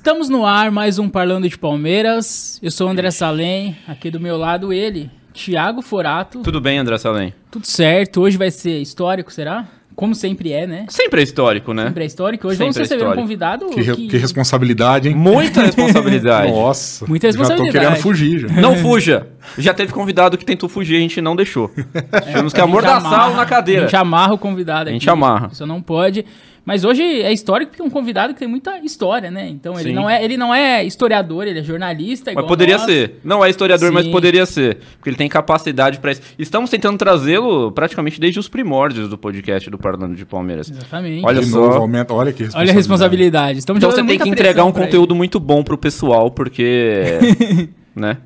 Estamos 0.00 0.30
no 0.30 0.46
ar, 0.46 0.70
mais 0.70 0.98
um 0.98 1.10
Parlando 1.10 1.46
de 1.46 1.58
Palmeiras. 1.58 2.58
Eu 2.62 2.70
sou 2.70 2.86
o 2.88 2.90
André 2.90 3.10
Salem, 3.10 3.76
aqui 3.86 4.10
do 4.10 4.18
meu 4.18 4.38
lado 4.38 4.72
ele, 4.72 5.10
Thiago 5.34 5.82
Forato. 5.82 6.40
Tudo 6.42 6.58
bem, 6.58 6.78
André 6.78 6.96
Salem? 6.96 7.34
Tudo 7.50 7.66
certo, 7.66 8.22
hoje 8.22 8.38
vai 8.38 8.50
ser 8.50 8.80
histórico, 8.80 9.30
será? 9.30 9.66
Como 9.94 10.14
sempre 10.14 10.50
é, 10.54 10.66
né? 10.66 10.86
Sempre 10.88 11.20
é 11.20 11.24
histórico, 11.24 11.74
né? 11.74 11.84
Sempre 11.88 12.04
é 12.04 12.06
histórico. 12.06 12.48
Hoje 12.48 12.56
Sempre 12.56 12.64
vamos 12.72 12.76
é 12.78 12.80
receber 12.80 13.02
um 13.02 13.04
histórico. 13.08 13.22
convidado 13.22 13.66
Que, 13.66 13.82
re- 13.82 13.94
que... 13.96 14.08
que 14.08 14.16
responsabilidade, 14.16 15.08
hein? 15.10 15.14
Muita 15.14 15.60
responsabilidade. 15.60 16.48
Nossa. 16.50 17.04
Muita 17.06 17.26
Já 17.30 17.32
tô 17.34 17.38
responsabilidade. 17.40 17.86
querendo 17.86 18.02
fugir 18.02 18.38
já. 18.38 18.48
Não 18.48 18.76
fuja. 18.76 19.26
Já 19.58 19.74
teve 19.74 19.92
convidado 19.92 20.38
que 20.38 20.44
tentou 20.46 20.70
fugir, 20.70 20.96
a 20.96 21.00
gente 21.00 21.20
não 21.20 21.36
deixou. 21.36 21.68
Tivemos 21.68 22.54
que 22.54 22.60
A 22.60 22.64
gente 22.64 22.70
amordaçá-lo 22.70 23.36
na 23.36 23.42
A 23.42 23.46
cadeira. 23.46 23.82
gente 23.82 23.96
amarra 23.96 24.32
o 24.32 24.38
convidado 24.38 24.82
aqui. 24.84 24.90
A 24.90 24.92
gente 24.94 25.10
amarra. 25.10 25.50
Isso 25.52 25.66
não 25.66 25.82
pode. 25.82 26.24
Mas 26.64 26.84
hoje 26.84 27.02
é 27.02 27.32
histórico 27.32 27.70
porque 27.70 27.82
é 27.82 27.84
um 27.84 27.90
convidado 27.90 28.32
que 28.34 28.38
tem 28.40 28.48
muita 28.48 28.78
história, 28.78 29.30
né? 29.30 29.48
Então 29.48 29.74
ele 29.74 29.90
Sim. 29.90 29.94
não, 29.94 30.08
é, 30.08 30.24
ele 30.24 30.36
não 30.36 30.54
é 30.54 30.84
historiador, 30.84 31.46
ele 31.46 31.58
é 31.58 31.62
jornalista. 31.62 32.32
Mas 32.34 32.46
poderia 32.46 32.76
nós. 32.76 32.86
ser. 32.86 33.20
Não 33.24 33.44
é 33.44 33.50
historiador, 33.50 33.92
mas 33.92 34.04
Sim. 34.04 34.12
poderia 34.12 34.46
ser. 34.46 34.78
Porque 34.96 35.10
ele 35.10 35.16
tem 35.16 35.28
capacidade 35.28 35.98
pra 35.98 36.12
isso. 36.12 36.22
Estamos 36.38 36.70
tentando 36.70 36.98
trazê-lo 36.98 37.72
praticamente 37.72 38.20
desde 38.20 38.38
os 38.38 38.48
primórdios 38.48 39.08
do 39.08 39.16
podcast 39.16 39.68
do 39.70 39.78
Parlando 39.78 40.14
de 40.14 40.24
Palmeiras. 40.24 40.70
Exatamente. 40.70 41.24
Olha 41.24 41.40
De 41.40 41.46
só. 41.46 41.60
novo, 41.60 41.78
aumenta. 41.78 42.14
Olha 42.14 42.32
que 42.32 42.44
responsabilidade. 42.44 42.70
Olha 42.70 42.72
a 42.72 42.74
responsabilidade. 42.74 43.58
Estamos 43.58 43.82
Então 43.82 43.90
você 43.90 44.04
tem 44.04 44.18
que 44.18 44.28
entregar 44.28 44.64
um 44.64 44.72
conteúdo 44.72 45.14
muito 45.14 45.40
bom 45.40 45.62
pro 45.62 45.78
pessoal, 45.78 46.30
porque. 46.30 47.18
né? 47.94 48.18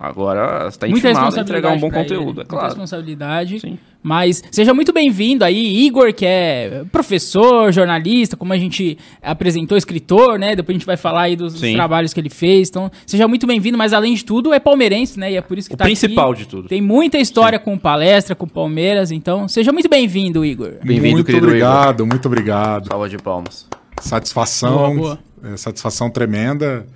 Agora 0.00 0.70
tá 0.70 0.86
Muita 0.86 1.08
intimado 1.08 1.18
a 1.18 1.24
responsabilidade 1.24 1.40
entregar 1.50 1.70
um 1.72 1.80
bom 1.80 1.88
pra 1.88 2.00
ele, 2.00 2.08
conteúdo, 2.08 2.30
é 2.30 2.34
Muita 2.36 2.50
claro. 2.50 2.66
responsabilidade. 2.66 3.58
Sim. 3.60 3.78
Mas 4.00 4.44
seja 4.52 4.72
muito 4.72 4.92
bem-vindo 4.92 5.44
aí, 5.44 5.84
Igor, 5.84 6.14
que 6.14 6.24
é 6.24 6.84
professor, 6.92 7.72
jornalista, 7.72 8.36
como 8.36 8.52
a 8.52 8.56
gente 8.56 8.96
apresentou, 9.20 9.76
escritor, 9.76 10.38
né? 10.38 10.54
Depois 10.54 10.76
a 10.76 10.78
gente 10.78 10.86
vai 10.86 10.96
falar 10.96 11.22
aí 11.22 11.34
dos, 11.34 11.52
dos 11.52 11.60
Sim. 11.62 11.74
trabalhos 11.74 12.14
que 12.14 12.20
ele 12.20 12.30
fez. 12.30 12.68
Então, 12.68 12.88
seja 13.04 13.26
muito 13.26 13.44
bem-vindo, 13.44 13.76
mas 13.76 13.92
além 13.92 14.14
de 14.14 14.24
tudo, 14.24 14.52
é 14.54 14.60
palmeirense, 14.60 15.18
né? 15.18 15.32
E 15.32 15.36
é 15.36 15.42
por 15.42 15.58
isso 15.58 15.68
que 15.68 15.74
O 15.74 15.78
tá 15.78 15.84
principal 15.84 16.30
aqui. 16.30 16.42
de 16.42 16.48
tudo. 16.48 16.68
Tem 16.68 16.80
muita 16.80 17.18
história 17.18 17.58
com 17.58 17.76
palestra, 17.76 18.36
com 18.36 18.46
Palmeiras, 18.46 19.10
então 19.10 19.48
seja 19.48 19.72
muito 19.72 19.88
bem-vindo, 19.88 20.44
Igor. 20.44 20.74
Bem-vindo, 20.84 21.14
Muito 21.14 21.26
querido 21.26 21.46
obrigado, 21.46 22.06
muito 22.06 22.26
obrigado. 22.26 22.86
Salva 22.86 23.08
de 23.08 23.18
palmas. 23.18 23.66
Satisfação, 24.00 24.96
Boa, 24.96 25.18
é, 25.42 25.56
satisfação 25.56 26.08
tremenda. 26.08 26.86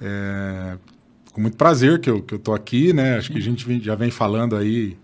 É, 0.00 0.76
com 1.32 1.40
muito 1.40 1.56
prazer 1.56 1.98
que 2.00 2.10
eu, 2.10 2.22
que 2.22 2.34
eu 2.34 2.38
tô 2.38 2.52
aqui, 2.54 2.92
né? 2.92 3.16
Acho 3.18 3.32
que 3.32 3.38
a 3.38 3.42
gente 3.42 3.66
vem- 3.66 3.80
já 3.80 3.94
vem 3.94 4.10
falando 4.10 4.56
aí 4.56 4.96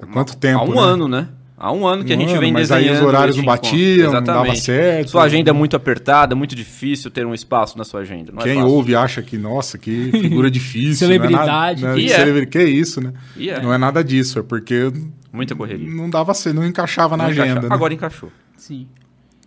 há 0.00 0.06
quanto 0.06 0.36
tempo, 0.36 0.60
Há 0.60 0.64
um 0.64 0.74
né? 0.74 0.80
ano, 0.80 1.08
né? 1.08 1.28
Há 1.60 1.72
um 1.72 1.84
ano 1.88 2.04
que 2.04 2.12
a 2.12 2.16
Um 2.16 2.20
gente 2.20 2.30
ano, 2.30 2.40
vem 2.40 2.52
mas 2.52 2.68
desenhando. 2.68 2.94
aí 2.94 3.00
os 3.00 3.04
horários 3.04 3.36
não 3.36 3.44
batiam, 3.44 4.12
não 4.12 4.22
dava 4.22 4.54
certo. 4.54 5.10
Sua 5.10 5.24
agenda 5.24 5.50
é 5.50 5.52
muito 5.52 5.74
apertada, 5.74 6.36
muito 6.36 6.54
difícil 6.54 7.10
ter 7.10 7.26
um 7.26 7.34
espaço 7.34 7.76
na 7.76 7.82
sua 7.82 8.00
agenda. 8.02 8.30
Não 8.30 8.40
é 8.40 8.44
Quem 8.44 8.54
fácil. 8.60 8.70
ouve 8.70 8.94
acha 8.94 9.20
que, 9.22 9.36
nossa, 9.36 9.76
que 9.76 10.12
figura 10.12 10.48
difícil. 10.52 11.08
Celebridade. 11.08 11.82
Não 11.82 11.88
é 11.88 11.92
nada, 11.94 12.00
E 12.00 12.06
né? 12.06 12.12
é. 12.12 12.16
Celebri- 12.16 12.46
Que 12.46 12.62
isso, 12.62 13.00
né? 13.00 13.12
E 13.36 13.50
é. 13.50 13.60
Não 13.60 13.74
é 13.74 13.78
nada 13.78 14.04
disso, 14.04 14.38
é 14.38 14.42
porque 14.44 14.92
Muita 15.32 15.56
correria. 15.56 15.90
não 15.90 16.08
dava 16.08 16.32
certo, 16.32 16.54
não 16.54 16.64
encaixava 16.64 17.16
na 17.16 17.24
Não 17.24 17.30
agenda. 17.32 17.62
né? 17.62 17.68
Agora 17.70 17.92
encaixou. 17.92 18.30
Sim. 18.56 18.86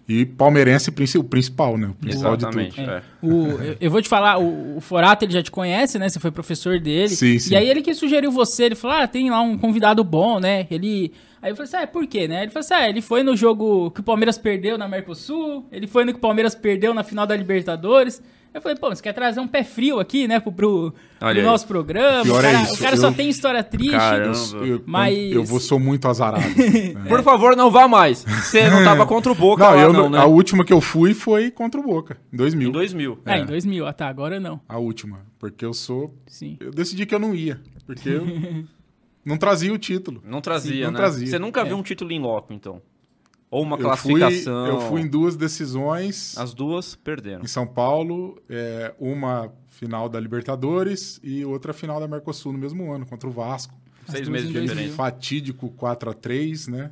E 0.10 0.26
palmeirense 0.26 0.90
o 0.90 1.24
principal, 1.24 1.78
né? 1.78 1.88
O 1.88 1.94
principal 1.94 2.36
de 2.36 2.44
Exatamente. 2.44 2.76
tudo. 2.76 2.92
é. 2.92 3.02
O, 3.22 3.48
eu- 3.64 3.78
eu 3.80 3.92
vou 3.92 4.02
te 4.02 4.10
falar, 4.10 4.38
o, 4.40 4.78
o 4.78 4.82
Forato 4.82 5.24
ele 5.24 5.32
já 5.34 5.42
te 5.42 5.52
conhece, 5.52 5.98
né? 5.98 6.10
Você 6.10 6.20
foi 6.20 6.32
professor 6.32 6.80
dele. 6.80 7.10
Sim, 7.10 7.40
sim. 7.40 7.54
E 7.54 7.58
aí 7.58 7.70
ele 7.70 7.82
que 7.82 7.94
sugeriu 7.94 8.32
você, 8.32 8.66
ele 8.66 8.76
falou: 8.76 8.98
ah, 8.98 9.08
tem 9.08 9.30
lá 9.30 9.40
um 9.42 9.58
convidado 9.58 10.04
bom, 10.04 10.40
né? 10.40 10.68
Ele. 10.70 11.14
Aí 11.42 11.52
eu 11.52 11.56
falei 11.56 11.68
assim: 11.68 11.78
ah, 11.78 11.88
por 11.88 12.06
quê, 12.08 12.28
né? 12.28 12.44
Ele 12.44 12.52
falou 12.52 12.60
assim: 12.66 12.74
ah, 12.74 12.90
ele 12.90 13.02
foi 13.02 13.24
no 13.24 13.36
jogo 13.38 13.90
que 13.92 14.02
o 14.02 14.04
Palmeiras 14.04 14.38
perdeu 14.38 14.78
na 14.78 14.88
Mercosul, 14.88 15.66
ele 15.72 15.88
foi 15.88 16.04
no 16.04 16.12
que 16.12 16.18
o 16.18 16.22
Palmeiras 16.22 16.54
perdeu 16.56 16.94
na 16.94 17.04
final 17.04 17.25
da 17.25 17.36
Libertadores. 17.36 18.22
Eu 18.53 18.62
falei, 18.62 18.78
pô, 18.78 18.89
você 18.94 19.01
quer 19.01 19.13
trazer 19.13 19.39
um 19.39 19.47
pé 19.47 19.63
frio 19.63 19.97
aqui, 20.00 20.28
né, 20.28 20.38
pro, 20.39 20.51
pro, 20.51 20.94
pro 21.19 21.41
nosso 21.41 21.66
programa? 21.66 22.29
O 22.29 22.35
cara, 22.35 22.51
é 22.51 22.62
isso, 22.63 22.73
o 22.73 22.78
cara 22.79 22.97
só 22.97 23.07
eu- 23.07 23.13
tem 23.13 23.29
história 23.29 23.63
triste. 23.63 23.91
Caramba. 23.91 24.38
Eu, 24.57 24.66
eu, 24.66 24.84
Mas- 24.85 25.31
eu 25.31 25.44
vou 25.45 25.59
sou 25.59 25.79
muito 25.79 26.06
azarado. 26.07 26.44
né? 26.44 26.94
Por 27.07 27.23
favor, 27.23 27.56
não 27.56 27.72
vá 27.72 27.88
mais. 27.88 28.23
Você 28.25 28.69
não 28.69 28.84
tava 28.84 29.06
contra 29.06 29.31
o 29.31 29.35
Boca 29.35 29.63
Não, 29.63 29.72
lá, 29.75 29.81
eu, 29.81 29.94
não, 29.94 30.09
né? 30.09 30.17
a 30.17 30.25
última 30.25 30.66
que 30.66 30.73
eu 30.73 30.81
fui 30.81 31.13
foi 31.13 31.50
contra 31.50 31.79
o 31.79 31.84
Boca, 31.84 32.17
em 32.34 32.35
2000. 32.35 32.67
Em 32.69 32.72
2000. 32.73 33.19
É, 33.25 33.39
em 33.39 33.45
2000, 33.45 33.88
ah 33.88 33.94
tá, 33.94 34.09
agora 34.09 34.38
não. 34.38 34.59
A 34.68 34.78
última, 34.78 35.25
porque 35.39 35.63
eu 35.63 35.73
sou... 35.73 36.13
Sim. 36.28 36.57
Eu 36.59 36.72
decidi 36.72 37.06
que 37.06 37.16
eu 37.16 37.19
não 37.19 37.33
ia, 37.33 37.62
porque 37.85 38.09
eu 38.09 38.25
não 39.23 39.38
trazia 39.38 39.72
o 39.73 39.78
título. 39.78 40.22
Não 40.25 40.41
trazia, 40.41 40.85
Não 40.88 40.91
né? 40.91 40.97
trazia. 40.97 41.28
Você 41.28 41.39
nunca 41.39 41.63
viu 41.63 41.78
um 41.78 41.83
título 41.83 42.12
em 42.12 42.19
loco, 42.19 42.51
então. 42.51 42.81
Ou 43.51 43.63
uma 43.63 43.75
Eu 43.78 43.95
fui, 43.97 44.13
classificação. 44.19 44.66
eu 44.66 44.81
fui 44.81 45.01
em 45.01 45.07
duas 45.07 45.35
decisões 45.35 46.38
As 46.38 46.53
duas 46.53 46.95
perderam. 46.95 47.44
em 47.44 47.47
São 47.47 47.67
Paulo, 47.67 48.41
é, 48.50 48.94
uma 48.97 49.51
final 49.67 50.07
da 50.07 50.19
Libertadores 50.19 51.19
e 51.22 51.44
outra 51.44 51.73
final 51.73 52.00
da 52.00 52.07
Mercosul 52.07 52.53
no 52.53 52.57
mesmo 52.57 52.91
ano, 52.91 53.06
contra 53.06 53.28
o 53.28 53.31
Vasco. 53.31 53.73
Seis 54.07 54.28
meses 54.29 54.47
de 54.47 54.53
2000. 54.53 54.73
diferença. 54.75 54.95
Fatídico 54.95 55.69
4 55.72 56.09
a 56.09 56.13
3 56.13 56.67
né? 56.69 56.91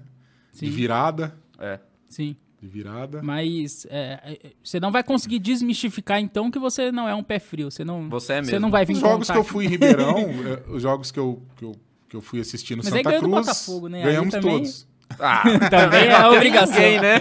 Sim. 0.51 0.65
De 0.65 0.71
virada. 0.71 1.35
É. 1.57 1.79
Sim. 2.09 2.35
De 2.61 2.67
virada. 2.67 3.21
Mas 3.23 3.87
é, 3.89 4.19
é, 4.43 4.51
você 4.61 4.79
não 4.81 4.91
vai 4.91 5.01
conseguir 5.01 5.39
desmistificar, 5.39 6.19
então, 6.19 6.51
que 6.51 6.59
você 6.59 6.91
não 6.91 7.07
é 7.07 7.15
um 7.15 7.23
pé 7.23 7.39
frio. 7.39 7.71
Você 7.71 7.85
não, 7.85 8.09
Você 8.09 8.33
é 8.33 8.43
Você 8.43 8.51
mesmo. 8.51 8.59
não 8.59 8.69
vai 8.71 8.85
vir 8.85 8.93
Os 8.93 8.99
jogos 8.99 9.29
que 9.31 9.37
eu 9.37 9.43
fui 9.45 9.65
em 9.65 9.69
Ribeirão, 9.69 10.17
é, 10.45 10.69
os 10.69 10.81
jogos 10.81 11.09
que 11.09 11.19
eu, 11.19 11.41
que 11.55 11.63
eu, 11.63 11.75
que 12.09 12.15
eu 12.17 12.21
fui 12.21 12.41
assistir 12.41 12.75
no 12.75 12.83
Mas 12.83 12.91
aí 12.91 13.01
Santa 13.03 13.15
do 13.15 13.19
Cruz, 13.29 13.45
Botafogo, 13.47 13.87
né? 13.87 13.99
Aí 13.99 14.05
ganhamos 14.09 14.31
também- 14.33 14.51
todos. 14.57 14.87
Ah, 15.19 15.43
Também 15.69 16.07
é 16.07 16.15
a 16.15 16.29
obrigação. 16.29 16.75
Ninguém, 16.75 17.01
né? 17.01 17.19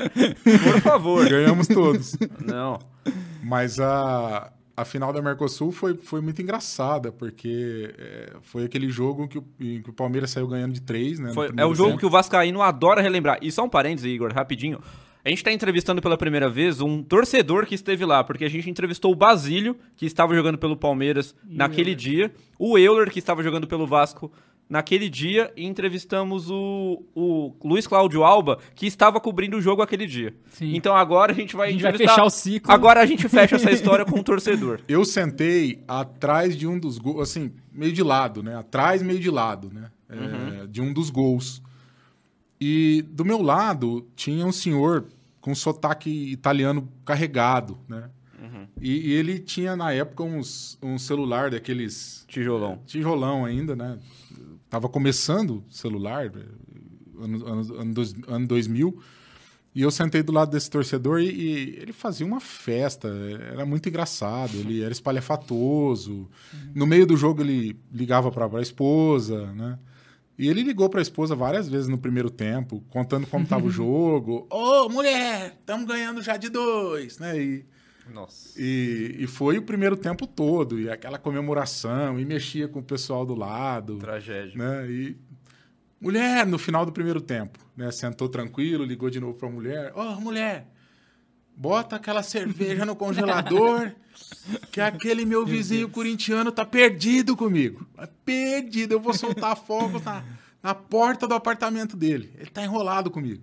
Por 0.63 0.81
favor. 0.81 1.29
Ganhamos 1.29 1.67
todos. 1.69 2.17
Não. 2.45 2.79
Mas 3.43 3.81
a, 3.81 4.53
a 4.77 4.85
final 4.85 5.13
da 5.13 5.23
Mercosul 5.23 5.73
foi, 5.73 5.95
foi 5.97 6.21
muito 6.21 6.41
engraçada, 6.43 7.11
porque 7.11 7.95
é, 7.99 8.33
foi 8.43 8.65
aquele 8.65 8.91
jogo 8.91 9.27
que 9.27 9.39
o, 9.39 9.45
em 9.61 9.81
que 9.83 9.91
o 9.91 9.93
Palmeiras 9.93 10.31
saiu 10.31 10.47
ganhando 10.47 10.73
de 10.75 10.83
três, 10.83 11.19
né? 11.19 11.33
Foi- 11.33 11.51
é 11.57 11.65
o 11.65 11.75
jogo 11.75 11.91
tempo. 11.91 12.01
que 12.01 12.07
o 12.07 12.11
Vascaíno 12.11 12.63
adora 12.63 13.01
relembrar. 13.01 13.39
E 13.41 13.51
só 13.51 13.65
um 13.65 13.69
parênteses, 13.69 14.11
Igor, 14.13 14.33
rapidinho. 14.35 14.81
A 15.25 15.31
gente 15.31 15.43
tá 15.45 15.53
entrevistando 15.53 16.01
pela 16.01 16.17
primeira 16.17 16.49
vez 16.49 16.81
um 16.81 17.03
torcedor 17.03 17.67
que 17.67 17.75
esteve 17.75 18.05
lá, 18.05 18.23
porque 18.25 18.45
a 18.45 18.49
gente 18.49 18.71
entrevistou 18.71 19.13
o 19.13 19.17
Basílio, 19.17 19.77
que 19.97 20.07
estava 20.07 20.35
jogando 20.35 20.57
pelo 20.57 20.77
Palmeiras 20.77 21.35
naquele 21.45 21.95
dia, 21.95 22.33
o 22.59 22.79
Euler, 22.79 23.11
que 23.11 23.19
estava 23.19 23.43
jogando 23.43 23.67
pelo 23.67 23.87
Vasco 23.87 24.33
naquele 24.69 25.09
dia, 25.09 25.51
e 25.57 25.65
entrevistamos 25.65 26.51
o, 26.51 27.03
o 27.15 27.55
Luiz 27.65 27.87
Cláudio 27.87 28.23
Alba, 28.23 28.59
que 28.75 28.87
estava 28.87 29.19
cobrindo 29.21 29.57
o 29.57 29.61
jogo 29.63 29.81
aquele 29.81 30.07
dia. 30.07 30.35
Sim. 30.51 30.75
Então 30.77 30.95
agora 30.95 31.33
a 31.33 31.35
gente 31.35 31.57
vai 31.57 31.69
A 31.69 31.73
gente 31.73 31.81
vai 31.83 31.91
entrevistar- 31.93 32.15
fechar 32.15 32.27
o 32.27 32.31
ciclo. 32.31 32.73
Agora 32.73 33.01
a 33.01 33.07
gente 33.07 33.27
fecha 33.31 33.57
essa 33.57 33.71
história 33.71 34.05
com 34.05 34.19
o 34.21 34.23
torcedor. 34.23 34.81
Eu 34.87 35.05
sentei 35.05 35.83
atrás 35.89 36.57
de 36.57 36.67
um 36.67 36.79
dos 36.79 36.99
gols, 36.99 37.23
assim, 37.31 37.53
meio 37.73 37.93
de 37.93 38.03
lado, 38.03 38.43
né? 38.43 38.57
Atrás, 38.57 39.03
meio 39.03 39.19
de 39.21 39.31
lado, 39.31 39.71
né? 39.73 39.91
É, 40.09 40.15
Uhum. 40.17 40.67
de 40.67 40.81
um 40.83 40.93
dos 40.93 41.09
gols. 41.11 41.63
E 42.61 43.03
do 43.11 43.25
meu 43.25 43.41
lado 43.41 44.07
tinha 44.17 44.45
um 44.45 44.53
senhor 44.53 45.07
com 45.41 45.55
sotaque 45.55 46.11
italiano 46.33 46.89
carregado, 47.05 47.79
né? 47.89 48.11
Uhum. 48.43 48.67
E, 48.81 49.09
e 49.11 49.13
ele 49.13 49.39
tinha, 49.39 49.77
na 49.77 49.93
época, 49.93 50.23
uns, 50.25 50.79
um 50.83 50.99
celular 50.99 51.51
daqueles... 51.51 52.25
Tijolão. 52.29 52.81
Tijolão 52.87 53.45
ainda, 53.45 53.75
né? 53.77 53.99
Tava 54.71 54.89
começando 54.89 55.65
o 55.69 55.73
celular, 55.73 56.27
eh, 56.27 56.31
ano, 57.23 57.47
ano, 57.47 57.75
ano, 57.81 57.95
dois- 57.95 58.15
ano 58.27 58.47
2000, 58.47 59.01
e 59.75 59.83
eu 59.83 59.91
sentei 59.91 60.23
do 60.23 60.33
lado 60.33 60.51
desse 60.51 60.69
torcedor 60.71 61.21
e, 61.21 61.27
e 61.31 61.53
ele 61.81 61.93
fazia 61.93 62.27
uma 62.27 62.41
festa, 62.41 63.09
era 63.53 63.65
muito 63.65 63.89
engraçado, 63.89 64.57
ele 64.57 64.83
era 64.83 64.93
espalhafatoso. 64.93 66.29
No 66.75 66.87
meio 66.87 67.07
do 67.07 67.17
jogo 67.17 67.43
ele 67.43 67.79
ligava 67.93 68.31
para 68.31 68.47
a 68.59 68.63
esposa, 68.63 69.53
né? 69.53 69.79
E 70.39 70.49
ele 70.49 70.63
ligou 70.63 70.89
para 70.89 71.01
a 71.01 71.03
esposa 71.03 71.35
várias 71.35 71.69
vezes 71.69 71.89
no 71.89 71.99
primeiro 71.99 72.31
tempo, 72.31 72.83
contando 72.91 73.27
como 73.27 73.43
estava 73.45 73.67
o 73.67 73.71
jogo. 73.73 74.47
Ô, 74.51 74.89
mulher, 74.89 75.57
estamos 75.61 75.87
ganhando 75.87 76.23
já 76.23 76.37
de 76.37 76.49
dois, 76.49 77.19
né? 77.19 77.41
E, 77.41 77.65
Nossa. 78.13 78.61
e, 78.61 79.17
e 79.19 79.27
foi 79.27 79.59
o 79.59 79.63
primeiro 79.63 79.97
tempo 79.97 80.27
todo, 80.27 80.79
e 80.81 80.91
aquela 80.91 81.19
comemoração, 81.19 82.19
e 82.19 82.25
mexia 82.25 82.69
com 82.69 82.81
o 82.81 82.83
pessoal 82.83 83.25
do 83.27 83.35
lado, 83.35 83.99
Tragédia. 83.99 84.57
né? 84.57 84.91
E 84.91 85.17
mulher 86.01 86.47
no 86.47 86.59
final 86.59 86.87
do 86.87 86.93
primeiro 86.93 87.21
tempo, 87.21 87.59
né? 87.77 87.91
Sentou 87.91 88.29
tranquilo, 88.29 88.85
ligou 88.85 89.11
de 89.11 89.21
novo 89.21 89.37
para 89.39 89.49
a 89.49 89.53
mulher. 89.53 89.93
Ô, 89.95 90.21
mulher, 90.21 90.67
bota 91.57 91.97
aquela 91.97 92.23
cerveja 92.23 92.87
no 92.87 92.95
congelador, 92.95 93.93
que 94.71 94.81
aquele 94.81 95.25
meu 95.25 95.45
vizinho 95.45 95.89
corintiano 95.89 96.53
tá 96.53 96.65
perdido 96.65 97.37
comigo. 97.37 97.87
Tá 97.95 98.09
perdido, 98.25 98.93
eu 98.93 99.01
vou 99.01 99.13
soltar 99.13 99.57
fogos 99.59 100.03
na, 100.03 100.25
na 100.63 100.75
porta 100.75 101.27
do 101.27 101.35
apartamento 101.35 101.97
dele. 101.97 102.33
Ele 102.37 102.51
tá 102.51 102.63
enrolado 102.63 103.11
comigo. 103.11 103.43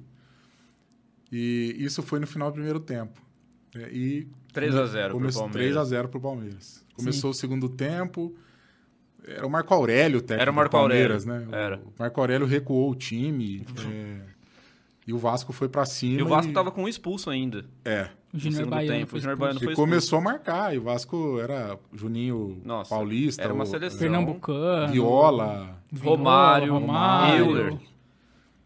E 1.31 1.75
isso 1.77 2.01
foi 2.01 2.19
no 2.19 2.27
final 2.27 2.50
do 2.50 2.53
primeiro 2.53 2.79
tempo. 2.79 3.25
É, 3.75 3.89
E 3.92 4.27
3 4.54 4.75
a 4.75 4.86
0 4.86 5.10
pro 5.10 5.18
Começou 5.19 5.42
Palmeiras. 5.44 5.63
3 5.74 5.77
a 5.77 5.83
0 5.83 6.10
pro 6.10 6.22
Palmeiras. 6.22 6.86
Começou 6.95 7.31
o 7.31 7.33
segundo 7.33 7.68
tempo. 7.69 8.33
Era 9.27 9.45
o 9.45 9.50
Marco 9.50 9.74
Aurélio, 9.74 10.19
o 10.19 10.22
técnico 10.22 10.42
Era 10.42 10.51
o 10.51 10.54
Marco 10.54 10.69
do 10.77 10.80
Palmeiras, 10.80 11.27
Aurélio, 11.27 11.50
né? 11.51 11.57
era. 11.57 11.77
O 11.77 11.94
Marco 11.98 12.19
Aurélio 12.22 12.45
recuou 12.48 12.92
o 12.92 12.95
time. 12.95 13.66
é, 13.92 14.19
E 15.07 15.12
o 15.12 15.18
Vasco 15.18 15.51
foi 15.51 15.68
pra 15.68 15.83
cima. 15.86 16.19
E 16.19 16.24
o 16.24 16.27
Vasco 16.27 16.54
tava 16.54 16.72
com 16.72 16.83
um 16.83 16.88
expulso 16.88 17.30
ainda. 17.30 17.66
É. 17.83 18.10
O 18.33 18.38
Júnior 18.38 18.68
Baiano 18.68 18.98
tempo. 19.00 19.10
foi 19.12 19.18
O 19.19 19.22
Júnior. 19.22 19.38
Baiano 19.38 19.60
foi 19.60 19.74
E 19.74 19.75
começou 19.75 20.19
a 20.19 20.22
marcar. 20.22 20.75
E 20.75 20.77
o 20.77 20.81
Vasco 20.83 21.39
era 21.39 21.77
Juninho 21.94 22.62
Nossa, 22.63 22.89
Paulista. 22.89 23.42
era 23.42 23.54
uma 23.54 23.66
seleção. 23.66 23.98
Pernambucano. 24.00 24.92
Viola, 24.94 25.80
Romário, 26.04 26.74
Romário. 26.74 27.45
Euler. 27.45 27.77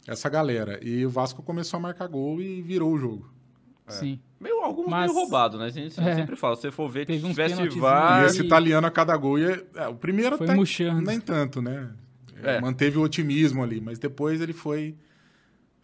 essa 0.08 0.28
galera. 0.30 0.78
E 0.84 1.06
o 1.06 1.10
Vasco 1.10 1.42
começou 1.42 1.78
a 1.78 1.82
marcar 1.82 2.08
gol 2.08 2.42
e 2.42 2.62
virou 2.62 2.92
o 2.94 2.98
jogo. 2.98 3.32
Sim. 3.88 4.20
Meio, 4.40 4.62
alguns 4.62 4.88
Mas- 4.88 5.12
meio 5.12 5.20
roubado, 5.22 5.58
né? 5.58 5.66
A 5.66 5.70
gente 5.70 6.00
É. 6.00 6.16
sempre 6.16 6.36
fala. 6.36 6.56
Se 6.56 6.62
você 6.64 6.72
for 6.72 6.88
ver, 6.90 7.06
Teve 7.06 7.20
se 7.20 7.26
uns 7.26 7.32
tivesse. 7.32 7.80
VAR... 7.80 8.24
e 8.24 8.26
esse 8.28 8.42
italiano 8.42 8.88
a 8.88 8.92
cada 8.92 9.16
gol 9.18 9.38
ia. 9.38 9.66
é, 9.76 9.88
o 9.88 9.96
primeiro 9.96 10.38
Foi 10.38 10.48
até 10.48 10.56
nem 11.02 11.20
tanto, 11.20 11.62
né? 11.62 11.90
É. 12.42 12.62
Manteve 12.62 12.98
o 12.98 13.02
otimismo 13.02 13.62
ali, 13.62 13.82
mas 13.82 14.00
depois 14.00 14.40
ele 14.40 14.54
foi 14.54 14.96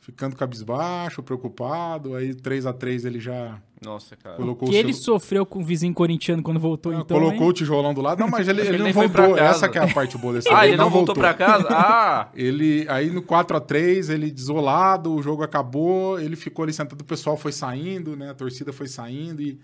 ficando 0.05 0.35
cabisbaixo, 0.35 1.23
preocupado. 1.23 2.13
Aí 2.15 2.35
3 2.35 2.67
a 2.67 2.73
3 2.73 3.05
ele 3.05 3.19
já 3.19 3.57
Nossa, 3.83 4.15
cara. 4.15 4.35
colocou 4.35 4.69
Que 4.69 4.75
o 4.75 4.77
ele 4.77 4.93
seu- 4.93 5.03
sofreu 5.15 5.45
com 5.47 5.59
o 5.59 5.63
vizinho 5.63 5.93
corintiano 5.95 6.43
quando 6.43 6.59
voltou, 6.59 6.91
Ah, 6.91 6.99
então. 7.01 7.17
colocou 7.17 7.43
hein? 7.45 7.49
o 7.49 7.53
tijolão 7.53 7.91
do 7.93 8.01
lado. 8.01 8.19
Não, 8.19 8.27
mas 8.27 8.47
ele, 8.47 8.61
ele 8.61 8.69
ele 8.75 8.83
não 8.83 8.93
voltou. 8.93 9.35
casa. 9.35 9.41
Essa 9.41 9.67
que 9.69 9.79
é 9.79 9.81
a 9.83 9.91
parte 9.93 10.15
boa 10.17 10.33
desse 10.33 10.47
Ah, 10.53 10.67
ele 10.67 10.77
não 10.77 10.91
voltou 10.91 11.15
pra 11.15 11.33
casa? 11.33 11.67
Ah! 11.71 12.29
Ele, 12.35 12.85
aí 12.89 13.09
no 13.09 13.21
4 13.23 13.57
a 13.57 13.59
3 13.59 14.09
ele 14.09 14.29
desolado, 14.29 15.11
o 15.13 15.21
jogo 15.23 15.41
acabou, 15.41 16.19
ele 16.19 16.35
ficou 16.35 16.63
ali 16.63 16.73
sentado, 16.73 17.01
o 17.01 17.05
pessoal 17.05 17.35
foi 17.35 17.51
saindo, 17.51 18.15
né? 18.15 18.29
A 18.29 18.33
torcida 18.35 18.71
foi 18.71 18.87
saindo 18.87 19.41
e, 19.41 19.59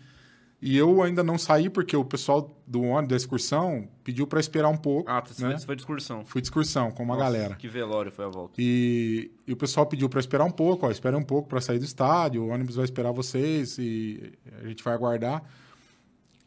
e 0.62 0.78
eu 0.78 1.02
ainda 1.02 1.24
não 1.24 1.38
saí 1.38 1.70
porque 1.70 1.96
o 1.98 2.06
pessoal 2.06 2.56
do 2.68 2.82
ônibus 2.84 3.10
da 3.10 3.16
excursão 3.16 3.88
pediu 4.04 4.28
para 4.28 4.40
esperar 4.40 4.70
um 4.70 4.78
pouco, 4.78 5.10
Ah, 5.10 5.20
você 5.26 5.44
né? 5.48 5.58
foi, 5.60 5.76
de 5.76 5.82
excursão. 5.82 6.24
Fui 6.26 6.40
de 6.42 6.46
excursão 6.48 6.92
com 6.92 7.02
uma 7.04 7.16
Nossa, 7.16 7.26
galera. 7.26 7.56
Que 7.56 7.68
velório 7.68 8.12
foi 8.12 8.26
a 8.26 8.28
volta. 8.30 8.54
E, 8.60 9.32
e 9.48 9.52
o 9.54 9.58
pessoal 9.58 9.86
pediu 9.88 10.08
para 10.08 10.20
esperar 10.20 10.46
um 10.46 10.52
pouco, 10.52 10.86
ó, 10.86 10.92
espera 10.92 11.18
um 11.18 11.24
pouco 11.24 11.50
para 11.50 11.60
sair 11.62 11.80
do 11.80 11.86
estádio, 11.86 12.44
o 12.44 12.50
ônibus 12.50 12.76
vai 12.76 12.86
esperar 12.86 13.12
vocês 13.12 13.78
e 13.80 14.34
a 14.62 14.68
gente 14.68 14.84
vai 14.84 14.94
aguardar. 14.94 15.44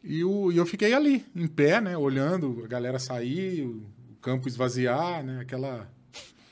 E, 0.03 0.23
o, 0.23 0.51
e 0.51 0.57
eu 0.57 0.65
fiquei 0.65 0.93
ali, 0.93 1.25
em 1.35 1.47
pé, 1.47 1.81
né, 1.81 1.97
olhando 1.97 2.61
a 2.63 2.67
galera 2.67 2.99
sair, 2.99 3.63
o, 3.63 3.83
o 4.11 4.15
campo 4.21 4.47
esvaziar, 4.47 5.23
né, 5.23 5.39
aquela 5.41 5.89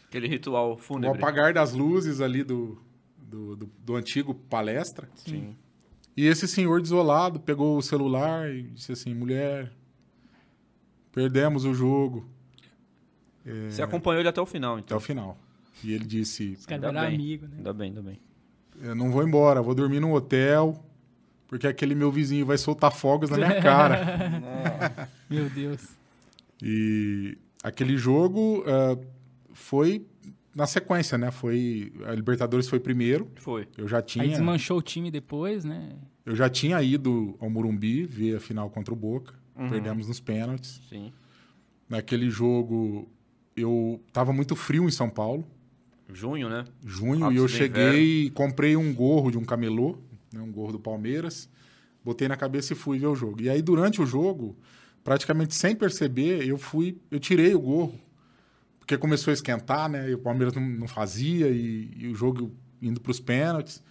Aquele 0.07 0.27
ritual 0.27 0.73
o 0.73 0.77
fúnebre. 0.77 1.17
apagar 1.17 1.53
das 1.53 1.71
luzes 1.73 2.19
ali 2.19 2.43
do, 2.43 2.77
do, 3.17 3.55
do, 3.55 3.69
do 3.79 3.95
antigo 3.95 4.33
palestra. 4.33 5.07
Sim. 5.15 5.55
E 6.15 6.25
esse 6.27 6.47
senhor 6.47 6.81
desolado 6.81 7.39
pegou 7.39 7.77
o 7.77 7.81
celular 7.81 8.49
e 8.49 8.63
disse 8.63 8.91
assim, 8.91 9.13
mulher, 9.13 9.71
perdemos 11.11 11.65
o 11.65 11.73
jogo 11.73 12.27
Você 13.69 13.81
acompanhou 13.81 14.19
ele 14.19 14.29
até 14.29 14.39
o 14.41 14.45
final, 14.45 14.73
até 14.75 14.85
então. 14.85 14.97
o 14.97 15.01
final. 15.01 15.37
E 15.83 15.91
ele 15.93 16.05
disse, 16.05 16.57
Ainda 16.67 16.91
bem. 16.91 17.01
amigo, 17.15 17.45
né? 17.47 17.53
Ainda 17.57 17.73
bem, 17.73 17.87
ainda 17.89 18.01
bem. 18.01 18.19
eu 18.81 18.95
não 18.95 19.11
vou 19.11 19.23
embora, 19.27 19.61
vou 19.61 19.75
dormir 19.75 19.99
num 19.99 20.13
hotel, 20.13 20.81
porque 21.47 21.67
aquele 21.67 21.93
meu 21.95 22.11
vizinho 22.11 22.45
vai 22.45 22.57
soltar 22.57 22.91
fogos 22.91 23.29
na 23.29 23.37
minha 23.37 23.61
cara. 23.61 25.09
Meu 25.29 25.49
Deus. 25.49 25.81
e 26.61 27.37
aquele 27.63 27.97
jogo 27.97 28.63
ah, 28.67 28.97
foi 29.51 30.05
na 30.55 30.67
sequência, 30.67 31.17
né? 31.17 31.31
Foi 31.31 31.91
a 32.05 32.13
Libertadores 32.13 32.67
foi 32.67 32.79
primeiro. 32.79 33.29
Foi. 33.35 33.67
Eu 33.77 33.87
já 33.87 33.97
Aí 33.97 34.03
tinha 34.03 34.27
desmanchou 34.27 34.77
o 34.77 34.81
time 34.81 35.09
depois, 35.09 35.63
né? 35.65 35.95
eu 36.25 36.35
já 36.35 36.49
tinha 36.49 36.81
ido 36.81 37.35
ao 37.39 37.49
Morumbi 37.49 38.05
ver 38.05 38.37
a 38.37 38.39
final 38.39 38.69
contra 38.69 38.93
o 38.93 38.97
Boca. 38.97 39.33
Uhum. 39.55 39.69
Perdemos 39.69 40.07
nos 40.07 40.19
pênaltis. 40.19 40.81
Sim. 40.89 41.11
Naquele 41.87 42.29
jogo 42.29 43.07
eu 43.55 44.01
tava 44.11 44.33
muito 44.33 44.55
frio 44.55 44.85
em 44.85 44.91
São 44.91 45.09
Paulo, 45.09 45.45
Junho, 46.11 46.49
né? 46.49 46.65
junho, 46.85 47.25
Ápice 47.25 47.39
e 47.39 47.43
eu 47.43 47.47
cheguei 47.47 48.23
e 48.25 48.29
comprei 48.29 48.75
um 48.75 48.93
gorro 48.93 49.31
de 49.31 49.37
um 49.37 49.43
camelô, 49.43 49.97
né, 50.31 50.41
um 50.41 50.51
gorro 50.51 50.73
do 50.73 50.79
Palmeiras, 50.79 51.49
botei 52.03 52.27
na 52.27 52.35
cabeça 52.35 52.73
e 52.73 52.75
fui 52.75 52.99
ver 52.99 53.07
o 53.07 53.15
jogo. 53.15 53.41
E 53.41 53.49
aí 53.49 53.61
durante 53.61 54.01
o 54.01 54.05
jogo, 54.05 54.55
praticamente 55.03 55.55
sem 55.55 55.75
perceber, 55.75 56.47
eu 56.47 56.57
fui, 56.57 56.97
eu 57.09 57.19
tirei 57.19 57.55
o 57.55 57.59
gorro, 57.59 57.99
porque 58.83 58.97
começou 58.97 59.31
a 59.31 59.33
esquentar, 59.33 59.89
né? 59.89 60.09
E 60.09 60.13
o 60.13 60.17
Palmeiras 60.17 60.53
não, 60.53 60.61
não 60.61 60.87
fazia 60.89 61.47
e, 61.47 61.89
e 61.95 62.07
o 62.09 62.15
jogo 62.15 62.53
indo 62.81 62.99
para 62.99 63.11
os 63.11 63.19
pênaltis. 63.19 63.81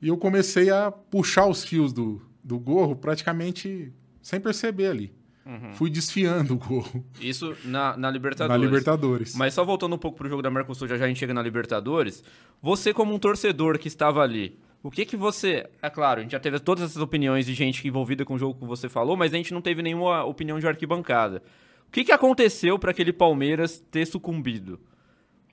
E 0.00 0.06
eu 0.06 0.16
comecei 0.16 0.70
a 0.70 0.92
puxar 0.92 1.46
os 1.46 1.64
fios 1.64 1.92
do, 1.92 2.22
do 2.42 2.56
gorro 2.56 2.94
praticamente 2.94 3.92
sem 4.22 4.40
perceber 4.40 4.86
ali. 4.86 5.12
Uhum. 5.44 5.72
Fui 5.72 5.90
desfiando 5.90 6.54
o 6.54 6.58
gorro 6.58 7.04
Isso 7.20 7.56
na, 7.64 7.96
na 7.96 8.10
Libertadores. 8.10 8.60
na 8.60 8.64
Libertadores. 8.64 9.34
Mas 9.34 9.54
só 9.54 9.64
voltando 9.64 9.96
um 9.96 9.98
pouco 9.98 10.16
pro 10.16 10.28
jogo 10.28 10.40
da 10.40 10.50
Mercosul, 10.52 10.86
já 10.86 10.96
já 10.96 11.06
a 11.06 11.08
gente 11.08 11.18
chega 11.18 11.34
na 11.34 11.42
Libertadores. 11.42 12.22
Você, 12.62 12.94
como 12.94 13.12
um 13.12 13.18
torcedor 13.18 13.76
que 13.76 13.88
estava 13.88 14.22
ali, 14.22 14.56
o 14.84 14.90
que 14.90 15.04
que 15.04 15.16
você. 15.16 15.68
É 15.82 15.90
claro, 15.90 16.20
a 16.20 16.22
gente 16.22 16.32
já 16.32 16.38
teve 16.38 16.60
todas 16.60 16.84
essas 16.84 17.02
opiniões 17.02 17.44
de 17.44 17.54
gente 17.54 17.88
envolvida 17.88 18.24
com 18.24 18.34
o 18.34 18.38
jogo 18.38 18.56
que 18.60 18.64
você 18.64 18.88
falou, 18.88 19.16
mas 19.16 19.34
a 19.34 19.36
gente 19.36 19.52
não 19.52 19.60
teve 19.60 19.82
nenhuma 19.82 20.22
opinião 20.22 20.60
de 20.60 20.68
arquibancada. 20.68 21.42
O 21.88 21.90
que 21.90 22.04
que 22.04 22.12
aconteceu 22.12 22.78
para 22.78 22.90
aquele 22.90 23.12
Palmeiras 23.12 23.82
ter 23.90 24.06
sucumbido? 24.06 24.78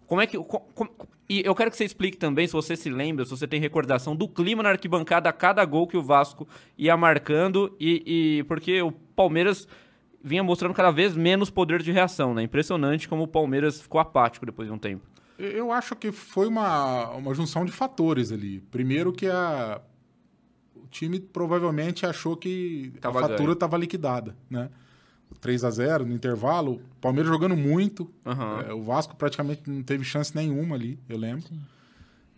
Como 0.05 0.21
é 0.21 0.27
que. 0.27 0.37
co- 0.37 0.59
com- 0.59 1.07
e 1.27 1.41
eu 1.43 1.55
quero 1.55 1.71
que 1.71 1.77
você 1.77 1.85
explique 1.85 2.17
também, 2.17 2.45
se 2.45 2.53
você 2.53 2.75
se 2.75 2.89
lembra, 2.89 3.25
se 3.25 3.31
você 3.31 3.47
tem 3.47 3.59
recordação 3.59 4.15
do 4.15 4.27
clima 4.27 4.61
na 4.61 4.69
arquibancada 4.69 5.27
a 5.29 5.33
cada 5.33 5.65
gol 5.65 5.87
que 5.87 5.97
o 5.97 6.03
Vasco 6.03 6.47
ia 6.77 6.95
marcando, 6.95 7.75
e, 7.79 8.37
e 8.39 8.43
porque 8.43 8.79
o 8.81 8.91
Palmeiras 8.91 9.67
vinha 10.23 10.43
mostrando 10.43 10.73
cada 10.75 10.91
vez 10.91 11.15
menos 11.15 11.49
poder 11.49 11.81
de 11.81 11.91
reação, 11.91 12.33
né? 12.33 12.43
Impressionante 12.43 13.07
como 13.09 13.23
o 13.23 13.27
Palmeiras 13.27 13.81
ficou 13.81 13.99
apático 13.99 14.45
depois 14.45 14.67
de 14.67 14.73
um 14.73 14.77
tempo. 14.77 15.03
Eu 15.39 15.71
acho 15.71 15.95
que 15.95 16.11
foi 16.11 16.47
uma, 16.47 17.09
uma 17.11 17.33
junção 17.33 17.65
de 17.65 17.71
fatores 17.71 18.31
ali. 18.31 18.61
Primeiro 18.71 19.11
que 19.11 19.27
a, 19.27 19.81
o 20.75 20.85
time 20.87 21.19
provavelmente 21.19 22.05
achou 22.05 22.37
que 22.37 22.93
Tava 23.01 23.19
a 23.19 23.29
fatura 23.29 23.53
estava 23.53 23.77
liquidada, 23.77 24.35
né? 24.49 24.69
3 25.39 25.63
a 25.63 25.69
0 25.69 26.05
no 26.05 26.13
intervalo, 26.13 26.73
o 26.75 26.99
Palmeiras 27.01 27.31
jogando 27.31 27.55
muito, 27.55 28.09
Aham. 28.25 28.63
é, 28.67 28.73
o 28.73 28.81
Vasco 28.83 29.15
praticamente 29.15 29.69
não 29.69 29.83
teve 29.83 30.03
chance 30.03 30.35
nenhuma 30.35 30.75
ali, 30.75 30.99
eu 31.09 31.17
lembro. 31.17 31.43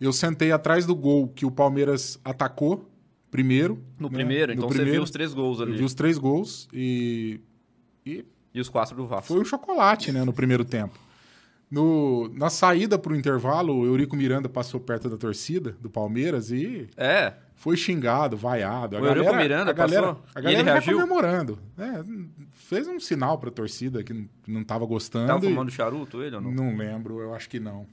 Eu 0.00 0.12
sentei 0.12 0.52
atrás 0.52 0.86
do 0.86 0.94
gol 0.94 1.28
que 1.28 1.44
o 1.44 1.50
Palmeiras 1.50 2.20
atacou 2.24 2.88
primeiro. 3.30 3.82
No 3.98 4.08
né? 4.08 4.14
primeiro, 4.14 4.52
No 4.52 4.58
então 4.58 4.68
você 4.68 4.74
primeiro, 4.76 4.92
viu 4.98 5.02
os 5.02 5.10
três 5.10 5.34
gols 5.34 5.58
eu 5.60 5.66
ali. 5.66 5.76
vi 5.78 5.84
os 5.84 5.94
três 5.94 6.16
gols 6.18 6.68
e, 6.72 7.40
e 8.06 8.24
E 8.54 8.60
os 8.60 8.68
quatro 8.68 8.96
do 8.96 9.06
Vasco. 9.06 9.26
foi 9.28 9.40
um 9.40 9.44
chocolate, 9.44 10.12
né, 10.12 10.24
no 10.24 10.32
primeiro 10.32 10.64
tempo. 10.64 10.98
No, 11.70 12.28
na 12.34 12.48
saída 12.48 12.98
para 12.98 13.12
o 13.12 13.16
intervalo, 13.16 13.74
o 13.74 13.84
Eurico 13.84 14.16
Miranda 14.16 14.48
passou 14.48 14.80
perto 14.80 15.08
da 15.08 15.16
torcida 15.18 15.76
do 15.80 15.90
Palmeiras 15.90 16.50
e 16.50 16.88
É, 16.96 17.34
foi 17.56 17.76
xingado, 17.76 18.36
vaiado. 18.36 18.96
A 18.96 19.00
O 19.00 19.04
Eurico 19.06 19.24
galera, 19.26 19.42
Miranda 19.42 19.70
a 19.70 19.74
galera, 19.74 20.06
passou? 20.14 20.22
a 20.34 20.40
galera 20.40 20.60
ele 20.60 20.66
já 20.66 20.72
reagiu? 20.72 20.94
comemorando. 21.00 21.58
É, 21.78 22.02
fez 22.52 22.88
um 22.88 22.98
sinal 22.98 23.36
para 23.38 23.50
a 23.50 23.52
torcida 23.52 24.02
que 24.02 24.14
não- 24.46 24.62
estava 24.62 24.86
gostando. 24.86 25.26
tava 25.26 25.44
e- 25.44 25.48
fumando 25.50 25.70
charuto 25.70 26.22
ele 26.22 26.36
ou 26.36 26.42
não? 26.42 26.50
não 26.50 26.76
lembro, 26.76 27.20
eu 27.20 27.34
acho 27.34 27.48
que 27.50 27.60
não. 27.60 27.86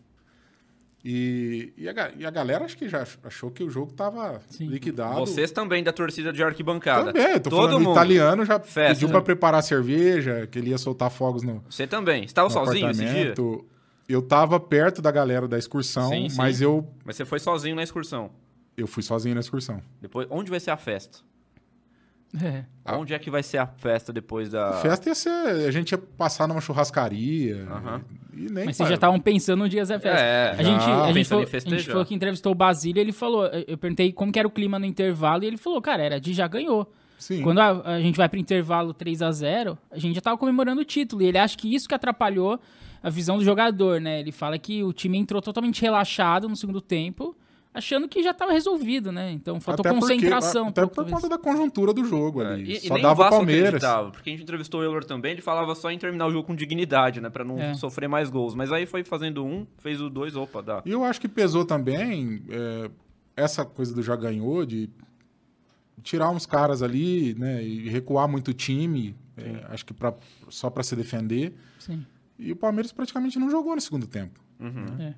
E, 1.08 1.72
e, 1.78 1.88
a, 1.88 2.12
e 2.18 2.26
a 2.26 2.32
galera 2.32 2.66
acho 2.66 2.76
que 2.76 2.90
já 2.90 3.06
achou 3.24 3.52
que 3.52 3.64
o 3.64 3.70
jogo 3.70 3.92
estava 3.92 4.42
Sim. 4.50 4.66
liquidado. 4.66 5.20
Vocês 5.20 5.52
também 5.52 5.84
da 5.84 5.94
torcida 5.94 6.34
de 6.34 6.42
arquibancada. 6.42 7.14
também, 7.14 7.40
tô 7.40 7.52
Todo 7.52 7.68
falando, 7.68 7.80
mundo. 7.84 7.92
italiano 7.92 8.44
já 8.44 8.60
Festa, 8.60 8.96
pediu 8.96 9.10
né? 9.10 9.12
para 9.12 9.22
preparar 9.22 9.62
cerveja, 9.62 10.48
que 10.48 10.58
ele 10.58 10.72
ia 10.72 10.80
soltar 10.80 11.12
fogos 11.12 11.44
no, 11.44 11.64
Você 11.70 11.86
também. 11.86 12.22
Você 12.24 12.26
estava 12.26 12.50
sozinho 12.50 12.90
esse 12.90 13.06
dia? 13.06 13.36
Eu 14.10 14.20
tava 14.24 14.60
perto 14.60 15.00
da 15.00 15.12
galera 15.12 15.48
da 15.48 15.60
excursão, 15.60 16.10
Sim, 16.10 16.28
sim. 16.28 16.38
mas 16.38 16.60
eu, 16.60 16.88
Mas 17.04 17.16
você 17.16 17.26
foi 17.26 17.38
sozinho 17.40 17.76
na 17.76 17.84
excursão. 17.84 18.32
eu 18.76 18.88
fui 18.88 19.04
sozinho 19.04 19.36
na 19.36 19.42
excursão. 19.42 19.82
Depois, 20.02 20.26
onde 20.32 20.50
vai 20.50 20.60
ser 20.60 20.72
a 20.72 20.78
festa? 20.78 21.20
É. 22.44 22.66
Ah. 22.84 22.98
Onde 22.98 23.14
é 23.14 23.20
que 23.20 23.30
vai 23.30 23.42
ser 23.42 23.58
a 23.58 23.66
festa 23.66 24.14
depois 24.14 24.50
da. 24.50 24.70
A 24.70 24.74
festa 24.74 25.10
ia 25.10 25.16
ser. 25.16 25.30
A 25.30 25.72
gente 25.72 25.92
ia 25.92 25.98
passar 25.98 26.48
numa 26.48 26.62
churrascaria. 26.62 27.68
E, 28.34 28.46
e 28.46 28.52
nem 28.52 28.66
Mas 28.66 28.78
vocês 28.78 28.90
já 28.90 28.96
estavam 28.96 29.20
pensando 29.20 29.60
no 29.60 29.70
dia 29.70 29.86
da 29.86 30.00
festa. 30.00 30.20
É, 30.20 30.52
a 30.52 30.64
gente, 30.64 30.84
a, 30.84 31.12
gente 31.12 31.28
falou, 31.28 31.46
a 31.46 31.70
gente 31.70 31.88
falou 31.88 32.06
que 32.06 32.14
entrevistou 32.14 32.52
o 32.52 32.56
Basílio 32.56 33.00
ele 33.00 33.12
falou. 33.12 33.46
Eu 33.68 33.78
perguntei 33.78 34.12
como 34.12 34.32
que 34.32 34.40
era 34.40 34.48
o 34.48 34.52
clima 34.52 34.78
no 34.78 34.86
intervalo 34.86 35.44
e 35.44 35.48
ele 35.48 35.58
falou, 35.58 35.82
cara, 35.82 36.04
era 36.04 36.20
de 36.20 36.34
já 36.34 36.48
ganhou. 36.48 36.92
Sim. 37.18 37.42
Quando 37.42 37.60
a, 37.60 37.96
a 37.96 38.02
gente 38.02 38.18
vai 38.18 38.28
pro 38.28 38.40
intervalo 38.40 38.94
3 38.94 39.22
a 39.22 39.32
0 39.32 39.78
a 39.90 39.98
gente 39.98 40.16
já 40.16 40.22
tava 40.22 40.38
comemorando 40.38 40.82
o 40.82 40.86
título. 40.86 41.22
E 41.22 41.28
ele 41.28 41.38
acha 41.38 41.58
que 41.58 41.74
isso 41.74 41.88
que 41.88 41.96
atrapalhou 41.96 42.60
a 43.02 43.10
visão 43.10 43.38
do 43.38 43.44
jogador, 43.44 44.02
né? 44.02 44.20
Ele 44.20 44.32
fala 44.32 44.58
que 44.58 44.84
o 44.84 44.92
time 44.92 45.18
entrou 45.18 45.42
totalmente 45.42 45.82
relaxado 45.82 46.50
no 46.50 46.56
segundo 46.56 46.82
tempo, 46.82 47.36
achando 47.76 48.08
que 48.08 48.24
já 48.24 48.34
tava 48.34 48.52
resolvido, 48.54 49.12
né? 49.12 49.32
Então 49.32 49.60
faltou 49.62 49.82
Até 49.84 49.90
porque- 50.00 50.14
concentração. 50.16 50.68
até 50.70 50.84
um 50.84 50.88
por 50.88 51.08
conta 51.10 51.30
da 51.30 51.38
conjuntura 51.38 51.94
do 51.94 52.04
jogo 52.06 52.42
É, 52.42 52.54
ali. 52.54 52.64
E, 52.72 52.78
e 52.78 52.80
Só 52.88 52.94
nem 52.96 53.04
dava 53.04 53.28
o 53.28 53.30
Palmeiras. 53.30 53.68
acreditava, 53.68 54.12
porque 54.12 54.30
a 54.30 54.34
gente 54.34 54.44
entrevistou 54.44 54.82
o 54.82 54.84
Euler 54.84 55.04
também, 55.04 55.34
ele 55.34 55.42
falava 55.42 55.76
só 55.76 55.92
em 55.92 55.98
terminar 56.00 56.26
o 56.28 56.32
jogo 56.32 56.48
com 56.48 56.56
dignidade, 56.56 57.20
né? 57.22 57.30
Pra 57.30 57.44
não 57.44 57.60
É. 57.60 57.74
sofrer 57.76 58.08
mais 58.08 58.30
gols. 58.30 58.56
Mas 58.56 58.72
aí 58.72 58.86
foi 58.86 59.04
fazendo 59.04 59.46
um, 59.46 59.68
fez 59.80 60.02
o 60.02 60.10
dois, 60.10 60.36
opa, 60.36 60.62
dá. 60.62 60.82
E 60.86 60.92
eu 60.92 61.04
acho 61.04 61.20
que 61.22 61.28
pesou 61.28 61.66
também 61.66 62.42
é, 62.50 62.90
essa 63.36 63.64
coisa 63.66 63.94
do 63.94 64.02
já 64.02 64.16
ganhou, 64.16 64.66
de 64.66 64.90
tirar 66.04 66.30
uns 66.30 66.46
caras 66.46 66.82
ali, 66.82 67.34
né? 67.36 67.64
E 67.64 67.90
recuar 67.90 68.28
muito 68.28 68.50
o 68.50 68.54
time, 68.54 69.16
é, 69.38 69.66
acho 69.70 69.86
que 69.86 69.94
pra, 69.94 70.14
só 70.50 70.70
para 70.70 70.84
se 70.84 70.96
defender. 70.96 71.54
Sim. 71.80 72.06
E 72.38 72.52
o 72.52 72.56
Palmeiras 72.56 72.92
praticamente 72.92 73.40
não 73.40 73.50
jogou 73.50 73.76
no 73.76 73.82
segundo 73.82 74.06
tempo. 74.08 74.40
Uhum. 74.60 74.86
É. 75.00 75.14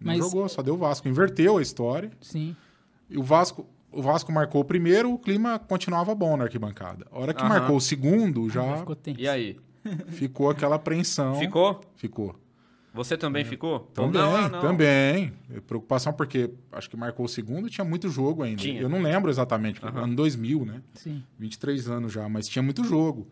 Não 0.00 0.06
Mas- 0.12 0.18
jogou, 0.18 0.48
só 0.48 0.62
deu 0.62 0.74
o 0.74 0.78
Vasco. 0.78 1.08
Inverteu 1.08 1.56
a 1.58 1.62
história. 1.62 2.10
Sim. 2.20 2.54
E 3.08 3.16
o 3.18 3.22
Vasco, 3.22 3.66
o 3.92 4.02
Vasco 4.02 4.32
marcou 4.32 4.60
o 4.60 4.64
primeiro, 4.64 5.12
o 5.12 5.18
clima 5.18 5.58
continuava 5.58 6.14
bom 6.14 6.36
na 6.36 6.44
arquibancada. 6.44 7.06
A 7.10 7.18
hora 7.18 7.32
que 7.34 7.40
Aham. 7.42 7.48
marcou 7.48 7.76
o 7.76 7.80
segundo, 7.80 8.48
Já 8.50 8.62
já 8.62 8.76
ficou 8.78 8.96
tenso. 8.96 9.20
E 9.20 9.28
aí? 9.28 9.56
ficou 10.08 10.50
aquela 10.50 10.76
apreensão. 10.76 11.34
Ficou? 11.36 11.80
Ficou. 11.96 12.34
Você 12.92 13.16
também 13.16 13.44
ficou? 13.44 13.72
Ou 13.72 13.80
Também, 13.80 14.12
não, 14.20 14.36
ah, 14.36 14.48
não. 14.48 14.60
também. 14.60 15.32
Preocupação 15.66 16.12
porque 16.12 16.50
acho 16.70 16.88
que 16.88 16.96
marcou 16.96 17.26
o 17.26 17.28
segundo 17.28 17.66
e 17.66 17.70
tinha 17.70 17.84
muito 17.84 18.08
jogo 18.08 18.44
ainda. 18.44 18.62
Tinha. 18.62 18.80
Eu 18.80 18.88
não 18.88 19.02
lembro 19.02 19.28
exatamente, 19.30 19.80
porque 19.80 19.96
Aham. 19.96 20.04
ano 20.06 20.14
2000, 20.16 20.64
né? 20.64 20.80
Sim. 20.94 21.22
23 21.36 21.88
anos 21.88 22.12
já, 22.12 22.28
mas 22.28 22.46
tinha 22.46 22.62
muito 22.62 22.84
jogo. 22.84 23.26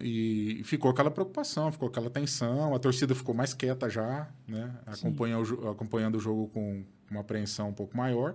E 0.00 0.62
ficou 0.64 0.90
aquela 0.90 1.10
preocupação, 1.10 1.70
ficou 1.70 1.88
aquela 1.88 2.08
tensão, 2.08 2.74
a 2.74 2.78
torcida 2.78 3.14
ficou 3.14 3.34
mais 3.34 3.52
quieta 3.52 3.88
já, 3.90 4.28
né? 4.48 4.74
Acompanha 4.86 5.38
o 5.38 5.44
jo- 5.44 5.68
acompanhando 5.68 6.16
o 6.16 6.20
jogo 6.20 6.48
com 6.48 6.82
uma 7.10 7.20
apreensão 7.20 7.68
um 7.68 7.72
pouco 7.74 7.96
maior. 7.96 8.34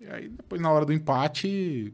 E 0.00 0.06
aí, 0.06 0.28
depois, 0.28 0.60
na 0.60 0.70
hora 0.70 0.84
do 0.84 0.92
empate, 0.92 1.92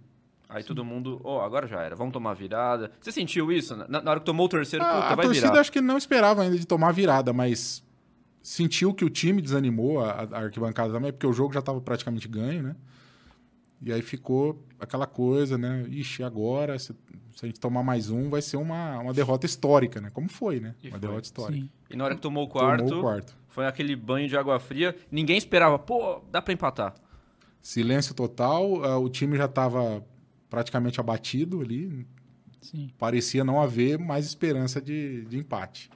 Aí 0.48 0.62
todo 0.62 0.84
mundo, 0.84 1.18
ó, 1.24 1.42
agora 1.42 1.66
já 1.66 1.80
era, 1.80 1.96
vamos 1.96 2.12
tomar 2.12 2.34
virada. 2.34 2.92
Você 3.00 3.10
sentiu 3.10 3.50
isso? 3.50 3.74
Na, 3.74 4.02
na 4.02 4.10
hora 4.10 4.20
que 4.20 4.26
tomou 4.26 4.44
o 4.44 4.48
terceiro, 4.50 4.84
a, 4.84 4.88
puta, 4.88 5.06
a 5.06 5.14
vai 5.14 5.24
torcida 5.24 5.46
virar. 5.48 5.60
acho 5.60 5.72
que 5.72 5.80
não 5.80 5.96
esperava 5.96 6.42
ainda 6.42 6.58
de 6.58 6.66
tomar 6.66 6.92
virada, 6.92 7.32
mas 7.32 7.82
sentiu 8.42 8.92
que 8.92 9.02
o 9.02 9.08
time 9.08 9.40
desanimou, 9.40 10.04
a, 10.04 10.10
a 10.30 10.38
arquibancada 10.40 10.92
também, 10.92 11.10
porque 11.10 11.26
o 11.26 11.32
jogo 11.32 11.54
já 11.54 11.60
estava 11.60 11.80
praticamente 11.80 12.28
ganho, 12.28 12.62
né? 12.62 12.76
E 13.80 13.90
aí 13.92 14.02
ficou 14.02 14.62
aquela 14.78 15.06
coisa, 15.06 15.56
né? 15.56 15.86
Ixi, 15.88 16.22
agora, 16.22 16.78
se, 16.78 16.94
se 17.34 17.44
a 17.44 17.48
gente 17.48 17.58
tomar 17.60 17.82
mais 17.82 18.10
um, 18.10 18.28
vai 18.30 18.42
ser 18.42 18.56
uma, 18.56 18.98
uma 18.98 19.12
derrota 19.12 19.46
histórica, 19.46 20.00
né? 20.00 20.10
Como 20.12 20.28
foi, 20.28 20.60
né? 20.60 20.74
E 20.82 20.86
uma 20.88 20.92
foi. 20.92 21.00
derrota 21.00 21.22
histórica. 21.22 21.60
Sim. 21.62 21.70
E 21.90 21.96
na 21.96 22.04
hora 22.04 22.14
que 22.14 22.20
tomou 22.20 22.44
o 22.44 22.48
quarto, 22.48 22.84
Tomou 22.84 22.98
o 22.98 23.02
quarto. 23.02 23.36
foi 23.48 23.66
aquele 23.66 23.94
banho 23.96 24.28
de 24.28 24.36
água 24.36 24.58
fria. 24.60 24.94
Ninguém 25.10 25.36
esperava, 25.36 25.78
pô, 25.78 26.20
dá 26.30 26.40
pra 26.42 26.52
empatar. 26.54 26.94
Silêncio 27.60 28.14
total, 28.14 28.84
ah, 28.84 28.98
o 28.98 29.08
time 29.08 29.36
já 29.36 29.44
estava 29.46 30.04
praticamente 30.50 31.00
abatido 31.00 31.60
ali, 31.60 32.06
Sim. 32.60 32.90
parecia 32.98 33.44
não 33.44 33.60
haver 33.60 33.98
mais 33.98 34.26
esperança 34.26 34.80
de, 34.80 35.24
de 35.26 35.38
empate. 35.38 35.88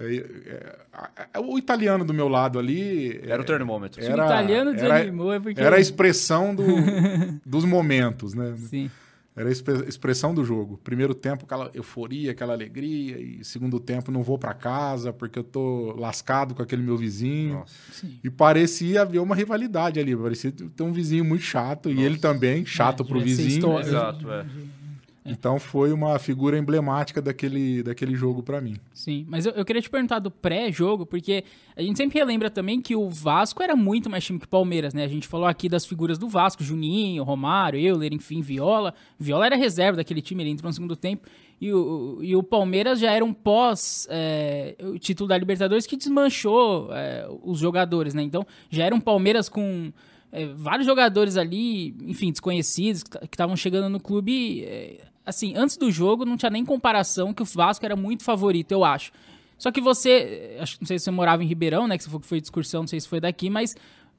É, 0.00 0.78
a- 0.92 1.10
a- 1.34 1.40
o 1.40 1.58
italiano 1.58 2.04
do 2.04 2.14
meu 2.14 2.28
lado 2.28 2.58
ali. 2.58 3.18
Era 3.24 3.42
o 3.42 3.44
termômetro. 3.44 4.00
Se 4.02 4.08
o 4.08 4.12
Era- 4.12 4.26
italiano 4.26 4.70
era- 4.70 4.80
desanimou 4.80 5.32
é 5.32 5.40
porque... 5.40 5.60
Era 5.60 5.76
a 5.76 5.80
expressão 5.80 6.54
do- 6.54 6.62
dos 7.44 7.64
momentos, 7.64 8.32
né? 8.34 8.54
Sim. 8.56 8.88
Era 9.38 9.48
a 9.48 9.52
expre- 9.52 9.88
expressão 9.88 10.34
do 10.34 10.44
jogo. 10.44 10.78
Primeiro 10.82 11.14
tempo, 11.14 11.44
aquela 11.44 11.70
euforia, 11.74 12.32
aquela 12.32 12.52
alegria, 12.52 13.20
e 13.20 13.44
segundo 13.44 13.78
tempo, 13.78 14.10
não 14.10 14.22
vou 14.22 14.38
para 14.38 14.52
casa 14.54 15.12
porque 15.12 15.38
eu 15.38 15.44
tô 15.44 15.94
lascado 15.96 16.54
com 16.54 16.62
aquele 16.62 16.82
meu 16.82 16.96
vizinho. 16.96 17.54
Nossa. 17.60 17.74
Sim. 17.92 18.18
E 18.22 18.28
parecia 18.30 19.02
haver 19.02 19.20
uma 19.20 19.34
rivalidade 19.34 20.00
ali, 20.00 20.16
parecia 20.16 20.50
ter 20.52 20.82
um 20.82 20.92
vizinho 20.92 21.24
muito 21.24 21.42
chato, 21.44 21.90
e 21.90 22.02
ele 22.02 22.18
também, 22.18 22.64
chato 22.66 23.02
É, 23.02 23.06
pro 23.06 23.20
vizinho. 23.20 23.48
história. 23.48 23.86
Exato, 23.86 24.30
é. 24.30 24.46
Então 25.30 25.58
foi 25.58 25.92
uma 25.92 26.18
figura 26.18 26.58
emblemática 26.58 27.20
daquele, 27.20 27.82
daquele 27.82 28.14
jogo 28.14 28.42
para 28.42 28.60
mim. 28.60 28.76
Sim, 28.92 29.26
mas 29.28 29.46
eu, 29.46 29.52
eu 29.52 29.64
queria 29.64 29.82
te 29.82 29.90
perguntar 29.90 30.18
do 30.18 30.30
pré-jogo, 30.30 31.06
porque 31.06 31.44
a 31.76 31.82
gente 31.82 31.96
sempre 31.96 32.18
relembra 32.18 32.50
também 32.50 32.80
que 32.80 32.96
o 32.96 33.08
Vasco 33.08 33.62
era 33.62 33.76
muito 33.76 34.08
mais 34.08 34.24
time 34.24 34.38
que 34.38 34.46
o 34.46 34.48
Palmeiras, 34.48 34.94
né? 34.94 35.04
A 35.04 35.08
gente 35.08 35.26
falou 35.26 35.46
aqui 35.46 35.68
das 35.68 35.84
figuras 35.86 36.18
do 36.18 36.28
Vasco, 36.28 36.62
Juninho, 36.62 37.22
Romário, 37.22 37.78
Euler, 37.78 38.12
enfim, 38.12 38.40
Viola. 38.40 38.94
Viola 39.18 39.46
era 39.46 39.56
reserva 39.56 39.96
daquele 39.96 40.20
time, 40.20 40.42
ele 40.42 40.50
entrou 40.50 40.68
no 40.68 40.74
segundo 40.74 40.96
tempo. 40.96 41.26
E 41.60 41.72
o, 41.72 42.18
e 42.22 42.36
o 42.36 42.42
Palmeiras 42.42 43.00
já 43.00 43.10
era 43.10 43.24
um 43.24 43.32
pós 43.32 44.06
é, 44.10 44.76
o 44.80 44.98
título 44.98 45.28
da 45.28 45.36
Libertadores 45.36 45.86
que 45.86 45.96
desmanchou 45.96 46.88
é, 46.92 47.28
os 47.42 47.58
jogadores, 47.58 48.14
né? 48.14 48.22
Então 48.22 48.46
já 48.70 48.84
era 48.84 48.94
um 48.94 49.00
Palmeiras 49.00 49.48
com 49.48 49.92
é, 50.30 50.46
vários 50.46 50.86
jogadores 50.86 51.36
ali, 51.36 51.96
enfim, 52.02 52.30
desconhecidos, 52.30 53.02
que 53.02 53.18
estavam 53.24 53.56
chegando 53.56 53.88
no 53.88 53.98
clube. 53.98 54.64
é, 54.64 55.07
assim, 55.28 55.54
antes 55.54 55.76
do 55.76 55.90
jogo 55.90 56.24
não 56.24 56.36
tinha 56.36 56.50
nem 56.50 56.64
comparação 56.64 57.34
que 57.34 57.42
o 57.42 57.44
Vasco 57.44 57.84
era 57.84 57.94
muito 57.94 58.24
favorito, 58.24 58.72
eu 58.72 58.84
acho. 58.84 59.12
Só 59.58 59.70
que 59.70 59.80
você, 59.80 60.56
acho, 60.60 60.78
não 60.80 60.86
sei 60.86 60.98
se 60.98 61.04
você 61.04 61.10
morava 61.10 61.44
em 61.44 61.46
Ribeirão, 61.46 61.86
né? 61.86 61.98
Que 61.98 62.04
você 62.04 62.18
que 62.18 62.26
foi 62.26 62.40
de 62.40 62.46
excursão, 62.46 62.82
não 62.82 62.88
sei 62.88 63.00
se 63.00 63.08
foi 63.08 63.20
daqui, 63.20 63.50
mas 63.50 63.76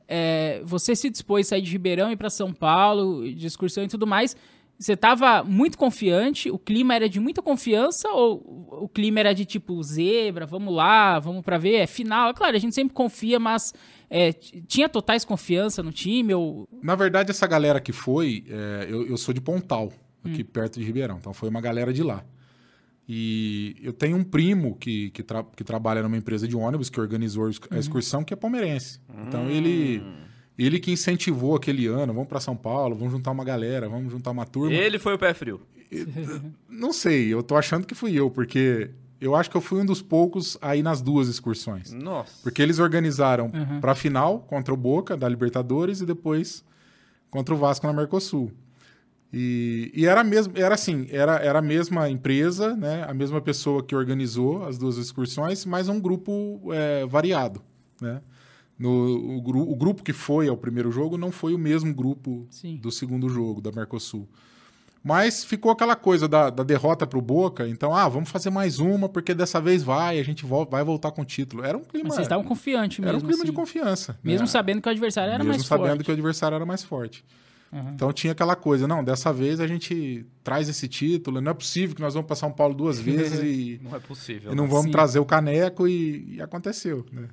é, 0.08 0.62
você 0.64 0.96
se 0.96 1.10
dispôs 1.10 1.48
a 1.48 1.50
sair 1.50 1.62
de 1.62 1.72
Ribeirão 1.72 2.10
e 2.10 2.14
ir 2.14 2.18
para 2.18 2.30
São 2.30 2.54
Paulo, 2.54 3.24
de 3.34 3.48
excursão 3.48 3.84
e 3.84 3.88
tudo 3.88 4.06
mais. 4.06 4.36
Você 4.78 4.94
estava 4.94 5.44
muito 5.44 5.78
confiante? 5.78 6.50
O 6.50 6.58
clima 6.58 6.96
era 6.96 7.10
de 7.10 7.20
muita 7.20 7.42
confiança 7.42 8.08
ou 8.10 8.78
o 8.84 8.88
clima 8.88 9.20
era 9.20 9.34
de 9.34 9.44
tipo 9.44 9.82
zebra, 9.84 10.46
vamos 10.46 10.74
lá, 10.74 11.20
vamos 11.20 11.44
para 11.44 11.58
ver, 11.58 11.76
é 11.76 11.88
final? 11.88 12.30
É 12.30 12.34
claro, 12.34 12.56
a 12.56 12.60
gente 12.60 12.76
sempre 12.76 12.94
confia, 12.94 13.40
mas 13.40 13.74
é, 14.10 14.32
tinha 14.32 14.88
totais 14.88 15.26
confiança 15.26 15.84
no 15.84 15.92
time 15.92 16.34
ou 16.34 16.68
Na 16.82 16.96
verdade, 16.96 17.32
essa 17.32 17.46
galera 17.46 17.82
que 17.82 17.92
foi, 17.92 18.46
é, 18.48 18.88
eu, 18.90 19.06
eu 19.06 19.18
sou 19.18 19.34
de 19.34 19.42
Pontal, 19.42 19.92
aqui 20.24 20.44
perto 20.44 20.80
de 20.80 20.86
Ribeirão, 20.86 21.18
então 21.18 21.34
foi 21.34 21.50
uma 21.50 21.62
galera 21.62 21.92
de 21.94 22.04
lá. 22.04 22.24
E 23.08 23.76
eu 23.82 23.92
tenho 23.92 24.18
um 24.18 24.24
primo 24.24 24.76
que, 24.76 25.10
que, 25.12 25.24
tra- 25.24 25.46
que 25.56 25.64
trabalha 25.64 26.04
numa 26.04 26.16
empresa 26.18 26.48
de 26.48 26.56
ônibus, 26.56 26.90
que 26.90 27.00
organizou 27.02 27.46
a 27.46 27.76
a 27.76 27.80
excursão, 27.80 28.24
que 28.24 28.34
é 28.34 28.38
palmeirense. 28.38 29.00
Então 29.28 29.50
ele, 29.50 30.04
ele 30.58 30.80
que 30.80 30.92
incentivou 30.92 31.56
aquele 31.56 31.88
ano, 31.88 32.14
vamos 32.14 32.30
para 32.30 32.40
São 32.40 32.56
Paulo, 32.56 32.96
vamos 32.96 33.12
juntar 33.12 33.32
uma 33.32 33.44
galera, 33.44 33.90
vamos 33.90 34.12
juntar 34.12 34.30
uma 34.32 34.46
turma. 34.46 34.76
Ele 34.76 35.00
foi 35.00 35.16
o 35.16 35.18
pé 35.18 35.34
frio. 35.34 35.60
Não 36.70 36.94
sei, 36.94 37.34
eu 37.34 37.42
tô 37.42 37.56
achando 37.56 37.88
que 37.88 37.96
fui 37.96 38.14
eu, 38.14 38.30
porque 38.30 38.92
eu 39.20 39.36
acho 39.36 39.50
que 39.50 39.58
eu 39.58 39.62
fui 39.62 39.82
um 39.82 39.86
dos 39.86 40.04
poucos 40.04 40.56
aí 40.62 40.84
nas 40.84 41.02
duas 41.02 41.28
excursões. 41.28 41.92
Nossa. 41.92 42.34
Porque 42.44 42.62
eles 42.62 42.78
organizaram 42.78 43.48
Uhum. 43.52 43.82
pra 43.82 43.96
final 43.96 44.42
contra 44.42 44.72
o 44.72 44.78
Boca 44.78 45.18
da 45.18 45.28
Libertadores 45.28 46.00
e 46.00 46.06
depois 46.06 46.64
contra 47.32 47.56
o 47.56 47.58
Vasco 47.58 47.88
na 47.88 47.92
Mercosul. 47.94 48.52
E, 49.32 49.92
e 49.96 50.06
era 50.08 50.24
mesmo, 50.24 50.54
era 50.56 50.74
assim, 50.74 51.08
era, 51.12 51.36
era 51.38 51.60
a 51.60 51.62
mesma 51.62 52.10
empresa, 52.10 52.76
né, 52.76 53.06
a 53.08 53.14
mesma 53.14 53.40
pessoa 53.40 53.84
que 53.84 53.96
organizou 53.96 54.66
as 54.66 54.78
duas 54.78 54.98
excursões, 54.98 55.66
mas 55.66 55.88
um 55.88 56.00
grupo 56.00 56.60
é, 56.74 57.06
variado, 57.06 57.62
né? 58.02 58.22
No, 58.78 59.38
o, 59.38 59.42
gru- 59.42 59.70
o 59.70 59.76
grupo 59.76 60.02
que 60.02 60.14
foi 60.14 60.48
ao 60.48 60.56
primeiro 60.58 60.90
jogo 60.90 61.18
não 61.18 61.32
foi 61.34 61.54
o 61.54 61.58
mesmo 61.60 61.94
grupo 61.94 62.48
Sim. 62.50 62.78
do 62.78 62.90
segundo 62.92 63.28
jogo 63.30 63.60
da 63.62 63.72
Mercosul. 63.74 64.26
Mas 65.04 65.44
ficou 65.46 65.72
aquela 65.72 65.96
coisa 65.96 66.28
da, 66.28 66.50
da 66.50 66.64
derrota 66.64 67.06
pro 67.06 67.22
Boca, 67.22 67.68
então, 67.68 67.94
ah, 67.96 68.08
vamos 68.10 68.30
fazer 68.30 68.50
mais 68.50 68.80
uma, 68.80 69.08
porque 69.10 69.34
dessa 69.34 69.60
vez 69.62 69.84
vai, 69.84 70.18
a 70.20 70.24
gente 70.24 70.46
vol- 70.46 70.66
vai 70.70 70.84
voltar 70.84 71.12
com 71.12 71.22
o 71.22 71.26
título. 71.26 71.64
Era 71.64 71.78
um 71.78 71.84
clima. 71.84 72.06
mas 72.08 72.16
vocês 72.16 72.26
estavam 72.26 72.44
confiantes 72.46 73.00
mesmo. 73.00 73.10
Era 73.10 73.18
um 73.18 73.22
clima 73.22 73.44
de 73.44 73.50
assim. 73.50 73.54
confiança. 73.54 74.18
Mesmo 74.24 74.42
né? 74.46 74.48
sabendo 74.48 74.82
que 74.82 74.88
o 74.90 74.92
adversário 74.92 75.30
era 75.30 75.38
Mesmo 75.44 75.52
mais 75.54 75.66
sabendo 75.66 75.88
forte. 75.90 76.04
que 76.06 76.12
o 76.12 76.14
adversário 76.14 76.56
era 76.56 76.66
mais 76.66 76.84
forte. 76.84 77.24
Uhum. 77.72 77.92
Então 77.94 78.12
tinha 78.12 78.34
aquela 78.34 78.56
coisa, 78.56 78.88
não, 78.88 79.04
dessa 79.04 79.32
vez 79.32 79.60
a 79.60 79.68
gente 79.68 80.26
traz 80.44 80.68
esse 80.68 80.88
título, 80.88 81.40
não 81.40 81.52
é 81.52 81.54
possível 81.54 81.96
que 81.96 82.02
nós 82.02 82.16
vamos 82.16 82.26
para 82.26 82.36
São 82.36 82.52
Paulo 82.52 82.74
duas 82.74 82.98
vezes 83.00 83.40
e, 83.44 83.80
Não 83.84 83.96
é 83.96 84.00
possível. 84.00 84.52
e 84.52 84.56
não 84.56 84.64
né? 84.64 84.70
vamos 84.70 84.86
Sim. 84.86 84.92
trazer 84.92 85.20
o 85.20 85.26
caneco 85.26 85.88
e, 85.88 86.36
e 86.36 86.42
aconteceu, 86.42 87.06
né? 87.12 87.30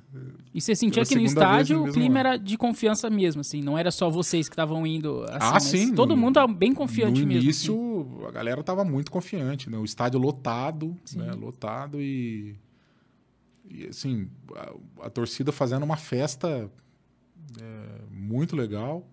E 0.53 0.61
você 0.61 0.75
sentia 0.75 1.01
Pela 1.03 1.05
que 1.07 1.15
no 1.15 1.21
estádio 1.25 1.77
no 1.79 1.89
o 1.89 1.91
clima 1.91 2.19
ano. 2.19 2.29
era 2.29 2.37
de 2.37 2.55
confiança 2.55 3.09
mesmo, 3.09 3.41
assim. 3.41 3.61
Não 3.63 3.75
era 3.77 3.89
só 3.89 4.11
vocês 4.11 4.47
que 4.47 4.53
estavam 4.53 4.85
indo 4.85 5.23
assim. 5.23 5.37
Ah, 5.55 5.59
sim, 5.59 5.95
Todo 5.95 6.09
no- 6.15 6.17
mundo 6.17 6.35
tava 6.35 6.53
bem 6.53 6.71
confiante 6.71 7.21
no 7.21 7.27
mesmo. 7.27 7.41
início 7.43 8.07
assim. 8.15 8.25
a 8.27 8.31
galera 8.31 8.61
tava 8.63 8.83
muito 8.85 9.09
confiante, 9.11 9.71
né? 9.71 9.77
O 9.79 9.85
estádio 9.85 10.19
lotado, 10.19 10.95
né? 11.15 11.31
Lotado 11.33 11.99
e, 11.99 12.55
e 13.69 13.87
assim, 13.87 14.29
a, 14.55 15.05
a 15.07 15.09
torcida 15.09 15.51
fazendo 15.51 15.81
uma 15.83 15.97
festa 15.97 16.69
é, 17.59 18.01
muito 18.11 18.55
legal. 18.55 19.03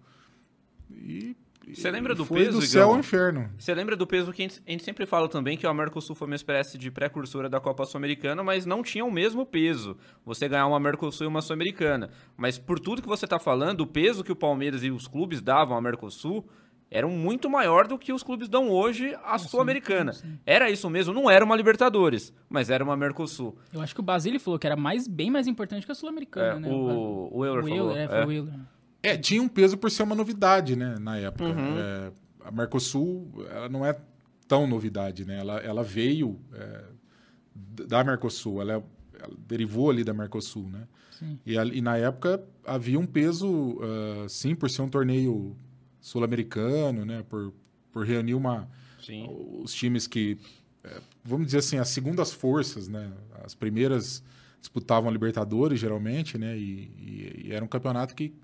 E 1.04 1.74
Você 1.74 1.90
lembra 1.90 2.14
do 2.14 2.24
foi 2.26 2.44
peso, 2.44 2.60
do 2.60 2.66
céu 2.66 2.90
ao 2.90 2.98
inferno. 2.98 3.48
Você 3.58 3.74
lembra 3.74 3.96
do 3.96 4.06
peso 4.06 4.32
que 4.32 4.42
a 4.42 4.48
gente, 4.48 4.62
a 4.66 4.70
gente 4.70 4.84
sempre 4.84 5.06
fala 5.06 5.28
também 5.28 5.56
que 5.56 5.66
o 5.66 5.74
Mercosul 5.74 6.14
foi 6.14 6.26
uma 6.26 6.34
espécie 6.34 6.76
de 6.76 6.90
precursora 6.90 7.48
da 7.48 7.58
Copa 7.58 7.86
Sul-Americana, 7.86 8.42
mas 8.42 8.66
não 8.66 8.82
tinha 8.82 9.04
o 9.04 9.10
mesmo 9.10 9.46
peso. 9.46 9.96
Você 10.26 10.46
ganhar 10.46 10.66
uma 10.66 10.78
Mercosul 10.78 11.24
e 11.26 11.28
uma 11.28 11.40
Sul-Americana. 11.40 12.10
Mas 12.36 12.58
por 12.58 12.78
tudo 12.78 13.00
que 13.00 13.08
você 13.08 13.24
está 13.24 13.38
falando, 13.38 13.80
o 13.80 13.86
peso 13.86 14.22
que 14.22 14.32
o 14.32 14.36
Palmeiras 14.36 14.84
e 14.84 14.90
os 14.90 15.08
clubes 15.08 15.40
davam 15.40 15.76
à 15.76 15.80
Mercosul 15.80 16.46
eram 16.90 17.08
muito 17.08 17.48
maior 17.50 17.88
do 17.88 17.98
que 17.98 18.12
os 18.12 18.22
clubes 18.22 18.46
dão 18.48 18.68
hoje 18.70 19.16
à 19.24 19.38
Sul-Americana. 19.38 20.12
Era 20.46 20.70
isso 20.70 20.88
mesmo, 20.90 21.14
não 21.14 21.30
era 21.30 21.44
uma 21.44 21.56
Libertadores, 21.56 22.32
mas 22.48 22.68
era 22.70 22.84
uma 22.84 22.96
Mercosul. 22.96 23.56
Eu 23.72 23.80
acho 23.80 23.94
que 23.94 24.00
o 24.00 24.04
Basílio 24.04 24.38
falou 24.38 24.58
que 24.58 24.66
era 24.66 24.76
mais, 24.76 25.08
bem 25.08 25.30
mais 25.30 25.46
importante 25.46 25.86
que 25.86 25.90
a 25.90 25.94
Sul-Americana, 25.94 26.58
É, 26.58 26.60
né? 26.60 26.68
o, 26.70 27.30
o 27.32 27.44
Euler 27.44 27.64
o 27.64 27.68
falou. 27.68 27.90
Euler, 27.90 28.04
é, 28.04 28.08
foi 28.08 28.18
é. 28.18 28.26
o 28.26 28.32
Euler. 28.32 28.54
É, 29.04 29.16
tinha 29.16 29.42
um 29.42 29.48
peso 29.48 29.76
por 29.76 29.90
ser 29.90 30.02
uma 30.02 30.14
novidade, 30.14 30.74
né, 30.76 30.96
na 30.98 31.18
época. 31.18 31.44
Uhum. 31.44 31.78
É, 31.78 32.12
a 32.44 32.50
Mercosul, 32.50 33.44
ela 33.50 33.68
não 33.68 33.84
é 33.84 33.98
tão 34.48 34.66
novidade, 34.66 35.24
né? 35.24 35.38
Ela, 35.38 35.58
ela 35.60 35.82
veio 35.82 36.38
é, 36.52 36.84
da 37.54 38.02
Mercosul, 38.02 38.60
ela, 38.60 38.72
ela 39.18 39.36
derivou 39.46 39.90
ali 39.90 40.04
da 40.04 40.12
Mercosul, 40.14 40.68
né? 40.68 40.86
Sim. 41.18 41.38
E, 41.46 41.54
e 41.54 41.80
na 41.80 41.96
época 41.96 42.42
havia 42.66 42.98
um 42.98 43.06
peso, 43.06 43.78
ah, 43.82 44.26
sim, 44.28 44.54
por 44.54 44.68
ser 44.70 44.82
um 44.82 44.88
torneio 44.88 45.56
sul-americano, 46.00 47.04
né? 47.04 47.22
Por, 47.28 47.52
por 47.92 48.04
reunir 48.04 48.34
uma, 48.34 48.68
Sim. 49.00 49.26
os 49.62 49.72
times 49.72 50.06
que, 50.06 50.38
é, 50.82 51.00
vamos 51.24 51.46
dizer 51.46 51.58
assim, 51.58 51.78
as 51.78 51.88
segundas 51.88 52.32
forças, 52.32 52.88
né? 52.88 53.10
As 53.44 53.54
primeiras, 53.54 54.22
disputavam 54.60 55.08
a 55.10 55.12
Libertadores, 55.12 55.78
geralmente, 55.78 56.36
né? 56.38 56.56
E, 56.56 56.62
e- 56.62 57.42
e 57.48 57.52
era 57.52 57.64
um 57.64 57.68
campeonato 57.68 58.14
que, 58.14 58.34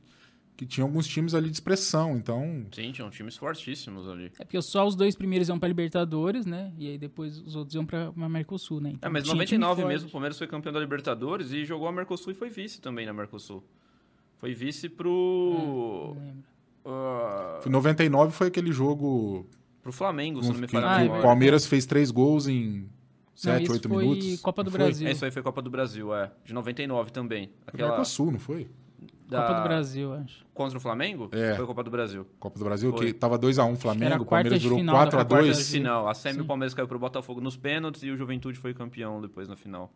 que 0.60 0.66
tinha 0.66 0.84
alguns 0.84 1.06
times 1.08 1.34
ali 1.34 1.48
de 1.48 1.54
expressão. 1.56 2.18
Então, 2.18 2.66
Sim, 2.70 2.92
tinham 2.92 3.08
times 3.08 3.34
fortíssimos 3.34 4.06
ali. 4.06 4.30
É 4.38 4.44
porque 4.44 4.60
só 4.60 4.86
os 4.86 4.94
dois 4.94 5.16
primeiros 5.16 5.48
iam 5.48 5.58
pra 5.58 5.66
Libertadores, 5.66 6.44
né? 6.44 6.70
E 6.76 6.86
aí 6.86 6.98
depois 6.98 7.38
os 7.38 7.56
outros 7.56 7.74
iam 7.74 7.86
pra, 7.86 8.12
pra 8.12 8.28
Mercosul, 8.28 8.78
né? 8.78 8.90
É, 8.90 8.92
Então, 8.92 9.10
mas 9.10 9.22
em 9.24 9.28
tinha 9.30 9.46
time 9.46 9.58
99 9.58 9.80
forte. 9.80 9.88
mesmo, 9.90 10.08
o 10.10 10.12
Palmeiras 10.12 10.36
foi 10.36 10.46
campeão 10.46 10.70
da 10.70 10.78
Libertadores 10.78 11.50
e 11.50 11.64
jogou 11.64 11.88
a 11.88 11.92
Mercosul 11.92 12.32
e 12.32 12.34
foi 12.34 12.50
vice 12.50 12.78
também 12.78 13.06
na 13.06 13.12
Mercosul. 13.14 13.64
Foi 14.36 14.52
vice 14.52 14.90
pro. 14.90 16.12
Não 16.14 16.22
lembro. 16.22 16.44
ah, 16.84 17.60
em 17.66 17.70
99 17.70 18.32
foi 18.32 18.48
aquele 18.48 18.70
jogo 18.70 19.46
pro 19.82 19.92
Flamengo, 19.92 20.42
se 20.42 20.48
que, 20.48 20.54
não 20.54 20.60
me 20.60 20.68
falha 20.68 20.86
a 20.86 20.96
Ah, 20.96 21.04
é 21.06 21.08
o. 21.08 21.22
Palmeiras 21.22 21.64
fez 21.64 21.86
três 21.86 22.10
gols 22.10 22.46
em 22.46 22.80
Não, 22.80 22.88
7, 23.34 23.62
esse 23.62 23.72
8 23.72 23.88
foi 23.88 24.04
minutos. 24.04 24.40
Copa 24.42 24.62
do 24.62 24.66
não 24.70 24.76
foi? 24.76 24.84
Brasil. 24.86 25.08
É, 25.08 25.12
Isso 25.12 25.24
aí 25.24 25.30
foi 25.30 25.42
Copa 25.42 25.62
do 25.62 25.70
Brasil, 25.70 26.14
é. 26.14 26.30
De 26.44 26.52
99 26.52 27.10
também. 27.12 27.46
Foi 27.46 27.54
Aquela 27.68 27.88
Mercosul, 27.92 28.30
não 28.32 28.38
foi? 28.38 28.68
Da- 29.30 29.42
Copa 29.42 29.54
do 29.54 29.62
Brasil, 29.62 30.12
acho. 30.14 30.44
Contra 30.52 30.76
o 30.78 30.80
Flamengo? 30.80 31.28
É. 31.32 31.54
Foi 31.54 31.66
Copa 31.66 31.82
do 31.84 31.90
Brasil. 31.90 32.26
Copa 32.38 32.58
do 32.58 32.64
Brasil, 32.64 32.90
Foi. 32.92 33.06
que 33.06 33.12
tava 33.12 33.38
2x1 33.38 33.68
Era 33.68 33.76
Flamengo, 33.76 34.14
a 34.14 34.20
o 34.20 34.24
Palmeiras 34.26 34.62
virou 34.62 34.78
final 34.78 34.94
da 34.94 35.00
4x2. 35.00 35.10
Copa 35.10 35.24
do 35.24 35.28
Quartas 35.28 35.46
de 35.48 35.54
Brasil. 35.54 35.80
final. 35.80 36.08
A 36.08 36.14
Semi 36.14 36.34
Sim. 36.34 36.40
o 36.40 36.44
Palmeiras 36.44 36.74
caiu 36.74 36.88
pro 36.88 36.98
Botafogo 36.98 37.40
nos 37.40 37.56
pênaltis 37.56 38.02
e 38.02 38.10
o 38.10 38.16
Juventude 38.16 38.58
foi 38.58 38.74
campeão 38.74 39.20
depois 39.20 39.48
na 39.48 39.56
final. 39.56 39.90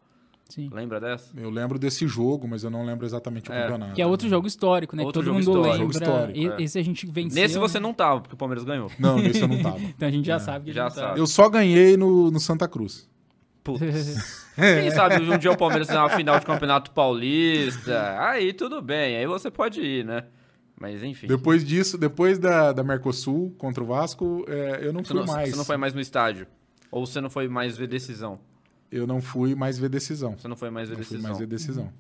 Sim. 0.49 0.69
Lembra 0.71 1.01
dessa? 1.01 1.33
Eu 1.39 1.49
lembro 1.49 1.79
desse 1.79 2.07
jogo, 2.07 2.47
mas 2.47 2.63
eu 2.65 2.71
não 2.71 2.85
lembro 2.85 3.07
exatamente 3.07 3.51
o 3.51 3.53
É. 3.53 3.63
campeonato. 3.63 3.93
Que 3.95 4.03
é 4.03 4.07
outro 4.07 4.29
jogo 4.29 4.47
histórico, 4.47 4.95
né? 4.95 5.03
Outro 5.03 5.23
que 5.23 5.27
todo 5.31 5.35
jogo 5.43 5.53
mundo 5.53 5.59
histórico. 5.67 5.85
lembra. 5.85 5.99
Jogo 6.09 6.29
histórico, 6.33 6.61
é. 6.61 6.63
Esse 6.65 6.79
a 6.79 6.83
gente 6.85 7.07
venceu. 7.07 7.43
Nesse 7.43 7.59
você 7.59 7.79
né? 7.79 7.83
não 7.83 7.95
tava, 7.95 8.21
porque 8.21 8.35
o 8.35 8.37
Palmeiras 8.39 8.63
ganhou. 8.63 8.91
Não, 8.99 9.17
nesse 9.19 9.41
eu 9.41 9.49
não 9.49 9.63
tava. 9.63 9.79
Então 9.97 10.07
a 10.07 10.11
gente 10.13 10.27
já 10.27 10.39
sabe 10.39 10.67
que 10.67 10.73
Já 10.73 10.85
tá. 10.85 10.91
sabe. 10.91 11.19
Eu 11.19 11.27
só 11.27 11.49
ganhei 11.49 11.97
no, 11.97 12.31
no 12.31 12.39
Santa 12.39 12.69
Cruz. 12.69 13.09
Putz. 13.65 14.45
Quem 14.55 14.91
sabe 14.91 15.17
um 15.25 15.39
dia 15.39 15.51
o 15.51 15.57
Palmeiras 15.57 15.89
tem 15.89 15.97
uma 15.97 16.11
final 16.11 16.39
de 16.39 16.47
Campeonato 16.47 16.91
Paulista. 16.93 18.21
Aí 18.21 18.53
tudo 18.53 18.81
bem, 18.83 19.17
aí 19.17 19.27
você 19.27 19.51
pode 19.51 19.81
ir, 19.81 20.05
né? 20.05 20.25
Mas 20.79 21.03
enfim. 21.03 21.27
Depois 21.27 21.65
disso, 21.65 21.97
depois 21.97 22.39
da, 22.39 22.73
da 22.73 22.85
Mercosul 22.85 23.55
contra 23.59 23.83
o 23.83 23.87
Vasco, 23.87 24.45
é, 24.49 24.81
eu 24.87 24.93
não 24.93 25.03
Você 25.03 25.13
fui 25.15 25.21
não, 25.21 25.27
mais. 25.33 25.51
você 25.51 25.57
não 25.57 25.65
foi 25.65 25.77
mais 25.77 25.95
no 25.95 26.01
estádio? 26.01 26.47
Ou 26.91 27.07
você 27.07 27.21
não 27.21 27.31
foi 27.31 27.49
mais 27.49 27.77
ver 27.77 27.87
decisão? 27.89 28.39
Eu 28.93 29.07
não 29.07 29.21
fui 29.21 29.55
mais 29.55 29.79
ver 29.79 29.89
decisão. 29.89 30.37
Você 30.37 30.47
não 30.47 30.57
foi 30.57 30.71
mais 30.71 30.89
ver 30.89 30.97
Não 30.97 31.03
fui 31.03 31.13
decisão. 31.17 31.31
mais 31.31 31.39
ver 31.41 31.47
decisão. 31.47 31.93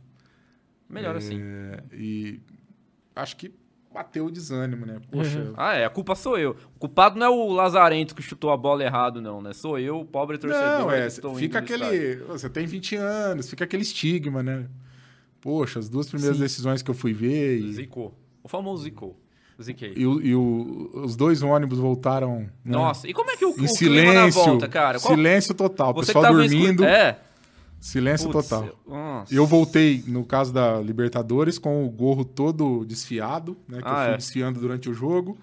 Melhor 0.88 1.14
É, 1.14 1.18
assim. 1.18 1.40
E 1.92 2.40
acho 3.16 3.36
que 3.36 3.52
bateu 3.94 4.26
o 4.26 4.30
desânimo, 4.30 4.84
né? 4.84 4.98
Poxa, 5.10 5.52
Ah, 5.56 5.74
é, 5.74 5.84
a 5.84 5.88
culpa 5.90 6.14
sou 6.16 6.36
eu. 6.36 6.56
O 6.74 6.80
culpado 6.80 7.16
não 7.18 7.26
é 7.26 7.30
o 7.30 7.52
Lazarento 7.52 8.14
que 8.14 8.20
chutou 8.22 8.50
a 8.50 8.56
bola 8.56 8.82
errado, 8.82 9.22
não, 9.22 9.40
né? 9.40 9.52
Sou 9.52 9.78
eu, 9.78 10.00
o 10.00 10.04
pobre 10.04 10.36
torcedor. 10.36 10.80
Não, 10.80 10.90
é, 10.90 11.08
fica 11.38 11.60
aquele. 11.60 12.16
Você 12.26 12.50
tem 12.50 12.66
20 12.66 12.96
anos, 12.96 13.48
fica 13.48 13.62
aquele 13.64 13.82
estigma, 13.84 14.42
né? 14.42 14.66
Poxa, 15.40 15.78
as 15.78 15.88
duas 15.88 16.08
primeiras 16.08 16.36
Sim. 16.38 16.42
decisões 16.42 16.82
que 16.82 16.90
eu 16.90 16.94
fui 16.94 17.12
ver. 17.12 17.58
E, 17.60 17.72
Zicou. 17.72 18.12
O 18.42 18.48
famoso 18.48 18.82
zicou. 18.82 19.16
Ziquei. 19.62 19.92
e, 19.96 20.04
o- 20.04 20.20
e 20.20 20.34
o- 20.34 20.90
os 21.04 21.14
dois 21.14 21.40
ônibus 21.40 21.78
voltaram. 21.78 22.40
né, 22.40 22.48
Nossa, 22.64 23.06
e 23.08 23.12
como 23.14 23.30
é 23.30 23.36
que 23.36 23.44
o, 23.44 23.50
o 23.50 23.68
silêncio. 23.68 24.42
volta, 24.42 24.66
cara? 24.66 24.98
Qual- 24.98 25.14
Silêncio 25.14 25.54
total. 25.54 25.90
O 25.90 25.94
pessoal 25.94 26.24
dormindo. 26.34 26.84
É. 26.84 27.20
Silêncio 27.84 28.30
total. 28.30 28.80
Nossa. 28.86 29.34
Eu 29.34 29.44
voltei, 29.46 30.02
no 30.06 30.24
caso 30.24 30.54
da 30.54 30.80
Libertadores, 30.80 31.58
com 31.58 31.84
o 31.84 31.90
gorro 31.90 32.24
todo 32.24 32.82
desfiado, 32.82 33.58
né? 33.68 33.82
Que 33.82 33.86
Ah, 33.86 33.90
eu 33.90 34.04
fui 34.04 34.14
é. 34.14 34.16
desfiando 34.16 34.58
durante 34.58 34.88
o 34.88 34.94
jogo. 34.94 35.36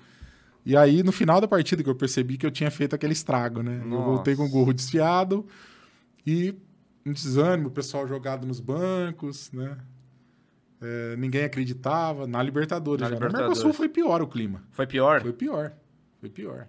E 0.65 0.75
aí, 0.75 1.03
no 1.03 1.12
final 1.12 1.39
da 1.39 1.48
partida, 1.48 1.83
que 1.83 1.89
eu 1.89 1.93
percebi 1.93 2.38
que 2.39 2.45
eu 2.45 2.50
tinha 2.50 2.71
feito 2.71 2.95
aquele 2.95 3.13
estrago, 3.13 3.62
né? 3.62 3.79
Eu 3.83 3.88
Nossa. 3.89 4.05
voltei 4.05 4.36
com 4.36 4.45
o 4.45 4.50
gorro 4.50 4.74
desfiado 4.74 5.45
e 6.25 6.55
um 7.05 7.13
desânimo, 7.13 7.67
o 7.67 7.71
pessoal 7.71 8.07
jogado 8.07 8.48
nos 8.48 8.60
bancos, 8.60 9.51
né? 9.51 9.77
É, 10.81 11.15
ninguém 11.17 11.43
acreditava. 11.43 12.25
Na 12.25 12.41
Libertadores 12.41 13.01
Na 13.01 13.08
já. 13.10 13.13
Libertadores. 13.13 13.49
Na 13.49 13.54
Mercosul 13.54 13.71
foi 13.73 13.88
pior 13.88 14.19
o 14.19 14.27
clima. 14.27 14.63
Foi 14.71 14.88
pior? 14.88 15.21
Foi 15.21 15.32
pior. 15.34 15.73
Foi 16.19 16.30
pior. 16.30 16.67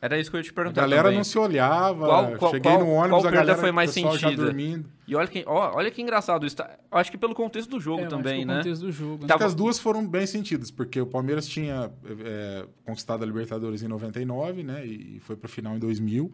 Era 0.00 0.16
isso 0.16 0.30
que 0.30 0.36
eu 0.36 0.38
ia 0.38 0.44
te 0.44 0.50
A 0.50 0.54
perguntar 0.54 0.80
galera 0.82 1.02
também. 1.04 1.16
não 1.16 1.24
se 1.24 1.36
olhava. 1.36 2.06
Qual- 2.06 2.36
qual- 2.36 2.50
cheguei 2.52 2.70
qual- 2.70 2.84
no 2.84 2.90
ônibus, 2.92 3.18
qual 3.22 3.26
a 3.26 3.30
galera, 3.32 3.58
foi 3.58 3.72
mais 3.72 3.90
o 3.90 3.94
pessoal 3.94 4.16
já 4.16 4.28
sentida? 4.28 4.44
dormindo. 4.44 4.84
E 5.08 5.16
olha 5.16 5.26
que, 5.26 5.42
ó, 5.44 5.74
olha 5.74 5.90
que 5.90 6.00
engraçado 6.00 6.46
isso. 6.46 6.54
tá- 6.54 6.70
Acho 6.92 7.10
que 7.10 7.18
pelo 7.18 7.34
contexto 7.34 7.68
do 7.70 7.80
jogo 7.80 8.02
É, 8.04 8.06
também, 8.06 8.44
né? 8.44 8.58
contexto 8.58 8.82
do 8.82 8.92
jogo. 8.92 9.26
né? 9.26 9.26
Acho 9.28 9.38
que 9.38 9.42
as 9.44 9.54
duas 9.56 9.76
foram 9.76 10.06
bem 10.06 10.24
sentidas, 10.24 10.70
porque 10.70 11.00
o 11.00 11.06
Palmeiras 11.06 11.48
tinha 11.48 11.90
é, 12.24 12.64
conquistado 12.86 13.24
a 13.24 13.26
Libertadores 13.26 13.82
em 13.82 13.88
99, 13.88 14.62
né? 14.62 14.86
E 14.86 15.18
foi 15.18 15.34
para 15.34 15.48
final 15.48 15.74
em 15.74 15.80
2000. 15.80 16.32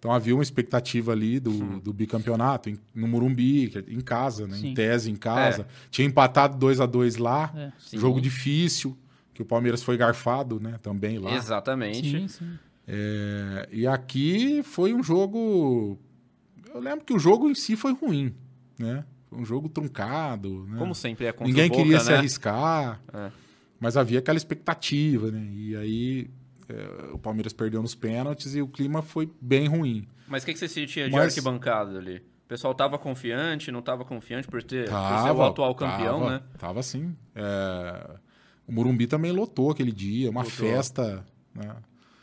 Então 0.00 0.10
havia 0.10 0.34
uma 0.34 0.42
expectativa 0.42 1.12
ali 1.12 1.38
do, 1.38 1.78
do 1.78 1.92
bicampeonato 1.92 2.68
em- 2.70 2.78
no 2.92 3.06
Morumbi, 3.06 3.68
que 3.68 3.78
é 3.78 3.84
em 3.86 4.00
casa, 4.00 4.48
né? 4.48 4.56
Sim. 4.56 4.70
Em 4.70 4.74
tese, 4.74 5.12
em 5.12 5.16
casa. 5.16 5.64
Tinha 5.92 6.08
empatado 6.08 6.56
2 6.58 6.80
a 6.80 6.86
2 6.86 7.16
lá. 7.18 7.52
É. 7.56 7.70
Sim. 7.78 7.98
Jogo 7.98 8.20
difícil, 8.20 8.98
que 9.32 9.42
o 9.42 9.44
Palmeiras 9.44 9.80
foi 9.82 9.96
garfado, 9.96 10.58
né? 10.58 10.74
Também 10.82 11.18
lá. 11.20 11.34
Exatamente. 11.36 12.10
Sim, 12.10 12.26
sim. 12.26 12.58
É, 12.88 13.68
e 13.72 13.86
aqui 13.86 14.62
foi 14.62 14.94
um 14.94 15.02
jogo. 15.02 15.98
Eu 16.72 16.80
lembro 16.80 17.04
que 17.04 17.12
o 17.14 17.18
jogo 17.18 17.50
em 17.50 17.54
si 17.54 17.74
foi 17.76 17.92
ruim, 17.92 18.34
né? 18.78 19.04
Foi 19.28 19.38
um 19.38 19.44
jogo 19.44 19.68
truncado. 19.68 20.64
Né? 20.68 20.78
Como 20.78 20.94
sempre 20.94 21.26
é 21.26 21.32
contra 21.32 21.46
Ninguém 21.48 21.68
Boca, 21.68 21.82
queria 21.82 22.00
se 22.00 22.10
né? 22.10 22.16
arriscar, 22.18 23.00
É. 23.12 23.30
mas 23.80 23.96
havia 23.96 24.18
aquela 24.20 24.36
expectativa, 24.36 25.30
né? 25.30 25.48
E 25.52 25.76
aí 25.76 26.30
é, 26.68 27.12
o 27.12 27.18
Palmeiras 27.18 27.52
perdeu 27.52 27.82
nos 27.82 27.94
pênaltis 27.94 28.54
e 28.54 28.62
o 28.62 28.68
clima 28.68 29.02
foi 29.02 29.30
bem 29.40 29.66
ruim. 29.66 30.06
Mas 30.28 30.42
o 30.42 30.46
que, 30.46 30.52
que 30.52 30.58
você 30.58 30.68
sentia 30.68 31.06
de 31.06 31.12
Mas- 31.12 31.32
arquibancada 31.36 31.98
ali? 31.98 32.18
O 32.18 32.48
pessoal 32.48 32.72
tava 32.72 32.96
confiante, 32.96 33.72
não 33.72 33.82
tava 33.82 34.04
confiante 34.04 34.46
por, 34.46 34.62
ter, 34.62 34.84
por 34.84 34.90
ser 34.90 34.92
Tava, 34.92 35.34
o 35.40 35.42
atual 35.46 35.74
campeão, 35.74 36.20
tava, 36.20 36.30
né? 36.30 36.42
Tava 36.56 36.82
sim. 36.84 37.16
É, 37.34 38.10
o 38.68 38.72
Morumbi 38.72 39.08
também 39.08 39.32
lotou 39.32 39.70
aquele 39.72 39.90
dia, 39.90 40.30
uma 40.30 40.42
Lotou. 40.42 40.52
festa. 40.56 41.24
Né? 41.52 41.74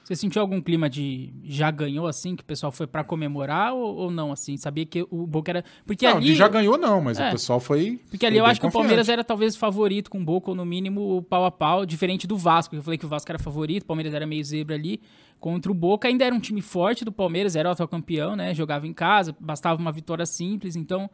Você 0.03 0.17
sentiu 0.17 0.41
algum 0.41 0.61
clima 0.61 0.89
de 0.89 1.33
já 1.45 1.71
ganhou 1.71 2.07
assim, 2.07 2.35
que 2.35 2.43
o 2.43 2.45
pessoal 2.45 2.73
foi 2.73 2.85
pra 2.85 3.05
comemorar 3.05 3.73
ou, 3.73 3.95
ou 3.95 4.11
não 4.11 4.33
assim? 4.33 4.57
Sabia 4.57 4.85
que 4.85 5.07
o 5.09 5.25
Boca 5.25 5.51
era 5.51 5.63
porque 5.85 6.05
não, 6.05 6.17
ali 6.17 6.35
já 6.35 6.47
ganhou 6.49 6.77
não, 6.77 7.01
mas 7.01 7.17
É. 7.17 7.29
o 7.29 7.31
pessoal 7.31 7.57
foi. 7.59 8.01
Porque 8.09 8.25
ali 8.25 8.35
foi 8.35 8.41
eu 8.41 8.45
acho 8.45 8.59
que 8.59 8.65
o 8.65 8.69
confiante. 8.69 8.83
Palmeiras 8.83 9.07
era 9.09 9.23
talvez 9.23 9.55
favorito 9.55 10.11
com 10.11 10.19
o 10.19 10.23
Boca, 10.23 10.49
ou 10.51 10.55
no 10.55 10.65
mínimo 10.65 11.17
o 11.17 11.21
pau 11.21 11.45
a 11.45 11.51
pau, 11.51 11.85
diferente 11.85 12.27
do 12.27 12.35
Vasco. 12.35 12.75
Eu 12.75 12.83
falei 12.83 12.97
que 12.97 13.05
o 13.05 13.09
Vasco 13.09 13.31
era 13.31 13.39
favorito, 13.39 13.83
o 13.83 13.85
Palmeiras 13.85 14.13
era 14.13 14.27
meio 14.27 14.43
zebra 14.43 14.75
ali. 14.75 14.99
Contra 15.39 15.71
o 15.71 15.75
Boca 15.75 16.07
ainda 16.07 16.25
era 16.25 16.35
um 16.35 16.39
time 16.39 16.61
forte 16.61 17.05
do 17.05 17.11
Palmeiras, 17.11 17.55
era 17.55 17.69
o 17.69 17.71
atual 17.71 17.87
campeão, 17.87 18.35
né? 18.35 18.53
Jogava 18.53 18.85
em 18.85 18.93
casa, 18.93 19.33
bastava 19.39 19.79
uma 19.81 19.91
vitória 19.91 20.25
simples, 20.25 20.75
então 20.75 21.09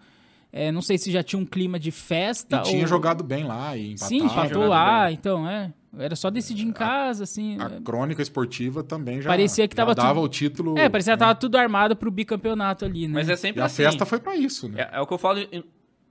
é, 0.52 0.72
não 0.72 0.82
sei 0.82 0.98
se 0.98 1.12
já 1.12 1.22
tinha 1.24 1.40
um 1.40 1.46
clima 1.46 1.80
de 1.80 1.92
festa. 1.92 2.58
E 2.58 2.62
tinha 2.64 2.82
ou... 2.82 2.88
jogado 2.88 3.24
bem 3.24 3.44
lá 3.44 3.76
e 3.78 3.92
empatado. 3.92 4.10
Sim, 4.10 4.26
empatou 4.26 4.68
lá, 4.68 5.06
bem. 5.06 5.14
então 5.14 5.48
é. 5.50 5.74
Era 5.98 6.16
só 6.16 6.30
decidir 6.30 6.68
em 6.68 6.72
casa, 6.72 7.24
assim. 7.24 7.58
A 7.60 7.82
crônica 7.82 8.22
esportiva 8.22 8.84
também 8.84 9.22
já, 9.22 9.30
Parecia 9.30 9.68
que 9.68 9.74
já 9.76 9.78
tava 9.82 9.96
dava 9.96 10.14
tudo- 10.16 10.24
o 10.26 10.30
título. 10.30 10.78
É, 10.78 10.88
parecia 10.88 11.14
que 11.14 11.20
né? 11.20 11.26
tava 11.26 11.34
tudo 11.40 11.58
armado 11.58 11.96
pro 11.96 12.12
bicampeonato 12.12 12.86
ali, 12.86 13.08
né? 13.08 13.14
Mas 13.16 13.28
é 13.28 13.34
E 13.34 13.38
sempre 13.38 13.62
a 13.62 13.66
assim. 13.66 13.84
festa 13.84 14.06
foi 14.06 14.20
pra 14.20 14.36
isso, 14.36 14.70
né? 14.70 14.88
É, 14.92 14.98
é 14.98 15.02
o 15.02 15.08
que 15.08 15.14
eu 15.14 15.18
falo 15.18 15.40
em- 15.40 15.64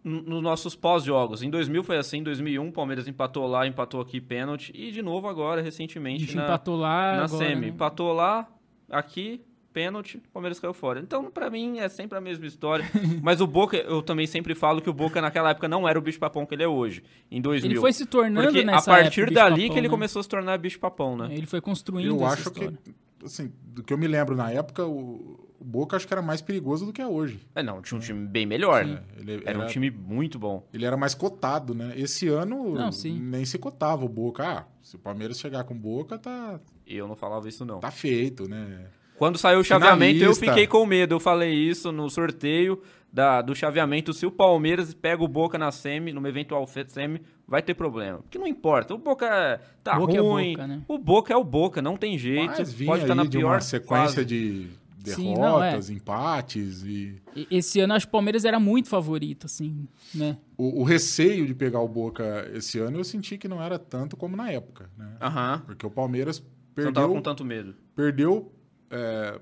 nos 0.03 0.43
nossos 0.43 0.75
pós-jogos. 0.75 1.43
Em 1.45 1.51
2000 1.51 1.85
foi 1.85 1.97
assim, 1.97 2.19
em 2.19 2.23
2001 2.25 2.67
o 2.69 2.73
Palmeiras 2.73 3.07
empatou 3.07 3.47
lá, 3.47 3.67
empatou 3.69 4.01
aqui 4.01 4.21
pênalti 4.21 4.73
e 4.75 4.91
de 4.91 5.01
novo 5.01 5.29
agora, 5.29 5.61
a 5.61 5.65
recentemente, 5.65 6.25
gente 6.25 6.35
na, 6.37 6.45
empatou 6.45 6.77
lá. 6.77 7.17
na 7.17 7.25
agora, 7.25 7.29
semi. 7.47 7.61
né? 7.63 7.69
Empatou 7.69 8.13
lá, 8.13 8.49
aqui, 8.91 9.41
pênalti, 9.79 10.17
o 10.17 10.33
Palmeiras 10.33 10.59
caiu 10.59 10.75
fora. 10.75 10.99
Então, 10.99 11.31
pra 11.31 11.49
mim, 11.49 11.79
é 11.79 11.89
sempre 11.89 12.19
a 12.19 12.21
mesma 12.21 12.45
história. 12.47 12.85
Mas 13.23 13.41
o 13.41 13.47
Boca, 13.47 13.77
eu 13.77 14.03
também 14.03 14.27
sempre 14.27 14.53
falo 14.55 14.83
que 14.83 14.91
o 14.91 14.93
Boca 14.93 15.21
naquela 15.23 15.51
época 15.51 15.69
não 15.69 15.89
era 15.89 15.97
o 15.97 16.03
bicho-papão 16.03 16.45
que 16.45 16.55
ele 16.55 16.65
é 16.65 16.69
hoje, 16.69 17.03
em 17.31 17.41
2000. 17.41 17.71
Ele 17.71 17.81
foi 17.81 17.93
se 17.93 18.05
tornando 18.05 18.53
Porque 18.53 18.69
a 18.69 18.83
partir 18.83 19.21
época, 19.23 19.35
dali 19.35 19.55
bicho-papão, 19.55 19.75
que 19.75 19.79
ele 19.79 19.87
né? 19.89 19.93
começou 19.93 20.19
a 20.21 20.23
se 20.25 20.29
tornar 20.29 20.59
bicho-papão, 20.59 21.17
né? 21.17 21.29
Ele 21.31 21.47
foi 21.47 21.61
construindo 21.61 22.09
Eu 22.17 22.17
essa 22.27 22.27
acho 22.35 22.51
que, 22.51 22.61
história. 22.65 22.79
assim, 23.25 23.53
do 23.63 23.85
que 23.85 23.93
eu 23.93 23.99
me 23.99 24.09
lembro 24.09 24.35
na 24.35 24.51
época, 24.51 24.85
o, 24.85 25.47
o 25.61 25.65
Boca 25.65 25.97
acho 25.97 26.07
que 26.09 26.13
era 26.13 26.23
mais 26.23 26.43
perigoso 26.43 26.85
do 26.85 26.93
que 26.93 27.01
é 27.01 27.07
hoje. 27.07 27.39
É, 27.55 27.63
não, 27.63 27.81
tinha 27.81 27.97
um 27.99 28.01
time 28.01 28.27
bem 28.27 28.47
melhor, 28.47 28.85
né? 28.85 29.03
Ele 29.17 29.43
Era 29.47 29.61
um 29.61 29.67
time 29.67 29.91
muito 29.93 30.39
bom. 30.41 30.67
Ele 30.75 30.85
era 30.85 30.97
mais 30.97 31.15
cotado, 31.15 31.73
né? 31.73 31.93
Esse 31.97 32.27
ano 32.29 32.75
Não, 32.75 32.91
sim. 32.91 33.17
nem 33.17 33.45
se 33.45 33.59
cotava 33.59 34.05
o 34.05 34.09
Boca. 34.09 34.43
Ah, 34.45 34.65
se 34.83 34.97
o 34.97 34.99
Palmeiras 34.99 35.39
chegar 35.39 35.63
com 35.65 35.75
o 35.75 35.79
Boca, 35.79 36.19
tá, 36.19 36.59
E 36.87 36.97
eu 36.97 37.07
não 37.07 37.15
falava 37.15 37.49
isso, 37.49 37.65
não. 37.65 37.79
tá 37.81 37.91
feito, 37.93 38.49
né? 38.49 38.87
Quando 39.19 39.37
saiu 39.39 39.61
o 39.61 39.65
chaveamento, 39.65 40.17
eu 40.19 40.33
Finalista. 40.35 40.47
fiquei 40.47 40.67
com 40.67 40.87
medo. 40.87 41.15
Eu 41.15 41.21
falei 41.21 41.53
isso 41.53 41.91
no 41.93 42.09
sorteio 42.09 42.81
da, 43.13 43.43
do 43.43 43.55
chaveamento. 43.55 44.13
Se 44.13 44.25
o 44.25 44.31
Palmeiras 44.31 44.95
pega 44.95 45.23
o 45.23 45.29
Boca 45.29 45.59
na 45.59 45.73
semi, 45.73 46.13
numa 46.13 46.29
eventual 46.29 46.67
semi, 46.87 47.21
vai 47.47 47.61
ter 47.63 47.75
problema. 47.75 48.19
Porque 48.21 48.39
não 48.39 48.47
importa. 48.47 48.95
O 48.95 48.99
Boca 48.99 49.27
é- 49.27 49.61
tá 49.83 49.97
Boca 49.99 50.17
é 50.17 50.21
ruim. 50.21 50.53
Boca, 50.53 50.67
né? 50.67 50.83
O 50.87 50.99
Boca 50.99 51.33
é 51.33 51.37
o 51.37 51.45
Boca, 51.45 51.83
não 51.83 51.97
tem 51.97 52.17
jeito. 52.17 52.55
Mas 52.59 52.73
vinha 52.73 52.91
Pode 52.93 53.03
estar 53.03 53.15
aí 53.15 53.17
na 53.19 53.25
de 53.25 53.39
pior 53.39 53.55
uma 53.55 53.61
sequência 53.61 54.23
fase. 54.23 54.25
de 54.25 54.69
Sim, 55.05 55.35
não, 55.37 55.63
é. 55.63 55.69
derrotas, 55.71 55.89
empates 55.91 56.83
e... 56.85 57.17
Esse 57.51 57.81
ano 57.81 57.95
acho 57.95 58.05
que 58.07 58.11
o 58.11 58.13
Palmeiras 58.13 58.45
era 58.45 58.61
muito 58.61 58.89
favorito, 58.91 59.47
assim, 59.47 59.89
né? 60.15 60.37
O, 60.57 60.81
o 60.81 60.85
receio 60.85 61.47
de 61.47 61.55
pegar 61.55 61.81
o 61.81 61.89
Boca 61.89 62.47
esse 62.53 62.79
ano 62.79 62.99
eu 62.99 63.05
senti 63.05 63.39
que 63.39 63.49
não 63.49 63.63
era 63.63 63.79
tanto 63.79 64.17
como 64.19 64.37
na 64.37 64.51
época, 64.51 64.91
né? 64.99 65.17
Porque 65.65 65.87
o 65.87 65.91
Palmeiras 65.91 66.39
Você 66.75 66.85
não 66.85 66.93
tava 66.93 67.07
perdeu, 67.07 67.15
com 67.15 67.23
tanto 67.23 67.43
medo. 67.45 67.75
perdeu 67.97 68.53
é, 68.91 69.41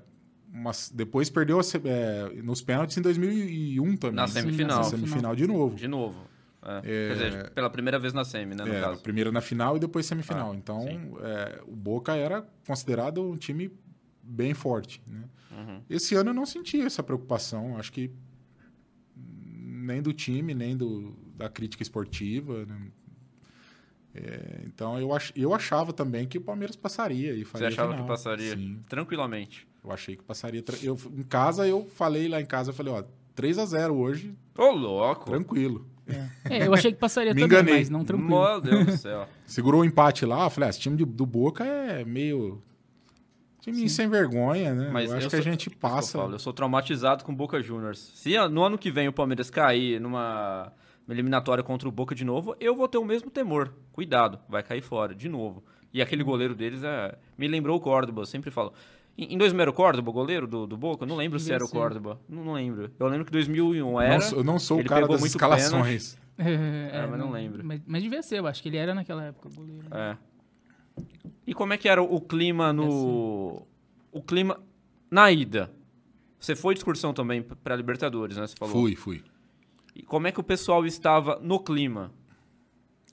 Mas 0.51 0.91
depois 0.93 1.29
perdeu 1.29 1.59
a 1.59 1.63
é, 1.85 2.41
nos 2.41 2.61
pênaltis 2.61 2.97
em 2.97 3.01
2001 3.01 3.97
também. 3.97 4.15
Na 4.15 4.27
semifinal. 4.27 4.77
Na 4.79 4.83
semifinal 4.83 5.35
de 5.35 5.47
novo. 5.47 5.75
De 5.75 5.87
novo. 5.87 6.27
É. 6.63 6.81
Quer 6.81 7.13
dizer, 7.13 7.49
pela 7.51 7.69
primeira 7.69 7.97
vez 7.97 8.13
na 8.13 8.25
semi, 8.25 8.53
né, 8.53 8.65
no 8.65 8.73
É, 8.73 8.95
primeiro 8.97 9.31
na 9.31 9.39
final 9.41 9.77
e 9.77 9.79
depois 9.79 10.05
semifinal. 10.05 10.51
Ah, 10.51 10.55
então, 10.55 10.85
é, 11.21 11.61
o 11.65 11.75
Boca 11.75 12.15
era 12.15 12.45
considerado 12.65 13.21
um 13.21 13.37
time 13.37 13.71
bem 14.21 14.53
forte. 14.53 15.01
Né? 15.07 15.23
Uhum. 15.51 15.81
Esse 15.89 16.15
ano 16.15 16.31
eu 16.31 16.33
não 16.33 16.45
senti 16.45 16.81
essa 16.81 17.01
preocupação. 17.01 17.77
Acho 17.77 17.91
que 17.91 18.11
nem 19.15 20.01
do 20.01 20.11
time, 20.11 20.53
nem 20.53 20.75
do, 20.75 21.15
da 21.35 21.47
crítica 21.49 21.81
esportiva. 21.83 22.65
né? 22.65 22.91
É, 24.17 24.61
então, 24.65 24.99
eu, 24.99 25.13
ach, 25.13 25.31
eu 25.35 25.53
achava 25.53 25.93
também 25.93 26.27
que 26.27 26.37
o 26.37 26.41
Palmeiras 26.41 26.75
passaria. 26.75 27.33
E 27.33 27.39
Você 27.43 27.51
faria 27.51 27.67
a 27.67 27.69
achava 27.69 27.91
final. 27.91 28.05
que 28.05 28.11
passaria 28.11 28.55
Sim, 28.55 28.79
tranquilamente. 28.89 29.67
eu 29.83 29.91
achei 29.91 30.15
que 30.15 30.23
passaria. 30.23 30.63
Eu, 30.81 30.97
em 31.15 31.23
casa, 31.23 31.67
eu 31.67 31.85
falei 31.95 32.27
lá 32.27 32.41
em 32.41 32.45
casa, 32.45 32.71
eu 32.71 32.73
falei, 32.73 32.93
ó, 32.93 33.03
3 33.35 33.59
a 33.59 33.65
0 33.65 33.95
hoje, 33.95 34.33
Ô, 34.57 34.71
louco! 34.71 35.29
tranquilo. 35.29 35.87
É, 36.49 36.65
eu 36.65 36.73
achei 36.73 36.91
que 36.91 36.97
passaria 36.97 37.33
Me 37.35 37.41
também, 37.41 37.57
enganei. 37.59 37.73
mas 37.79 37.89
não 37.89 38.03
tranquilo. 38.03 38.29
Meu 38.29 38.61
Deus 38.61 38.85
do 38.85 38.97
céu. 38.97 39.27
Segurou 39.45 39.81
o 39.81 39.85
empate 39.85 40.25
lá, 40.25 40.45
eu 40.45 40.49
falei, 40.49 40.67
ah, 40.67 40.71
esse 40.71 40.79
time 40.79 40.95
de- 40.97 41.05
do 41.05 41.25
Boca 41.25 41.63
é 41.65 42.03
meio. 42.05 42.61
Time 43.61 43.89
sem 43.89 44.07
vergonha, 44.07 44.73
né? 44.73 44.89
Mas 44.93 45.09
eu 45.11 45.17
acho 45.17 45.25
eu 45.25 45.29
que 45.29 45.35
a 45.35 45.39
sou- 45.43 45.51
gente 45.51 45.61
Isso 45.61 45.69
que 45.71 45.75
eu 45.75 45.79
passa. 45.89 46.17
falo, 46.19 46.33
Eu 46.35 46.39
sou 46.39 46.53
traumatizado 46.53 47.25
com 47.25 47.33
o 47.33 47.35
Boca 47.35 47.61
Juniors. 47.61 47.99
Se 48.15 48.33
no 48.47 48.63
ano 48.63 48.77
que 48.77 48.89
vem 48.89 49.09
o 49.09 49.13
Palmeiras 49.13 49.49
cair 49.49 49.99
numa 49.99 50.71
eliminatória 51.13 51.63
contra 51.63 51.87
o 51.87 51.91
Boca 51.91 52.13
de 52.13 52.25
novo, 52.25 52.55
eu 52.59 52.75
vou 52.75 52.87
ter 52.87 52.97
o 52.97 53.05
mesmo 53.05 53.29
temor. 53.29 53.73
Cuidado, 53.91 54.39
vai 54.49 54.63
cair 54.63 54.81
fora 54.81 55.15
de 55.15 55.29
novo. 55.29 55.63
E 55.93 56.01
aquele 56.01 56.23
goleiro 56.23 56.53
deles 56.53 56.83
é... 56.83 57.17
me 57.37 57.47
lembrou 57.47 57.77
o 57.77 57.79
Córdoba, 57.79 58.21
eu 58.21 58.25
sempre 58.25 58.51
falo. 58.51 58.73
Em 59.17 59.33
em 59.33 59.37
2000 59.37 59.61
era 59.61 59.71
o 59.71 59.73
Córdoba, 59.73 60.09
o 60.09 60.13
goleiro 60.13 60.47
do, 60.47 60.67
do 60.67 60.77
Boca? 60.77 61.03
Eu 61.03 61.07
não 61.07 61.15
lembro 61.15 61.39
se 61.39 61.51
era 61.51 61.65
o. 61.65 61.69
Córdoba. 61.69 62.19
Não, 62.29 62.43
não 62.43 62.53
lembro. 62.53 62.91
Eu 62.99 63.07
lembro 63.07 63.25
que 63.25 63.31
2001 63.31 64.01
era. 64.01 64.13
Não 64.13 64.21
sou- 64.21 64.37
eu 64.39 64.43
não 64.43 64.59
sou 64.59 64.79
o 64.79 64.85
cara 64.85 65.07
das 65.07 65.19
muito 65.19 65.31
escalações. 65.31 66.17
É, 66.39 67.07
mas 67.09 67.19
não 67.19 67.31
lembro. 67.31 67.65
Mas, 67.65 67.81
mas 67.83 68.03
devia 68.03 68.21
ser, 68.21 68.37
eu 68.37 68.45
acho 68.45 68.61
que 68.61 68.69
ele 68.69 68.77
era 68.77 68.93
naquela 68.93 69.23
época 69.23 69.49
goleiro. 69.49 69.87
É. 69.91 70.15
E 71.47 71.53
como 71.53 71.73
é 71.73 71.77
que 71.77 71.89
era 71.89 71.99
o 71.99 72.21
clima 72.21 72.71
no. 72.71 73.65
O 74.11 74.21
clima 74.21 74.61
na 75.09 75.31
ida? 75.31 75.71
Você 76.39 76.55
foi 76.55 76.75
de 76.75 76.81
excursão 76.81 77.11
também 77.11 77.41
para 77.41 77.75
Libertadores, 77.75 78.37
né? 78.37 78.45
Você 78.45 78.55
falou. 78.55 78.71
Fui, 78.71 78.95
fui. 78.95 79.23
E 79.97 80.03
como 80.03 80.27
é 80.27 80.31
que 80.31 80.39
o 80.39 80.43
pessoal 80.43 80.85
estava 80.85 81.39
no 81.41 81.59
clima? 81.59 82.11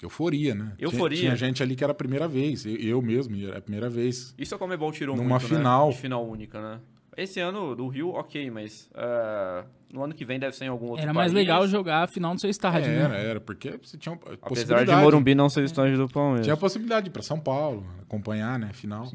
Euforia, 0.03 0.55
né? 0.55 0.73
Tinha- 0.77 0.87
Euforia. 0.87 1.19
Tinha, 1.19 1.37
gente 1.37 1.63
ali 1.63 1.75
que 1.75 1.83
era 1.83 1.93
a 1.93 1.95
primeira 1.95 2.29
vez. 2.29 2.67
Eu, 2.67 2.77
eu 2.77 3.01
mesmo, 3.03 3.37
era 3.37 3.59
a 3.59 3.63
primeira 3.63 3.89
vez. 3.89 4.35
Isso 4.37 4.55
a 4.55 4.59
Comebol 4.59 4.93
tirou 4.93 5.17
Numa 5.17 5.39
muito, 5.39 5.47
final. 5.47 5.87
né? 5.89 5.95
De 5.95 6.01
final 6.01 6.27
única, 6.27 6.61
né? 6.61 6.81
Esse 7.17 7.39
ano 7.41 7.75
do 7.77 7.87
Rio, 7.87 8.11
ok, 8.11 8.51
mas 8.51 8.91
ah, 8.93 9.65
no 9.91 10.03
ano 10.03 10.13
que 10.13 10.25
vem 10.25 10.39
deve 10.39 10.55
ser 10.57 10.65
em 10.65 10.69
algum 10.69 10.87
outro 10.89 11.03
Era 11.05 11.15
mais 11.15 11.33
país. 11.33 11.47
legal 11.47 11.67
jogar 11.69 12.03
a 12.03 12.07
final 12.09 12.33
no 12.35 12.41
seu 12.41 12.51
estádio, 12.51 12.91
era, 12.91 13.09
né? 13.09 13.25
era, 13.25 13.41
porque 13.41 13.79
você 13.83 13.97
tinha 13.97 14.15
Apesar 14.17 14.37
possibilidade. 14.39 14.91
de 14.91 14.97
Morumbi 14.97 15.33
não 15.35 15.49
ser 15.49 15.61
o 15.61 15.65
estádio 15.65 15.97
do 15.97 16.09
Palmeiras. 16.09 16.45
Tinha 16.45 16.55
a 16.55 16.57
possibilidade 16.57 17.05
de 17.05 17.11
ir 17.11 17.13
pra 17.13 17.23
São 17.23 17.39
Paulo, 17.39 17.87
acompanhar, 18.03 18.59
né, 18.59 18.71
final. 18.73 19.11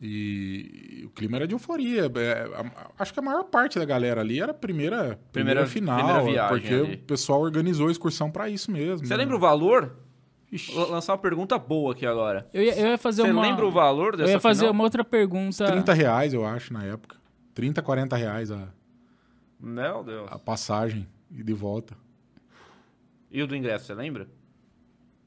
E, 0.00 1.02
o 1.06 1.10
clima 1.10 1.36
era 1.38 1.46
de 1.46 1.54
euforia. 1.54 2.04
É, 2.16 2.46
acho 2.98 3.12
que 3.14 3.18
a 3.18 3.22
maior 3.22 3.44
parte 3.44 3.78
da 3.78 3.84
galera 3.84 4.20
ali 4.20 4.40
era 4.40 4.50
a 4.52 4.54
primeira, 4.54 5.18
primeira, 5.32 5.64
Primeira- 5.64 5.66
final, 5.66 5.96
primeira 5.96 6.22
viagem 6.22 6.48
porque 6.58 6.74
ali. 6.74 6.94
o 6.94 6.98
pessoal 6.98 7.40
organizou 7.40 7.88
a 7.88 7.90
excursão 7.90 8.30
pra 8.30 8.48
isso 8.48 8.70
mesmo. 8.70 9.06
Você 9.06 9.14
né? 9.14 9.16
lembra 9.16 9.36
o 9.36 9.38
valor? 9.40 9.96
Ixi, 10.52 10.72
Vou 10.72 10.88
lançar 10.90 11.12
uma 11.14 11.18
pergunta 11.18 11.58
boa 11.58 11.92
aqui 11.92 12.06
agora. 12.06 12.48
Eu 12.52 12.62
ia, 12.62 12.78
eu 12.78 12.86
ia 12.88 12.98
fazer 12.98 13.22
Você 13.22 13.30
uma... 13.30 13.42
lembra 13.42 13.66
o 13.66 13.70
valor 13.70 14.16
dessa 14.16 14.30
Eu 14.30 14.34
ia 14.34 14.40
fazer 14.40 14.60
final? 14.60 14.74
uma 14.74 14.84
outra 14.84 15.02
pergunta. 15.04 15.66
30 15.66 15.92
reais, 15.94 16.32
eu 16.34 16.44
acho, 16.46 16.72
na 16.72 16.84
época. 16.84 17.16
30, 17.54 17.82
40 17.82 18.16
reais 18.16 18.50
a, 18.50 18.68
Meu 19.58 20.04
Deus. 20.04 20.28
a 20.30 20.38
passagem 20.38 21.08
e 21.30 21.42
de 21.42 21.52
volta. 21.54 21.96
E 23.30 23.42
o 23.42 23.46
do 23.46 23.56
ingresso, 23.56 23.86
você 23.86 23.94
lembra? 23.94 24.28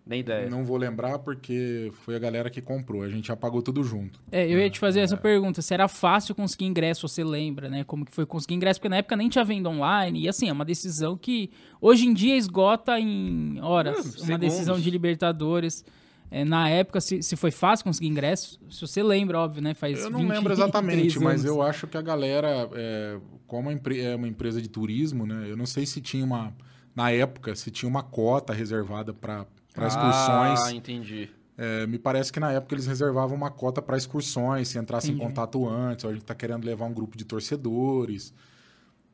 Nem 0.09 0.21
ideia. 0.21 0.49
Não 0.49 0.65
vou 0.65 0.75
lembrar 0.75 1.19
porque 1.19 1.91
foi 2.03 2.15
a 2.15 2.19
galera 2.19 2.49
que 2.49 2.59
comprou. 2.63 3.03
A 3.03 3.09
gente 3.09 3.27
já 3.27 3.35
pagou 3.35 3.61
tudo 3.61 3.83
junto. 3.83 4.19
É, 4.31 4.43
eu 4.43 4.57
ia 4.57 4.67
te 4.67 4.79
fazer 4.79 5.01
essa 5.01 5.15
pergunta. 5.15 5.61
Se 5.61 5.71
era 5.71 5.87
fácil 5.87 6.33
conseguir 6.33 6.65
ingresso, 6.65 7.07
você 7.07 7.23
lembra, 7.23 7.69
né? 7.69 7.83
Como 7.83 8.03
que 8.03 8.11
foi 8.11 8.25
conseguir 8.25 8.55
ingresso? 8.55 8.79
Porque 8.79 8.89
na 8.89 8.97
época 8.97 9.15
nem 9.15 9.29
tinha 9.29 9.45
venda 9.45 9.69
online. 9.69 10.21
E 10.21 10.27
assim, 10.27 10.49
é 10.49 10.51
uma 10.51 10.65
decisão 10.65 11.15
que 11.15 11.51
hoje 11.79 12.07
em 12.07 12.13
dia 12.15 12.35
esgota 12.35 12.99
em 12.99 13.61
horas. 13.61 13.99
Uma 13.99 14.11
segundos. 14.13 14.39
decisão 14.39 14.79
de 14.79 14.89
Libertadores. 14.89 15.85
É, 16.31 16.43
na 16.43 16.67
época, 16.67 16.99
se, 16.99 17.21
se 17.21 17.35
foi 17.35 17.51
fácil 17.51 17.83
conseguir 17.85 18.07
ingresso, 18.07 18.59
se 18.67 18.81
você 18.81 19.03
lembra, 19.03 19.37
óbvio, 19.37 19.61
né? 19.61 19.75
Faz 19.75 19.99
Eu 19.99 20.09
não 20.09 20.21
23 20.21 20.39
lembro 20.39 20.53
exatamente, 20.53 21.19
mas 21.19 21.45
eu 21.45 21.61
acho 21.61 21.85
que 21.85 21.97
a 21.97 22.01
galera, 22.01 22.67
é, 22.73 23.19
como 23.45 23.69
é 23.69 24.15
uma 24.15 24.27
empresa 24.27 24.59
de 24.59 24.69
turismo, 24.69 25.27
né? 25.27 25.45
Eu 25.47 25.55
não 25.55 25.67
sei 25.67 25.85
se 25.85 26.01
tinha 26.01 26.25
uma. 26.25 26.51
Na 26.95 27.11
época, 27.11 27.55
se 27.55 27.69
tinha 27.69 27.87
uma 27.87 28.01
cota 28.01 28.51
reservada 28.51 29.13
para 29.13 29.45
excursões. 29.77 30.59
Ah, 30.61 30.71
entendi. 30.73 31.29
É, 31.57 31.85
me 31.87 31.99
parece 31.99 32.31
que 32.31 32.39
na 32.39 32.51
época 32.51 32.73
eles 32.75 32.87
reservavam 32.87 33.35
uma 33.35 33.51
cota 33.51 33.81
para 33.81 33.97
excursões, 33.97 34.69
se 34.69 34.77
entrasse 34.77 35.07
em 35.07 35.13
Entendi. 35.15 35.27
contato 35.27 35.67
antes, 35.67 36.05
ou 36.05 36.09
a 36.09 36.13
gente 36.13 36.21
está 36.23 36.33
querendo 36.33 36.63
levar 36.65 36.85
um 36.85 36.93
grupo 36.93 37.17
de 37.17 37.25
torcedores. 37.25 38.33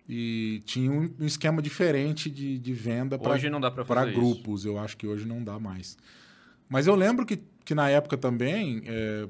E 0.08 0.62
tinha 0.66 0.92
um, 0.92 1.12
um 1.20 1.26
esquema 1.26 1.60
diferente 1.62 2.30
de, 2.30 2.60
de 2.60 2.74
venda 2.74 3.18
para 3.18 3.34
Hoje 3.34 3.50
não 3.50 3.60
dá 3.60 3.72
pra 3.72 3.84
fazer 3.84 4.12
isso. 4.12 4.20
grupos. 4.20 4.64
Eu 4.64 4.78
acho 4.78 4.96
que 4.96 5.08
hoje 5.08 5.26
não 5.26 5.44
dá 5.44 5.60
mais. 5.60 5.98
Mas 6.70 6.86
eu 6.86 6.94
lembro 6.96 7.26
que, 7.26 7.38
que 7.64 7.74
na 7.74 7.90
época 7.90 8.16
também, 8.16 8.84
é, 8.86 9.28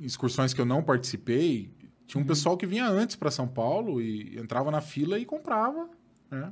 excursões 0.00 0.54
que 0.54 0.60
eu 0.60 0.64
não 0.64 0.82
participei, 0.82 1.70
tinha 2.06 2.18
Uhum. 2.18 2.24
um 2.24 2.26
pessoal 2.26 2.56
que 2.56 2.66
vinha 2.66 2.88
antes 2.88 3.14
para 3.16 3.30
São 3.30 3.46
Paulo 3.46 4.00
e 4.00 4.38
entrava 4.38 4.70
na 4.70 4.80
fila 4.80 5.18
e 5.18 5.26
comprava. 5.26 5.90
Né? 6.30 6.50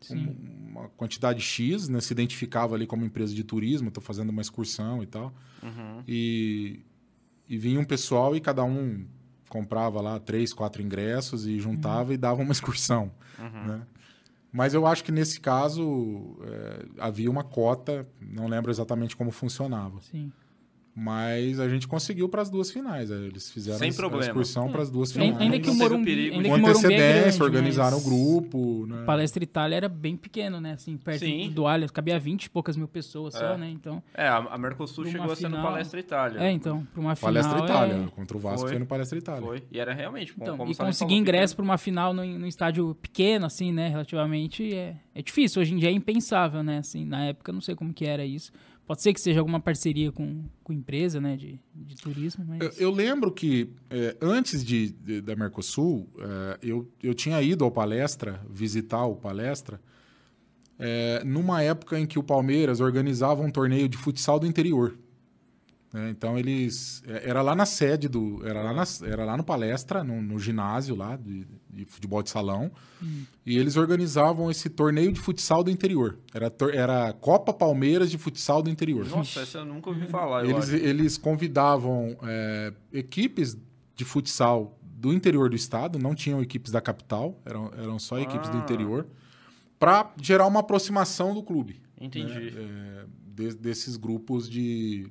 Sim. 0.00 0.26
Um- 0.28 0.66
uma 0.76 0.88
quantidade 0.90 1.40
X, 1.40 1.88
né? 1.88 2.00
Se 2.00 2.12
identificava 2.12 2.74
ali 2.74 2.86
como 2.86 3.04
empresa 3.04 3.34
de 3.34 3.42
turismo, 3.42 3.88
estou 3.88 4.02
fazendo 4.02 4.28
uma 4.30 4.42
excursão 4.42 5.02
e 5.02 5.06
tal. 5.06 5.32
Uhum. 5.62 6.02
E, 6.06 6.80
e 7.48 7.56
vinha 7.56 7.80
um 7.80 7.84
pessoal 7.84 8.36
e 8.36 8.40
cada 8.40 8.62
um 8.62 9.06
comprava 9.48 10.00
lá 10.00 10.18
três, 10.20 10.52
quatro 10.52 10.82
ingressos 10.82 11.46
e 11.46 11.58
juntava 11.58 12.12
e 12.12 12.16
dava 12.16 12.42
uma 12.42 12.52
excursão. 12.52 13.10
Né? 13.38 13.86
Mas 14.52 14.74
eu 14.74 14.86
acho 14.86 15.02
que 15.04 15.12
nesse 15.12 15.40
caso 15.40 16.36
é, 16.42 16.86
havia 16.98 17.30
uma 17.30 17.44
cota, 17.44 18.06
não 18.20 18.48
lembro 18.48 18.70
exatamente 18.70 19.16
como 19.16 19.30
funcionava. 19.30 20.00
Sim. 20.02 20.30
Mas 20.98 21.60
a 21.60 21.68
gente 21.68 21.86
conseguiu 21.86 22.26
para 22.26 22.40
as 22.40 22.48
duas 22.48 22.70
finais. 22.70 23.10
é, 23.10 23.14
Eles 23.14 23.50
fizeram 23.50 23.78
Sem 23.78 23.88
a- 23.88 24.20
excursão 24.20 24.72
para 24.72 24.80
as 24.80 24.90
duas 24.90 25.14
Ainda, 25.14 25.26
finais. 25.26 25.42
ainda 25.42 25.60
que 25.60 25.68
o 25.68 25.74
Morumbi, 25.74 26.04
perigo 26.06 26.36
ainda 26.36 26.48
Com 26.48 26.54
que 26.54 26.60
o 26.60 26.62
Morumbi 26.62 26.84
é 26.94 26.96
antecedência, 26.96 27.38
grande, 27.38 27.42
organizaram 27.42 27.98
o 27.98 28.00
grupo. 28.00 28.86
Né? 28.86 29.04
Palestra 29.04 29.44
Itália 29.44 29.76
era 29.76 29.88
bem 29.90 30.16
pequeno, 30.16 30.58
né? 30.58 30.72
Assim, 30.72 30.96
perto 30.96 31.18
Sim. 31.20 31.50
do 31.50 31.66
Allianz, 31.66 31.90
cabia 31.90 32.18
20 32.18 32.44
e 32.46 32.50
poucas 32.50 32.78
mil 32.78 32.88
pessoas 32.88 33.34
só, 33.34 33.52
É. 33.52 33.58
né? 33.58 33.68
Então, 33.70 34.02
É, 34.14 34.26
a 34.26 34.56
Mercosul 34.56 35.04
chegou 35.04 35.30
a 35.30 35.36
ser 35.36 35.50
no 35.50 35.58
Palestra 35.60 36.00
Itália. 36.00 36.40
é, 36.40 36.50
então, 36.50 36.86
para 36.90 37.00
uma 37.02 37.14
final 37.14 37.32
Palestra 37.34 37.58
Itália. 37.62 37.94
é... 37.94 38.06
Contra 38.16 38.36
o 38.38 38.40
Vasco 38.40 38.60
Foi. 38.60 38.70
foi, 38.70 38.78
no 38.78 38.86
Palestra 38.86 39.18
Itália. 39.18 39.42
Foi. 39.42 39.62
E 39.70 39.78
era 39.78 39.92
realmente, 39.92 40.32
Então, 40.40 40.56
como 40.56 40.72
e 40.72 40.74
conseguir 40.74 41.14
ingresso 41.16 41.54
para 41.54 41.62
uma 41.64 41.76
final 41.76 42.14
no, 42.14 42.24
no 42.24 42.46
estádio 42.46 42.94
pequeno, 43.02 43.44
assim, 43.44 43.70
né? 43.70 43.88
Relativamente 43.88 44.72
é, 44.74 44.96
é 45.14 45.20
difícil. 45.20 45.60
Hoje 45.60 45.74
em 45.74 45.76
dia 45.76 45.90
é 45.90 45.92
impensável, 45.92 46.62
né? 46.62 46.78
Assim, 46.78 47.04
na 47.04 47.26
época 47.26 47.50
eu 47.50 47.54
não 47.54 47.60
sei 47.60 47.74
como 47.74 47.92
que 47.92 48.06
era 48.06 48.24
isso. 48.24 48.50
Pode 48.86 49.02
ser 49.02 49.12
que 49.12 49.20
seja 49.20 49.40
alguma 49.40 49.58
parceria 49.58 50.12
com, 50.12 50.44
com 50.62 50.72
empresa, 50.72 51.20
né? 51.20 51.36
De, 51.36 51.58
de 51.74 51.96
turismo, 51.96 52.44
mas... 52.46 52.60
Eu, 52.60 52.72
eu 52.78 52.90
lembro 52.90 53.32
que 53.32 53.70
é, 53.90 54.16
antes 54.22 54.64
de, 54.64 54.90
de- 54.92 55.20
da 55.20 55.34
Mercosul, 55.34 56.08
é, 56.18 56.58
eu, 56.62 56.88
eu 57.02 57.12
tinha 57.12 57.42
ido 57.42 57.64
ao 57.64 57.70
palestra, 57.70 58.40
visitar 58.48 59.04
o 59.04 59.16
palestra, 59.16 59.80
é, 60.78 61.22
numa 61.24 61.62
época 61.62 61.98
em 61.98 62.06
que 62.06 62.18
o 62.18 62.22
Palmeiras 62.22 62.80
organizava 62.80 63.42
um 63.42 63.50
torneio 63.50 63.88
de 63.88 63.96
futsal 63.96 64.38
do 64.38 64.46
interior. 64.46 64.96
né? 65.92 66.10
Então 66.10 66.38
eles. 66.38 67.02
é, 67.08 67.28
Era 67.28 67.42
lá 67.42 67.54
na 67.56 67.66
sede 67.66 68.08
do. 68.08 68.46
Era 68.46 68.62
lá, 68.62 68.72
na- 68.72 69.08
era 69.08 69.24
lá 69.24 69.36
no 69.36 69.42
palestra, 69.42 70.04
no, 70.04 70.20
no 70.22 70.38
ginásio 70.38 70.94
lá 70.94 71.16
de, 71.16 71.46
de 71.76 71.84
futebol 71.84 72.22
de 72.22 72.30
salão. 72.30 72.70
E 73.44 73.56
eles 73.58 73.76
organizavam 73.76 74.50
esse 74.50 74.68
torneio 74.70 75.12
de 75.12 75.20
futsal 75.20 75.62
do 75.62 75.70
interior. 75.70 76.18
Era, 76.34 76.52
era 76.72 77.12
Copa 77.12 77.52
Palmeiras 77.52 78.10
de 78.10 78.16
Futsal 78.18 78.62
do 78.62 78.70
Interior. 78.70 79.06
Nossa, 79.06 79.40
essa 79.40 79.58
eu 79.58 79.64
nunca 79.64 79.90
ouvi 79.90 80.06
falar, 80.06 80.44
Eles, 80.46 80.70
eles 80.70 81.18
convidavam 81.18 82.16
é, 82.22 82.72
equipes 82.92 83.56
de 83.94 84.04
futsal 84.04 84.78
do 84.82 85.12
interior 85.12 85.50
do 85.50 85.56
estado, 85.56 85.98
não 85.98 86.14
tinham 86.14 86.40
equipes 86.42 86.72
da 86.72 86.80
capital, 86.80 87.38
eram, 87.44 87.70
eram 87.76 87.98
só 87.98 88.18
equipes 88.18 88.48
do 88.48 88.56
Ah. 88.56 88.60
interior, 88.60 89.06
para 89.78 90.10
gerar 90.22 90.46
uma 90.46 90.60
aproximação 90.60 91.34
do 91.34 91.42
clube. 91.42 91.80
Entendi. 92.00 92.54
É, 92.56 93.04
de- 93.34 93.54
desses 93.54 93.96
grupos 93.98 94.48
de, 94.48 95.06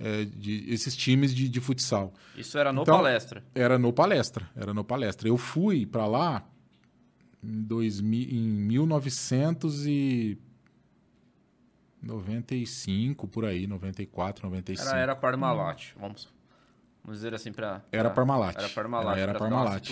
é, 0.00 0.24
de. 0.24 0.64
esses 0.72 0.96
times 0.96 1.32
de, 1.34 1.48
de 1.48 1.60
futsal. 1.60 2.12
Isso 2.36 2.56
era 2.58 2.72
no 2.72 2.82
Então- 2.82 2.96
Palestra. 2.96 3.44
Era 3.54 3.78
no 3.78 3.92
palestra, 3.92 4.50
era 4.56 4.72
no 4.74 4.82
palestra. 4.82 5.28
Eu 5.28 5.36
fui 5.36 5.84
para 5.86 6.06
lá 6.06 6.44
em, 7.44 7.62
2000, 7.62 8.28
em 8.30 8.48
1995, 12.02 13.26
por 13.28 13.44
aí, 13.44 13.66
94, 13.66 14.44
95. 14.48 14.88
Era, 14.88 14.98
era 14.98 15.16
Parmalat, 15.16 15.92
vamos... 15.98 16.28
Vamos 17.02 17.18
dizer 17.18 17.32
assim, 17.34 17.50
pra... 17.50 17.82
Era 17.90 18.10
Parmalat. 18.10 18.54
Era 18.58 18.68
Parmalat. 18.68 19.18
Era 19.18 19.32
uma 19.32 19.38
Parmalat. 19.38 19.90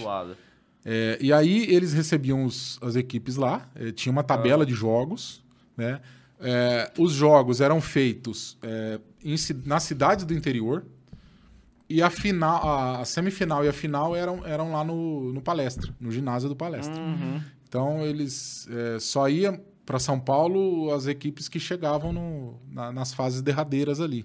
É, 0.85 1.17
e 1.21 1.33
aí 1.33 1.65
eles 1.75 1.95
recebiam 1.95 2.45
os- 2.45 2.79
as 2.83 2.97
equipes 2.97 3.37
lá, 3.37 3.67
eh, 3.75 3.91
tinha 3.93 4.13
uma 4.13 4.23
tabela 4.23 4.65
de 4.67 4.75
jogos, 4.75 5.43
né? 5.75 6.01
É, 6.41 6.93
os 6.99 7.13
jogos 7.13 7.61
eram 7.61 7.81
feitos 7.81 8.57
é, 8.63 9.01
em 9.25 9.37
ci- 9.37 9.61
nas 9.65 9.83
cidades 9.83 10.25
do 10.25 10.33
interior 10.35 10.85
e 11.89 12.01
a 12.03 12.11
final, 12.11 12.69
a, 12.69 13.01
a 13.01 13.05
semifinal 13.05 13.65
e 13.65 13.69
a 13.69 13.73
final 13.73 14.15
eram, 14.15 14.47
eram 14.47 14.71
lá 14.73 14.85
no, 14.85 15.33
no 15.33 15.41
palestra, 15.41 15.93
no 15.99 16.13
ginásio 16.13 16.49
do 16.49 16.55
palestra. 16.55 17.01
Uhum. 17.01 17.41
Então 17.69 18.05
eles 18.07 18.69
é, 18.71 18.99
só 19.01 19.29
iam 19.29 19.61
para 19.85 19.99
São 19.99 20.21
Paulo 20.21 20.93
as 20.93 21.07
equipes 21.07 21.49
que 21.49 21.59
chegavam 21.59 22.13
no- 22.13 22.61
na- 22.71 22.93
nas 22.93 23.13
fases 23.13 23.43
derradeiras 23.43 24.01
ali. 24.01 24.25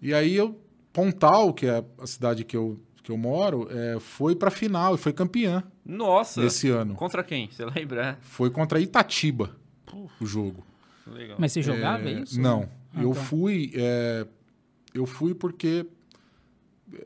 E 0.00 0.14
aí 0.14 0.34
eu 0.36 0.60
Pontal, 0.92 1.52
que 1.52 1.66
é 1.66 1.84
a 2.00 2.06
cidade 2.06 2.44
que 2.44 2.56
eu, 2.56 2.80
que 3.04 3.10
eu 3.12 3.16
moro, 3.16 3.68
é, 3.70 4.00
foi 4.00 4.34
para 4.34 4.50
final 4.50 4.94
e 4.94 4.98
foi 4.98 5.12
campeã 5.12 5.62
Nossa! 5.84 6.42
nesse 6.42 6.68
ano. 6.70 6.94
Contra 6.94 7.22
quem? 7.22 7.48
Você 7.50 7.64
lembra? 7.64 8.18
Foi 8.22 8.50
contra 8.50 8.80
Itatiba 8.80 9.54
o 10.20 10.26
jogo. 10.26 10.64
É, 11.14 11.18
legal. 11.18 11.36
Mas 11.40 11.52
você 11.52 11.62
jogava 11.62 12.08
É, 12.08 12.20
isso? 12.22 12.40
Não, 12.40 12.68
Ah, 12.94 13.02
eu 13.02 13.12
tá. 13.12 13.20
fui, 13.20 13.72
é, 13.74 14.26
eu 14.94 15.06
fui 15.06 15.34
porque 15.34 15.86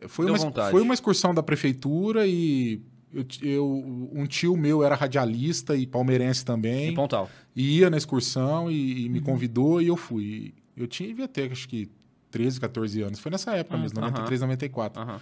foi 0.09 0.27
Deu 0.27 0.35
uma, 0.35 0.41
vontade. 0.45 0.71
foi 0.71 0.81
uma 0.83 0.95
excursão 0.95 1.35
da 1.35 1.43
prefeitura 1.43 2.27
e 2.27 2.81
eu, 3.12 3.25
eu- 3.43 4.09
um 4.12 4.25
tio 4.27 4.57
meu 4.57 4.83
era 4.85 4.95
radialista 4.95 5.75
e 5.77 5.87
palmeirense 5.87 6.43
Em 6.43 6.47
também, 6.47 6.95
Pontal. 6.95 7.29
e 7.55 7.79
ia 7.81 7.91
na 7.91 7.97
excursão 7.97 8.71
e, 8.71 9.05
e 9.05 9.09
me 9.09 9.19
Uhum. 9.19 9.25
convidou 9.25 9.83
e 9.83 9.88
eu 9.88 9.97
fui. 9.97 10.55
Eu 10.77 10.87
tinha 10.87 11.09
devia 11.09 11.29
ter 11.29 11.51
acho 11.53 11.69
que 11.69 11.91
13, 12.31 12.59
14 12.61 13.03
anos. 13.03 13.19
Foi 13.19 13.31
nessa 13.31 13.51
época 13.57 13.77
Ah, 13.77 13.81
mesmo, 13.81 13.97
tá. 13.97 14.01
93, 14.03 14.41
94. 14.41 15.03
Aham. 15.03 15.21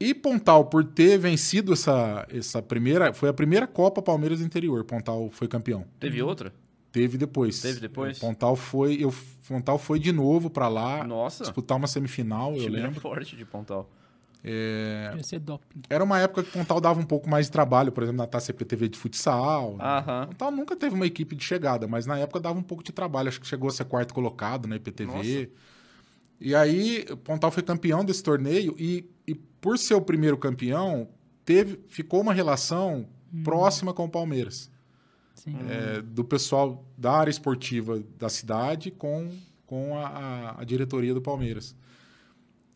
E 0.00 0.14
Pontal, 0.14 0.64
por 0.66 0.84
ter 0.84 1.18
vencido 1.18 1.72
essa, 1.72 2.26
essa 2.30 2.62
primeira. 2.62 3.12
Foi 3.12 3.28
a 3.28 3.32
primeira 3.32 3.66
Copa 3.66 4.00
Palmeiras 4.00 4.38
do 4.38 4.44
Interior. 4.44 4.84
Pontal 4.84 5.28
foi 5.30 5.48
campeão. 5.48 5.84
Teve 6.00 6.22
outra? 6.22 6.52
Teve 6.90 7.18
depois. 7.18 7.60
Teve 7.60 7.80
depois? 7.80 8.16
É, 8.16 8.20
Pontal 8.20 8.56
foi, 8.56 8.94
eu, 9.02 9.14
Pontal 9.46 9.78
foi 9.78 9.98
de 9.98 10.10
novo 10.12 10.48
pra 10.48 10.68
lá 10.68 11.04
Nossa! 11.04 11.44
disputar 11.44 11.76
uma 11.76 11.86
semifinal, 11.86 12.52
O 12.52 12.56
eu 12.56 12.62
era 12.62 12.70
lembro. 12.86 13.00
forte 13.00 13.36
de 13.36 13.44
Pontal. 13.44 13.88
Doping. 15.40 15.82
Era 15.90 16.02
uma 16.02 16.18
época 16.20 16.42
que 16.44 16.50
Pontal 16.50 16.80
dava 16.80 17.00
um 17.00 17.04
pouco 17.04 17.28
mais 17.28 17.46
de 17.46 17.52
trabalho, 17.52 17.90
por 17.92 18.02
exemplo, 18.02 18.18
na 18.18 18.26
Taça 18.26 18.46
CPTV 18.46 18.88
de 18.88 18.98
futsal. 18.98 19.76
Aham. 19.80 20.26
Pontal 20.28 20.50
nunca 20.52 20.76
teve 20.76 20.94
uma 20.94 21.06
equipe 21.06 21.34
de 21.34 21.44
chegada, 21.44 21.86
mas 21.86 22.06
na 22.06 22.18
época 22.18 22.40
dava 22.40 22.58
um 22.58 22.62
pouco 22.62 22.82
de 22.82 22.92
trabalho. 22.92 23.28
Acho 23.28 23.40
que 23.40 23.46
chegou 23.46 23.68
a 23.68 23.72
ser 23.72 23.84
quarto 23.84 24.14
colocado 24.14 24.66
na 24.66 24.76
IPTV. 24.76 25.12
Nossa. 25.12 25.48
E 26.40 26.54
aí, 26.54 27.04
Pontal 27.24 27.50
foi 27.50 27.62
campeão 27.62 28.04
desse 28.04 28.22
torneio 28.22 28.74
e, 28.78 29.10
e 29.26 29.34
por 29.34 29.76
ser 29.76 29.94
o 29.94 30.00
primeiro 30.00 30.38
campeão, 30.38 31.08
teve, 31.44 31.80
ficou 31.88 32.20
uma 32.20 32.32
relação 32.32 33.06
próxima 33.42 33.92
com 33.92 34.04
o 34.04 34.08
Palmeiras. 34.08 34.70
É, 35.68 36.00
do 36.02 36.24
pessoal 36.24 36.84
da 36.96 37.12
área 37.12 37.30
esportiva 37.30 38.02
da 38.18 38.28
cidade 38.28 38.90
com, 38.90 39.30
com 39.66 39.96
a, 39.98 40.06
a- 40.06 40.60
a 40.60 40.64
diretoria 40.64 41.12
do 41.14 41.20
Palmeiras. 41.22 41.74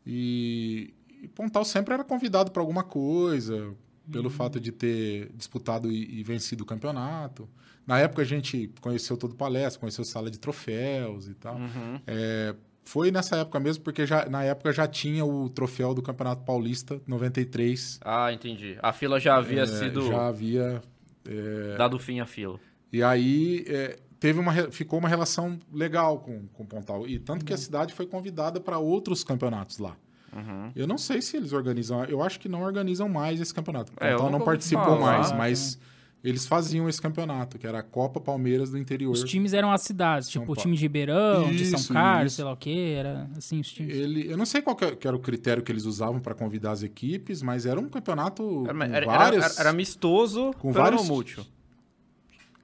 E, 0.07 0.93
e 1.23 1.29
Pontal 1.29 1.65
sempre 1.65 1.95
era 1.95 2.05
convidado 2.05 2.51
para 2.51 2.63
alguma 2.63 2.83
coisa, 2.83 3.73
pelo 4.11 4.29
fato 4.31 4.59
de 4.61 4.73
ter 4.73 5.31
disputado 5.35 5.91
e, 5.91 6.21
e 6.21 6.23
vencido 6.23 6.65
o 6.65 6.67
campeonato. 6.67 7.49
Na 7.87 7.99
época 7.99 8.23
a 8.23 8.25
gente 8.25 8.71
conheceu 8.81 9.17
todo 9.17 9.33
o 9.33 9.37
palestra, 9.37 9.81
conheceu 9.81 10.05
sala 10.05 10.31
de 10.31 10.39
troféus 10.39 11.29
e 11.29 11.35
tal. 11.35 11.57
Uhum. 11.57 12.01
É, 12.07 12.55
foi 12.85 13.13
nessa 13.13 13.37
época 13.37 13.61
mesmo, 13.61 13.85
porque 13.85 14.05
já, 14.05 14.29
na 14.29 14.43
época 14.43 14.73
já 14.73 14.87
tinha 14.89 15.25
o 15.25 15.49
troféu 15.49 15.95
do 15.95 16.03
Campeonato 16.03 16.45
Paulista 16.45 17.01
93. 17.07 18.01
Ah, 18.05 18.33
entendi. 18.33 18.77
A 18.83 18.93
fila 18.93 19.21
já 19.21 19.37
havia 19.37 19.63
É, 19.63 19.67
sido 19.67 20.09
Já 20.09 20.27
havia 20.27 20.83
dado 21.77 21.99
fim 21.99 22.21
à 22.21 22.27
fila. 22.27 22.59
E 22.93 23.03
aí 23.03 23.65
é, 23.67 23.99
teve 24.21 24.39
uma, 24.39 24.53
ficou 24.71 24.99
uma 24.99 25.09
relação 25.09 25.59
legal 25.73 26.21
com, 26.21 26.47
com 26.49 26.65
Pontal. 26.65 27.07
E 27.07 27.19
tanto 27.19 27.41
Uhum. 27.41 27.47
que 27.47 27.53
a 27.53 27.57
cidade 27.57 27.95
foi 27.95 28.07
convidada 28.07 28.61
para 28.61 28.79
outros 28.79 29.25
campeonatos 29.25 29.79
lá. 29.79 29.97
Uhum. 30.35 30.73
Eu 30.75 30.87
não 30.87 30.97
sei 30.97 31.21
se 31.21 31.37
eles 31.37 31.53
organizam, 31.53 32.05
eu 32.05 32.23
acho 32.23 32.41
que 32.41 32.49
não 32.49 32.63
organizam 32.63 33.09
mais 33.09 33.41
esse 33.41 33.53
campeonato. 33.53 33.93
É, 33.99 34.13
Pontal 34.13 34.31
não 34.31 34.41
participou 34.41 34.85
falar, 34.85 35.01
mais, 35.01 35.31
né? 35.31 35.37
mas 35.39 35.79
eles 36.25 36.47
faziam 36.47 36.89
esse 36.89 37.01
campeonato, 37.03 37.59
que 37.59 37.67
era 37.67 37.81
a 37.81 37.83
Copa 37.83 38.21
Palmeiras 38.21 38.71
do 38.71 38.79
Interior. 38.79 39.11
Os 39.13 39.25
times 39.25 39.53
eram 39.53 39.73
as 39.73 39.83
cidades, 39.83 40.31
São 40.31 40.43
tipo 40.43 40.53
o 40.53 40.57
time 40.57 40.77
de 40.77 40.83
Ribeirão, 40.83 41.51
de 41.51 41.63
Isso, 41.63 41.77
São 41.79 41.95
Carlos, 41.95 42.33
sei 42.35 42.45
lá 42.45 42.53
o 42.53 42.57
quê, 42.57 42.95
era 42.97 43.29
assim 43.37 43.59
os 43.61 43.73
times. 43.73 43.95
Ele, 43.97 44.31
eu 44.31 44.37
não 44.37 44.47
sei 44.47 44.63
qual 44.63 44.77
que 44.77 44.85
é- 44.85 44.95
que 44.95 45.07
era 45.07 45.17
o 45.17 45.21
critério 45.21 45.63
que 45.63 45.73
eles 45.73 45.85
usavam 45.85 46.21
para 46.21 46.35
convidar 46.35 46.71
as 46.73 46.83
equipes, 46.83 47.43
mas 47.43 47.67
era 47.67 47.81
um 47.81 47.89
campeonato 47.89 48.65
Era, 48.67 48.75
com 48.75 48.83
era, 48.85 49.07
várias... 49.07 49.45
era, 49.45 49.61
era 49.63 49.71
amistoso 49.71 50.53
com 50.59 50.73
vários- 50.73 51.07
múltiplo. 51.09 51.45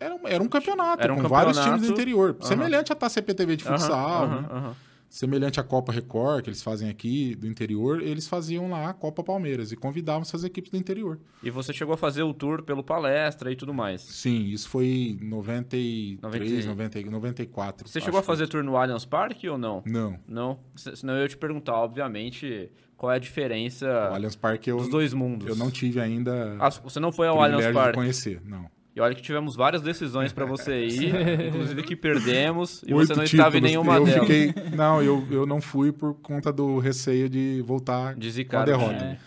Era, 0.01 0.14
um- 0.14 0.29
era 0.29 0.40
um 0.42 0.49
campeonato 0.49 1.03
Era 1.03 1.12
um 1.12 1.16
com 1.16 1.29
vários 1.29 1.57
campeonato. 1.57 1.83
times 1.83 1.88
do 1.88 2.01
interior. 2.01 2.37
Aham. 2.38 2.49
Semelhante 2.49 2.92
à 2.92 2.94
Taça 2.94 3.14
CPTV 3.14 3.57
de 3.57 3.64
futsal, 3.64 4.25
Aham, 4.25 4.29
né? 4.42 4.49
aham, 4.49 4.57
aham. 4.59 4.77
Semelhante 5.09 5.59
à 5.59 5.62
Copa 5.62 5.90
Record, 5.92 6.44
que 6.44 6.51
eles 6.51 6.62
fazem 6.62 6.88
aqui 6.90 7.35
do 7.35 7.47
interior, 7.47 8.03
eles 8.03 8.29
faziam 8.29 8.68
lá 8.71 8.90
a 8.90 8.92
Copa 8.94 9.23
Palmeiras 9.25 9.73
e 9.73 9.77
convidavam 9.77 10.23
essas 10.23 10.44
equipes 10.44 10.71
do 10.71 10.77
interior. 10.77 11.18
E 11.42 11.51
você 11.51 11.73
chegou 11.73 11.94
a 11.94 11.97
fazer 11.97 12.23
o 12.23 12.35
tour 12.35 12.62
pelo 12.62 12.83
palestra 12.85 13.51
e 13.51 13.57
tudo 13.57 13.73
mais. 13.73 14.03
Sim, 14.03 14.44
isso 14.47 14.68
foi 14.68 14.87
em 15.21 15.25
93, 15.25 16.66
90. 16.66 16.99
90, 17.01 17.11
94. 17.11 17.88
Você 17.88 18.01
chegou 18.01 18.18
a 18.18 18.23
que 18.23 18.27
fazer 18.27 18.47
tour 18.49 18.62
no 18.62 18.77
Allianz 18.77 19.05
Parque 19.05 19.49
ou 19.49 19.57
não? 19.59 19.83
Não. 19.87 20.18
Não? 20.27 20.59
Se- 20.77 20.97
Senão 20.97 21.14
eu 21.16 21.23
ia 21.23 21.29
te 21.29 21.37
perguntar, 21.37 21.75
obviamente, 21.77 22.71
qual 22.97 23.12
é 23.12 23.16
a 23.16 23.18
diferença 23.18 23.87
O 23.87 24.14
Allianz 24.14 24.37
Parque 24.37 24.71
eu, 24.71 24.77
dos 24.79 24.88
dois 24.88 25.12
mundos. 25.14 25.49
eu 25.49 25.57
não 25.57 25.71
tive 25.71 26.01
ainda 26.01 26.57
Ah, 26.61 26.68
você 26.71 27.01
não 27.01 27.12
foi 27.12 27.27
ao 27.29 27.40
Allianz 27.42 27.73
Parque. 27.73 27.94
conhecer, 27.99 28.40
não. 28.44 28.66
E 28.99 29.01
olha 29.01 29.15
que 29.15 29.23
tivemos 29.23 29.55
várias 29.55 29.81
decisões 29.81 30.33
pra 30.33 30.45
você 30.45 30.85
ir, 30.87 31.47
inclusive 31.47 31.83
que 31.85 31.95
perdemos, 31.95 32.83
e 32.85 32.93
Oito 32.93 33.07
você 33.07 33.15
não 33.15 33.23
estava 33.23 33.57
em 33.57 33.61
nenhuma 33.61 33.95
eu 33.97 34.05
delas. 34.05 34.21
Fiquei, 34.27 34.53
não, 34.77 35.01
eu, 35.01 35.25
eu 35.31 35.47
não 35.47 35.61
fui 35.61 35.93
por 35.93 36.15
conta 36.15 36.53
do 36.53 36.79
receio 36.81 37.29
de 37.29 37.63
voltar 37.65 38.15
De 38.17 38.27
com 38.27 38.27
a 38.27 38.33
zicar 38.33 38.65
derrota. 38.65 38.95
time. 38.99 39.11
É. 39.13 39.19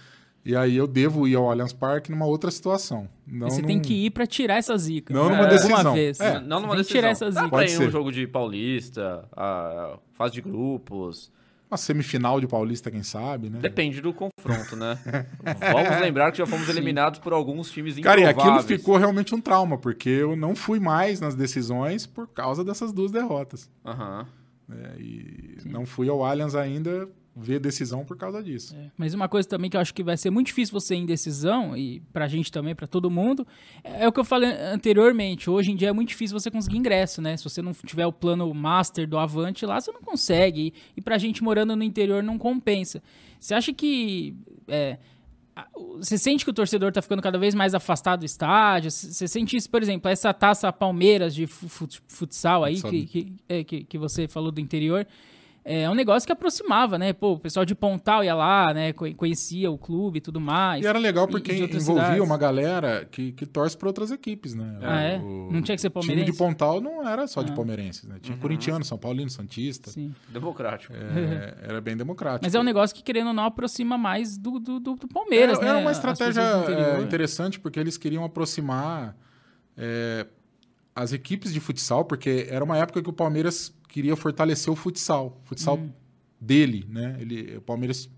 E 0.43 0.55
aí 0.55 0.75
eu 0.75 0.87
devo 0.87 1.25
ir 1.27 1.35
ao 1.35 1.49
Allianz 1.49 1.71
Parque 1.71 2.11
numa 2.11 2.25
outra 2.25 2.51
situação. 2.51 3.07
Não 3.25 3.47
E 3.47 3.51
você 3.51 3.61
num- 3.61 3.67
tem 3.67 3.79
que 3.79 3.93
ir 4.07 4.09
pra 4.09 4.25
tirar 4.27 4.55
essa 4.57 4.75
zica. 4.77 5.13
Não 5.13 5.29
né? 5.29 5.35
numa 5.35 5.43
Alguma 5.43 5.61
decisão. 5.69 5.93
vez. 5.93 6.19
É. 6.19 6.33
Não 6.39 6.59
numa 6.59 6.59
Tem 6.59 6.69
que 6.69 6.75
decisão. 6.77 6.97
tirar 6.99 7.09
essa 7.11 7.29
zica. 7.29 7.43
Dá 7.43 7.49
pra 7.49 7.59
Pode 7.59 7.71
ir 7.71 7.75
ser. 7.77 7.87
um 7.87 7.91
jogo 7.91 8.11
de 8.11 8.27
Paulista, 8.27 9.23
a 9.37 9.97
fase 10.13 10.33
de 10.33 10.41
grupos. 10.41 11.31
Uma 11.71 11.77
semifinal 11.77 12.41
de 12.41 12.47
Paulista, 12.47 12.91
quem 12.91 13.01
sabe, 13.01 13.49
né? 13.49 13.59
Depende 13.59 14.01
do 14.01 14.13
confronto, 14.13 14.75
né? 14.75 14.99
Vamos 15.71 16.01
lembrar 16.01 16.29
que 16.33 16.37
já 16.37 16.45
fomos 16.45 16.67
eliminados 16.67 17.17
por 17.21 17.31
alguns 17.31 17.71
times 17.71 17.97
Cara, 17.99 18.19
e 18.19 18.23
improváveis. 18.25 18.65
aquilo 18.65 18.77
ficou 18.77 18.97
realmente 18.97 19.33
um 19.33 19.39
trauma, 19.39 19.77
porque 19.77 20.09
eu 20.09 20.35
não 20.35 20.53
fui 20.53 20.81
mais 20.81 21.21
nas 21.21 21.33
decisões 21.33 22.05
por 22.05 22.27
causa 22.27 22.61
dessas 22.65 22.91
duas 22.91 23.09
derrotas. 23.09 23.69
Aham. 23.85 24.27
né? 24.67 24.95
E 24.99 25.59
não 25.63 25.85
fui 25.85 26.09
ao 26.09 26.25
Allianz 26.25 26.55
ainda 26.55 27.07
ver 27.35 27.59
decisão 27.59 28.03
por 28.03 28.17
causa 28.17 28.43
disso. 28.43 28.75
É, 28.75 28.91
Mas 28.97 29.13
uma 29.13 29.29
coisa 29.29 29.47
também 29.47 29.69
que 29.69 29.77
eu 29.77 29.81
acho 29.81 29.93
que 29.93 30.03
vai 30.03 30.17
ser 30.17 30.29
muito 30.29 30.47
difícil 30.47 30.73
você 30.73 30.95
ir 30.95 30.99
em 30.99 31.05
decisão, 31.05 31.77
e 31.77 32.01
pra 32.11 32.27
gente 32.27 32.51
também, 32.51 32.75
pra 32.75 32.85
todo 32.87 33.09
mundo, 33.09 33.47
é 33.83 34.07
o 34.07 34.11
que 34.11 34.19
eu 34.19 34.25
falei 34.25 34.51
anteriormente. 34.51 35.49
Hoje 35.49 35.71
em 35.71 35.75
dia 35.75 35.89
é 35.89 35.93
muito 35.93 36.09
difícil 36.09 36.37
você 36.37 36.51
conseguir 36.51 36.77
ingresso, 36.77 37.21
né? 37.21 37.37
Se 37.37 37.43
você 37.43 37.61
não 37.61 37.73
tiver 37.73 38.05
o 38.05 38.11
plano 38.11 38.53
master 38.53 39.07
do 39.07 39.17
Avante 39.17 39.65
lá, 39.65 39.79
você 39.79 39.91
não 39.91 40.01
consegue. 40.01 40.67
E, 40.67 40.73
e 40.97 41.01
pra 41.01 41.17
gente 41.17 41.41
morando 41.43 41.75
no 41.75 41.83
interior 41.83 42.21
não 42.21 42.37
compensa. 42.37 43.01
Você 43.39 43.53
acha 43.53 43.71
que. 43.73 44.35
é, 44.67 44.97
você 45.97 46.17
sente 46.17 46.43
que 46.45 46.49
o 46.49 46.53
torcedor 46.53 46.91
tá 46.91 47.01
ficando 47.01 47.21
cada 47.21 47.37
vez 47.37 47.53
mais 47.53 47.73
afastado 47.75 48.21
do 48.21 48.25
estádio? 48.25 48.89
Você 48.89 49.27
sente 49.27 49.55
isso, 49.55 49.69
por 49.69 49.81
exemplo, 49.81 50.09
essa 50.09 50.33
taça 50.33 50.71
Palmeiras 50.71 51.35
de 51.35 51.45
fu- 51.45 51.67
fu- 51.67 51.87
futsal 52.07 52.63
aí, 52.63 52.75
que, 52.89 53.05
que, 53.05 53.33
é, 53.49 53.63
que, 53.63 53.83
que 53.83 53.97
você 53.97 54.27
falou 54.27 54.51
do 54.51 54.59
interior? 54.61 55.05
É 55.63 55.87
um 55.87 55.93
negócio 55.93 56.25
que 56.25 56.33
aproximava, 56.33 56.97
né? 56.97 57.13
Pô, 57.13 57.33
o 57.33 57.39
pessoal 57.39 57.63
de 57.63 57.75
Pontal 57.75 58.23
ia 58.23 58.33
lá, 58.33 58.73
né? 58.73 58.93
co- 58.93 59.13
Conhecia 59.13 59.69
o 59.69 59.77
clube 59.77 60.17
e 60.17 60.21
tudo 60.21 60.41
mais. 60.41 60.83
E 60.83 60.87
era 60.87 60.97
legal 60.97 61.27
porque 61.27 61.51
e 61.51 61.55
de 61.67 61.77
envolvia 61.77 62.03
cidades. 62.03 62.19
uma 62.23 62.35
galera 62.35 63.07
que, 63.11 63.31
que 63.31 63.45
torce 63.45 63.77
para 63.77 63.87
outras 63.87 64.09
equipes, 64.09 64.55
né? 64.55 64.79
Ah, 64.81 64.99
é? 65.01 65.17
O- 65.19 65.49
Não 65.51 65.61
tinha 65.61 65.75
que 65.75 65.81
ser 65.81 65.89
O 65.89 65.91
time 65.91 66.01
palmeirense? 66.07 66.31
de 66.31 66.37
Pontal 66.37 66.81
não 66.81 67.07
era 67.07 67.27
só 67.27 67.43
de 67.43 67.51
Ah. 67.51 67.55
palmeirenses, 67.55 68.03
né? 68.05 68.15
Tinha 68.19 68.35
corintiano, 68.37 68.83
São 68.83 68.97
Paulino, 68.97 69.29
Santista. 69.29 69.91
Sim. 69.91 70.15
Democrático. 70.29 70.93
É, 70.95 71.53
era 71.69 71.79
bem 71.79 71.95
democrático. 71.95 72.43
Mas 72.43 72.55
é 72.55 72.59
um 72.59 72.63
negócio 72.63 72.95
que, 72.95 73.03
querendo 73.03 73.27
ou 73.27 73.33
não, 73.33 73.43
aproxima 73.45 73.99
mais 73.99 74.37
do, 74.39 74.59
do, 74.59 74.79
do- 74.79 74.95
do 74.95 75.07
Palmeiras, 75.07 75.57
era, 75.59 75.65
né? 75.65 75.69
era 75.73 75.79
uma 75.79 75.91
estratégia 75.91 76.41
interior. 76.63 76.99
é, 76.99 77.01
interessante 77.03 77.59
porque 77.59 77.79
eles 77.79 77.97
queriam 77.97 78.25
aproximar 78.25 79.15
é, 79.77 80.25
as 80.95 81.13
equipes 81.13 81.53
de 81.53 81.59
futsal, 81.59 82.05
porque 82.05 82.47
era 82.49 82.63
uma 82.63 82.77
época 82.77 83.01
que 83.01 83.09
o 83.09 83.13
Palmeiras 83.13 83.73
queria 83.87 84.15
fortalecer 84.15 84.71
o 84.71 84.75
futsal, 84.75 85.39
o 85.43 85.47
futsal 85.47 85.77
Hum. 85.77 85.89
dele, 86.39 86.85
né? 86.89 87.17
Ele, 87.19 87.57
o 87.57 87.61
Palmeiras 87.61 88.09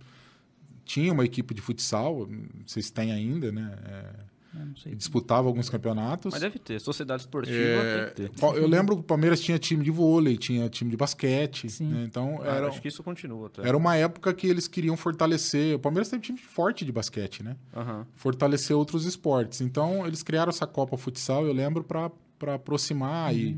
tinha 0.85 1.11
uma 1.13 1.23
equipe 1.25 1.53
de 1.53 1.61
futsal, 1.61 2.27
vocês 2.65 2.89
têm 2.91 3.11
ainda, 3.11 3.51
né? 3.51 3.75
É, 3.85 4.33
sei. 4.83 4.93
disputava 4.93 5.47
alguns 5.47 5.67
campeonatos. 5.69 6.31
Mas 6.31 6.41
deve 6.41 6.59
ter. 6.59 6.79
Sociedade 6.79 7.23
esportiva 7.23 7.57
É, 7.57 8.05
tem 8.11 8.27
que 8.27 8.35
ter. 8.39 8.45
eu 8.57 8.67
lembro 8.67 8.95
que 8.97 9.01
o 9.01 9.03
Palmeiras 9.03 9.39
tinha 9.39 9.57
time 9.57 9.83
de 9.83 9.89
vôlei, 9.89 10.37
tinha 10.37 10.69
time 10.69 10.91
de 10.91 10.97
basquete. 10.97 11.69
Sim. 11.69 11.87
né? 11.87 12.03
Então 12.07 12.39
Ah, 12.43 12.47
era, 12.57 12.67
Acho 12.67 12.79
que 12.81 12.87
isso 12.87 13.01
continua 13.01 13.47
até. 13.47 13.67
era 13.67 13.75
uma 13.75 13.95
época 13.95 14.31
que 14.33 14.45
eles 14.45 14.67
queriam 14.67 14.95
fortalecer. 14.95 15.75
O 15.75 15.79
Palmeiras 15.79 16.09
teve 16.09 16.21
time 16.21 16.37
forte 16.37 16.85
de 16.85 16.91
basquete, 16.91 17.41
né? 17.43 17.55
Aham. 17.75 18.05
Fortalecer 18.15 18.75
outros 18.77 19.05
esportes. 19.05 19.59
Então 19.61 20.05
eles 20.05 20.21
criaram 20.21 20.49
essa 20.51 20.67
Copa 20.67 20.97
Futsal, 20.97 21.45
eu 21.47 21.53
lembro, 21.53 21.83
para 21.83 22.11
aproximar 22.49 23.35
e 23.35 23.57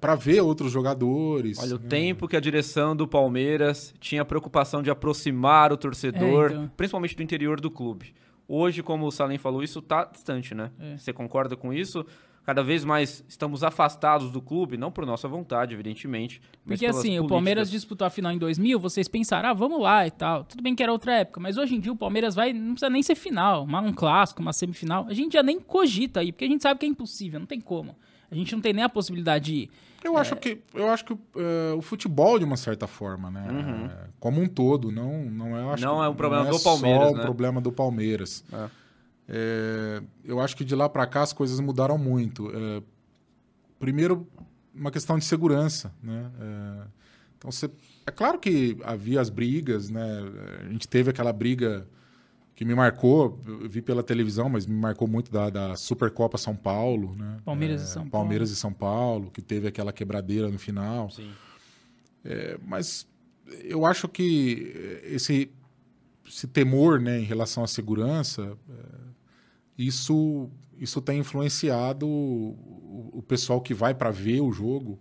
para 0.00 0.14
ver 0.14 0.40
outros 0.42 0.70
jogadores. 0.70 1.58
Olha, 1.58 1.76
o 1.76 1.78
né? 1.78 1.88
tempo 1.88 2.28
que 2.28 2.36
a 2.36 2.40
direção 2.40 2.94
do 2.94 3.08
Palmeiras 3.08 3.94
tinha 3.98 4.24
preocupação 4.24 4.82
de 4.82 4.90
aproximar 4.90 5.72
o 5.72 5.76
torcedor, 5.76 6.50
É, 6.50 6.54
então. 6.54 6.70
principalmente 6.76 7.16
do 7.16 7.22
interior 7.22 7.60
do 7.60 7.70
clube. 7.70 8.14
Hoje, 8.46 8.82
como 8.82 9.06
o 9.06 9.10
Salim 9.10 9.38
falou, 9.38 9.62
isso 9.62 9.80
tá 9.80 10.04
distante, 10.04 10.54
né? 10.54 10.70
É. 10.78 10.96
Você 10.98 11.12
concorda 11.12 11.56
com 11.56 11.72
isso? 11.72 12.04
Cada 12.48 12.62
vez 12.62 12.82
mais 12.82 13.22
estamos 13.28 13.62
afastados 13.62 14.30
do 14.30 14.40
clube, 14.40 14.78
não 14.78 14.90
por 14.90 15.04
nossa 15.04 15.28
vontade, 15.28 15.74
evidentemente. 15.74 16.40
mas 16.64 16.80
Porque 16.80 16.86
assim, 16.86 17.18
o 17.18 17.26
Palmeiras 17.26 17.68
políticas. 17.68 17.82
disputou 17.82 18.06
a 18.06 18.10
final 18.10 18.32
em 18.32 18.38
2000, 18.38 18.80
vocês 18.80 19.06
pensaram, 19.06 19.50
ah, 19.50 19.52
vamos 19.52 19.78
lá 19.82 20.06
e 20.06 20.10
tal. 20.10 20.44
Tudo 20.44 20.62
bem 20.62 20.74
que 20.74 20.82
era 20.82 20.90
outra 20.90 21.12
época, 21.12 21.40
mas 21.40 21.58
hoje 21.58 21.74
em 21.74 21.78
dia 21.78 21.92
o 21.92 21.96
Palmeiras 21.96 22.34
vai, 22.34 22.54
não 22.54 22.70
precisa 22.72 22.88
nem 22.88 23.02
ser 23.02 23.16
final, 23.16 23.66
um 23.66 23.92
clássico, 23.92 24.40
uma 24.40 24.54
semifinal. 24.54 25.04
A 25.10 25.12
gente 25.12 25.34
já 25.34 25.42
nem 25.42 25.60
cogita 25.60 26.20
aí, 26.20 26.32
porque 26.32 26.46
a 26.46 26.48
gente 26.48 26.62
sabe 26.62 26.80
que 26.80 26.86
é 26.86 26.88
impossível, 26.88 27.38
não 27.38 27.46
tem 27.46 27.60
como. 27.60 27.94
A 28.30 28.34
gente 28.34 28.54
não 28.54 28.62
tem 28.62 28.72
nem 28.72 28.82
a 28.82 28.88
possibilidade 28.88 29.44
de 29.44 29.54
ir. 29.54 29.70
Eu 30.02 30.16
acho 30.16 30.34
que, 30.34 30.62
eu 30.72 30.88
acho 30.88 31.04
que 31.04 31.12
eh, 31.12 31.74
o 31.76 31.82
futebol, 31.82 32.38
de 32.38 32.46
uma 32.46 32.56
certa 32.56 32.86
forma, 32.86 33.30
né? 33.30 33.46
eh, 33.92 34.08
Como 34.18 34.40
um 34.40 34.46
todo, 34.46 34.90
não, 34.90 35.22
não 35.24 35.54
é, 35.54 35.74
acho 35.74 35.84
Uhum. 35.84 35.90
Não 35.90 35.98
que 35.98 36.06
é 36.06 36.08
um 36.08 36.14
problema 36.14 36.44
não 36.44 36.50
do 36.52 36.60
Palmeiras, 36.60 37.08
só 37.08 37.12
um 37.12 37.16
né? 37.16 37.22
problema 37.22 37.60
do 37.60 37.72
Palmeiras. 37.72 38.42
É. 38.50 38.87
Eh, 39.28 40.02
eu 40.24 40.40
acho 40.40 40.56
que 40.56 40.64
de 40.64 40.74
lá 40.74 40.88
para 40.88 41.06
cá 41.06 41.22
as 41.22 41.32
coisas 41.32 41.60
mudaram 41.60 41.98
muito. 41.98 42.50
Eh, 42.50 42.82
primeiro, 43.78 44.26
uma 44.74 44.90
questão 44.90 45.18
de 45.18 45.24
segurança, 45.24 45.92
né? 46.02 46.30
Eh, 46.40 46.86
então, 47.36 47.52
você, 47.52 47.70
é 48.06 48.10
claro 48.10 48.38
que 48.38 48.76
havia 48.82 49.20
as 49.20 49.30
brigas, 49.30 49.90
né? 49.90 50.02
A 50.66 50.72
gente 50.72 50.88
teve 50.88 51.10
aquela 51.10 51.32
briga 51.32 51.86
que 52.56 52.64
me 52.64 52.74
marcou, 52.74 53.40
eu 53.46 53.68
vi 53.68 53.80
pela 53.80 54.02
televisão, 54.02 54.48
mas 54.48 54.66
me 54.66 54.74
marcou 54.74 55.06
muito 55.06 55.30
da, 55.30 55.48
da 55.48 55.76
Supercopa 55.76 56.36
São 56.36 56.56
Paulo, 56.56 57.14
né? 57.14 57.36
Palmeiras 57.44 57.82
e 57.82 57.86
São 57.86 58.02
Paulo. 58.02 58.10
Palmeiras 58.10 58.50
e 58.50 58.56
São 58.56 58.72
Paulo, 58.72 59.30
que 59.30 59.40
teve 59.40 59.68
aquela 59.68 59.92
quebradeira 59.92 60.50
no 60.50 60.58
final. 60.58 61.08
Sim. 61.10 61.30
É, 62.24 62.58
mas 62.66 63.06
eu 63.62 63.86
acho 63.86 64.08
que 64.08 65.00
esse, 65.04 65.52
esse 66.26 66.48
temor 66.48 67.00
né, 67.00 67.20
em 67.20 67.24
relação 67.24 67.62
à 67.62 67.68
segurança, 67.68 68.58
é, 68.68 68.97
isso, 69.78 70.50
isso 70.76 71.00
tem 71.00 71.20
influenciado 71.20 72.06
o, 72.08 73.10
o 73.12 73.22
pessoal 73.22 73.60
que 73.60 73.72
vai 73.72 73.94
para 73.94 74.10
ver 74.10 74.40
o 74.40 74.52
jogo, 74.52 74.98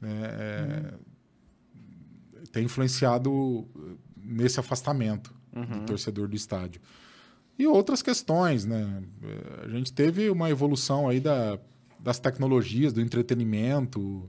né, 0.00 0.20
é, 0.30 0.94
tem 2.52 2.64
influenciado 2.64 3.66
nesse 4.16 4.60
afastamento 4.60 5.34
do 5.52 5.86
torcedor 5.86 6.28
do 6.28 6.36
estádio. 6.36 6.80
E 7.58 7.66
outras 7.66 8.02
questões, 8.02 8.66
né? 8.66 9.02
A 9.64 9.68
gente 9.68 9.92
teve 9.92 10.28
uma 10.28 10.50
evolução 10.50 11.08
aí 11.08 11.20
da, 11.20 11.58
das 11.98 12.18
tecnologias, 12.18 12.92
do 12.92 13.00
entretenimento. 13.00 14.28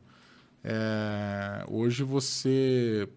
É, 0.64 1.66
hoje 1.70 2.04
você, 2.04 3.08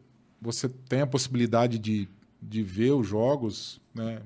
você 0.40 0.68
tem 0.68 1.02
a 1.02 1.06
possibilidade 1.06 1.78
de, 1.78 2.08
de 2.42 2.62
ver 2.62 2.90
os 2.90 3.06
jogos, 3.06 3.80
né? 3.94 4.20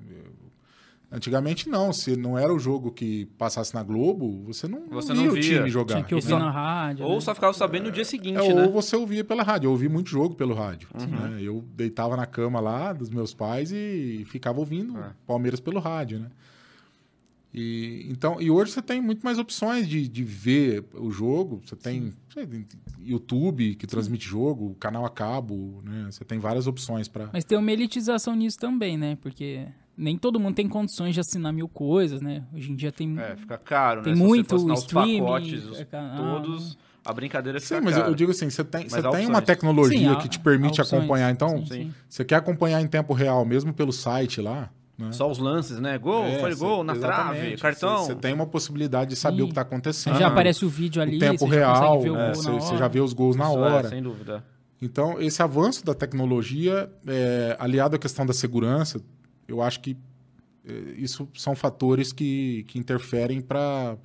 Antigamente 1.15 1.69
não, 1.69 1.93
se 1.93 2.17
não 2.17 2.37
era 2.37 2.53
o 2.53 2.59
jogo 2.59 2.91
que 2.91 3.27
passasse 3.39 3.73
na 3.73 3.85
Globo, 3.85 4.43
você 4.43 4.67
não, 4.67 4.89
Você 4.89 5.15
não 5.15 5.23
via 5.23 5.25
não 5.27 5.31
o 5.31 5.35
via. 5.35 5.43
time 5.59 5.71
jogar. 5.71 5.95
Tinha 5.95 6.05
que 6.05 6.15
ouvir 6.15 6.33
né? 6.33 6.39
na 6.41 6.51
rádio. 6.51 7.05
Ou 7.07 7.15
né? 7.15 7.21
só 7.21 7.33
ficava 7.33 7.53
sabendo 7.53 7.85
no 7.85 7.93
dia 7.93 8.05
seguinte, 8.05 8.37
É, 8.39 8.53
né? 8.53 8.65
Ou 8.65 8.73
você 8.73 8.97
ouvia 8.97 9.23
pela 9.25 9.45
rádio. 9.45 9.69
Eu 9.69 9.71
ouvi 9.71 9.89
muito 9.89 10.11
jogo 10.11 10.35
pelo 10.35 10.55
rádio. 10.55 10.89
Uhum. 10.93 11.07
né? 11.07 11.41
Eu 11.41 11.65
deitava 11.77 12.17
na 12.17 12.27
cama 12.27 12.59
lá 12.59 12.93
dos 12.93 13.11
meus 13.11 13.33
pais 13.33 13.71
e 13.71 14.25
ficava 14.27 14.59
ouvindo 14.59 14.99
É. 14.99 15.13
Palmeiras 15.25 15.61
pelo 15.61 15.79
rádio, 15.79 16.19
né? 16.19 16.31
E, 17.57 18.09
então, 18.11 18.41
e 18.41 18.51
hoje 18.51 18.73
você 18.73 18.83
tem 18.83 19.01
muito 19.01 19.23
mais 19.23 19.39
opções 19.39 19.89
de, 19.89 20.09
de 20.09 20.25
ver 20.25 20.85
o 20.95 21.13
jogo. 21.13 21.63
Você 21.65 21.77
tem 21.77 22.13
sei, 22.33 22.49
YouTube 22.99 23.77
que 23.77 23.87
transmite 23.87 24.27
jogo, 24.27 24.75
canal 24.81 25.07
a 25.07 25.11
cabo, 25.11 25.81
né? 25.85 26.09
Você 26.11 26.25
tem 26.25 26.41
várias 26.41 26.67
opções 26.67 27.07
para. 27.07 27.31
Mas 27.33 27.45
tem 27.45 27.57
uma 27.57 27.71
elitização 27.71 28.35
nisso 28.35 28.59
também, 28.59 28.99
né? 28.99 29.17
Porque 29.23 29.65
nem 29.97 30.17
todo 30.19 30.39
mundo 30.41 30.55
tem 30.55 30.69
condições 30.69 31.15
de 31.15 31.21
assinar 31.21 31.53
mil 31.53 31.69
coisas, 31.69 32.21
né? 32.21 32.43
Hoje 32.55 32.71
em 32.73 32.75
dia 32.75 32.91
tem. 32.93 33.19
É, 33.19 33.37
fica 33.37 33.57
caro, 33.59 34.03
Tem 34.03 34.13
né? 34.13 34.19
Se 34.19 34.25
muito 34.25 34.55
assinar 34.57 34.75
os 34.75 34.81
streaming, 34.81 35.21
pacotes, 35.21 35.65
os- 35.65 35.81
é 35.81 35.85
canal, 35.85 36.43
todos, 36.43 36.79
a 37.05 37.13
brincadeira 37.13 37.61
fica 37.61 37.77
Sim, 37.77 37.81
mas 37.85 37.95
eu- 37.95 38.01
cara. 38.03 38.13
eu 38.13 38.15
digo 38.15 38.31
assim, 38.31 38.49
você 38.51 38.65
tem, 38.65 38.85
Mas 38.91 38.93
você 38.93 39.11
tem 39.11 39.27
uma 39.27 39.43
tecnologia 39.43 39.99
Sim, 39.99 40.09
há- 40.09 40.17
que 40.17 40.29
te 40.29 40.39
permite 40.41 40.81
acompanhar. 40.81 41.31
Então, 41.31 41.59
Sim, 41.59 41.67
sim. 41.67 41.95
você 42.09 42.25
quer 42.25 42.37
acompanhar 42.37 42.81
em 42.81 42.87
tempo 42.87 43.13
real, 43.13 43.45
mesmo 43.45 43.73
pelo 43.73 43.93
site 43.93 44.41
lá, 44.41 44.71
né? 44.99 45.11
Só 45.13 45.31
os 45.31 45.39
lances, 45.39 45.79
né? 45.81 45.99
Gol, 45.99 46.25
É, 46.25 46.39
foi 46.41 46.53
cê- 46.53 46.59
gol, 46.59 46.83
na 46.85 46.95
trave, 46.97 47.57
cartão. 47.57 47.99
Você 48.05 48.15
tem 48.15 48.33
uma 48.33 48.47
possibilidade 48.47 49.11
de 49.11 49.17
saber 49.17 49.39
Sim. 49.39 49.43
o 49.43 49.47
que 49.47 49.51
está 49.53 49.63
acontecendo. 49.63 50.19
Já 50.19 50.29
aparece 50.29 50.65
o 50.65 50.69
vídeo 50.69 51.03
ali, 51.03 51.17
o 51.17 51.21
tempo 51.21 51.47
real, 51.47 52.01
é, 52.05 52.33
você 52.35 52.51
hora. 52.51 52.77
já 52.79 52.89
vê 52.89 53.01
os 53.01 53.13
gols 53.13 53.37
na 53.37 53.45
Isso 53.49 53.59
é, 53.59 53.61
hora. 53.61 53.89
sem 53.89 54.03
dúvida. 54.03 54.45
Então, 54.83 55.21
esse 55.21 55.43
avanço 55.43 55.85
da 55.85 55.95
tecnologia, 55.95 56.91
é, 57.07 57.57
aliado 57.59 57.97
à 57.97 57.99
questão 57.99 58.25
da 58.27 58.33
segurança, 58.33 59.01
eu 59.47 59.63
acho 59.63 59.81
que 59.81 59.97
é, 60.67 60.73
isso 60.97 61.29
são 61.35 61.55
fatores 61.55 62.13
que, 62.13 62.65
que 62.69 62.79
interferem 62.79 63.41
para 63.41 63.97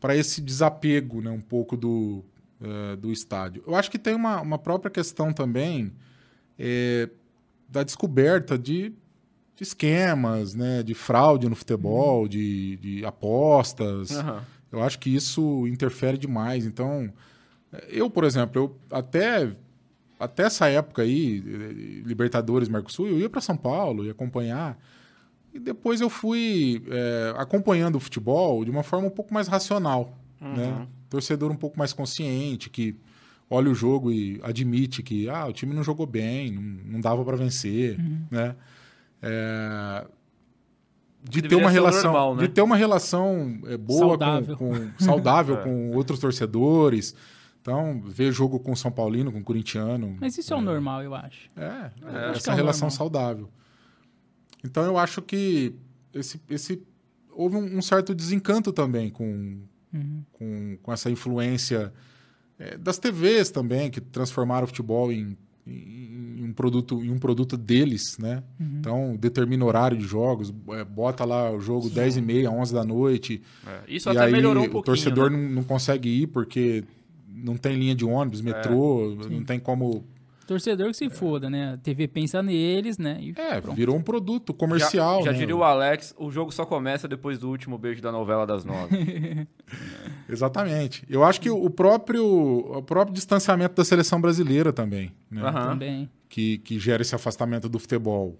para 0.00 0.14
esse 0.14 0.42
desapego 0.42 1.22
né, 1.22 1.30
um 1.30 1.40
pouco 1.40 1.78
do, 1.78 2.22
é, 2.60 2.94
do 2.94 3.10
estádio. 3.10 3.64
Eu 3.66 3.74
acho 3.74 3.90
que 3.90 3.98
tem 3.98 4.14
uma, 4.14 4.38
uma 4.42 4.58
própria 4.58 4.90
questão 4.90 5.32
também 5.32 5.94
é, 6.58 7.08
da 7.66 7.82
descoberta 7.82 8.58
de, 8.58 8.90
de 9.56 9.62
esquemas, 9.62 10.54
né, 10.54 10.82
de 10.82 10.92
fraude 10.92 11.48
no 11.48 11.56
futebol, 11.56 12.28
de, 12.28 12.76
de 12.76 13.06
apostas. 13.06 14.10
Aham. 14.10 14.44
Eu 14.70 14.82
acho 14.82 14.98
que 14.98 15.08
isso 15.08 15.66
interfere 15.68 16.18
demais. 16.18 16.66
Então, 16.66 17.10
eu, 17.88 18.10
por 18.10 18.24
exemplo, 18.24 18.60
eu 18.60 18.78
até 18.90 19.56
até 20.18 20.44
essa 20.44 20.66
época 20.68 21.02
aí, 21.02 21.40
Libertadores, 22.04 22.68
Mercosul, 22.68 23.08
eu 23.08 23.18
ia 23.18 23.28
para 23.30 23.40
São 23.40 23.56
Paulo, 23.56 24.04
ia 24.04 24.12
acompanhar. 24.12 24.78
E 25.52 25.58
depois 25.58 26.00
eu 26.00 26.10
fui 26.10 26.82
eh, 26.88 27.34
acompanhando 27.36 27.96
o 27.96 28.00
futebol 28.00 28.64
de 28.64 28.70
uma 28.70 28.82
forma 28.82 29.06
um 29.06 29.10
pouco 29.10 29.32
mais 29.32 29.46
racional, 29.48 30.16
né? 30.40 30.86
Torcedor 31.08 31.50
um 31.52 31.56
pouco 31.56 31.78
mais 31.78 31.92
consciente, 31.92 32.68
que 32.68 32.96
olha 33.48 33.70
o 33.70 33.74
jogo 33.74 34.10
e 34.10 34.40
admite 34.42 35.02
que 35.02 35.28
ah, 35.28 35.46
o 35.46 35.52
time 35.52 35.72
não 35.74 35.84
jogou 35.84 36.06
bem, 36.06 36.50
não, 36.50 36.62
não 36.94 37.00
dava 37.00 37.24
para 37.24 37.36
vencer, 37.36 37.98
né? 38.30 38.56
Eh, 39.22 40.06
de 41.22 41.40
ter 41.40 41.54
uma 41.54 41.70
relação, 41.70 42.12
normal, 42.12 42.34
né? 42.36 42.42
de 42.42 42.48
ter 42.48 42.60
uma 42.62 42.76
relação 42.76 43.58
eh, 43.66 43.76
boa 43.78 44.00
Saudável. 44.08 44.56
com, 44.56 44.70
com- 44.74 44.90
saudável 44.98 45.56
É. 45.60 45.62
com 45.62 45.90
outros 45.92 46.18
torcedores. 46.18 47.14
Então, 47.64 47.98
ver 48.04 48.30
jogo 48.30 48.60
com 48.60 48.76
São 48.76 48.92
Paulino, 48.92 49.32
com 49.32 49.42
corintiano. 49.42 50.18
Mas 50.20 50.36
isso 50.36 50.52
é 50.52 50.56
o 50.56 50.60
normal, 50.60 51.02
eu 51.02 51.14
acho. 51.14 51.48
É, 51.56 51.90
acho 52.28 52.36
essa 52.36 52.40
que 52.42 52.50
é 52.50 52.52
o 52.52 52.56
relação 52.56 52.88
normal. 52.88 52.90
saudável. 52.90 53.48
Então 54.62 54.84
eu 54.84 54.98
acho 54.98 55.22
que 55.22 55.74
esse, 56.12 56.38
esse 56.50 56.82
houve 57.32 57.56
um, 57.56 57.78
um 57.78 57.80
certo 57.82 58.14
desencanto 58.14 58.70
também 58.70 59.08
com, 59.08 59.60
Uhum. 59.94 60.22
com, 60.32 60.76
com 60.82 60.92
essa 60.92 61.08
influência 61.10 61.90
eh, 62.58 62.76
das 62.76 62.98
TVs 62.98 63.50
também, 63.50 63.90
que 63.90 64.00
transformaram 64.00 64.64
o 64.64 64.66
futebol 64.66 65.10
em, 65.12 65.34
em, 65.66 66.40
em 66.40 66.44
um, 66.44 66.52
produto, 66.52 67.02
em 67.02 67.10
um 67.10 67.18
produto 67.18 67.56
deles, 67.56 68.18
né? 68.18 68.42
Uhum. 68.60 68.76
Então 68.80 69.16
determina 69.16 69.64
o 69.64 69.68
horário 69.68 69.96
de 69.96 70.04
jogos, 70.04 70.52
eh, 70.70 70.84
bota 70.84 71.24
lá 71.24 71.50
o 71.50 71.60
jogo 71.60 71.88
10 71.88 72.16
e 72.18 72.20
meia, 72.20 72.50
11 72.50 72.74
da 72.74 72.84
noite, 72.84 73.40
É, 73.66 73.80
Isso 73.94 74.08
e 74.08 74.10
até 74.10 74.26
aí 74.26 74.32
melhorou 74.32 74.64
um 74.64 74.66
o 74.66 74.70
pouquinho. 74.70 74.96
torcedor 74.96 75.30
né? 75.30 75.36
não, 75.38 75.48
não 75.56 75.62
consegue 75.64 76.08
ir 76.08 76.26
porque 76.26 76.82
não 77.44 77.56
tem 77.56 77.76
linha 77.76 77.94
de 77.94 78.04
ônibus, 78.04 78.40
metrô, 78.40 79.14
não 79.30 79.44
tem 79.44 79.60
como 79.60 80.04
Torcedor 80.46 80.90
que 80.90 80.96
se 80.96 81.08
foda, 81.08 81.48
né? 81.48 81.72
A 81.72 81.76
TV 81.78 82.06
pensa 82.06 82.42
neles, 82.42 82.98
né? 82.98 83.18
E 83.20 83.30
É, 83.36 83.60
pronto. 83.60 83.76
virou 83.76 83.96
um 83.96 84.02
produto 84.02 84.52
comercial. 84.52 85.20
Já, 85.20 85.26
já 85.26 85.32
né? 85.32 85.38
diria 85.38 85.56
o 85.56 85.64
Alex, 85.64 86.14
o 86.18 86.30
jogo 86.30 86.52
só 86.52 86.66
começa 86.66 87.08
depois 87.08 87.38
do 87.38 87.48
último 87.48 87.78
beijo 87.78 88.02
da 88.02 88.12
novela 88.12 88.46
das 88.46 88.64
nove. 88.64 89.46
Exatamente. 90.28 91.04
Eu 91.08 91.24
acho 91.24 91.40
que 91.40 91.48
o 91.50 91.70
próprio, 91.70 92.24
o 92.26 92.82
próprio 92.82 93.14
distanciamento 93.14 93.74
da 93.74 93.84
seleção 93.84 94.20
brasileira 94.20 94.72
também, 94.72 95.12
né? 95.30 95.42
Aham. 95.42 95.68
Também. 95.70 96.10
que, 96.28 96.58
que 96.58 96.78
gera 96.78 97.00
esse 97.02 97.14
afastamento 97.14 97.68
do 97.68 97.78
futebol. 97.78 98.36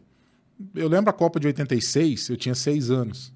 Eu 0.74 0.88
lembro 0.88 1.10
a 1.10 1.12
Copa 1.12 1.40
de 1.40 1.46
86, 1.46 2.28
eu 2.28 2.36
tinha 2.36 2.54
seis 2.54 2.90
anos. 2.90 3.32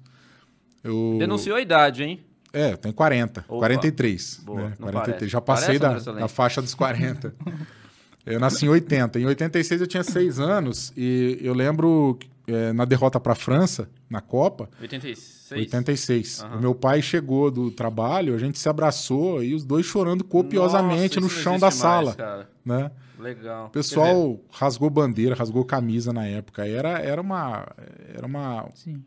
Eu, 0.83 1.17
Denunciou 1.19 1.57
a 1.57 1.61
idade, 1.61 2.03
hein? 2.03 2.19
É, 2.51 2.75
tem 2.75 2.91
40, 2.91 3.41
Opa. 3.47 3.59
43. 3.59 4.41
Boa, 4.43 4.61
né? 4.61 4.73
não 4.79 4.87
43. 4.91 5.05
parece. 5.05 5.27
Já 5.27 5.41
passei 5.41 5.79
Parece, 5.79 6.05
da, 6.05 6.11
da 6.13 6.27
faixa 6.27 6.61
dos 6.61 6.73
40. 6.73 7.33
eu 8.25 8.39
nasci 8.39 8.65
em 8.65 8.69
80. 8.69 9.19
Em 9.19 9.25
86 9.25 9.81
eu 9.81 9.87
tinha 9.87 10.03
seis 10.03 10.39
anos 10.39 10.91
e 10.97 11.37
eu 11.41 11.53
lembro. 11.53 12.17
é, 12.47 12.73
na 12.73 12.85
derrota 12.85 13.19
para 13.19 13.33
a 13.33 13.35
França, 13.35 13.87
na 14.09 14.21
Copa, 14.21 14.69
86. 14.81 15.51
86. 15.51 16.41
Aham. 16.43 16.57
O 16.57 16.61
meu 16.61 16.75
pai 16.75 17.01
chegou 17.01 17.51
do 17.51 17.69
trabalho, 17.71 18.33
a 18.35 18.37
gente 18.39 18.57
se 18.57 18.67
abraçou 18.69 19.43
e 19.43 19.53
os 19.53 19.63
dois 19.63 19.85
chorando 19.85 20.23
copiosamente 20.23 21.19
Nossa, 21.19 21.35
no 21.35 21.41
chão 21.41 21.53
da 21.59 21.67
mais, 21.67 21.75
sala. 21.75 22.13
cara. 22.15 22.49
Né? 22.65 22.91
Legal. 23.19 23.67
O 23.67 23.69
pessoal 23.69 24.39
rasgou 24.51 24.89
bandeira, 24.89 25.35
rasgou 25.35 25.63
camisa 25.65 26.13
na 26.13 26.25
época. 26.25 26.65
Era, 26.67 26.99
era 26.99 27.21
uma. 27.21 27.67
Era 28.15 28.25
uma. 28.25 28.67
Sim. 28.73 29.03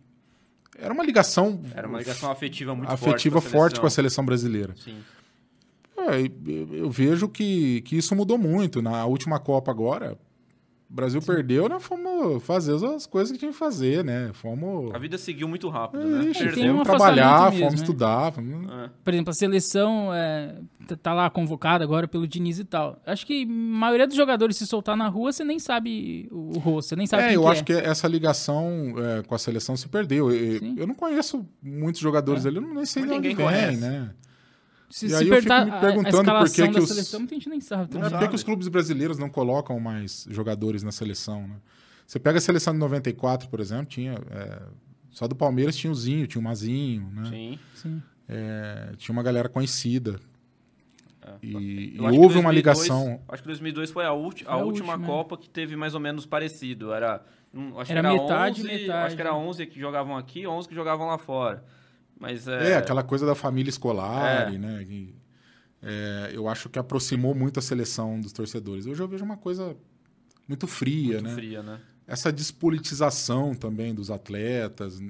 Era 0.79 0.93
uma 0.93 1.05
ligação. 1.05 1.61
Era 1.75 1.87
uma 1.87 1.99
ligação 1.99 2.31
afetiva 2.31 2.75
muito 2.75 2.91
afetiva 2.91 3.41
forte, 3.41 3.53
forte 3.53 3.81
com 3.81 3.87
a 3.87 3.91
seleção 3.91 4.25
brasileira. 4.25 4.75
Sim. 4.77 4.99
É, 5.97 6.20
eu, 6.20 6.75
eu 6.75 6.91
vejo 6.91 7.29
que, 7.29 7.83
que 7.83 7.97
isso 7.97 8.14
mudou 8.16 8.39
muito. 8.39 8.83
Na 8.83 9.05
última 9.05 9.39
Copa 9.39 9.70
agora, 9.70 10.18
o 10.93 10.95
Brasil 10.95 11.22
perdeu, 11.22 11.70
nós 11.70 11.82
fomos 11.82 12.43
fazer 12.43 12.74
as 12.84 13.07
coisas 13.07 13.32
que 13.32 13.38
tinha 13.38 13.51
que 13.51 13.57
fazer, 13.57 14.05
né? 14.05 14.30
Fomos. 14.34 14.95
A 14.95 14.99
vida 14.99 15.16
seguiu 15.16 15.49
muito 15.49 15.66
rápido, 15.70 16.05
né? 16.05 16.24
Ixi, 16.26 16.38
tem 16.40 16.49
Perdeu. 16.53 16.64
um 16.74 16.76
fomos 16.84 16.88
trabalhar, 16.88 17.45
mesmo, 17.51 17.59
fomos 17.66 17.74
né? 17.74 17.80
estudar. 17.80 18.32
fomos- 18.32 18.70
É. 18.70 18.90
Por 19.03 19.14
exemplo, 19.14 19.30
a 19.30 19.34
seleção 19.34 20.12
é, 20.12 20.55
tá- 21.03 21.14
lá 21.14 21.30
convocada 21.30 21.82
agora 21.82 22.07
pelo 22.07 22.28
Diniz 22.28 22.59
e 22.59 22.64
tal. 22.64 23.01
Acho 23.07 23.26
que 23.26 23.45
a 23.45 23.47
maioria 23.47 24.07
dos 24.07 24.14
jogadores 24.16 24.57
se 24.59 24.66
soltar 24.66 24.95
na 24.97 25.09
rua, 25.09 25.32
você 25.32 25.45
nem 25.45 25.59
sabe 25.59 26.28
o 26.30 26.59
rosto, 26.59 26.90
você 26.90 26.97
nem 26.97 27.07
sabe 27.07 27.22
É, 27.22 27.26
quem 27.28 27.34
eu 27.36 27.43
que 27.43 27.49
acho 27.49 27.61
é. 27.62 27.64
que 27.64 27.72
essa 27.72 28.07
ligação 28.07 28.95
é, 28.99 29.22
com 29.22 29.34
a 29.34 29.38
seleção 29.38 29.74
se 29.76 29.88
perdeu. 29.88 30.30
Eu, 30.30 30.59
Sim. 30.59 30.74
eu 30.78 30.86
não 30.86 30.95
conheço 30.95 31.47
muitos 31.62 32.03
jogadores 32.03 32.45
É. 32.45 32.49
ali, 32.49 32.59
eu 32.59 32.62
nem 32.62 32.84
sei 32.84 33.03
Mas 33.03 33.11
de 33.12 33.16
onde 33.18 33.28
ninguém 33.28 33.34
vem, 33.34 33.47
conhece. 33.47 33.80
né? 33.80 34.11
Se, 34.93 35.07
E 35.07 35.09
se 35.09 35.14
aí 35.16 35.28
eu 35.28 35.36
fico 35.36 35.49
me 35.49 35.53
a- 35.55 35.62
a, 35.76 35.80
perguntando 35.80 36.30
por 36.32 36.51
que 36.51 36.68
que 36.68 36.78
os- 36.78 36.88
seleção, 36.88 37.20
muita 37.20 37.34
gente 37.34 37.49
nem 37.49 37.61
sabe. 37.61 37.95
Não 37.95 38.01
Mas 38.03 38.11
também. 38.11 38.26
por 38.26 38.30
que, 38.30 38.36
os 38.36 38.43
clubes 38.43 38.68
brasileiros 38.68 39.16
não 39.18 39.30
colocam 39.30 39.80
mais 39.80 40.26
jogadores 40.30 40.82
na 40.82 40.93
seleção, 40.93 41.49
né? 41.49 41.57
Você 42.07 42.18
pega 42.20 42.36
a 42.36 42.40
seleção 42.43 42.74
de 42.74 42.78
94, 42.78 43.49
por 43.49 43.59
exemplo, 43.59 43.86
tinha. 43.86 44.12
é, 44.30 44.62
só 45.11 45.26
do 45.26 45.34
Palmeiras 45.34 45.74
tinha 45.76 45.90
o 45.90 45.95
Zinho, 45.95 46.26
tinha 46.26 46.40
o 46.40 46.45
Mazinho, 46.45 47.09
né? 47.12 47.24
Sim. 47.30 47.59
Sim. 47.74 48.03
É, 48.28 48.93
tinha 48.99 49.12
uma 49.14 49.22
galera 49.22 49.49
conhecida. 49.49 50.20
É. 51.24 51.30
E, 51.43 51.95
e 51.97 52.01
houve 52.01 52.38
uma 52.38 52.53
2002 52.53 52.55
ligação. 52.55 53.20
Acho 53.28 53.43
que 53.43 53.49
2002 53.49 53.90
foi 53.90 54.05
a, 54.05 54.12
ulti- 54.12 54.43
a 54.45 54.53
Foi 54.53 54.61
a 54.61 54.64
última 54.64 54.93
última, 54.93 55.07
é. 55.07 55.11
Copa 55.11 55.36
que 55.38 55.49
teve 55.49 55.74
mais 55.76 55.95
ou 55.95 56.01
menos 56.01 56.26
parecido. 56.26 56.93
Era, 56.93 57.22
acho 57.78 57.93
Era 57.93 58.01
que 58.03 58.07
era 58.07 58.12
metade, 58.12 58.61
11, 58.61 58.68
metade. 58.68 59.07
Acho 59.07 59.16
que 59.16 59.22
era 59.22 59.34
11 59.34 59.66
que 59.66 59.78
jogavam 59.80 60.16
aqui, 60.16 60.47
11 60.47 60.68
que 60.68 60.74
jogavam 60.74 61.07
lá 61.07 61.16
fora. 61.18 61.64
Mas 62.19 62.47
É, 62.47 62.73
é, 62.73 62.77
aquela 62.77 63.03
coisa 63.03 63.27
da 63.27 63.35
família 63.35 63.69
escolar, 63.71 64.53
É. 64.53 64.59
né? 64.59 64.85
que, 64.85 65.15
é, 65.83 66.31
eu 66.35 66.49
acho 66.49 66.69
que 66.69 66.79
aproximou 66.79 67.35
muito 67.35 67.59
a 67.59 67.63
seleção 67.63 68.21
dos 68.21 68.33
torcedores. 68.33 68.87
Hoje 68.87 69.03
eu 69.03 69.09
vejo 69.09 69.25
uma 69.25 69.37
coisa 69.37 69.77
muito 70.49 70.67
fria, 70.67 71.15
muito 71.15 71.25
né? 71.25 71.35
fria, 71.35 71.63
né? 71.63 71.81
Essa 72.07 72.33
despolitização 72.33 73.55
também 73.55 73.95
dos 73.95 74.11
atletas, 74.11 75.01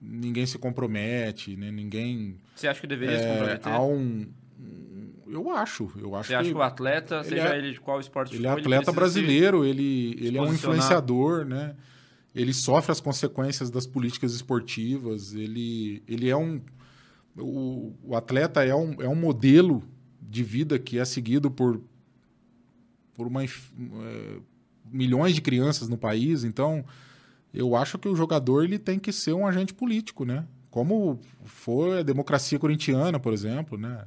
ninguém 0.00 0.46
se 0.46 0.58
compromete, 0.58 1.56
né? 1.56 1.70
Ninguém. 1.70 2.36
Você 2.54 2.68
acha 2.68 2.80
que 2.80 2.86
deveria 2.86 3.18
se 3.18 3.24
É, 3.24 3.28
comprometer? 3.28 3.72
há 3.72 3.82
um, 3.82 4.26
Eu 5.30 5.50
acho, 5.50 5.92
eu 5.98 6.14
acho 6.16 6.28
Você 6.28 6.34
acha 6.34 6.48
que 6.50 6.56
o 6.56 6.62
atleta, 6.62 7.16
ele 7.16 7.24
seja 7.24 7.48
é- 7.54 7.58
ele 7.58 7.72
de 7.72 7.80
qual 7.80 8.00
esporte 8.00 8.34
ele 8.34 8.46
é 8.46 8.50
atleta 8.50 8.90
se- 8.90 8.96
brasileiro, 8.96 9.62
ele, 9.64 10.16
ele 10.20 10.38
é 10.38 10.40
um 10.40 10.52
influenciador, 10.52 11.44
né? 11.44 11.76
Ele 12.34 12.52
sofre 12.52 12.92
as 12.92 13.00
consequências 13.00 13.70
das 13.70 13.86
políticas 13.86 14.34
esportivas, 14.34 15.34
ele, 15.34 16.02
ele 16.06 16.28
é 16.28 16.36
um... 16.36 16.60
O, 17.36 17.94
o 18.02 18.16
atleta 18.16 18.64
é 18.64 18.74
um, 18.74 19.00
é 19.00 19.08
um 19.08 19.14
modelo 19.14 19.82
de 20.20 20.42
vida 20.42 20.78
que 20.78 20.98
é 20.98 21.04
seguido 21.04 21.50
por, 21.50 21.80
por 23.14 23.26
uma, 23.26 23.44
eh, 23.44 24.40
milhões 24.84 25.34
de 25.34 25.40
crianças 25.40 25.88
no 25.88 25.96
país, 25.96 26.44
então 26.44 26.84
eu 27.52 27.74
acho 27.74 27.98
que 27.98 28.08
o 28.08 28.16
jogador 28.16 28.64
ele 28.64 28.78
tem 28.78 28.98
que 28.98 29.12
ser 29.12 29.32
um 29.32 29.46
agente 29.46 29.72
político, 29.72 30.24
né? 30.24 30.46
Como 30.70 31.20
foi 31.44 32.00
a 32.00 32.02
democracia 32.02 32.58
corintiana, 32.58 33.18
por 33.18 33.32
exemplo, 33.32 33.78
né? 33.78 34.06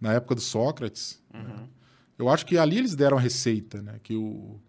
Na 0.00 0.12
época 0.14 0.34
do 0.34 0.40
Sócrates. 0.40 1.22
Uhum. 1.32 1.68
Eu 2.18 2.28
acho 2.28 2.44
que 2.44 2.58
ali 2.58 2.78
eles 2.78 2.94
deram 2.94 3.16
a 3.16 3.20
receita, 3.20 3.80
né? 3.80 4.00
Que 4.02 4.16
o, 4.16 4.60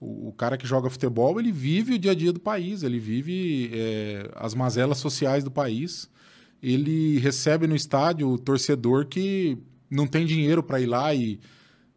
o, 0.00 0.32
cara 0.32 0.56
que 0.56 0.66
joga 0.66 0.88
futebol, 0.88 1.38
ele 1.38 1.52
vive 1.52 1.94
o 1.94 1.98
dia 1.98 2.12
a 2.12 2.14
dia 2.14 2.32
do 2.32 2.40
país, 2.40 2.82
ele 2.82 2.98
vive 2.98 3.70
é, 3.72 4.30
as 4.34 4.54
mazelas 4.54 4.98
sociais 4.98 5.44
do 5.44 5.50
país. 5.50 6.08
Ele 6.62 7.18
recebe 7.18 7.66
no 7.66 7.76
estádio 7.76 8.28
o 8.28 8.38
torcedor 8.38 9.06
que 9.06 9.58
não 9.90 10.06
tem 10.06 10.24
dinheiro 10.24 10.62
para 10.62 10.80
ir 10.80 10.86
lá 10.86 11.14
e, 11.14 11.38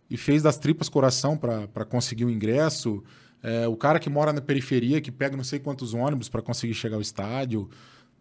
e 0.09 0.17
fez 0.17 0.43
das 0.43 0.57
tripas 0.57 0.89
coração 0.89 1.37
para 1.37 1.85
conseguir 1.85 2.25
o 2.25 2.29
ingresso. 2.29 3.01
É, 3.41 3.67
o 3.67 3.75
cara 3.75 3.99
que 3.99 4.09
mora 4.09 4.33
na 4.33 4.41
periferia, 4.41 4.99
que 4.99 5.11
pega 5.11 5.37
não 5.37 5.43
sei 5.43 5.59
quantos 5.59 5.93
ônibus 5.93 6.27
para 6.27 6.41
conseguir 6.41 6.73
chegar 6.73 6.97
ao 6.97 7.01
estádio. 7.01 7.69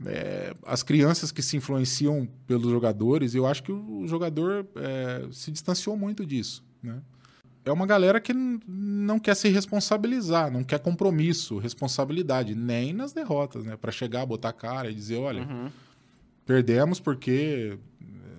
É, 0.06 0.54
as 0.64 0.82
crianças 0.82 1.32
que 1.32 1.42
se 1.42 1.56
influenciam 1.56 2.28
pelos 2.46 2.70
jogadores, 2.70 3.34
eu 3.34 3.46
acho 3.46 3.62
que 3.62 3.72
o 3.72 4.06
jogador 4.06 4.66
é, 4.76 5.26
se 5.32 5.50
distanciou 5.50 5.96
muito 5.96 6.24
disso. 6.24 6.64
Né? 6.82 7.00
É 7.64 7.70
uma 7.70 7.86
galera 7.86 8.20
que 8.20 8.32
não 8.34 9.18
quer 9.18 9.36
se 9.36 9.48
responsabilizar, 9.48 10.50
não 10.50 10.64
quer 10.64 10.78
compromisso, 10.80 11.58
responsabilidade, 11.58 12.54
nem 12.54 12.92
nas 12.92 13.12
derrotas, 13.12 13.64
né? 13.64 13.76
Para 13.76 13.92
chegar, 13.92 14.26
botar 14.26 14.48
a 14.48 14.52
cara 14.52 14.90
e 14.90 14.94
dizer, 14.94 15.18
olha, 15.18 15.42
Uhum. 15.42 15.70
perdemos 16.44 16.98
porque 16.98 17.78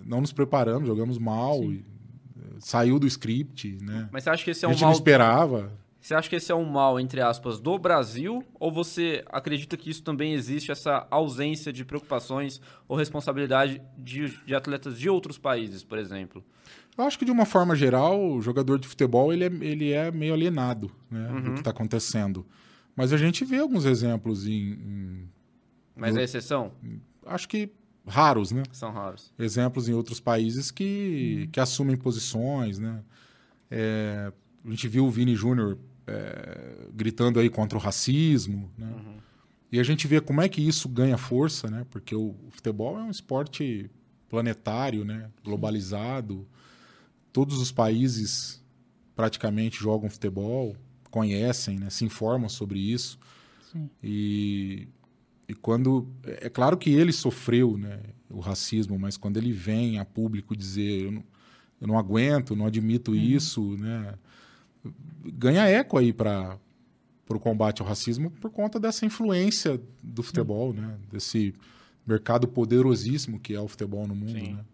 não 0.06 0.20
nos 0.20 0.34
preparamos, 0.34 0.88
jogamos 0.88 1.18
mal, 1.18 1.64
e, 1.72 1.78
eh, 2.38 2.42
saiu 2.60 3.00
do 3.00 3.08
script, 3.08 3.78
né? 3.82 4.10
Mas 4.12 4.24
você 4.26 4.30
acha 4.30 4.44
que 4.44 4.52
esse 4.52 4.66
é 4.66 4.68
a 4.68 4.70
um 4.70 4.74
gente 4.74 4.82
não 4.82 4.90
mal 4.90 4.98
esperava. 4.98 5.72
Você 6.02 6.14
acha 6.14 6.28
que 6.30 6.36
esse 6.36 6.52
é 6.52 6.56
um 6.56 6.66
mal, 6.66 7.00
entre 7.00 7.22
aspas, 7.22 7.62
do 7.62 7.80
Brasil? 7.80 8.44
Ou 8.60 8.70
você 8.70 9.24
acredita 9.32 9.78
que 9.78 9.90
isso 9.90 10.04
também 10.04 10.34
existe, 10.34 10.70
essa 10.70 11.08
ausência 11.10 11.72
de 11.72 11.86
preocupações 11.86 12.60
ou 12.90 12.98
responsabilidade 12.98 13.82
de, 13.98 14.38
de 14.46 14.54
atletas 14.54 15.00
de 15.00 15.10
outros 15.10 15.38
países, 15.38 15.82
por 15.82 15.98
exemplo? 15.98 16.44
Eu 16.98 17.04
acho 17.06 17.18
que 17.18 17.26
de 17.26 17.32
uma 17.32 17.46
forma 17.46 17.76
geral, 17.76 18.22
o 18.34 18.42
jogador 18.42 18.78
de 18.80 18.88
futebol 18.88 19.34
ele 19.34 19.44
é, 19.46 19.48
ele 19.62 19.92
é 19.92 20.12
meio 20.12 20.34
alienado 20.34 20.92
né, 21.10 21.28
do 21.28 21.34
Uhum. 21.36 21.54
que 21.56 21.60
está 21.62 21.72
acontecendo. 21.72 22.46
Mas 22.96 23.12
a 23.12 23.18
gente 23.18 23.44
vê 23.44 23.58
alguns 23.58 23.86
exemplos 23.86 24.46
em, 24.48 24.74
em- 24.74 25.30
Mas 25.96 26.16
é 26.16 26.24
exceção? 26.24 26.72
acho 27.26 27.48
que 27.50 27.72
raros, 28.06 28.52
né? 28.52 28.62
São 28.72 28.92
raros. 28.92 29.34
Exemplos 29.40 29.90
em 29.90 29.94
outros 29.94 30.20
países 30.20 30.70
que, 30.70 31.50
que 31.52 31.60
assumem 31.60 31.96
posições, 31.96 32.78
né? 32.78 33.02
É, 33.72 34.32
a 34.64 34.70
gente 34.70 34.88
viu 34.88 35.06
o 35.06 35.10
Vini 35.10 35.36
Júnior 35.36 35.80
é, 36.06 36.88
gritando 36.94 37.40
aí 37.40 37.50
contra 37.50 37.78
o 37.78 37.82
racismo, 37.82 38.70
né? 38.78 38.86
Uhum. 38.88 39.16
E 39.72 39.80
a 39.80 39.84
gente 39.84 40.06
vê 40.06 40.22
como 40.22 40.40
é 40.42 40.48
que 40.48 40.62
isso 40.62 40.88
ganha 40.88 41.18
força, 41.18 41.68
né? 41.72 41.84
Porque 41.90 42.14
o 42.16 42.36
futebol 42.52 43.00
é 43.00 43.02
um 43.02 43.10
esporte 43.10 43.90
planetário, 44.30 45.04
né? 45.04 45.32
Globalizado. 45.44 46.48
Todos 47.34 47.58
os 47.58 47.72
países 47.72 48.64
praticamente 49.16 49.78
jogam 49.80 50.10
futebol, 50.10 50.76
conhecem, 51.10 51.78
né? 51.78 51.90
Se 51.90 52.06
informam 52.06 52.48
sobre 52.48 52.80
isso. 52.80 53.20
Sim. 53.72 53.90
E, 54.02 54.88
e 55.48 55.54
quando. 55.54 56.08
É 56.24 56.50
claro 56.50 56.78
que 56.78 56.92
ele 56.92 57.12
sofreu 57.12 57.78
né, 57.78 58.00
o 58.30 58.40
racismo, 58.40 58.98
mas 58.98 59.18
quando 59.18 59.38
ele 59.38 59.52
vem 59.52 60.00
a 60.00 60.06
público 60.06 60.56
dizer 60.56 61.06
eu 61.06 61.12
não, 61.12 61.24
eu 61.82 61.88
não 61.88 61.98
aguento, 61.98 62.56
não 62.56 62.66
admito 62.66 63.16
isso, 63.16 63.76
né? 63.78 64.16
Ganha 65.26 65.68
eco 65.68 65.98
aí 65.98 66.12
para 66.12 66.58
o 67.30 67.40
combate 67.40 67.82
ao 67.82 67.88
racismo 67.88 68.30
por 68.30 68.52
conta 68.52 68.80
dessa 68.80 69.06
influência 69.06 69.82
do 70.04 70.22
futebol, 70.24 70.74
né? 70.74 70.98
Desse 71.12 71.54
mercado 72.06 72.48
poderosíssimo 72.48 73.40
que 73.40 73.54
é 73.54 73.60
o 73.60 73.68
futebol 73.68 74.08
no 74.08 74.16
mundo, 74.16 74.40
Sim. 74.40 74.54
né? 74.54 74.66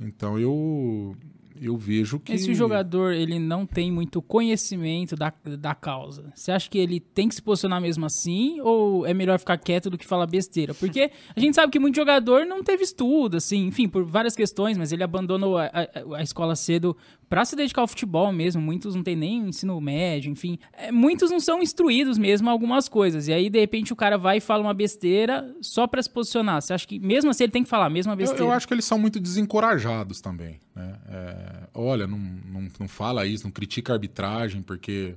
Então 0.00 0.38
eu 0.38 1.16
eu 1.60 1.76
vejo 1.76 2.18
que 2.18 2.32
E 2.32 2.38
se 2.38 2.50
o 2.50 2.54
jogador 2.54 3.12
ele 3.12 3.38
não 3.38 3.64
tem 3.66 3.90
muito 3.90 4.20
conhecimento 4.20 5.16
da, 5.16 5.32
da 5.58 5.74
causa, 5.74 6.32
você 6.34 6.52
acha 6.52 6.68
que 6.68 6.78
ele 6.78 7.00
tem 7.00 7.28
que 7.28 7.34
se 7.34 7.42
posicionar 7.42 7.80
mesmo 7.80 8.04
assim 8.06 8.60
ou 8.60 9.06
é 9.06 9.14
melhor 9.14 9.38
ficar 9.38 9.56
quieto 9.58 9.88
do 9.90 9.96
que 9.98 10.06
falar 10.06 10.26
besteira? 10.26 10.74
Porque 10.74 11.10
a 11.34 11.40
gente 11.40 11.54
sabe 11.54 11.70
que 11.72 11.78
muito 11.78 11.96
jogador 11.96 12.44
não 12.46 12.62
teve 12.62 12.82
estudo, 12.84 13.36
assim, 13.36 13.66
enfim, 13.66 13.88
por 13.88 14.04
várias 14.04 14.34
questões, 14.36 14.76
mas 14.78 14.92
ele 14.92 15.02
abandonou 15.04 15.56
a, 15.58 15.66
a- 15.66 16.16
a 16.18 16.22
escola 16.22 16.56
cedo 16.56 16.96
pra 17.34 17.44
se 17.44 17.56
dedicar 17.56 17.80
ao 17.80 17.88
futebol 17.88 18.32
mesmo. 18.32 18.62
Muitos 18.62 18.94
não 18.94 19.02
têm 19.02 19.16
nem 19.16 19.48
ensino 19.48 19.80
médio, 19.80 20.30
enfim. 20.30 20.56
É, 20.72 20.92
muitos 20.92 21.32
não 21.32 21.40
são 21.40 21.60
instruídos 21.60 22.16
mesmo 22.16 22.48
a 22.48 22.52
algumas 22.52 22.88
coisas. 22.88 23.26
E 23.26 23.32
aí, 23.32 23.50
de 23.50 23.58
repente, 23.58 23.92
o 23.92 23.96
cara 23.96 24.16
vai 24.16 24.36
e 24.36 24.40
fala 24.40 24.62
uma 24.62 24.72
besteira 24.72 25.52
só 25.60 25.84
pra 25.88 26.00
se 26.00 26.08
posicionar. 26.08 26.62
Você 26.62 26.72
acha 26.72 26.86
que 26.86 27.00
mesmo 27.00 27.32
assim 27.32 27.42
ele 27.42 27.50
tem 27.50 27.64
que 27.64 27.68
falar 27.68 27.86
a 27.86 27.90
mesma 27.90 28.12
Eu, 28.12 28.16
besteira? 28.18 28.44
eu 28.44 28.52
acho 28.52 28.68
que 28.68 28.72
eles 28.72 28.84
são 28.84 29.00
muito 29.00 29.18
desencorajados 29.18 30.20
também. 30.20 30.60
Né? 30.76 30.96
É, 31.08 31.68
olha, 31.74 32.06
não, 32.06 32.18
não, 32.18 32.68
não 32.78 32.86
fala 32.86 33.26
isso, 33.26 33.42
não 33.42 33.50
critica 33.50 33.92
a 33.92 33.96
arbitragem, 33.96 34.62
porque 34.62 35.16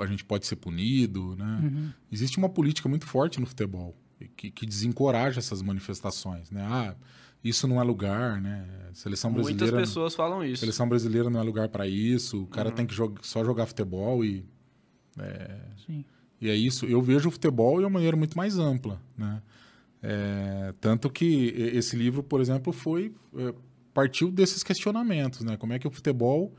a 0.00 0.06
gente 0.06 0.24
pode 0.24 0.48
ser 0.48 0.56
punido. 0.56 1.36
Né? 1.36 1.60
Uhum. 1.62 1.90
Existe 2.10 2.38
uma 2.38 2.48
política 2.48 2.88
muito 2.88 3.06
forte 3.06 3.38
no 3.38 3.46
futebol 3.46 3.94
que, 4.36 4.50
que 4.50 4.66
desencoraja 4.66 5.38
essas 5.38 5.62
manifestações. 5.62 6.50
Né? 6.50 6.66
Ah, 6.68 6.96
isso 7.48 7.66
não 7.68 7.80
é 7.80 7.84
lugar, 7.84 8.40
né? 8.40 8.66
Seleção 8.92 9.30
Muitas 9.30 9.52
brasileira. 9.56 9.78
pessoas 9.80 10.14
falam 10.14 10.44
isso. 10.44 10.60
Seleção 10.60 10.88
brasileira 10.88 11.28
não 11.30 11.40
é 11.40 11.42
lugar 11.42 11.68
para 11.68 11.86
isso. 11.86 12.42
O 12.42 12.46
cara 12.46 12.70
Uhum. 12.70 12.74
tem 12.74 12.86
que 12.86 12.94
jog- 12.94 13.18
só 13.22 13.44
jogar 13.44 13.66
futebol 13.66 14.24
e 14.24 14.44
Sim. 15.86 16.04
E 16.40 16.48
é 16.50 16.54
isso. 16.54 16.84
Eu 16.86 17.00
vejo 17.00 17.28
o 17.28 17.32
futebol 17.32 17.78
de 17.78 17.84
uma 17.84 17.90
maneira 17.90 18.16
muito 18.16 18.36
mais 18.36 18.58
ampla, 18.58 19.00
né? 19.16 19.40
É, 20.02 20.74
tanto 20.80 21.08
que 21.08 21.46
esse 21.74 21.96
livro, 21.96 22.22
por 22.22 22.40
exemplo, 22.40 22.72
foi 22.72 23.14
é, 23.36 23.54
partiu 23.94 24.30
desses 24.30 24.62
questionamentos, 24.62 25.40
né? 25.40 25.56
Como 25.56 25.72
é 25.72 25.78
que 25.78 25.88
o 25.88 25.90
futebol 25.90 26.54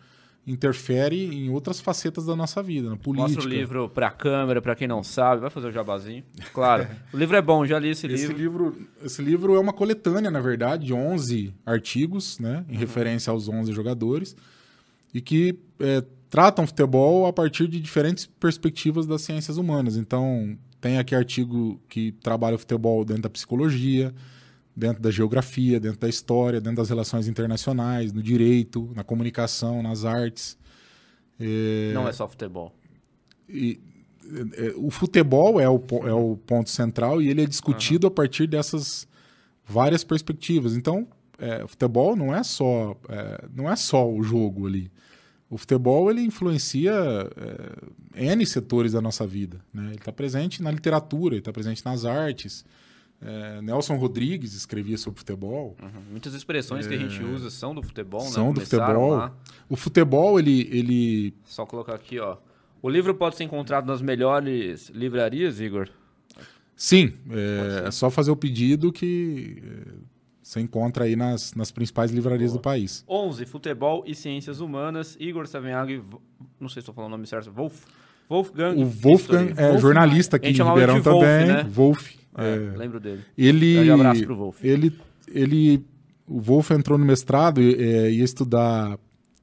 interfere 0.48 1.26
em 1.26 1.50
outras 1.50 1.82
facetas 1.82 2.26
da 2.26 2.36
nossa 2.36 2.64
vida, 2.64 2.90
na 2.90 2.96
política. 2.96 3.36
Mostra 3.36 3.46
o 3.46 3.48
livro 3.48 3.90
para 3.90 4.08
a 4.08 4.12
câmera, 4.12 4.62
para 4.62 4.76
quem 4.76 4.88
não 4.88 5.04
sabe, 5.04 5.42
vai 5.42 5.50
fazer 5.50 5.68
o 5.68 5.72
jabazinho. 5.72 6.24
Claro, 6.54 6.88
o 7.14 7.18
livro 7.18 7.36
é 7.36 7.42
bom, 7.42 7.66
já 7.66 7.78
li 7.78 7.90
esse, 7.90 8.08
esse 8.08 8.28
livro. 8.28 8.70
livro. 8.72 8.88
Esse 9.04 9.22
livro 9.22 9.56
é 9.56 9.60
uma 9.60 9.74
coletânea, 9.74 10.32
na 10.32 10.40
verdade, 10.40 10.86
de 10.86 10.94
11 10.94 11.54
artigos, 11.66 12.40
né, 12.40 12.66
em 12.70 12.74
uhum. 12.74 12.80
referência 12.80 13.30
aos 13.30 13.50
11 13.50 13.74
jogadores, 13.74 14.36
e 15.14 15.20
que 15.20 15.60
é, 15.82 16.02
tratam 16.30 16.66
futebol 16.66 17.26
a 17.26 17.34
partir 17.34 17.68
de 17.68 17.80
diferentes 17.80 18.26
perspectivas 18.26 19.06
das 19.06 19.22
ciências 19.24 19.58
humanas. 19.58 19.98
Então, 19.98 20.58
tem 20.80 20.98
aqui 20.98 21.14
artigo 21.14 21.80
que 21.90 22.14
trabalha 22.14 22.56
o 22.56 22.60
futebol 22.60 23.04
dentro 23.04 23.24
da 23.24 23.30
psicologia, 23.30 24.14
dentro 24.78 25.02
da 25.02 25.10
geografia, 25.10 25.80
dentro 25.80 26.00
da 26.00 26.08
história, 26.08 26.62
dentro 26.62 26.78
das 26.78 26.90
relações 26.90 27.28
internacionais, 27.28 28.14
no 28.14 28.22
direito, 28.22 28.92
na 28.96 29.04
comunicação, 29.04 29.82
nas 29.82 30.06
artes. 30.06 30.56
É... 31.40 31.92
Não 31.96 32.08
é 32.08 32.14
só 32.14 32.28
futebol. 32.28 32.72
E, 33.50 33.80
é, 34.56 34.74
o 34.76 34.92
futebol 34.92 35.60
é 35.60 35.68
o, 35.68 35.82
é 36.06 36.14
o 36.14 36.38
ponto 36.38 36.70
central 36.70 37.20
e 37.20 37.30
ele 37.30 37.42
é 37.42 37.46
discutido 37.48 38.06
uhum. 38.06 38.12
a 38.12 38.16
partir 38.16 38.46
dessas 38.46 39.08
várias 39.66 40.04
perspectivas. 40.04 40.76
Então, 40.76 41.08
é, 41.40 41.66
futebol 41.68 42.16
não 42.16 42.36
é 42.36 42.44
só 42.44 42.96
é, 43.10 43.46
não 43.56 43.72
é 43.72 43.76
só 43.76 44.08
o 44.08 44.22
jogo 44.22 44.68
ali. 44.68 44.92
O 45.50 45.58
futebol 45.58 46.12
ele 46.12 46.22
influencia 46.22 46.94
é, 48.14 48.26
n 48.26 48.46
setores 48.46 48.92
da 48.92 49.02
nossa 49.02 49.26
vida. 49.26 49.60
Né? 49.74 49.86
Ele 49.88 49.96
está 49.96 50.12
presente 50.12 50.62
na 50.62 50.70
literatura, 50.70 51.34
ele 51.34 51.40
está 51.42 51.54
presente 51.54 51.84
nas 51.84 52.06
artes, 52.06 52.64
é, 53.22 53.62
Nelson 53.62 53.96
Rodrigues 53.96 54.54
escrevia 54.54 54.98
sobre 54.98 55.20
futebol. 55.20 55.76
Uhum. 55.82 56.02
Muitas 56.12 56.34
expressões 56.34 56.86
é... 56.86 56.90
que 56.90 56.96
a 56.96 56.98
gente 56.98 57.22
é. 57.22 57.26
usa 57.26 57.50
são 57.50 57.74
do 57.74 57.82
futebol, 57.82 58.22
são 58.22 58.48
né? 58.48 58.54
do 58.54 58.62
futebol. 58.62 59.12
Lá. 59.12 59.34
O 59.68 59.76
futebol, 59.76 60.40
ele, 60.40 60.70
ele. 60.72 61.34
Só 61.44 61.66
colocar 61.66 61.96
aqui, 61.96 62.20
ó. 62.20 62.38
O 62.82 62.90
livro 62.90 63.16
pode 63.16 63.36
ser 63.36 63.44
encontrado 63.44 63.88
nas 63.88 64.02
melhores 64.02 64.90
livrarias, 64.90 65.60
Igor? 65.60 65.90
Sim, 66.76 67.14
é, 67.32 67.88
é 67.88 67.92
só 67.92 68.12
fazer 68.12 68.30
o 68.30 68.36
pedido 68.36 68.92
que 68.92 69.64
é, 69.64 69.94
você 70.44 70.60
encontra 70.60 71.06
aí 71.06 71.16
nas, 71.16 71.56
nas 71.56 71.72
principais 71.72 72.12
livrarias 72.12 72.52
Boa. 72.52 72.62
do 72.62 72.64
país. 72.64 73.04
11, 73.10 73.46
Futebol 73.48 74.04
e 74.06 74.14
Ciências 74.14 74.60
Humanas, 74.60 75.18
Igor 75.20 75.48
Savenhag, 75.48 76.04
não 76.60 76.70
sei 76.70 76.76
se 76.76 76.80
estou 76.80 76.94
falando 76.94 77.14
o 77.14 77.18
nome 77.18 77.26
certo, 77.26 77.52
Wolf. 77.52 77.84
Wolfgang. 78.30 78.76
O 78.82 78.86
Wolfgang 78.86 79.46
History. 79.50 79.66
é 79.66 79.70
Wolf, 79.70 79.82
jornalista 79.82 80.36
aqui 80.36 80.50
em 80.50 80.52
Ribeirão 80.52 81.02
também. 81.02 81.48
Wolf, 81.48 81.48
né? 81.48 81.64
Wolf. 81.64 82.18
É, 82.38 82.56
é, 82.56 82.78
lembro 82.78 83.00
dele. 83.00 83.24
Ele, 83.36 83.90
um 83.90 83.96
abraço 83.96 84.24
pro 84.24 84.36
Wolf. 84.36 84.64
Ele, 84.64 84.94
ele, 85.28 85.84
o 86.28 86.40
Wolf 86.40 86.70
entrou 86.70 86.98
no 86.98 87.06
mestrado 87.06 87.60
e 87.60 87.74
é, 87.74 88.12
ia 88.12 88.24
estudar, 88.24 89.00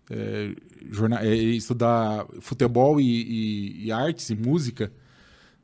é, 0.08 0.54
jornal, 0.92 1.18
é, 1.18 1.34
estudar 1.34 2.24
futebol 2.40 3.00
e, 3.00 3.04
e, 3.04 3.86
e, 3.86 3.92
artes 3.92 4.30
e 4.30 4.36
música. 4.36 4.92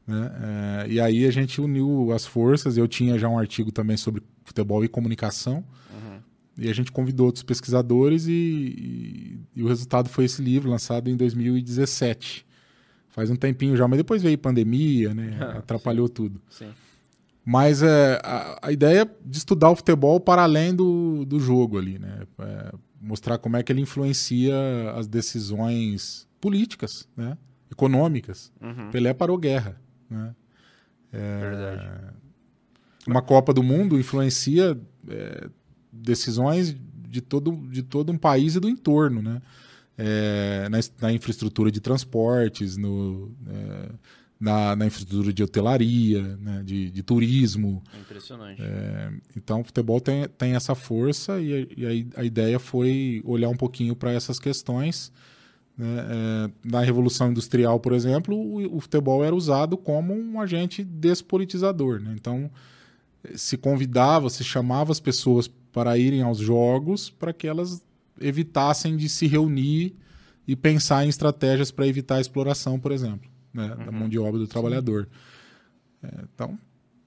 Né? 0.06 0.32
É, 0.42 0.88
e 0.90 1.00
aí 1.00 1.24
a 1.24 1.30
gente 1.30 1.60
uniu 1.60 2.10
as 2.12 2.26
forças. 2.26 2.76
Eu 2.76 2.88
tinha 2.88 3.16
já 3.16 3.28
um 3.28 3.38
artigo 3.38 3.70
também 3.70 3.96
sobre 3.96 4.22
futebol 4.44 4.84
e 4.84 4.88
comunicação. 4.88 5.64
Uhum. 5.92 6.18
E 6.58 6.68
a 6.68 6.74
gente 6.74 6.90
convidou 6.90 7.26
outros 7.26 7.44
pesquisadores 7.44 8.26
e, 8.26 8.32
e, 8.32 9.40
e, 9.54 9.62
o 9.62 9.68
resultado 9.68 10.08
foi 10.08 10.24
esse 10.24 10.42
livro, 10.42 10.68
lançado 10.68 11.08
em 11.08 11.16
2017. 11.16 12.44
Faz 13.08 13.30
um 13.30 13.36
tempinho 13.36 13.76
já, 13.76 13.86
mas 13.86 13.98
depois 13.98 14.20
veio 14.20 14.36
pandemia, 14.36 15.14
né? 15.14 15.36
Atrapalhou 15.58 16.08
Sim. 16.08 16.12
tudo. 16.12 16.42
Sim. 16.50 16.70
Mas 17.44 17.82
é, 17.82 18.20
a, 18.22 18.58
a, 18.62 18.72
ideia 18.72 19.10
de 19.24 19.38
estudar 19.38 19.70
o 19.70 19.76
futebol 19.76 20.20
para 20.20 20.42
além 20.42 20.74
do, 20.74 21.24
do 21.24 21.40
jogo 21.40 21.78
ali, 21.78 21.98
né? 21.98 22.22
É 22.38 22.72
mostrar 23.00 23.38
como 23.38 23.56
é 23.56 23.62
que 23.62 23.72
ele 23.72 23.80
influencia 23.80 24.54
as 24.94 25.06
decisões 25.06 26.28
políticas, 26.40 27.08
né? 27.16 27.36
econômicas. 27.70 28.52
Uhum. 28.60 28.90
Pelé 28.90 29.14
parou 29.14 29.38
guerra. 29.38 29.80
Né? 30.08 30.34
É, 31.12 31.40
Verdade. 31.40 32.14
Uma 33.06 33.22
Copa 33.22 33.54
do 33.54 33.62
Mundo 33.62 33.98
influencia 33.98 34.78
é, 35.08 35.48
decisões 35.90 36.76
de 37.08 37.20
todo, 37.20 37.56
de 37.70 37.82
todo 37.82 38.12
um 38.12 38.18
país 38.18 38.54
e 38.54 38.60
do 38.60 38.68
entorno, 38.68 39.22
né? 39.22 39.40
É, 39.96 40.68
na, 40.70 40.78
na, 41.02 41.12
infraestrutura 41.12 41.70
de 41.70 41.78
transportes, 41.78 42.78
no, 42.78 43.34
é, 43.46 43.90
na, 44.40 44.74
na 44.74 44.86
infraestrutura 44.86 45.32
de 45.34 45.42
hotelaria, 45.42 46.22
né, 46.38 46.62
de, 46.64 46.90
de, 46.90 47.02
turismo. 47.02 47.82
É 47.94 48.00
impressionante. 48.00 48.62
É, 48.62 49.12
então, 49.36 49.60
o 49.60 49.64
futebol 49.64 50.00
tem, 50.00 50.26
tem 50.28 50.54
essa 50.54 50.74
força 50.74 51.38
e, 51.38 51.68
e 51.76 51.86
a, 52.16 52.20
a, 52.22 52.24
ideia 52.24 52.58
foi 52.58 53.22
olhar 53.26 53.50
um 53.50 53.56
pouquinho 53.56 53.94
para 53.94 54.10
essas 54.12 54.38
questões. 54.38 55.12
Né? 55.76 55.86
É, 56.08 56.50
na 56.64 56.80
Revolução 56.80 57.30
Industrial, 57.30 57.78
por 57.78 57.92
exemplo, 57.92 58.34
o, 58.34 58.78
o, 58.78 58.80
futebol 58.80 59.22
era 59.22 59.34
usado 59.36 59.76
como 59.76 60.14
um 60.14 60.40
agente 60.40 60.82
despolitizador. 60.82 62.00
Né? 62.00 62.14
Então, 62.18 62.50
se 63.34 63.58
convidava, 63.58 64.30
se 64.30 64.42
chamava 64.42 64.90
as 64.90 65.00
pessoas 65.00 65.48
para 65.70 65.98
irem 65.98 66.22
aos 66.22 66.38
jogos 66.38 67.10
para 67.10 67.34
que 67.34 67.46
elas 67.46 67.84
evitassem 68.18 68.96
de 68.96 69.08
se 69.08 69.26
reunir 69.26 69.94
e 70.48 70.56
pensar 70.56 71.04
em 71.04 71.10
estratégias 71.10 71.70
para 71.70 71.86
evitar 71.86 72.16
a 72.16 72.20
exploração, 72.20 72.80
por 72.80 72.90
exemplo 72.90 73.29
né, 73.52 73.74
uhum. 73.74 73.84
da 73.84 73.92
mão 73.92 74.08
de 74.08 74.18
obra 74.18 74.38
do 74.38 74.46
trabalhador. 74.46 75.08
É, 76.02 76.08
então, 76.34 76.58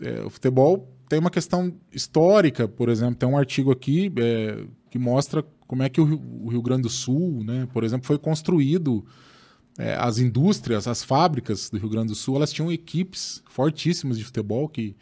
é, 0.02 0.22
o 0.22 0.30
futebol 0.30 0.88
tem 1.08 1.20
uma 1.20 1.30
questão 1.30 1.74
histórica, 1.92 2.68
por 2.68 2.90
exemplo, 2.90 3.16
tem 3.16 3.30
um 3.30 3.38
artigo 3.38 3.72
aqui 3.72 4.12
é, 4.18 4.66
que 4.90 4.98
mostra 4.98 5.44
como 5.68 5.84
é 5.84 5.90
que 5.90 6.02
o 6.02 6.04
Rio, 6.04 6.22
o 6.42 6.50
Rio, 6.50 6.62
Grande 6.62 6.84
do 6.84 6.90
Sul, 6.90 7.44
né, 7.44 7.68
por 7.72 7.84
exemplo, 7.84 8.06
foi 8.06 8.18
construído. 8.18 9.06
É, 9.76 9.96
as 9.96 10.20
indústrias, 10.20 10.88
as 10.88 11.04
fábricas 11.04 11.68
do 11.68 11.80
Rio 11.80 11.90
Grande 11.90 12.10
do 12.10 12.16
Sul, 12.16 12.36
elas 12.36 12.54
tinham 12.54 12.72
equipes 12.72 13.42
fortíssimas 13.50 14.20
de 14.20 14.24
futebol 14.24 14.70
que, 14.70 14.96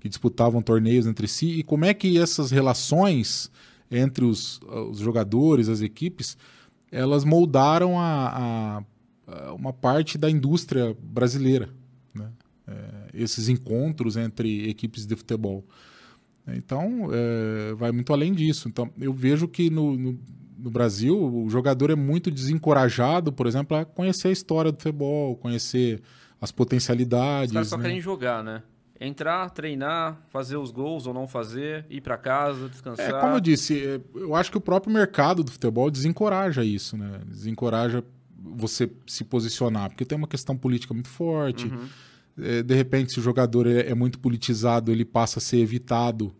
que 0.00 0.08
disputavam 0.08 0.62
torneios 0.62 1.06
entre 1.06 1.28
si. 1.28 1.58
E 1.58 1.62
como 1.62 1.84
é 1.84 1.92
que 1.92 2.18
essas 2.18 2.50
relações 2.50 3.50
entre 3.90 4.24
os, 4.24 4.60
os 4.90 4.98
jogadores, 4.98 5.68
as 5.68 5.80
equipes, 5.80 6.36
elas 6.90 7.24
moldaram 7.24 7.98
a, 7.98 8.78
a 8.78 8.82
uma 9.56 9.72
parte 9.72 10.18
da 10.18 10.30
indústria 10.30 10.96
brasileira, 11.00 11.68
né? 12.14 12.30
é, 12.66 12.74
esses 13.14 13.48
encontros 13.48 14.16
entre 14.16 14.68
equipes 14.68 15.06
de 15.06 15.16
futebol. 15.16 15.64
Então, 16.46 17.08
é, 17.10 17.74
vai 17.74 17.90
muito 17.90 18.12
além 18.12 18.32
disso. 18.32 18.68
Então, 18.68 18.90
eu 19.00 19.12
vejo 19.12 19.48
que 19.48 19.70
no, 19.70 19.96
no, 19.96 20.18
no, 20.58 20.70
Brasil 20.70 21.16
o 21.18 21.48
jogador 21.48 21.90
é 21.90 21.94
muito 21.94 22.30
desencorajado, 22.30 23.32
por 23.32 23.46
exemplo, 23.46 23.76
a 23.76 23.84
conhecer 23.84 24.28
a 24.28 24.32
história 24.32 24.70
do 24.70 24.76
futebol, 24.76 25.36
conhecer 25.36 26.02
as 26.40 26.52
potencialidades. 26.52 27.50
Os 27.50 27.54
caras 27.54 27.68
só 27.68 27.76
né? 27.78 27.84
querem 27.84 28.00
jogar, 28.00 28.44
né? 28.44 28.62
Entrar, 29.00 29.50
treinar, 29.50 30.22
fazer 30.28 30.56
os 30.56 30.70
gols 30.70 31.06
ou 31.06 31.14
não 31.14 31.26
fazer, 31.26 31.84
ir 31.90 32.00
para 32.00 32.16
casa, 32.16 32.68
descansar. 32.68 33.08
É, 33.08 33.20
como 33.20 33.34
eu 33.34 33.40
disse, 33.40 34.00
eu 34.14 34.34
acho 34.34 34.50
que 34.50 34.58
o 34.58 34.60
próprio 34.60 34.92
mercado 34.92 35.42
do 35.42 35.50
futebol 35.50 35.90
desencoraja 35.90 36.62
isso, 36.62 36.96
né? 36.96 37.20
Desencoraja 37.26 38.04
você 38.44 38.90
se 39.06 39.24
posicionar, 39.24 39.88
porque 39.88 40.04
tem 40.04 40.16
uma 40.16 40.28
questão 40.28 40.56
política 40.56 40.92
muito 40.92 41.08
forte. 41.08 41.66
Uhum. 41.66 41.88
É, 42.38 42.62
de 42.62 42.74
repente, 42.74 43.12
se 43.12 43.20
o 43.20 43.22
jogador 43.22 43.66
é, 43.66 43.90
é, 43.90 43.94
muito 43.94 44.18
politizado, 44.18 44.92
ele 44.92 45.04
passa 45.04 45.38
a 45.38 45.42
ser 45.42 45.58
evitado 45.58 46.34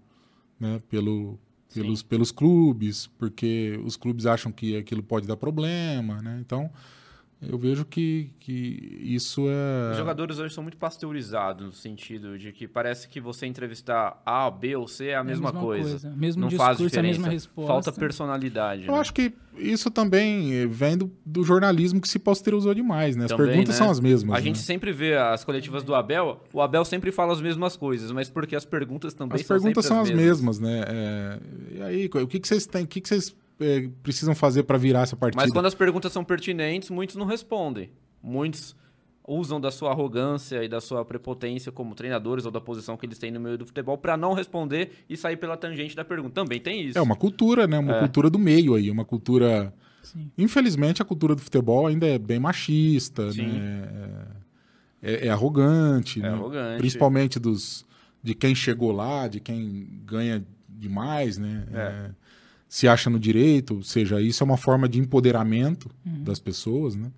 né, 0.58 0.82
pelo, 0.88 1.38
pelos, 1.72 2.02
pelos 2.02 2.30
clubes, 2.30 3.06
porque 3.18 3.80
os 3.84 3.96
clubes 3.96 4.26
acham 4.26 4.52
que 4.52 4.76
aquilo 4.76 5.02
pode 5.02 5.26
dar 5.26 5.36
problema. 5.36 6.20
Né? 6.20 6.38
Então, 6.40 6.70
eu 7.42 7.58
vejo 7.58 7.84
que, 7.84 8.30
que 8.40 9.00
isso 9.02 9.46
é. 9.48 9.92
Os 9.92 9.98
jogadores 9.98 10.38
hoje 10.38 10.54
são 10.54 10.62
muito 10.62 10.76
pasteurizados 10.76 11.66
no 11.66 11.72
sentido 11.72 12.38
de 12.38 12.52
que 12.52 12.66
parece 12.66 13.08
que 13.08 13.20
você 13.20 13.46
entrevistar 13.46 14.20
A, 14.24 14.50
B 14.50 14.76
ou 14.76 14.88
C 14.88 15.08
é 15.08 15.16
a, 15.16 15.20
é 15.20 15.22
mesma, 15.22 15.52
mesma, 15.52 15.60
coisa. 15.60 15.90
coisa. 15.90 16.10
Mesmo 16.16 16.42
Não 16.42 16.48
discurso, 16.48 16.66
faz 16.66 16.78
diferença. 16.78 17.08
a 17.08 17.12
mesma 17.12 17.28
resposta. 17.28 17.72
Falta 17.72 17.92
personalidade. 17.92 18.86
Eu 18.86 18.94
né? 18.94 18.98
acho 18.98 19.12
que 19.12 19.32
isso 19.56 19.90
também 19.90 20.66
vem 20.68 20.96
do, 20.96 21.10
do, 21.24 21.44
jornalismo 21.44 22.00
que 22.00 22.08
se 22.08 22.18
pasteurizou 22.18 22.74
demais, 22.74 23.14
né? 23.16 23.24
As 23.24 23.30
também, 23.30 23.46
perguntas 23.46 23.74
né? 23.74 23.78
são 23.78 23.90
as 23.90 24.00
mesmas. 24.00 24.34
A 24.34 24.38
né? 24.38 24.44
gente 24.44 24.58
sempre 24.58 24.92
vê 24.92 25.16
as 25.16 25.44
coletivas 25.44 25.82
do 25.82 25.94
Abel, 25.94 26.42
o 26.52 26.60
Abel 26.60 26.84
sempre 26.84 27.12
fala 27.12 27.32
as 27.32 27.40
mesmas 27.40 27.76
coisas, 27.76 28.10
mas 28.10 28.28
porque 28.28 28.56
as 28.56 28.64
perguntas 28.64 29.14
também 29.14 29.40
as 29.40 29.46
são 29.46 29.56
perguntas 29.56 29.84
são 29.84 30.00
as 30.00 30.10
mesmas, 30.10 30.58
né? 30.58 30.84
É... 30.86 31.38
E 31.76 31.82
aí, 31.82 32.10
o 32.12 32.26
que, 32.26 32.40
que 32.40 32.48
vocês 32.48 32.66
têm? 32.66 32.84
O 32.84 32.86
que, 32.86 33.00
que 33.00 33.08
vocês 33.08 33.34
é, 33.60 33.88
precisam 34.02 34.34
fazer 34.34 34.64
para 34.64 34.78
virar 34.78 35.02
essa 35.02 35.16
partida? 35.16 35.42
Mas 35.42 35.52
quando 35.52 35.66
as 35.66 35.74
perguntas 35.74 36.12
são 36.12 36.24
pertinentes, 36.24 36.90
muitos 36.90 37.16
não 37.16 37.26
respondem. 37.26 37.90
Muitos 38.22 38.74
usam 39.26 39.58
da 39.60 39.70
sua 39.70 39.90
arrogância 39.90 40.62
e 40.62 40.68
da 40.68 40.80
sua 40.80 41.04
prepotência 41.04 41.72
como 41.72 41.94
treinadores 41.94 42.44
ou 42.44 42.50
da 42.50 42.60
posição 42.60 42.96
que 42.96 43.06
eles 43.06 43.18
têm 43.18 43.30
no 43.30 43.40
meio 43.40 43.56
do 43.56 43.64
futebol 43.64 43.96
para 43.96 44.16
não 44.16 44.34
responder 44.34 44.90
e 45.08 45.16
sair 45.16 45.36
pela 45.36 45.56
tangente 45.56 45.96
da 45.96 46.04
pergunta. 46.04 46.34
Também 46.34 46.60
tem 46.60 46.82
isso. 46.82 46.98
É 46.98 47.00
uma 47.00 47.16
cultura, 47.16 47.66
né? 47.66 47.78
Uma 47.78 47.96
é. 47.96 47.98
cultura 48.00 48.28
do 48.28 48.38
meio 48.38 48.74
aí, 48.74 48.90
uma 48.90 49.04
cultura. 49.04 49.72
Sim. 50.02 50.30
Infelizmente, 50.36 51.00
a 51.00 51.04
cultura 51.04 51.34
do 51.34 51.40
futebol 51.40 51.86
ainda 51.86 52.06
é 52.06 52.18
bem 52.18 52.38
machista, 52.38 53.32
Sim. 53.32 53.46
né? 53.46 53.88
é, 55.02 55.26
é 55.26 55.30
arrogante, 55.30 56.18
É 56.20 56.22
né? 56.22 56.28
arrogante. 56.28 56.78
principalmente 56.78 57.38
dos 57.38 57.86
de 58.22 58.34
quem 58.34 58.54
chegou 58.54 58.90
lá, 58.90 59.28
de 59.28 59.38
quem 59.38 60.00
ganha 60.04 60.42
demais, 60.66 61.36
né? 61.36 61.66
É. 61.72 62.10
É, 62.74 62.76
se 62.76 62.88
acha 62.88 63.08
no 63.08 63.18
direito, 63.20 63.76
ou 63.76 63.82
seja, 63.82 64.20
isso 64.20 64.42
é 64.42 64.44
uma 64.44 64.56
forma 64.56 64.88
de 64.88 64.98
empoderamento 64.98 65.88
das 66.04 66.40
pessoas, 66.40 66.96
né? 66.96 67.10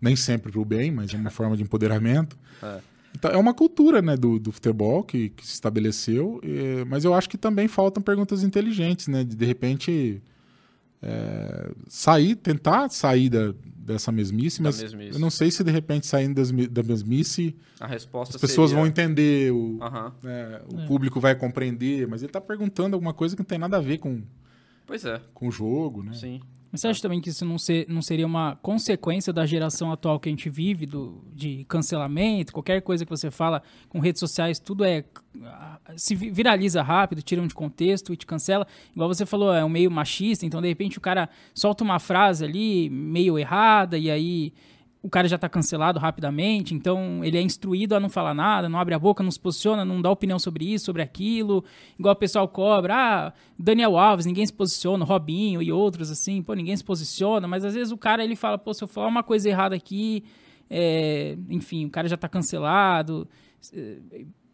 Nem 0.00 0.16
sempre 0.16 0.50
para 0.50 0.60
o 0.60 0.64
bem, 0.64 0.90
mas 0.90 1.14
é 1.14 1.16
uma 1.16 1.30
forma 1.30 1.56
de 1.56 1.62
empoderamento. 1.62 2.36
É. 2.62 2.80
Então, 3.14 3.30
é 3.30 3.36
uma 3.36 3.54
cultura 3.54 4.02
né, 4.02 4.16
do, 4.16 4.40
do 4.40 4.50
futebol 4.50 5.04
que, 5.04 5.28
que 5.28 5.46
se 5.46 5.52
estabeleceu, 5.54 6.40
eh, 6.42 6.84
mas 6.84 7.04
eu 7.04 7.14
acho 7.14 7.28
que 7.28 7.38
também 7.38 7.68
faltam 7.68 8.02
perguntas 8.02 8.42
inteligentes, 8.42 9.06
né? 9.06 9.22
De, 9.22 9.36
de 9.36 9.44
repente 9.46 10.20
eh, 11.00 11.70
sair, 11.88 12.34
tentar 12.34 12.88
sair 12.90 13.28
da, 13.30 13.54
dessa 13.76 14.10
mesmice, 14.10 14.58
Da 14.60 14.68
mas 14.70 14.82
mesmice. 14.82 15.12
eu 15.14 15.20
não 15.20 15.30
sei 15.30 15.50
se 15.50 15.62
de 15.62 15.70
repente 15.70 16.06
saindo 16.08 16.34
das 16.34 16.50
da 16.50 16.82
mesmice 16.82 17.54
A 17.78 17.86
resposta 17.86 18.36
as 18.36 18.40
pessoas 18.40 18.70
seria... 18.70 18.80
vão 18.82 18.88
entender, 18.88 19.52
o, 19.52 19.78
né, 20.22 20.60
o 20.74 20.80
É. 20.80 20.86
público 20.86 21.20
vai 21.20 21.34
compreender, 21.36 22.08
mas 22.08 22.22
ele 22.22 22.30
está 22.30 22.40
perguntando 22.40 22.94
alguma 22.96 23.14
coisa 23.14 23.36
que 23.36 23.40
não 23.42 23.46
tem 23.46 23.58
nada 23.58 23.76
a 23.76 23.80
ver 23.80 23.98
com, 23.98 24.22
Pois 24.86 25.04
é, 25.04 25.20
com 25.32 25.48
o 25.48 25.50
jogo, 25.50 26.02
né? 26.02 26.12
sim. 26.12 26.40
Mas 26.70 26.80
você 26.80 26.88
acha 26.88 27.02
também 27.02 27.20
que 27.20 27.28
isso 27.28 27.44
não, 27.44 27.56
ser, 27.56 27.86
não 27.88 28.02
seria 28.02 28.26
uma 28.26 28.56
consequência 28.56 29.32
da 29.32 29.46
geração 29.46 29.92
atual 29.92 30.18
que 30.18 30.28
a 30.28 30.32
gente 30.32 30.50
vive, 30.50 30.86
do, 30.86 31.22
de 31.32 31.64
cancelamento, 31.68 32.52
qualquer 32.52 32.82
coisa 32.82 33.04
que 33.04 33.10
você 33.10 33.30
fala 33.30 33.62
com 33.88 34.00
redes 34.00 34.18
sociais, 34.18 34.58
tudo 34.58 34.82
é. 34.84 35.04
ah, 35.44 35.78
se 35.96 36.16
vi- 36.16 36.32
viraliza 36.32 36.82
rápido, 36.82 37.22
tiram 37.22 37.46
de 37.46 37.54
contexto 37.54 38.12
e 38.12 38.16
te 38.16 38.26
cancela. 38.26 38.66
Igual 38.92 39.06
você 39.08 39.24
falou, 39.24 39.54
é 39.54 39.64
um 39.64 39.68
meio 39.68 39.88
machista, 39.88 40.44
então 40.44 40.60
de 40.60 40.66
repente 40.66 40.98
o 40.98 41.00
cara 41.00 41.28
solta 41.54 41.84
uma 41.84 42.00
frase 42.00 42.44
ali 42.44 42.90
meio 42.90 43.38
errada 43.38 43.96
e 43.96 44.10
aí 44.10 44.52
o 45.04 45.10
cara 45.10 45.28
já 45.28 45.36
tá 45.36 45.50
cancelado 45.50 45.98
rapidamente, 45.98 46.74
então 46.74 47.22
ele 47.22 47.36
é 47.36 47.42
instruído 47.42 47.94
a 47.94 48.00
não 48.00 48.08
falar 48.08 48.32
nada, 48.32 48.70
não 48.70 48.78
abre 48.78 48.94
a 48.94 48.98
boca, 48.98 49.22
não 49.22 49.30
se 49.30 49.38
posiciona, 49.38 49.84
não 49.84 50.00
dá 50.00 50.10
opinião 50.10 50.38
sobre 50.38 50.64
isso, 50.72 50.86
sobre 50.86 51.02
aquilo. 51.02 51.62
Igual 51.98 52.14
o 52.14 52.18
pessoal 52.18 52.48
cobra, 52.48 52.94
ah, 52.96 53.32
Daniel 53.58 53.98
Alves, 53.98 54.24
ninguém 54.24 54.46
se 54.46 54.52
posiciona, 54.52 55.04
Robinho 55.04 55.60
e 55.60 55.70
outros 55.70 56.10
assim, 56.10 56.42
pô, 56.42 56.54
ninguém 56.54 56.74
se 56.74 56.82
posiciona, 56.82 57.46
mas 57.46 57.66
às 57.66 57.74
vezes 57.74 57.92
o 57.92 57.98
cara 57.98 58.24
ele 58.24 58.34
fala, 58.34 58.56
pô, 58.56 58.72
se 58.72 58.82
eu 58.82 58.88
falar 58.88 59.08
uma 59.08 59.22
coisa 59.22 59.46
errada 59.46 59.76
aqui, 59.76 60.24
é, 60.70 61.36
enfim, 61.50 61.84
o 61.84 61.90
cara 61.90 62.08
já 62.08 62.16
tá 62.16 62.26
cancelado. 62.26 63.28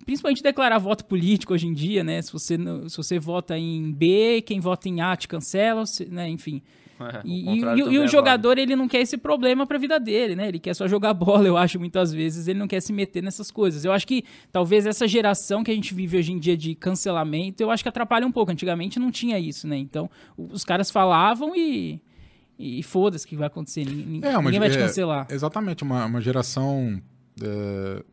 Principalmente 0.05 0.42
declarar 0.42 0.78
voto 0.78 1.05
político 1.05 1.55
hoje 1.55 1.68
em 1.68 1.72
dia, 1.72 2.03
né? 2.03 2.20
Se 2.22 2.32
você, 2.32 2.59
se 2.88 2.96
você 2.96 3.20
vota 3.20 3.57
em 3.57 3.92
B, 3.92 4.42
quem 4.44 4.59
vota 4.59 4.88
em 4.88 5.01
A 5.01 5.14
te 5.14 5.28
cancela, 5.28 5.84
né? 6.09 6.28
Enfim. 6.28 6.61
É, 7.01 7.20
E, 7.24 7.44
o 7.64 7.76
e- 7.76 7.94
e 7.94 7.98
o- 7.98 8.05
é 8.05 8.09
jogador, 8.09 8.59
ele 8.59 8.76
não 8.76 8.86
quer 8.88 9.01
esse 9.01 9.16
problema 9.16 9.66
pra 9.66 9.78
vida 9.78 9.98
dele, 9.98 10.36
né? 10.36 10.48
Ele 10.48 10.59
quer 10.59 10.74
só 10.74 10.86
jogar 10.86 11.12
bola, 11.14 11.46
eu 11.46 11.57
acho, 11.57 11.78
muitas 11.78 12.12
vezes. 12.12 12.46
Ele 12.48 12.59
não 12.59 12.68
quer 12.68 12.80
se 12.80 12.92
meter 12.92 13.22
nessas 13.22 13.51
coisas. 13.51 13.84
Eu 13.84 13.92
acho 13.92 14.07
que 14.07 14.24
talvez 14.53 14.86
essa 14.86 15.09
geração 15.09 15.62
que 15.64 15.70
a 15.70 15.74
gente 15.74 15.92
vive 15.94 16.18
hoje 16.18 16.32
em 16.32 16.38
dia 16.38 16.57
de 16.57 16.74
cancelamento, 16.74 17.62
eu 17.62 17.70
acho 17.70 17.82
que 17.82 17.88
atrapalha 17.88 18.26
um 18.26 18.32
pouco. 18.32 18.53
Antigamente 18.53 18.98
não 18.98 19.11
tinha 19.11 19.38
isso, 19.38 19.66
né? 19.66 19.76
Então, 19.76 20.11
os 20.36 20.64
caras 20.64 20.90
falavam 20.90 21.55
e. 21.57 22.01
E 22.62 22.82
foda-se 22.82 23.24
o 23.24 23.28
que 23.28 23.36
vai 23.36 23.46
acontecer. 23.46 23.86
Ninguém, 23.86 24.20
É, 24.30 24.32
uma 24.36 24.42
ninguém 24.51 24.61
vai 24.61 24.68
te 24.68 24.76
é, 24.76 24.80
cancelar. 24.82 25.26
Exatamente, 25.30 25.82
uma, 25.82 26.05
uma 26.05 26.20
geração 26.20 27.01
é, 27.42 28.05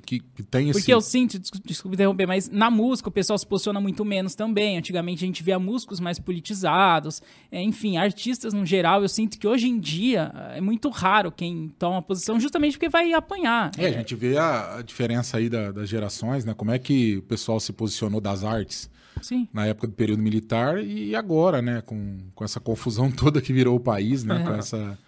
que, 0.00 0.20
que 0.20 0.42
tem 0.42 0.68
esse... 0.70 0.78
Porque 0.80 0.92
eu 0.92 1.00
sinto, 1.00 1.38
des- 1.38 1.50
desculpa 1.64 1.94
interromper, 1.94 2.26
mas 2.26 2.48
na 2.50 2.70
música 2.70 3.08
o 3.08 3.12
pessoal 3.12 3.38
se 3.38 3.46
posiciona 3.46 3.80
muito 3.80 4.04
menos 4.04 4.34
também. 4.34 4.76
Antigamente 4.78 5.24
a 5.24 5.26
gente 5.26 5.42
via 5.42 5.58
músicos 5.58 6.00
mais 6.00 6.18
politizados, 6.18 7.22
é, 7.50 7.62
enfim, 7.62 7.96
artistas 7.96 8.52
no 8.52 8.64
geral. 8.64 9.02
Eu 9.02 9.08
sinto 9.08 9.38
que 9.38 9.46
hoje 9.46 9.68
em 9.68 9.78
dia 9.78 10.32
é 10.54 10.60
muito 10.60 10.88
raro 10.88 11.30
quem 11.30 11.68
toma 11.78 12.00
posição, 12.02 12.38
justamente 12.40 12.72
porque 12.72 12.88
vai 12.88 13.12
apanhar. 13.12 13.70
É, 13.78 13.86
a 13.88 13.92
gente 13.92 14.14
vê 14.14 14.36
a, 14.36 14.76
a 14.78 14.82
diferença 14.82 15.36
aí 15.36 15.48
da- 15.48 15.72
das 15.72 15.88
gerações, 15.88 16.44
né? 16.44 16.54
Como 16.54 16.70
é 16.70 16.78
que 16.78 17.18
o 17.18 17.22
pessoal 17.22 17.60
se 17.60 17.72
posicionou 17.72 18.20
das 18.20 18.44
artes 18.44 18.90
Sim. 19.22 19.48
na 19.52 19.66
época 19.66 19.86
do 19.86 19.92
período 19.92 20.22
militar 20.22 20.82
e 20.84 21.14
agora, 21.14 21.62
né? 21.62 21.80
Com, 21.82 22.18
com 22.34 22.44
essa 22.44 22.60
confusão 22.60 23.10
toda 23.12 23.40
que 23.40 23.52
virou 23.52 23.76
o 23.76 23.80
país, 23.80 24.24
né? 24.24 24.40
É. 24.40 24.44
Com, 24.44 24.54
essa, 24.54 24.98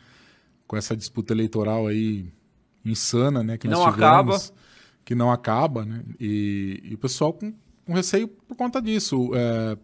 com 0.67 0.77
essa 0.77 0.97
disputa 0.97 1.33
eleitoral 1.33 1.87
aí 1.87 2.27
insana, 2.85 3.43
né? 3.43 3.55
Que, 3.57 3.67
Que 3.67 3.69
nós 3.69 3.81
não 3.85 3.93
tivemos, 3.93 4.53
Que 5.07 5.15
não 5.15 5.31
acaba, 5.31 5.87
né? 5.87 6.05
E, 6.21 6.83
e 6.85 6.95
o 6.95 6.99
pessoal 6.99 7.33
com, 7.33 7.55
com 7.87 7.95
receio 7.95 8.29
por 8.29 8.57
conta 8.57 8.83
disso. 8.83 9.31
É, 9.35 9.79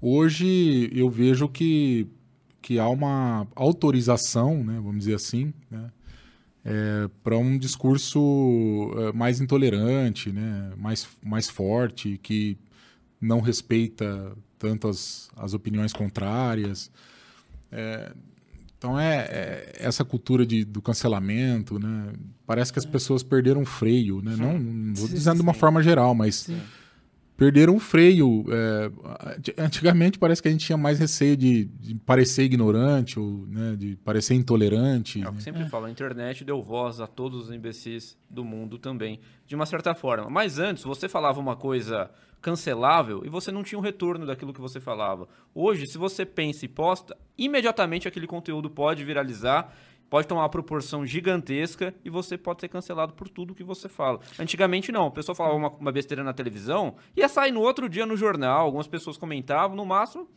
hoje 0.00 0.88
eu 0.94 1.10
vejo 1.10 1.48
que, 1.48 2.06
que 2.60 2.78
há 2.78 2.88
uma 2.88 3.48
autorização, 3.56 4.62
né? 4.62 4.74
Vamos 4.74 5.00
dizer 5.00 5.16
assim, 5.16 5.52
né? 5.68 5.90
para 7.24 7.36
um 7.36 7.58
discurso 7.58 8.92
eh, 8.96 9.12
mais 9.12 9.40
intolerante, 9.40 10.30
né? 10.30 10.72
mais, 10.76 11.08
mais 11.20 11.50
forte, 11.50 12.18
que 12.22 12.56
não 13.20 13.40
respeita 13.40 14.36
tanto 14.58 14.88
as, 14.88 15.28
as 15.36 15.54
opiniões 15.54 15.92
contrárias. 15.92 16.90
É, 17.70 18.12
então 18.82 18.98
é, 18.98 19.16
é 19.16 19.72
essa 19.78 20.04
cultura 20.04 20.44
de, 20.44 20.64
do 20.64 20.82
cancelamento, 20.82 21.78
né? 21.78 22.12
Parece 22.44 22.72
que 22.72 22.80
as 22.80 22.84
pessoas 22.84 23.22
perderam 23.22 23.62
o 23.62 23.64
freio, 23.64 24.20
né? 24.20 24.34
Não, 24.36 24.58
não 24.58 24.92
vou 24.92 25.06
dizendo 25.06 25.36
de 25.36 25.42
uma 25.42 25.54
forma 25.54 25.80
geral, 25.80 26.16
mas 26.16 26.34
Sim. 26.34 26.60
perderam 27.36 27.76
o 27.76 27.78
freio. 27.78 28.44
é, 28.50 28.90
antigamente 29.56 30.18
parece 30.18 30.42
que 30.42 30.48
a 30.48 30.50
gente 30.50 30.66
tinha 30.66 30.76
mais 30.76 30.98
receio 30.98 31.36
de, 31.36 31.66
de 31.66 31.94
parecer 31.94 32.42
ignorante 32.42 33.20
ou 33.20 33.46
né, 33.46 33.76
de 33.78 33.94
parecer 34.04 34.34
intolerante. 34.34 35.22
É 35.22 35.28
o 35.28 35.30
né? 35.30 35.36
que 35.36 35.44
sempre 35.44 35.64
falo, 35.68 35.86
a 35.86 35.90
internet 35.90 36.44
deu 36.44 36.60
voz 36.60 36.98
a 36.98 37.06
todos 37.06 37.44
os 37.44 37.54
imbecis 37.54 38.18
do 38.28 38.44
mundo 38.44 38.78
também, 38.78 39.20
de 39.46 39.54
uma 39.54 39.64
certa 39.64 39.94
forma. 39.94 40.28
Mas 40.28 40.58
antes, 40.58 40.82
você 40.82 41.08
falava 41.08 41.38
uma 41.38 41.54
coisa 41.54 42.10
cancelável 42.42 43.22
e 43.24 43.28
você 43.28 43.52
não 43.52 43.62
tinha 43.62 43.78
um 43.78 43.82
retorno 43.82 44.26
daquilo 44.26 44.52
que 44.52 44.60
você 44.60 44.80
falava. 44.80 45.28
Hoje, 45.54 45.86
se 45.86 45.96
você 45.96 46.26
pensa 46.26 46.64
e 46.64 46.68
posta, 46.68 47.16
imediatamente 47.38 48.08
aquele 48.08 48.26
conteúdo 48.26 48.68
pode 48.68 49.04
viralizar, 49.04 49.72
pode 50.10 50.26
tomar 50.26 50.42
uma 50.42 50.48
proporção 50.48 51.06
gigantesca 51.06 51.94
e 52.04 52.10
você 52.10 52.36
pode 52.36 52.60
ser 52.60 52.68
cancelado 52.68 53.14
por 53.14 53.28
tudo 53.28 53.54
que 53.54 53.64
você 53.64 53.88
fala. 53.88 54.20
Antigamente 54.38 54.92
não, 54.92 55.06
a 55.06 55.10
pessoa 55.10 55.34
falava 55.34 55.56
uma, 55.56 55.70
uma 55.70 55.92
besteira 55.92 56.24
na 56.24 56.34
televisão, 56.34 56.96
ia 57.16 57.28
sair 57.28 57.52
no 57.52 57.60
outro 57.60 57.88
dia 57.88 58.04
no 58.04 58.16
jornal, 58.16 58.66
algumas 58.66 58.88
pessoas 58.88 59.16
comentavam, 59.16 59.76
no 59.76 59.86
máximo. 59.86 60.28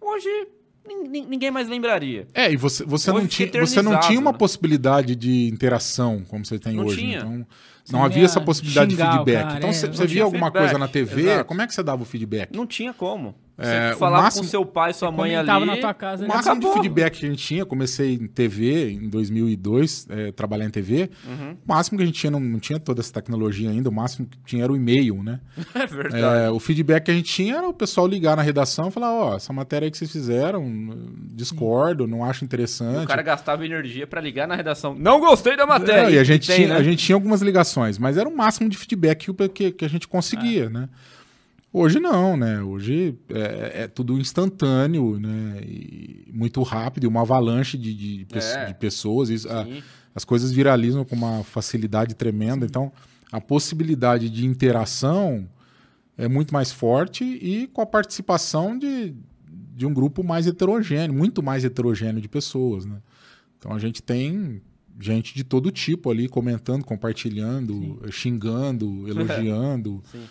Hoje, 0.00 0.48
ninguém 0.86 1.50
mais 1.50 1.68
lembraria. 1.68 2.26
É, 2.34 2.52
e 2.52 2.56
você, 2.56 2.84
você, 2.84 3.10
não, 3.10 3.26
tinha, 3.26 3.50
você 3.60 3.82
não 3.82 3.98
tinha 4.00 4.20
uma 4.20 4.32
né? 4.32 4.38
possibilidade 4.38 5.14
de 5.14 5.48
interação 5.48 6.22
como 6.28 6.44
você 6.44 6.58
tem 6.58 6.74
Não 6.74 6.84
hoje. 6.84 6.98
tinha. 6.98 7.18
Então, 7.18 7.46
não 7.90 8.04
havia 8.04 8.20
ia 8.20 8.24
essa 8.24 8.40
possibilidade 8.40 8.90
de 8.90 8.96
feedback. 8.96 9.42
cara, 9.42 9.56
então, 9.58 9.70
é, 9.70 9.72
você, 9.72 9.86
você 9.86 10.06
via 10.06 10.22
alguma 10.22 10.46
feedback, 10.46 10.62
coisa 10.62 10.78
na 10.78 10.88
TV, 10.88 11.22
exato. 11.22 11.44
como 11.44 11.62
é 11.62 11.66
que 11.66 11.74
você 11.74 11.82
dava 11.82 12.02
o 12.02 12.06
feedback? 12.06 12.54
Não 12.54 12.66
tinha 12.66 12.92
como. 12.94 13.34
Você 13.56 13.70
É, 13.70 13.94
falava 13.94 14.24
máximo- 14.24 14.42
com 14.42 14.48
seu 14.50 14.66
pai, 14.66 14.92
sua 14.92 15.12
mãe 15.12 15.36
ali. 15.36 15.46
Na 15.46 15.76
tua 15.76 15.94
casa. 15.94 16.24
O 16.24 16.28
né? 16.28 16.34
máximo 16.34 16.58
de 16.58 16.66
acabou. 16.66 16.82
feedback 16.82 17.20
que 17.20 17.26
a 17.26 17.28
gente 17.28 17.44
tinha, 17.46 17.64
comecei 17.64 18.14
em 18.14 18.26
TV 18.26 18.90
em 18.90 19.08
2002, 19.08 20.06
é, 20.10 20.32
trabalhar 20.32 20.64
em 20.64 20.70
TV. 20.70 21.08
Uhum. 21.24 21.52
O 21.64 21.72
máximo 21.72 21.96
que 21.96 22.02
a 22.02 22.06
gente 22.06 22.18
tinha, 22.18 22.32
não, 22.32 22.40
não 22.40 22.58
tinha 22.58 22.80
toda 22.80 23.00
essa 23.00 23.12
tecnologia 23.12 23.70
ainda, 23.70 23.88
o 23.88 23.92
máximo 23.92 24.26
que 24.26 24.36
tinha 24.44 24.64
era 24.64 24.72
o 24.72 24.76
e-mail, 24.76 25.22
né? 25.22 25.38
É 25.74 25.86
verdade. 25.86 26.46
É, 26.46 26.50
o 26.50 26.58
feedback 26.58 27.04
que 27.04 27.10
a 27.12 27.14
gente 27.14 27.32
tinha 27.32 27.56
era 27.56 27.68
o 27.68 27.72
pessoal 27.72 28.08
ligar 28.08 28.36
na 28.36 28.42
redação 28.42 28.88
e 28.88 28.90
falar: 28.90 29.12
Ó, 29.12 29.36
essa 29.36 29.52
matéria 29.52 29.86
aí 29.86 29.90
que 29.90 29.98
vocês 29.98 30.10
fizeram, 30.10 30.64
discordo, 31.32 32.06
não 32.06 32.24
acho 32.24 32.44
interessante. 32.44 33.04
o 33.04 33.08
cara 33.08 33.22
gastava 33.22 33.64
energia 33.64 34.06
pra 34.06 34.20
ligar 34.20 34.46
na 34.48 34.54
redação. 34.56 34.94
Não 34.98 35.20
gostei 35.20 35.56
da 35.56 35.66
matéria. 35.66 36.08
É, 36.10 36.12
e 36.14 36.18
a 36.18 36.24
gente, 36.24 36.46
Tem, 36.46 36.56
tinha, 36.56 36.68
né? 36.70 36.76
a 36.76 36.82
gente 36.82 37.04
tinha 37.04 37.14
algumas 37.16 37.40
ligações, 37.42 37.98
mas 37.98 38.16
era 38.16 38.28
o 38.28 38.36
máximo 38.36 38.68
de 38.68 38.76
feedback 38.76 39.30
que, 39.32 39.48
que, 39.48 39.72
que 39.72 39.84
a 39.84 39.88
gente 39.88 40.08
conseguia, 40.08 40.68
né? 40.68 40.88
Hoje 41.76 41.98
não, 41.98 42.36
né? 42.36 42.62
Hoje 42.62 43.18
é, 43.30 43.82
é 43.82 43.88
tudo 43.88 44.16
instantâneo, 44.16 45.18
né? 45.18 45.58
E 45.66 46.30
muito 46.32 46.62
rápido, 46.62 47.08
uma 47.08 47.22
avalanche 47.22 47.76
de, 47.76 47.92
de, 47.92 48.24
pe- 48.26 48.38
É. 48.38 48.66
de 48.66 48.74
pessoas. 48.74 49.28
Isso, 49.28 49.48
a- 49.50 49.64
Sim. 49.64 49.82
as 50.14 50.24
coisas 50.24 50.52
viralizam 50.52 51.04
com 51.04 51.16
uma 51.16 51.42
facilidade 51.42 52.14
tremenda. 52.14 52.64
Então, 52.64 52.92
a 53.32 53.40
possibilidade 53.40 54.30
de 54.30 54.46
interação 54.46 55.48
é 56.16 56.28
muito 56.28 56.54
mais 56.54 56.70
forte 56.70 57.24
e 57.24 57.66
com 57.72 57.80
a 57.80 57.86
participação 57.86 58.78
de, 58.78 59.12
de 59.74 59.84
um 59.84 59.92
grupo 59.92 60.22
mais 60.22 60.46
heterogêneo, 60.46 61.12
muito 61.12 61.42
mais 61.42 61.64
heterogêneo 61.64 62.20
de 62.20 62.28
pessoas, 62.28 62.86
né? 62.86 62.98
Então, 63.58 63.72
a 63.72 63.80
gente 63.80 64.00
tem 64.00 64.62
gente 65.00 65.34
de 65.34 65.42
todo 65.42 65.72
tipo 65.72 66.08
ali 66.08 66.28
comentando, 66.28 66.84
compartilhando, 66.84 68.00
xingando, 68.12 69.06
elogiando. 69.10 70.00
Sim. 70.12 70.22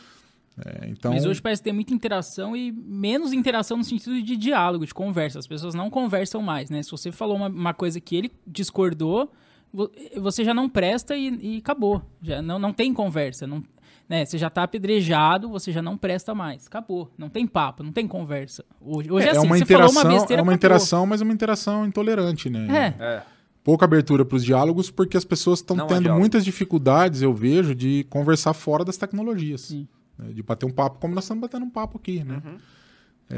É, 0.65 0.87
então, 0.87 1.11
Mas 1.13 1.25
hoje 1.25 1.41
parece 1.41 1.63
ter 1.63 1.71
muita 1.71 1.93
interação 1.93 2.55
e 2.55 2.71
menos 2.71 3.33
interação 3.33 3.77
no 3.77 3.83
sentido 3.83 4.21
de 4.21 4.37
diálogo, 4.37 4.85
de 4.85 4.93
conversa. 4.93 5.39
As 5.39 5.47
pessoas 5.47 5.73
não 5.73 5.89
conversam 5.89 6.41
mais, 6.41 6.69
né? 6.69 6.83
Se 6.83 6.91
você 6.91 7.11
falou 7.11 7.35
uma, 7.35 7.47
uma 7.47 7.73
coisa 7.73 7.99
que 7.99 8.15
ele 8.15 8.31
discordou, 8.45 9.31
vo- 9.73 9.91
você 10.17 10.43
já 10.43 10.53
não 10.53 10.69
presta 10.69 11.15
e, 11.15 11.27
e 11.41 11.57
acabou. 11.57 12.01
Já 12.21 12.41
não, 12.41 12.59
não 12.59 12.71
tem 12.71 12.93
conversa. 12.93 13.47
Não, 13.47 13.63
né? 14.07 14.25
Você 14.25 14.37
já 14.37 14.47
tá 14.49 14.61
apedrejado, 14.63 15.49
você 15.49 15.71
já 15.71 15.81
não 15.81 15.97
presta 15.97 16.35
mais. 16.35 16.67
Acabou. 16.67 17.11
Não 17.17 17.29
tem 17.29 17.47
papo, 17.47 17.81
não 17.81 17.91
tem 17.91 18.07
conversa. 18.07 18.63
Hoje, 18.79 19.11
hoje 19.11 19.25
é, 19.25 19.29
é, 19.29 19.31
assim, 19.37 19.47
uma 19.47 19.57
você 19.57 19.63
interação, 19.63 19.93
falou 19.93 20.07
uma 20.11 20.19
besteira, 20.19 20.39
é 20.39 20.43
uma 20.43 20.51
acabou. 20.51 20.55
interação, 20.55 21.05
mas 21.07 21.21
é 21.21 21.23
uma 21.23 21.33
interação 21.33 21.85
intolerante, 21.85 22.49
né? 22.49 22.93
É, 22.99 23.03
É. 23.03 23.23
pouca 23.63 23.85
abertura 23.85 24.23
para 24.23 24.35
os 24.35 24.43
diálogos 24.45 24.91
porque 24.91 25.17
as 25.17 25.25
pessoas 25.25 25.59
estão 25.59 25.77
tendo 25.87 26.13
muitas 26.13 26.45
dificuldades, 26.45 27.23
eu 27.23 27.33
vejo, 27.33 27.73
de 27.73 28.05
conversar 28.09 28.53
fora 28.53 28.85
das 28.85 28.97
tecnologias. 28.97 29.61
Sim. 29.61 29.87
Né? 30.17 30.31
De 30.33 30.41
bater 30.43 30.65
um 30.65 30.71
papo 30.71 30.99
como 30.99 31.13
nós 31.15 31.23
estamos 31.23 31.41
batendo 31.41 31.65
um 31.65 31.69
papo 31.69 31.97
aqui, 31.97 32.23
né? 32.23 32.41
Uhum. 32.45 32.57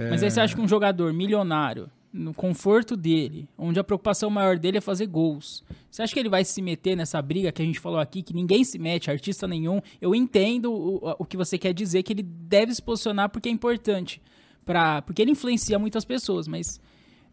Mas 0.09 0.21
aí 0.23 0.29
você 0.31 0.41
acha 0.41 0.53
que 0.55 0.61
um 0.61 0.67
jogador 0.67 1.13
milionário, 1.13 1.89
no 2.11 2.33
conforto 2.33 2.95
dele, 2.97 3.47
onde 3.57 3.79
a 3.79 3.83
preocupação 3.83 4.29
maior 4.29 4.57
dele 4.57 4.77
é 4.77 4.81
fazer 4.81 5.05
gols, 5.05 5.63
você 5.91 6.01
acha 6.01 6.13
que 6.13 6.19
ele 6.19 6.29
vai 6.29 6.43
se 6.43 6.61
meter 6.61 6.95
nessa 6.95 7.21
briga 7.21 7.51
que 7.51 7.61
a 7.61 7.65
gente 7.65 7.79
falou 7.79 7.99
aqui, 7.99 8.21
que 8.21 8.33
ninguém 8.33 8.63
se 8.63 8.79
mete, 8.79 9.11
artista 9.11 9.47
nenhum? 9.47 9.79
Eu 10.01 10.13
entendo 10.15 10.71
o, 10.73 11.15
o 11.19 11.25
que 11.25 11.37
você 11.37 11.57
quer 11.57 11.73
dizer, 11.73 12.03
que 12.03 12.11
ele 12.13 12.23
deve 12.23 12.73
se 12.73 12.81
posicionar 12.81 13.29
porque 13.29 13.47
é 13.49 13.51
importante, 13.51 14.21
pra, 14.65 15.01
porque 15.01 15.21
ele 15.21 15.31
influencia 15.31 15.77
muitas 15.77 16.03
pessoas, 16.05 16.47
mas 16.47 16.79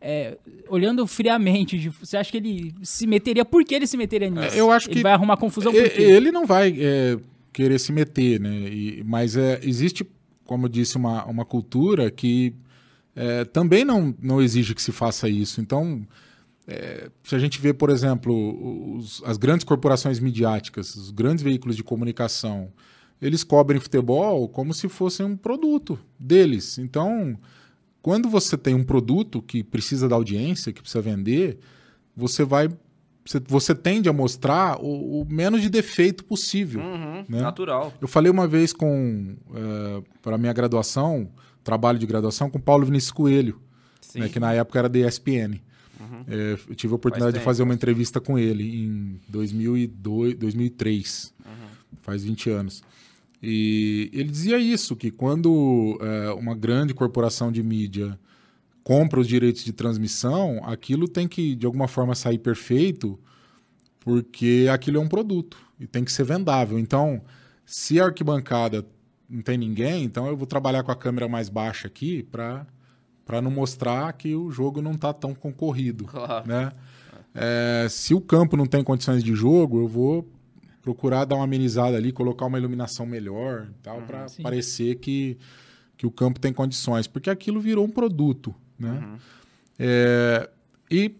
é, 0.00 0.36
olhando 0.68 1.06
friamente, 1.06 1.88
você 1.88 2.16
acha 2.16 2.30
que 2.30 2.36
ele 2.36 2.74
se 2.82 3.06
meteria? 3.06 3.44
Por 3.44 3.64
que 3.64 3.74
ele 3.76 3.86
se 3.86 3.96
meteria 3.96 4.28
nisso? 4.28 4.56
Eu 4.56 4.70
acho 4.72 4.88
ele 4.88 4.96
que 4.96 5.02
vai 5.02 5.12
arrumar 5.12 5.36
confusão 5.36 5.72
por 5.72 5.80
E- 5.80 5.90
quê? 5.90 6.02
Ele 6.02 6.32
não 6.32 6.44
vai 6.44 6.74
é, 6.76 7.18
querer 7.52 7.78
se 7.78 7.92
meter, 7.92 8.40
né? 8.40 8.50
E- 8.68 9.02
mas 9.04 9.36
é, 9.36 9.60
existe, 9.62 10.06
como 10.44 10.66
eu 10.66 10.68
disse, 10.70 10.96
uma, 10.96 11.24
uma 11.26 11.44
cultura 11.44 12.10
que 12.10 12.54
é, 13.16 13.44
também 13.44 13.84
não, 13.84 14.14
não 14.20 14.40
exige 14.42 14.74
que 14.74 14.82
se 14.82 14.92
faça 14.92 15.28
isso. 15.28 15.60
Então, 15.60 16.06
é, 16.66 17.10
se 17.24 17.34
a 17.34 17.38
gente 17.38 17.60
vê, 17.60 17.72
por 17.74 17.90
exemplo, 17.90 18.96
os- 18.96 19.22
as 19.24 19.36
grandes 19.36 19.64
corporações 19.64 20.20
midiáticas, 20.20 20.94
os 20.96 21.10
grandes 21.10 21.42
veículos 21.42 21.76
de 21.76 21.84
comunicação, 21.84 22.72
eles 23.20 23.44
cobrem 23.44 23.80
futebol 23.80 24.48
como 24.48 24.74
se 24.74 24.88
fosse 24.88 25.22
um 25.22 25.36
produto 25.36 25.98
deles. 26.18 26.78
Então, 26.78 27.38
quando 28.02 28.28
você 28.28 28.56
tem 28.58 28.74
um 28.74 28.84
produto 28.84 29.40
que 29.42 29.62
precisa 29.62 30.08
da 30.08 30.16
audiência, 30.16 30.72
que 30.72 30.80
precisa 30.82 31.02
vender, 31.02 31.58
você 32.16 32.44
vai. 32.44 32.68
Você, 33.48 33.74
tende 33.74 34.08
a 34.08 34.12
mostrar 34.12 34.78
o, 34.80 35.20
o 35.22 35.26
menos 35.28 35.62
de 35.62 35.70
defeito 35.70 36.24
possível. 36.24 36.80
Uhum, 36.80 37.24
Né? 37.28 37.40
Natural. 37.40 37.92
Eu 38.00 38.08
falei 38.08 38.30
uma 38.30 38.48
vez 38.48 38.72
com 38.72 39.36
para 40.20 40.36
minha 40.36 40.52
graduação, 40.52 41.30
trabalho 41.62 41.98
de 41.98 42.06
graduação, 42.06 42.50
com 42.50 42.58
Paulo 42.60 42.84
Vinícius 42.84 43.12
Coelho, 43.12 43.60
né, 44.14 44.28
que 44.28 44.40
na 44.40 44.52
época 44.52 44.78
era 44.78 44.88
da 44.88 44.98
ESPN. 44.98 45.60
É, 46.28 46.58
eu 46.68 46.74
tive 46.74 46.92
a 46.92 46.96
oportunidade 46.96 47.38
de 47.38 47.44
fazer 47.44 47.62
uma 47.62 47.72
entrevista 47.74 48.20
com 48.20 48.38
ele 48.38 48.84
em 48.84 49.20
2002, 49.28 50.34
2003, 50.34 51.32
Uhum. 51.44 51.52
faz 52.02 52.24
20 52.24 52.50
anos. 52.50 52.82
E 53.42 54.10
ele 54.12 54.28
dizia 54.28 54.58
isso, 54.58 54.94
que 54.94 55.10
quando 55.10 55.98
é, 56.00 56.30
uma 56.32 56.54
grande 56.54 56.92
corporação 56.94 57.50
de 57.50 57.62
mídia 57.62 58.18
compra 58.82 59.20
os 59.20 59.28
direitos 59.28 59.64
de 59.64 59.72
transmissão, 59.72 60.60
aquilo 60.64 61.06
tem 61.08 61.28
que, 61.28 61.54
de 61.54 61.66
alguma 61.66 61.86
forma, 61.88 62.14
sair 62.14 62.38
perfeito, 62.38 63.18
porque 64.00 64.66
aquilo 64.72 64.98
é 64.98 65.00
um 65.00 65.08
produto 65.08 65.56
e 65.78 65.86
tem 65.86 66.04
que 66.04 66.10
ser 66.12 66.24
vendável. 66.24 66.78
Então, 66.78 67.22
se 67.64 68.00
a 68.00 68.06
arquibancada 68.06 68.84
não 69.28 69.40
tem 69.42 69.56
ninguém, 69.56 70.04
então 70.04 70.26
eu 70.26 70.36
vou 70.36 70.46
trabalhar 70.46 70.82
com 70.82 70.90
a 70.92 70.96
câmera 70.96 71.28
mais 71.28 71.48
baixa 71.48 71.86
aqui 71.86 72.22
para 72.22 72.66
para 73.24 73.40
não 73.40 73.52
mostrar 73.52 74.12
que 74.14 74.34
o 74.34 74.50
jogo 74.50 74.82
não 74.82 74.90
está 74.92 75.12
tão 75.12 75.32
concorrido, 75.32 76.04
Claro. 76.06 76.46
né? 76.46 76.72
É, 77.32 77.86
se 77.88 78.12
o 78.14 78.20
campo 78.20 78.56
não 78.56 78.66
tem 78.66 78.82
condições 78.82 79.22
de 79.22 79.32
jogo, 79.32 79.80
eu 79.80 79.86
vou 79.88 80.28
procurar 80.82 81.24
dar 81.24 81.36
uma 81.36 81.44
amenizada 81.44 81.96
ali, 81.96 82.10
colocar 82.12 82.46
uma 82.46 82.58
iluminação 82.58 83.06
melhor, 83.06 83.68
tal, 83.80 84.02
para 84.02 84.26
sim. 84.28 84.42
parecer 84.42 84.96
que, 84.96 85.38
que 85.96 86.04
o 86.04 86.10
campo 86.10 86.40
tem 86.40 86.52
condições, 86.52 87.06
porque 87.06 87.30
aquilo 87.30 87.60
virou 87.60 87.84
um 87.84 87.90
produto, 87.90 88.52
né? 88.82 89.18
É, 89.78 90.48
e 90.90 91.14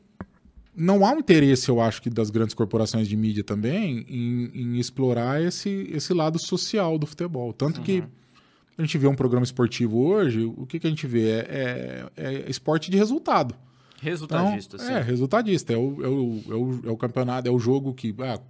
não 0.75 1.05
há 1.07 1.13
um 1.13 1.19
interesse, 1.19 1.69
eu 1.69 1.81
acho, 1.81 2.01
que 2.03 2.11
das 2.11 2.31
grandes 2.31 2.55
corporações 2.55 3.09
de 3.09 3.17
mídia 3.17 3.45
também 3.45 4.05
em, 4.09 4.51
em 4.55 4.79
explorar 4.79 5.43
esse, 5.43 5.89
esse 5.93 6.13
lado 6.15 6.39
social 6.39 6.99
do 6.99 7.07
futebol. 7.07 7.53
Tanto 7.53 7.81
que 7.83 8.03
a 8.79 8.83
gente 8.83 8.97
vê 8.99 9.07
um 9.07 9.15
programa 9.15 9.45
esportivo 9.45 9.99
hoje, 10.05 10.45
o 10.45 10.67
que, 10.67 10.79
que 10.81 10.87
a 10.87 10.91
gente 10.91 11.07
vê? 11.07 11.31
É, 11.31 12.07
é- 12.17 12.35
é 12.47 12.51
esporte 12.51 12.91
de 12.91 12.97
resultado. 12.97 13.55
Então, 13.55 14.11
Resultadista, 14.11 14.79
sim. 14.79 14.93
é, 14.93 15.01
resultadista. 15.01 15.73
É 15.73 15.77
o, 15.77 16.05
é, 16.05 16.09
o, 16.09 16.43
é, 16.49 16.55
o, 16.55 16.81
é 16.89 16.91
o 16.91 16.97
campeonato, 16.97 17.47
é 17.47 17.51
o 17.53 17.59
jogo 17.59 17.95
que. 17.95 18.13
ah, 18.19 18.41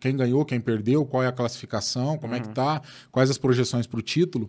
quem 0.00 0.16
ganhou, 0.16 0.44
quem 0.44 0.58
perdeu, 0.60 1.04
qual 1.04 1.22
é 1.22 1.26
a 1.26 1.32
classificação, 1.32 2.16
como 2.16 2.34
é 2.34 2.38
Uhum. 2.38 2.42
que 2.44 2.48
tá, 2.50 2.80
quais 3.10 3.28
as 3.28 3.36
projeções 3.36 3.86
para 3.86 3.98
o 3.98 4.02
título. 4.02 4.48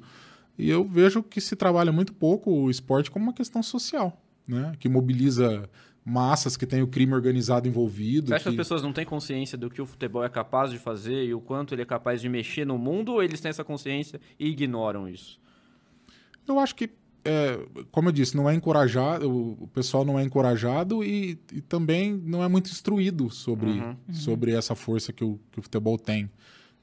E 0.58 0.70
eu 0.70 0.84
vejo 0.84 1.22
que 1.22 1.39
se 1.39 1.55
trabalha 1.55 1.91
muito 1.91 2.14
pouco 2.14 2.51
o 2.51 2.70
esporte 2.70 3.12
como 3.12 3.26
uma 3.26 3.34
questão 3.34 3.62
social, 3.62 4.20
né? 4.47 4.74
Que 4.80 4.89
mobiliza 4.89 5.70
massas, 6.03 6.55
que 6.55 6.66
tem 6.66 6.82
o 6.82 6.88
crime 6.88 7.14
organizado 7.14 7.68
envolvido. 7.68 8.30
Você 8.30 8.36
acha 8.36 8.43
que 8.43 8.49
as 8.49 8.55
pessoas 8.55 8.82
não 8.82 8.93
têm 8.93 9.05
consciência 9.05 9.58
do 9.58 9.70
que 9.70 9.82
o 9.82 9.86
futebol 9.86 10.24
é 10.24 10.30
capaz 10.30 10.72
de 10.72 10.80
fazer 10.80 11.26
e 11.26 11.34
o 11.34 11.41
quanto 11.41 11.76
ele 11.76 11.82
é 11.82 11.86
capaz 11.86 12.22
de 12.22 12.30
mexer 12.30 12.66
no 12.66 12.78
mundo 12.78 13.12
ou 13.12 13.22
eles 13.22 13.41
têm 13.41 13.49
essa 13.49 13.64
consciência 13.64 14.20
e 14.39 14.47
ignoram 14.47 15.08
isso? 15.10 15.38
Eu 16.47 16.58
acho 16.60 16.74
que, 16.76 16.89
é, 17.26 17.60
como 17.91 18.08
eu 18.08 18.14
disse, 18.14 18.38
não 18.38 18.49
é 18.49 18.53
encorajado, 18.55 19.30
o 19.30 19.58
o 19.64 19.68
pessoal 19.68 20.05
não 20.05 20.18
é 20.18 20.24
encorajado 20.24 21.03
e, 21.03 21.38
e 21.51 21.60
também 21.60 22.14
não 22.14 22.41
é 22.41 22.47
muito 22.47 22.70
instruído 22.72 23.30
sobre, 23.30 23.70
Uhum. 23.72 23.95
sobre 24.10 24.53
essa 24.53 24.76
força 24.76 25.12
que 25.12 25.26
o, 25.26 25.38
que 25.51 25.60
o 25.60 25.62
futebol 25.62 25.97
tem, 25.99 26.30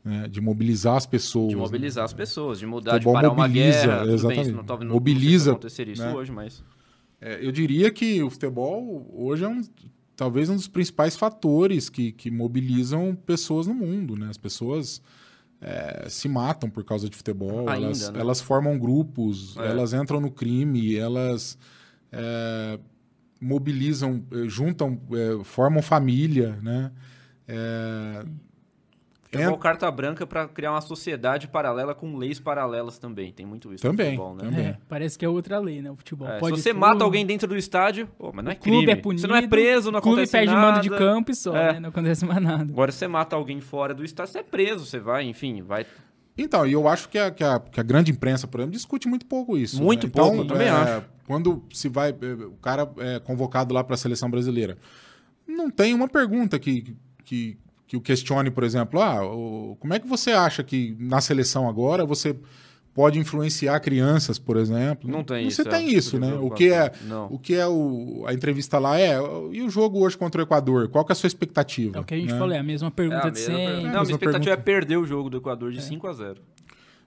né? 0.04 0.28
de 0.28 0.40
mobilizar 0.40 0.96
as 0.96 1.06
pessoas. 1.06 1.48
De 1.48 1.56
né? 1.56 1.60
mobilizar 1.62 2.04
as 2.04 2.12
pessoas, 2.12 2.58
de 2.58 2.66
mudar, 2.66 2.92
Futebol 2.92 3.14
de 3.14 3.16
parar 3.22 3.32
uma 3.32 3.46
mobiliza, 3.48 3.86
guerra. 3.86 3.98
Tudo 3.98 4.06
bem, 4.06 4.14
exatamente. 4.14 4.46
isso 4.48 4.62
não, 4.62 4.78
não- 4.78 4.94
Mobiliza, 4.94 5.50
não 5.50 5.52
aconteceria 5.56 5.92
isso 5.94 6.02
né? 6.02 6.12
hoje, 6.14 6.32
mas... 6.32 6.62
É, 7.20 7.44
eu 7.46 7.50
diria 7.50 7.90
que 7.90 8.22
o 8.22 8.28
futebol 8.28 9.10
hoje 9.14 9.44
é 9.44 9.48
um, 9.48 9.62
talvez 10.14 10.50
um 10.50 10.56
dos 10.56 10.68
principais 10.68 11.16
fatores 11.16 11.88
que, 11.88 12.12
que 12.12 12.30
mobilizam 12.30 13.16
pessoas 13.24 13.66
no 13.66 13.72
mundo. 13.72 14.14
Né? 14.14 14.28
As 14.28 14.36
pessoas 14.36 15.00
é, 15.60 16.06
se 16.10 16.28
matam 16.28 16.68
por 16.68 16.84
causa 16.84 17.08
de 17.08 17.16
futebol, 17.16 17.68
Ainda, 17.68 17.86
elas, 17.86 18.10
né? 18.10 18.20
elas 18.20 18.40
formam 18.42 18.78
grupos, 18.78 19.56
É. 19.56 19.70
elas 19.70 19.94
entram 19.94 20.20
no 20.20 20.30
crime, 20.30 20.96
elas 20.96 21.56
é, 22.12 22.78
mobilizam, 23.40 24.22
eh, 24.32 24.48
juntam, 24.48 25.00
eh, 25.12 25.42
formam 25.44 25.82
família. 25.82 26.58
Né? 26.62 26.90
É, 29.36 29.38
Futebol 29.38 29.54
Ent- 29.56 29.62
carta 29.62 29.90
branca 29.90 30.26
pra 30.26 30.46
criar 30.48 30.70
uma 30.72 30.80
sociedade 30.80 31.48
paralela 31.48 31.94
com 31.94 32.16
leis 32.16 32.38
paralelas 32.40 32.98
também. 32.98 33.32
Tem 33.32 33.44
muito 33.44 33.72
isso 33.72 33.82
Também, 33.82 34.16
no 34.16 34.22
futebol, 34.24 34.34
né? 34.36 34.44
também. 34.50 34.66
É, 34.66 34.78
parece 34.88 35.18
que 35.18 35.24
é 35.24 35.28
outra 35.28 35.58
lei, 35.58 35.82
né? 35.82 35.90
O 35.90 35.96
futebol. 35.96 36.28
É, 36.28 36.34
se 36.34 36.40
Pode 36.40 36.60
você 36.60 36.70
tudo, 36.70 36.80
mata 36.80 37.04
alguém 37.04 37.24
dentro 37.26 37.48
do 37.48 37.56
estádio, 37.56 38.06
pô, 38.18 38.32
mas 38.34 38.44
não 38.44 38.52
é 38.52 38.54
o 38.54 38.58
clube 38.58 38.78
crime. 38.86 38.92
é 38.92 38.96
punido. 38.96 39.20
você 39.22 39.26
não 39.26 39.36
é 39.36 39.46
preso, 39.46 39.90
não 39.90 39.98
o 39.98 40.02
clube 40.02 40.14
acontece 40.22 40.32
perde 40.32 40.52
nada. 40.54 40.66
mando 40.72 40.80
de 40.80 40.90
campo 40.90 41.30
e 41.30 41.34
só, 41.34 41.56
É. 41.56 41.72
né? 41.74 41.80
Não 41.80 41.88
acontece 41.90 42.24
mais 42.24 42.42
nada. 42.42 42.64
Agora, 42.72 42.92
se 42.92 42.98
você 42.98 43.08
mata 43.08 43.36
alguém 43.36 43.60
fora 43.60 43.92
do 43.94 44.04
estádio, 44.04 44.32
você 44.32 44.38
é 44.38 44.42
preso, 44.42 44.84
você 44.86 44.98
vai, 44.98 45.24
enfim, 45.24 45.62
vai... 45.62 45.84
Então, 46.36 46.66
e 46.66 46.72
eu 46.72 46.88
acho 46.88 47.08
que 47.08 47.16
a, 47.16 47.30
que, 47.30 47.44
a, 47.44 47.60
que 47.60 47.78
a 47.78 47.82
grande 47.84 48.10
imprensa, 48.10 48.48
por 48.48 48.58
exemplo, 48.58 48.72
discute 48.72 49.06
muito 49.06 49.24
pouco 49.24 49.56
isso. 49.56 49.80
Muito 49.80 50.08
né? 50.08 50.12
pouco, 50.12 50.34
então, 50.34 50.44
eu 50.44 50.48
também 50.48 50.66
é, 50.66 50.70
acho. 50.70 51.06
Quando 51.28 51.62
se 51.72 51.88
vai, 51.88 52.10
é, 52.10 52.44
o 52.44 52.56
cara 52.60 52.90
é 52.98 53.20
convocado 53.20 53.72
lá 53.72 53.84
para 53.84 53.94
a 53.94 53.96
seleção 53.96 54.28
brasileira, 54.28 54.76
não 55.46 55.70
tem 55.70 55.94
uma 55.94 56.08
pergunta 56.08 56.58
que, 56.58 56.96
que, 57.24 57.56
que 57.86 57.96
o 57.96 58.00
questione, 58.00 58.50
por 58.50 58.64
exemplo, 58.64 59.00
ah, 59.00 59.24
o- 59.24 59.76
como 59.80 59.92
é 59.94 59.98
que 59.98 60.06
você 60.06 60.32
acha 60.32 60.62
que 60.62 60.96
na 60.98 61.20
seleção 61.20 61.68
agora 61.68 62.04
você 62.06 62.34
pode 62.94 63.18
influenciar 63.18 63.78
crianças, 63.80 64.38
por 64.38 64.56
exemplo? 64.56 65.10
Não 65.10 65.24
tem 65.24 65.50
Você 65.50 65.62
isso, 65.62 65.64
tem 65.70 65.86
é. 65.88 65.90
isso, 65.90 66.18
né? 66.18 66.32
O 66.34 66.48
que 66.50 66.70
é, 66.72 66.92
Não. 67.06 67.26
o 67.26 67.38
que 67.40 67.54
é 67.56 67.66
o, 67.66 68.24
a 68.26 68.32
entrevista 68.32 68.78
lá 68.78 68.98
é, 69.00 69.16
e 69.52 69.60
o 69.62 69.68
jogo 69.68 69.98
hoje 69.98 70.16
contra 70.16 70.40
o 70.40 70.44
Equador? 70.44 70.88
Qual 70.88 71.04
que 71.04 71.10
é 71.10 71.14
a 71.14 71.16
sua 71.16 71.26
expectativa? 71.26 71.98
É 71.98 72.00
o 72.00 72.04
que 72.04 72.14
a 72.14 72.16
gente 72.16 72.32
né? 72.32 72.38
falou, 72.38 72.54
é 72.54 72.58
a 72.58 72.62
mesma 72.62 72.86
É 72.88 72.90
pergunta 72.92 73.26
a 73.26 73.30
de 73.30 73.40
mesma 73.40 73.46
sempre. 73.56 73.64
pergunta. 73.66 73.86
É 73.86 73.90
a 73.90 73.92
Não, 73.92 73.98
a 73.98 74.00
mesma 74.02 74.12
expectativa 74.14 74.44
pergunta. 74.44 74.50
é 74.52 74.56
perder 74.80 74.96
o 74.96 75.04
jogo 75.04 75.28
do 75.28 75.36
Equador 75.38 75.72
de 75.72 75.82
5 75.82 76.06
a 76.06 76.12
0 76.12 76.40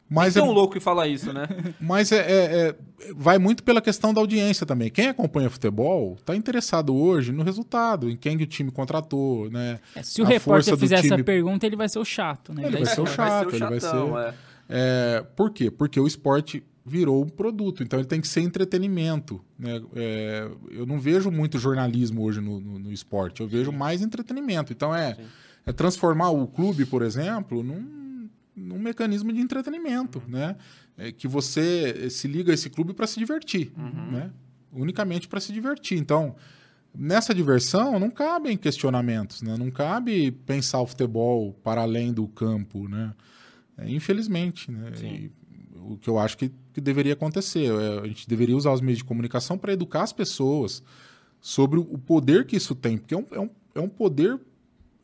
Mas 0.10 0.36
é, 0.38 0.42
um 0.42 0.52
louco 0.52 0.74
que 0.74 0.80
fala 0.80 1.08
isso, 1.08 1.34
né? 1.34 1.48
Mas 1.82 2.12
é, 2.12 2.18
é- 2.18 2.68
é- 2.70 2.76
vai 3.16 3.38
muito 3.38 3.62
pela 3.64 3.82
questão 3.82 4.14
da 4.14 4.22
audiência 4.22 4.66
também. 4.66 4.90
Quem 4.90 5.08
acompanha 5.08 5.50
futebol 5.50 6.16
está 6.18 6.36
interessado 6.36 6.96
hoje 6.96 7.32
no 7.32 7.44
resultado, 7.44 8.10
em 8.10 8.16
quem 8.16 8.38
que 8.38 8.44
o 8.44 8.48
time 8.48 8.72
contratou, 8.72 9.50
né? 9.50 9.80
É, 9.96 10.02
se 10.04 10.22
o 10.22 10.26
A 10.26 10.30
repórter 10.30 10.78
fizer 10.78 10.96
essa 10.96 11.08
time- 11.10 11.24
pergunta, 11.24 11.66
ele 11.66 11.76
vai 11.76 11.90
ser 11.90 12.00
o 12.00 12.06
chato, 12.06 12.54
né? 12.54 12.66
Ele 12.68 12.78
vai 12.78 12.86
ser 12.86 13.02
o 13.02 13.06
chato, 13.06 13.56
ele 13.56 13.66
vai 13.66 13.80
ser- 13.80 13.96
é. 14.30 14.34
É, 14.70 15.26
por 15.36 15.52
quê? 15.52 15.70
Porque 15.72 16.00
o 16.00 16.08
esporte 16.08 16.64
virou 16.86 17.22
um 17.22 17.28
produto, 17.28 17.84
então 17.84 18.00
ele 18.00 18.08
tem 18.08 18.22
que 18.22 18.28
ser 18.28 18.42
entretenimento. 18.42 19.42
Né? 19.60 19.82
É, 19.96 20.48
eu 20.72 20.86
não 20.86 21.00
vejo 21.00 21.30
muito 21.30 21.60
jornalismo 21.60 22.24
hoje 22.24 22.40
no, 22.40 22.60
no- 22.62 22.80
no 22.80 22.92
esporte, 22.94 23.42
eu 23.42 23.48
vejo 23.48 23.72
mais 23.74 24.02
entretenimento. 24.02 24.72
Então 24.72 24.96
é, 24.96 25.18
é 25.66 25.72
transformar 25.74 26.30
o 26.30 26.48
clube, 26.48 26.86
por 26.86 27.02
exemplo, 27.02 27.62
num, 27.62 28.07
num 28.58 28.80
mecanismo 28.80 29.32
de 29.32 29.40
entretenimento, 29.40 30.22
né? 30.28 30.56
É, 30.98 31.12
que 31.12 31.28
você 31.28 32.10
se 32.10 32.28
liga 32.28 32.52
a 32.52 32.56
esse 32.56 32.70
clube 32.72 32.94
para 32.94 33.06
se 33.06 33.20
divertir, 33.20 33.72
né? 34.12 34.32
unicamente 34.72 35.28
para 35.28 35.40
se 35.40 35.54
divertir. 35.54 35.98
Então, 35.98 36.36
nessa 36.94 37.34
diversão 37.34 38.00
não 38.00 38.10
cabem 38.10 38.58
questionamentos, 38.58 39.44
né? 39.44 39.56
não 39.58 39.70
cabe 39.70 40.32
pensar 40.32 40.82
o 40.82 40.88
futebol 40.88 41.54
para 41.64 41.82
além 41.82 42.12
do 42.12 42.28
campo, 42.28 42.88
né? 42.88 43.14
É, 43.78 43.88
infelizmente, 43.88 44.72
né? 44.72 44.92
E 45.04 45.32
o 45.76 45.98
que 45.98 46.10
eu 46.10 46.18
acho 46.18 46.36
que, 46.36 46.52
que 46.74 46.82
deveria 46.82 47.14
acontecer. 47.14 47.72
é, 47.72 48.00
a 48.00 48.08
gente 48.08 48.28
deveria 48.28 48.58
usar 48.58 48.74
os 48.74 48.82
meios 48.82 48.98
de 48.98 49.04
comunicação 49.04 49.58
para 49.58 49.72
educar 49.72 50.02
as 50.02 50.12
pessoas 50.12 50.84
sobre 51.40 51.80
o 51.80 51.98
poder 51.98 52.46
que 52.46 52.56
isso 52.56 52.74
tem, 52.74 52.98
porque 52.98 53.14
é 53.14 53.18
um, 53.18 53.26
é 53.32 53.40
um, 53.40 53.50
é 53.76 53.80
um 53.80 53.88
poder 53.88 54.40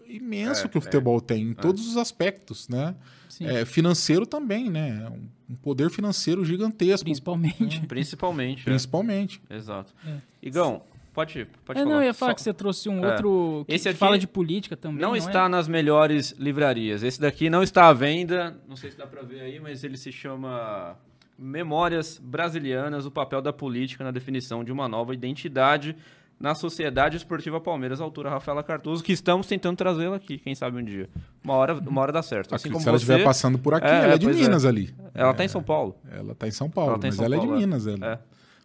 imenso 0.07 0.65
É, 0.65 0.67
que 0.67 0.77
o 0.77 0.79
é. 0.79 0.81
futebol 0.81 1.21
tem, 1.21 1.49
em 1.49 1.53
todos 1.53 1.87
os 1.87 1.97
aspectos, 1.97 2.67
né? 2.67 2.95
É, 3.41 3.65
financeiro 3.65 4.25
também, 4.25 4.69
né? 4.69 5.07
Um, 5.09 5.53
um 5.53 5.55
poder 5.55 5.89
financeiro 5.89 6.43
gigantesco, 6.45 7.05
principalmente. 7.05 7.81
Principalmente. 7.87 8.61
é. 8.61 8.65
principalmente. 8.65 9.41
Exato. 9.49 9.93
É. 10.07 10.15
Igão, 10.41 10.81
pode, 11.13 11.45
pode 11.65 11.79
É, 11.79 11.83
falar. 11.83 11.95
não, 11.95 12.01
eu 12.01 12.07
ia 12.07 12.13
falar 12.13 12.31
Só- 12.31 12.35
que 12.35 12.41
você 12.41 12.53
trouxe 12.53 12.89
um 12.89 13.03
É. 13.03 13.11
outro 13.11 13.63
que, 13.67 13.73
Esse 13.75 13.83
que 13.83 13.89
aqui 13.89 13.97
fala 13.97 14.17
de 14.19 14.27
política 14.27 14.75
também. 14.75 14.99
Não, 15.01 15.15
é? 15.15 15.17
está 15.17 15.47
nas 15.47 15.67
melhores 15.67 16.33
livrarias. 16.37 17.03
Esse 17.03 17.19
daqui 17.21 17.49
não 17.49 17.63
está 17.63 17.87
à 17.87 17.93
venda. 17.93 18.57
Não 18.67 18.75
sei 18.75 18.91
se 18.91 18.97
dá 18.97 19.05
pra 19.07 19.21
ver 19.21 19.41
aí, 19.41 19.59
mas 19.59 19.83
ele 19.83 19.97
se 19.97 20.11
chama 20.11 20.97
Memórias 21.37 22.19
Brasilianas: 22.23 23.05
O 23.05 23.11
papel 23.11 23.41
da 23.41 23.51
política 23.53 24.03
na 24.03 24.11
definição 24.11 24.63
de 24.63 24.71
uma 24.71 24.87
nova 24.87 25.13
identidade 25.13 25.95
na 26.39 26.53
Sociedade 26.55 27.15
Esportiva 27.17 27.59
Palmeiras, 27.61 28.01
autora 28.01 28.29
Rafaela 28.29 28.61
Cardoso, 28.63 29.03
que 29.03 29.13
estamos 29.13 29.47
tentando 29.47 29.77
trazê-la 29.77 30.17
aqui, 30.17 30.37
quem 30.37 30.53
sabe 30.53 30.77
um 30.77 30.83
dia. 30.83 31.09
Uma 31.43 31.53
hora, 31.55 31.73
uma 31.73 32.01
hora 32.01 32.11
dá 32.11 32.21
certo. 32.21 32.53
Assim 32.53 32.69
como 32.69 32.81
se 32.81 32.89
ela 32.89 32.97
você, 32.99 33.03
estiver 33.05 33.23
passando 33.23 33.57
por 33.57 33.73
aqui, 33.73 33.87
É, 33.87 34.03
ela 34.03 34.13
é 34.13 34.17
de 34.17 34.27
é. 34.29 34.33
Minas 34.33 34.65
ali. 34.65 34.93
ela 35.13 35.31
está 35.31 35.45
em 35.45 35.47
São 35.47 35.63
Paulo. 35.63 35.95
Ela 36.11 36.35
tá 36.35 36.47
em 36.47 36.51
São 36.51 36.69
Paulo, 36.69 36.91
Ela 36.91 36.99
tá 36.99 37.07
mas 37.07 37.15
São 37.15 37.25
ela 37.25 37.35
é 37.35 37.37
Paulo, 37.37 37.51
de 37.51 37.57
é. 37.57 37.65
Minas. 37.65 37.87
Ela. 37.87 38.05
É. 38.05 38.19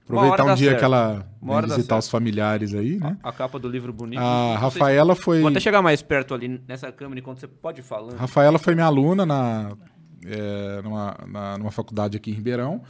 Aproveitar 0.04 0.44
um 0.44 0.54
dia 0.54 0.68
certo. 0.70 0.78
que 0.78 0.84
ela 0.86 1.26
vem 1.42 1.60
visitar 1.62 1.98
os 1.98 2.08
familiares 2.08 2.72
aí, 2.74 2.96
né? 2.98 3.18
A 3.22 3.30
capa 3.30 3.58
do 3.58 3.68
livro 3.68 3.92
bonito. 3.92 4.18
A 4.20 4.56
Rafaela 4.56 5.14
foi. 5.14 5.40
Vou 5.42 5.50
até 5.50 5.60
chegar 5.60 5.82
mais 5.82 6.00
perto 6.00 6.32
ali 6.32 6.60
nessa 6.66 6.90
câmera 6.90 7.20
enquanto 7.20 7.40
você 7.40 7.46
pode 7.46 7.82
falando. 7.82 8.16
Rafaela 8.16 8.58
foi 8.58 8.74
minha 8.74 8.86
aluna 8.86 9.26
na, 9.26 9.76
é, 10.24 10.80
numa, 10.82 11.14
na- 11.26 11.58
numa 11.58 11.70
faculdade 11.70 12.16
aqui 12.16 12.30
em 12.30 12.34
Ribeirão. 12.34 12.80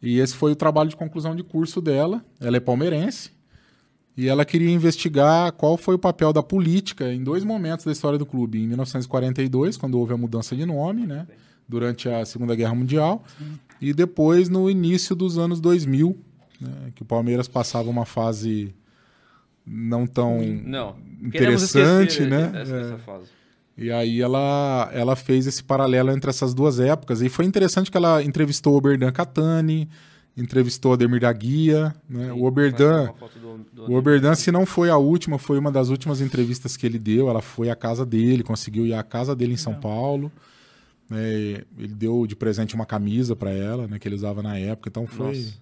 E 0.00 0.20
esse 0.20 0.34
foi 0.36 0.52
o 0.52 0.56
trabalho 0.56 0.88
de 0.88 0.94
conclusão 0.96 1.34
de 1.34 1.42
curso 1.42 1.80
dela. 1.80 2.24
Ela 2.40 2.56
é 2.56 2.60
palmeirense. 2.60 3.32
E 4.16 4.28
ela 4.28 4.44
queria 4.44 4.70
investigar 4.70 5.52
qual 5.52 5.76
foi 5.76 5.94
o 5.94 5.98
papel 5.98 6.32
da 6.32 6.42
política 6.42 7.12
em 7.12 7.22
dois 7.22 7.44
momentos 7.44 7.84
da 7.86 7.92
história 7.92 8.18
do 8.18 8.26
clube. 8.26 8.58
Em 8.58 8.66
1942, 8.66 9.76
quando 9.76 9.98
houve 9.98 10.12
a 10.12 10.16
mudança 10.16 10.54
de 10.54 10.66
nome, 10.66 11.06
né? 11.06 11.26
Durante 11.68 12.08
a 12.08 12.24
Segunda 12.24 12.54
Guerra 12.54 12.74
Mundial. 12.74 13.22
E 13.80 13.94
depois 13.94 14.48
no 14.48 14.68
início 14.68 15.14
dos 15.14 15.38
anos 15.38 15.60
2000, 15.60 16.18
né, 16.60 16.70
que 16.94 17.02
o 17.02 17.04
Palmeiras 17.04 17.48
passava 17.48 17.88
uma 17.88 18.04
fase 18.04 18.74
não 19.64 20.06
tão 20.06 20.40
Não. 20.42 20.96
interessante, 21.22 22.22
né? 22.22 22.50
Essa, 22.54 22.74
É. 22.76 22.80
essa. 22.94 23.20
E 23.78 23.90
aí 23.90 24.20
ela, 24.20 24.90
ela 24.92 25.16
fez 25.16 25.46
esse 25.46 25.62
paralelo 25.64 26.10
entre 26.10 26.28
essas 26.28 26.52
duas 26.52 26.78
épocas. 26.80 27.22
E 27.22 27.28
foi 27.30 27.46
interessante 27.46 27.90
que 27.90 27.96
ela 27.96 28.22
entrevistou 28.22 28.74
o 28.74 28.76
Oberdan 28.76 29.10
Catani, 29.12 29.88
entrevistou 30.36 30.92
o 30.92 30.94
Ademir 30.94 31.20
da 31.20 31.32
Guia, 31.32 31.94
né? 32.08 32.32
o 32.32 32.44
Oberdan. 32.44 33.06
Do- 33.72 33.86
do- 33.86 33.92
O 33.92 33.94
Oberdan, 33.96 34.34
se 34.34 34.50
não 34.52 34.64
foi 34.64 34.88
a 34.90 34.96
última, 34.96 35.38
foi 35.38 35.58
uma 35.58 35.70
das 35.70 35.88
últimas 35.88 36.20
entrevistas 36.20 36.76
que 36.76 36.86
ele 36.86 36.98
deu. 36.98 37.28
Ela 37.28 37.42
foi 37.42 37.68
à 37.70 37.76
casa 37.76 38.06
dele, 38.06 38.42
conseguiu 38.42 38.86
ir 38.86 38.94
à 38.94 39.02
casa 39.02 39.34
dele 39.36 39.54
em 39.54 39.56
São 39.58 39.74
Paulo. 39.74 40.30
né? 41.08 41.18
Ele 41.76 41.94
deu 41.94 42.24
de 42.26 42.36
presente 42.36 42.74
uma 42.76 42.86
camisa 42.86 43.34
para 43.34 43.50
ela, 43.50 43.88
né, 43.88 43.98
que 43.98 44.06
ele 44.06 44.14
usava 44.14 44.42
na 44.42 44.56
época. 44.56 44.88
Então 44.88 45.06
foi. 45.08 45.26
Nossa. 45.38 45.54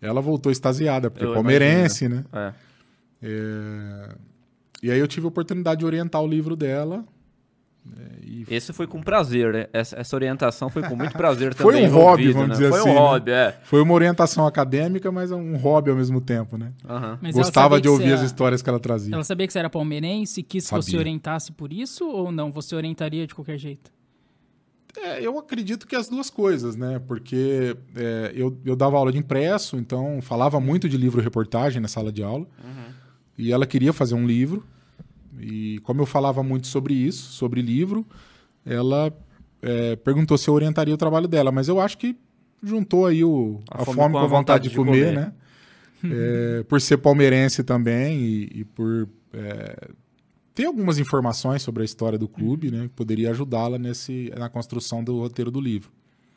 Ela 0.00 0.20
voltou 0.22 0.50
extasiada, 0.50 1.10
porque 1.10 1.24
Eu 1.26 1.32
é 1.32 1.34
palmeirense, 1.34 2.08
né? 2.08 2.24
É. 2.32 2.52
É, 3.22 4.08
E 4.82 4.90
aí 4.90 4.98
eu 4.98 5.06
tive 5.06 5.26
a 5.26 5.28
oportunidade 5.28 5.80
de 5.80 5.84
orientar 5.84 6.22
o 6.22 6.26
livro 6.26 6.56
dela. 6.56 7.04
Né, 7.84 8.06
e 8.22 8.44
Esse 8.50 8.72
foi 8.72 8.86
com 8.86 9.00
prazer, 9.00 9.52
né? 9.52 9.66
Essa, 9.72 9.98
essa 10.00 10.14
orientação 10.16 10.68
foi 10.68 10.82
com 10.82 10.94
muito 10.94 11.12
prazer 11.12 11.54
Foi 11.56 11.74
também. 11.74 11.88
um 11.88 11.92
hobby, 11.94 12.32
vamos 12.32 12.48
né? 12.48 12.54
dizer 12.54 12.68
foi 12.70 12.80
assim, 12.80 12.90
um 12.90 12.94
né? 12.94 12.98
hobby, 13.00 13.30
é. 13.30 13.58
Foi 13.64 13.82
uma 13.82 13.94
orientação 13.94 14.46
acadêmica, 14.46 15.10
mas 15.10 15.30
é 15.30 15.34
um 15.34 15.56
hobby 15.56 15.90
ao 15.90 15.96
mesmo 15.96 16.20
tempo, 16.20 16.56
né? 16.58 16.72
Gostava 17.32 17.76
sabia 17.76 17.80
de 17.80 17.88
ouvir 17.88 18.04
você 18.08 18.12
as 18.12 18.18
era- 18.20 18.26
histórias 18.26 18.62
que 18.62 18.68
ela 18.68 18.78
trazia. 18.80 19.14
Ela 19.14 19.24
sabia 19.24 19.46
que 19.46 19.52
você 19.52 19.58
era 19.58 19.70
palmeirense, 19.70 20.42
quis 20.42 20.64
que 20.64 20.70
você 20.70 20.82
Sabia. 20.82 21.00
orientasse 21.00 21.52
por 21.52 21.72
isso 21.72 22.06
ou 22.08 22.30
não? 22.30 22.52
Você 22.52 22.74
orientaria 22.76 23.26
de 23.26 23.34
qualquer 23.34 23.58
jeito? 23.58 23.90
É, 24.98 25.24
eu 25.24 25.38
acredito 25.38 25.86
que 25.86 25.94
as 25.94 26.08
duas 26.08 26.28
coisas, 26.28 26.74
né? 26.76 27.00
Porque 27.06 27.76
é, 27.94 28.32
eu, 28.34 28.58
eu 28.64 28.74
dava 28.74 28.96
aula 28.96 29.12
de 29.12 29.18
impresso, 29.18 29.76
então 29.76 30.20
falava 30.20 30.58
muito 30.60 30.88
de 30.88 30.96
livro-reportagem 30.96 31.80
na 31.80 31.86
sala 31.88 32.10
de 32.12 32.22
aula. 32.22 32.46
E 33.38 33.52
ela 33.52 33.64
queria 33.66 33.92
fazer 33.92 34.14
um 34.16 34.26
livro. 34.26 34.66
E 35.38 35.78
como 35.80 36.00
eu 36.00 36.06
falava 36.06 36.42
muito 36.42 36.66
sobre 36.66 36.94
isso, 36.94 37.32
sobre 37.32 37.62
livro, 37.62 38.06
ela 38.64 39.12
é, 39.62 39.96
perguntou 39.96 40.36
se 40.36 40.48
eu 40.48 40.54
orientaria 40.54 40.94
o 40.94 40.98
trabalho 40.98 41.28
dela. 41.28 41.52
Mas 41.52 41.68
eu 41.68 41.80
acho 41.80 41.98
que 41.98 42.16
juntou 42.62 43.06
aí 43.06 43.24
o, 43.24 43.60
a, 43.70 43.84
fome, 43.84 44.12
com 44.12 44.18
a 44.18 44.26
vontade, 44.26 44.68
de 44.68 44.74
comer, 44.74 45.14
né? 45.14 45.32
É, 46.02 46.62
por 46.62 46.80
ser 46.80 46.96
palmeirense 46.96 47.62
também 47.62 48.20
e, 48.20 48.60
e 48.60 48.64
por 48.64 49.06
é, 49.34 49.90
ter 50.54 50.64
algumas 50.64 50.98
informações 50.98 51.62
sobre 51.62 51.82
a 51.82 51.84
história 51.84 52.18
do 52.18 52.26
clube, 52.26 52.70
né? 52.70 52.84
Que 52.84 52.94
poderia 52.94 53.30
ajudá-la 53.30 53.78
nesse 53.78 54.32
na 54.36 54.48
construção 54.48 55.04
do 55.04 55.18
roteiro 55.18 55.50
do 55.50 55.60
livro. 55.60 55.90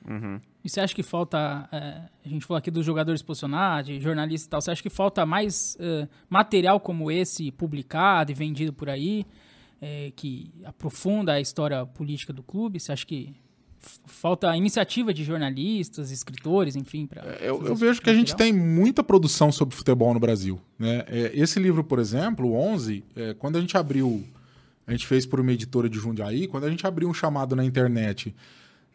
Uhum. 0.08 0.40
E 0.64 0.70
você 0.70 0.80
acha 0.80 0.94
que 0.96 1.04
falta. 1.04 1.68
é, 1.72 2.02
a 2.26 2.30
gente 2.30 2.46
falou 2.46 2.58
aqui 2.58 2.72
dos 2.72 2.86
jogadores 2.86 3.22
posicionados, 3.22 3.92
de 3.92 4.00
jornalistas 4.00 4.46
e 4.46 4.50
tal. 4.50 4.62
Você 4.62 4.72
acha 4.72 4.82
que 4.82 4.90
falta 4.90 5.26
mais 5.26 5.78
é, 5.80 6.08
material 6.30 6.80
como 6.80 7.12
esse 7.12 7.52
publicado 7.52 8.32
e 8.32 8.36
vendido 8.36 8.72
por 8.72 8.90
aí, 8.90 9.26
é, 9.82 10.12
que 10.16 10.52
aprofunda 10.64 11.34
a 11.34 11.42
história 11.42 11.86
política 11.86 12.32
do 12.32 12.44
clube? 12.44 12.80
Você 12.80 12.92
acha 12.92 13.06
que 13.06 13.36
falta 14.06 14.56
iniciativa 14.56 15.14
de 15.14 15.24
jornalistas, 15.24 16.12
escritores, 16.12 16.76
enfim? 16.76 17.06
Pra 17.06 17.22
É, 17.24 17.50
Eu, 17.50 17.66
eu 17.66 17.76
vejo 17.76 17.96
tipo 17.96 18.06
que 18.06 18.10
a 18.10 18.14
de 18.14 18.20
gente 18.20 18.32
material? 18.32 18.54
tem 18.54 18.54
muita 18.54 19.04
produção 19.04 19.52
sobre 19.52 19.76
futebol 19.76 20.14
no 20.14 20.20
Brasil. 20.20 20.60
Né? 20.80 21.04
É, 21.08 21.32
esse 21.34 21.60
livro, 21.60 21.84
por 21.84 22.00
exemplo, 22.00 22.48
o 22.48 22.56
11, 22.56 23.04
é, 23.16 23.34
quando 23.34 23.58
a 23.58 23.62
gente 23.62 23.76
abriu, 23.76 24.24
a 24.88 24.92
gente 24.92 25.06
fez 25.06 25.26
por 25.26 25.40
uma 25.42 25.52
editora 25.52 25.90
de 25.90 25.98
Jundiaí, 26.00 26.48
quando 26.48 26.64
a 26.66 26.70
gente 26.70 26.88
abriu 26.88 27.10
um 27.10 27.14
chamado 27.14 27.56
na 27.56 27.66
internet 27.66 28.34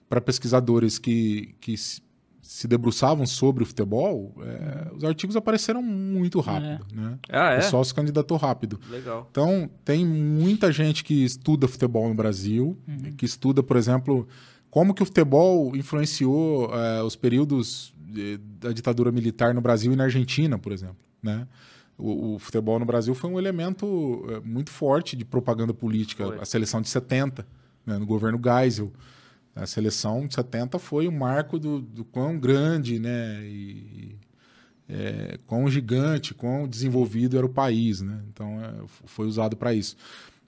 para 0.09 0.21
pesquisadores 0.21 0.99
que, 0.99 1.55
que 1.61 1.77
se, 1.77 2.67
debruçavam 2.67 3.27
sobre 3.27 3.63
o 3.63 3.67
futebol, 3.67 4.35
é, 4.41 4.91
os 4.95 5.05
artigos 5.05 5.37
apareceram 5.37 5.83
muito 5.83 6.41
rápido. 6.41 6.87
Né? 6.95 7.19
Ah, 7.31 7.51
O 7.51 7.53
é? 7.53 7.57
pessoal 7.57 7.85
se 7.85 7.93
candidatou 7.95 8.37
rápido. 8.39 8.81
Legal. 8.91 9.29
Então, 9.31 9.69
tem 9.85 10.05
muita 10.07 10.73
gente 10.73 11.05
que 11.05 11.25
estuda 11.25 11.69
futebol 11.69 12.09
no 12.09 12.15
Brasil, 12.15 12.77
que 13.19 13.27
estuda, 13.27 13.63
por 13.63 13.77
exemplo, 13.77 14.27
como 14.71 14.95
que 14.95 15.03
o 15.03 15.07
futebol 15.07 15.77
influenciou 15.77 16.71
eh, 16.75 17.03
os 17.03 17.17
períodos 17.17 17.93
de- 17.99 18.39
da 18.59 18.73
ditadura 18.73 19.13
militar 19.13 19.53
no 19.55 19.61
Brasil 19.61 19.93
e 19.93 19.97
na 19.97 20.05
Argentina, 20.05 20.59
por 20.59 20.73
exemplo. 20.73 20.97
Né? 21.23 21.47
O, 21.99 22.35
o 22.35 22.39
futebol 22.39 22.79
no 22.79 22.87
Brasil 22.87 23.15
foi 23.15 23.29
um 23.29 23.39
elemento 23.39 24.25
eh, 24.31 24.41
muito 24.45 24.71
forte 24.71 25.17
de 25.17 25.25
propaganda 25.25 25.75
política. 25.75 26.25
Foi. 26.27 26.39
A 26.39 26.45
seleção 26.47 26.81
de 26.81 26.89
70, 26.89 27.47
né, 27.85 27.99
no 27.99 28.07
governo 28.07 28.41
Geisel. 28.43 28.91
A 29.61 29.67
seleção 29.67 30.27
de 30.27 30.35
70 30.35 30.79
foi 30.79 31.09
o 31.09 31.13
marco 31.13 31.59
do, 31.59 31.81
do 31.81 32.05
quão 32.05 32.39
grande 32.39 32.99
né, 32.99 33.41
e, 33.45 34.17
é, 34.89 35.39
quão 35.47 35.69
gigante, 35.69 36.35
quão 36.35 36.67
desenvolvido 36.67 37.37
era 37.37 37.45
o 37.45 37.51
país, 37.51 38.01
né? 38.01 38.23
Então 38.33 38.63
é, 38.63 38.73
foi 39.05 39.27
usado 39.27 39.57
para 39.57 39.75
isso. 39.75 39.97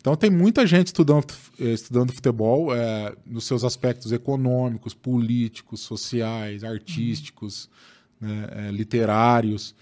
Então 0.01 0.17
tem 0.17 0.31
muita 0.31 0.67
gente 0.67 0.87
estudando, 0.87 1.27
eh, 1.61 1.75
estudando 1.75 2.11
futebol 2.13 2.75
eh, 2.75 3.15
nos 3.27 3.45
seus 3.45 3.65
aspectos 3.65 4.13
econômicos, 4.13 4.95
políticos, 4.95 5.81
sociais, 5.81 6.65
artísticos, 6.65 7.69
né, 8.19 8.49
eh, 8.51 8.71
literários. 8.71 9.75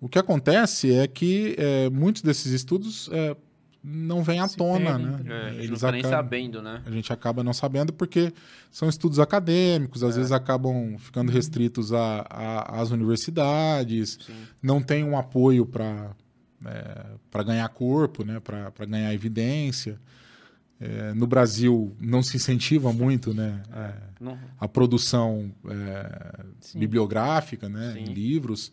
O 0.00 0.08
que 0.08 0.20
acontece 0.20 0.94
é 0.94 1.08
que 1.08 1.56
eh, 1.58 1.90
muitos 1.90 2.22
desses 2.22 2.52
estudos 2.52 3.10
não 3.82 4.22
vêm 4.22 4.40
à 4.40 4.48
Se 4.48 4.56
tona, 4.56 4.98
perdem, 4.98 5.06
né? 5.06 5.12
É, 5.26 5.40
a 5.46 5.48
gente 5.50 5.56
não 5.58 5.64
Eles 5.64 5.80
tá 5.80 5.92
nem 5.92 6.00
acabam- 6.00 6.16
sabendo, 6.18 6.62
né? 6.62 6.82
a 6.84 6.90
gente 6.90 7.12
acaba 7.12 7.44
não 7.44 7.52
sabendo 7.52 7.92
porque 7.92 8.32
são 8.70 8.88
estudos 8.88 9.18
acadêmicos, 9.20 10.02
às 10.02 10.16
vezes 10.16 10.32
acabam 10.32 10.96
ficando 10.98 11.30
restritos 11.30 11.92
a- 11.92 12.26
a- 12.28 12.80
às 12.80 12.90
universidades, 12.90 14.18
Sim. 14.26 14.34
não 14.62 14.82
tem 14.82 15.04
um 15.04 15.16
apoio 15.16 15.64
para 15.66 16.10
para 17.30 17.42
ganhar 17.44 17.68
corpo, 17.68 18.24
né, 18.24 18.40
para 18.40 18.86
ganhar 18.86 19.12
evidência. 19.14 20.00
É, 20.80 21.14
no 21.14 21.26
Brasil 21.26 21.94
não 22.00 22.22
se 22.22 22.36
incentiva 22.36 22.92
muito 22.92 23.32
né, 23.32 23.62
é, 23.72 23.92
Não- 24.20 24.38
a 24.58 24.66
produção 24.66 25.52
é, 25.68 26.44
bibliográfica, 26.74 27.68
né, 27.68 27.92
Sim. 27.92 28.00
em 28.00 28.04
livros. 28.12 28.72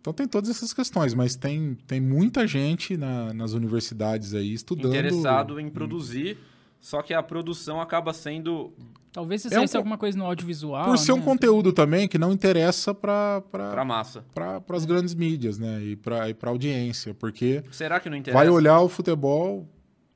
Então 0.00 0.12
tem 0.12 0.26
todas 0.26 0.48
essas 0.50 0.72
questões, 0.72 1.12
mas 1.14 1.36
tem, 1.36 1.76
tem 1.86 2.00
muita 2.00 2.46
gente 2.46 2.96
na- 2.96 3.32
nas 3.34 3.52
universidades 3.52 4.32
aí 4.34 4.52
estudando. 4.52 4.94
interessado 4.94 5.58
em 5.60 5.68
produzir, 5.68 6.38
só 6.80 7.02
que 7.02 7.12
a 7.12 7.22
produção 7.22 7.80
acaba 7.80 8.12
sendo 8.12 8.72
Talvez 9.10 9.40
se 9.42 9.48
É 9.48 9.50
um 9.56 9.60
saísse 9.62 9.72
co- 9.72 9.78
alguma 9.78 9.98
coisa 9.98 10.16
no 10.16 10.24
audiovisual. 10.26 10.84
Por 10.84 10.98
ser 10.98 11.12
um 11.12 11.16
né? 11.16 11.22
conteúdo 11.24 11.72
também 11.72 12.06
que 12.06 12.18
não 12.18 12.30
interessa 12.30 12.94
para 12.94 13.40
pra 13.50 13.84
massa. 13.84 14.24
as 14.68 14.84
grandes 14.84 15.14
mídias, 15.14 15.58
né? 15.58 15.82
E 15.82 15.96
para 15.96 16.26
a 16.42 16.48
audiência, 16.48 17.14
porque 17.14 17.64
Será 17.72 17.98
que 17.98 18.08
não 18.08 18.16
interessa? 18.16 18.38
vai 18.44 18.48
olhar 18.52 18.78
o 18.80 18.88
futebol 18.88 19.66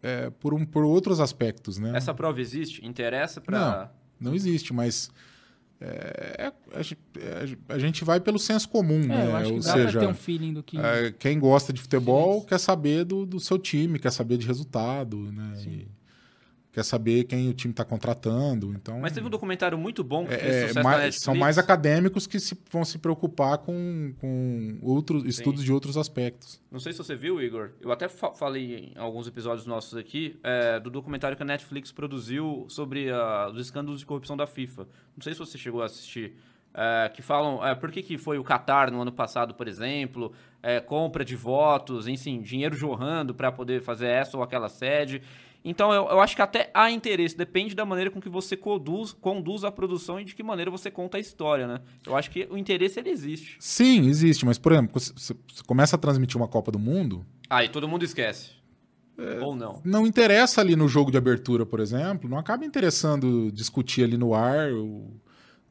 é, 0.03 0.31
por, 0.31 0.53
um, 0.55 0.65
por 0.65 0.85
outros 0.85 1.21
aspectos, 1.21 1.79
né? 1.79 1.93
Essa 1.97 2.13
prova 2.15 2.41
existe? 2.41 2.85
Interessa 2.87 3.41
pra. 3.41 3.91
Não 4.21 4.35
existe, 4.35 4.73
mas 4.73 5.11
é, 5.85 6.53
a, 6.75 6.83
gente- 6.83 6.99
é, 7.19 7.75
a 7.75 7.79
gente 7.79 8.05
vai 8.05 8.21
pelo 8.21 8.39
senso 8.39 8.69
comum, 8.69 9.03
É, 9.03 9.07
né? 9.07 9.27
eu 9.27 9.37
acho 9.37 9.47
que 9.49 9.53
Ou 9.55 9.61
dá 9.61 9.73
seja, 9.73 10.01
ter 10.01 10.07
um 10.07 10.15
feeling 10.15 10.53
do 10.53 10.63
que. 10.63 10.79
é, 10.79 11.13
quem 11.19 11.39
gosta 11.39 11.73
de 11.73 11.81
futebol 11.81 12.43
quer 12.45 12.59
saber 12.59 13.05
do, 13.05 13.27
do 13.27 13.41
seu 13.41 13.59
time, 13.59 13.99
quer 13.99 14.13
saber 14.13 14.37
de 14.39 14.47
resultado, 14.47 15.17
né? 15.33 15.55
E 15.67 15.87
quer 16.73 16.83
saber 16.85 17.25
quem 17.25 17.51
o 17.51 17.53
time 17.53 17.73
está 17.73 17.85
contratando. 17.85 18.73
Então, 18.73 18.99
Mas 18.99 19.13
teve 19.13 19.27
um 19.27 19.31
documentário 19.31 19.77
muito 19.77 20.03
bom 20.03 20.25
que 20.27 20.35
fez 20.35 20.43
é, 20.43 20.61
sucesso 20.69 20.75
na 20.77 20.83
mais- 20.83 21.21
são 21.21 21.35
mais 21.35 21.59
acadêmicos 21.59 22.27
que 22.27 22.41
se- 22.41 22.59
vão 22.71 22.85
se 22.85 22.99
preocupar 22.99 23.59
com, 23.59 24.15
com 24.19 24.79
outros 24.83 25.25
estudos 25.27 25.63
de 25.63 25.71
outros 25.73 25.97
aspectos. 25.97 26.61
Não 26.71 26.81
sei 26.81 26.93
se 26.93 26.99
você 26.99 27.15
viu, 27.15 27.41
Igor. 27.43 27.71
Eu 27.81 27.93
até 27.93 28.09
fa- 28.09 28.33
falei 28.33 28.93
em 28.97 28.99
alguns 28.99 29.27
episódios 29.29 29.67
nossos 29.67 29.97
aqui 29.99 30.39
é, 30.43 30.81
do 30.81 30.91
documentário 30.91 31.37
que 31.37 31.43
a 31.43 31.47
Netflix 31.47 31.93
produziu 31.93 32.65
sobre 32.69 33.11
a- 33.11 33.51
os 33.53 33.61
escândalos 33.61 34.01
de 34.01 34.07
corrupção 34.07 34.37
da 34.37 34.47
FIFA. 34.47 34.89
Não 35.15 35.23
sei 35.23 35.35
se 35.35 35.39
você 35.39 35.59
chegou 35.59 35.83
a 35.83 35.87
assistir. 35.87 36.35
é, 36.75 37.11
que 37.11 37.21
falam 37.21 37.63
é, 37.63 37.75
por 37.75 37.91
que, 37.91 38.03
que 38.03 38.17
foi 38.17 38.39
o 38.39 38.43
Qatar 38.43 38.91
no 38.91 39.03
ano 39.03 39.13
passado, 39.13 39.53
por 39.53 39.69
exemplo, 39.69 40.33
é, 40.63 40.81
compra 40.81 41.23
de 41.23 41.37
votos, 41.37 42.09
enfim, 42.09 42.41
dinheiro 42.41 42.75
jorrando 42.75 43.35
para 43.35 43.53
poder 43.53 43.83
fazer 43.83 44.07
essa 44.07 44.39
ou 44.39 44.43
aquela 44.43 44.71
sede. 44.71 45.21
Então 45.65 45.93
eu, 45.93 46.09
eu 46.09 46.21
acho 46.21 46.35
que 46.35 46.43
até 46.43 46.71
há 46.75 46.91
interesse, 46.91 47.37
depende 47.37 47.75
da 47.75 47.85
maneira 47.85 48.11
com 48.11 48.21
que 48.21 48.29
você 48.29 48.57
conduz, 48.57 49.13
conduz 49.13 49.63
a 49.63 49.71
produção 49.71 50.19
e 50.21 50.25
de 50.25 50.35
que 50.35 50.43
maneira 50.43 50.71
você 50.71 50.91
conta 50.91 51.17
a 51.19 51.21
história, 51.21 51.67
né? 51.69 51.81
Eu 52.07 52.17
acho 52.17 52.31
que 52.31 52.49
o 52.51 52.57
interesse 52.59 52.99
ele 52.99 53.11
existe. 53.11 53.57
Sim, 53.61 54.09
existe, 54.09 54.45
mas, 54.45 54.59
por 54.59 54.73
exemplo, 54.73 54.91
você, 55.01 55.35
começa 55.67 55.95
a 55.95 55.99
transmitir 55.99 56.37
uma 56.37 56.49
Copa 56.49 56.73
do 56.73 56.79
Mundo, 56.79 57.25
Aí 57.49 57.69
todo 57.69 57.87
mundo 57.87 58.05
esquece. 58.05 58.51
Ou 59.43 59.55
não. 59.55 59.81
não 59.85 60.07
interessa 60.07 60.61
ali 60.63 60.75
no 60.75 60.89
jogo 60.89 61.11
de 61.11 61.19
abertura, 61.19 61.65
por 61.67 61.79
exemplo, 61.81 62.29
não 62.29 62.39
acaba 62.39 62.65
interessando 62.65 63.53
discutir 63.53 64.03
ali 64.03 64.17
no 64.17 64.35
ar 64.35 64.73
o, 64.73 65.13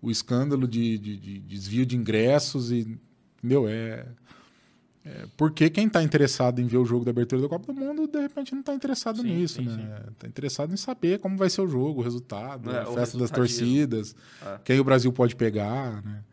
o 0.01 0.09
escândalo 0.11 0.67
de, 0.67 0.97
de- 0.99 1.17
de 1.17 1.39
desvio 1.39 1.85
de 1.85 1.97
ingressos 1.97 2.71
e. 2.71 2.97
Entendeu? 3.39 3.67
É. 3.67 4.05
é 5.03 5.25
porque 5.35 5.69
quem 5.69 5.87
está 5.87 6.03
interessado 6.03 6.59
em 6.61 6.67
ver 6.67 6.77
o 6.77 6.85
jogo 6.85 7.03
da 7.03 7.11
abertura 7.11 7.41
da 7.41 7.49
Copa 7.49 7.73
do 7.73 7.79
Mundo, 7.79 8.07
de 8.07 8.19
repente 8.19 8.53
não 8.53 8.59
está 8.61 8.73
interessado 8.73 9.21
Sim, 9.21 9.35
nisso, 9.35 9.55
sim, 9.55 9.65
né? 9.65 10.03
Está 10.11 10.27
interessado 10.27 10.71
em 10.73 10.77
saber 10.77 11.19
como 11.19 11.37
vai 11.37 11.49
ser 11.49 11.61
o 11.61 11.67
jogo, 11.67 12.01
o 12.01 12.03
resultado, 12.03 12.69
É, 12.71 12.81
a 12.81 12.89
o 12.89 12.93
festa 12.93 13.17
das 13.17 13.31
torcidas, 13.31 14.15
É. 14.45 14.59
quem 14.63 14.79
o 14.79 14.83
Brasil 14.83 15.11
pode 15.11 15.35
pegar, 15.35 16.03
né? 16.03 16.23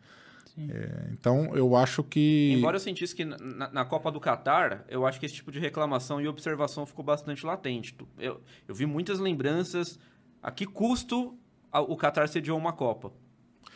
É, 0.67 1.07
então, 1.13 1.55
eu 1.55 1.73
acho 1.75 2.03
que. 2.03 2.53
Embora 2.57 2.75
eu 2.75 2.81
sentisse 2.81 3.15
que 3.15 3.23
na, 3.23 3.37
na- 3.71 3.85
Copa 3.85 4.11
do 4.11 4.19
Catar, 4.19 4.83
eu 4.89 5.05
acho 5.05 5.17
que 5.17 5.25
esse 5.25 5.35
tipo 5.35 5.51
de 5.53 5.57
reclamação 5.59 6.19
e 6.19 6.27
observação 6.27 6.85
ficou 6.85 7.03
bastante 7.05 7.45
latente. 7.45 7.95
Eu, 8.17 8.41
eu 8.67 8.75
vi 8.75 8.85
muitas 8.85 9.19
lembranças 9.19 9.97
a 10.43 10.51
que 10.51 10.65
custo 10.65 11.33
a- 11.71 11.79
o 11.79 11.95
Catar 11.95 12.27
sediou 12.27 12.57
uma 12.57 12.73
Copa. 12.73 13.09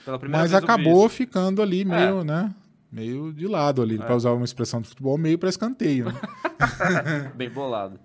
Pela 0.03 0.19
primeira 0.19 0.43
Mas 0.43 0.53
acabou 0.53 1.07
ficando 1.07 1.61
ali 1.61 1.85
meio, 1.85 2.23
né? 2.25 2.53
Meio 2.93 3.33
de 3.33 3.47
lado 3.47 3.81
ali, 3.81 3.97
para 3.97 4.15
usar 4.15 4.31
uma 4.33 4.45
expressão 4.45 4.79
de 4.81 4.87
futebol, 4.87 5.17
meio 5.17 5.37
para 5.39 5.49
escanteio. 5.49 6.05
Né? 6.05 6.13
Bem 7.35 7.49
bolado. 7.49 7.99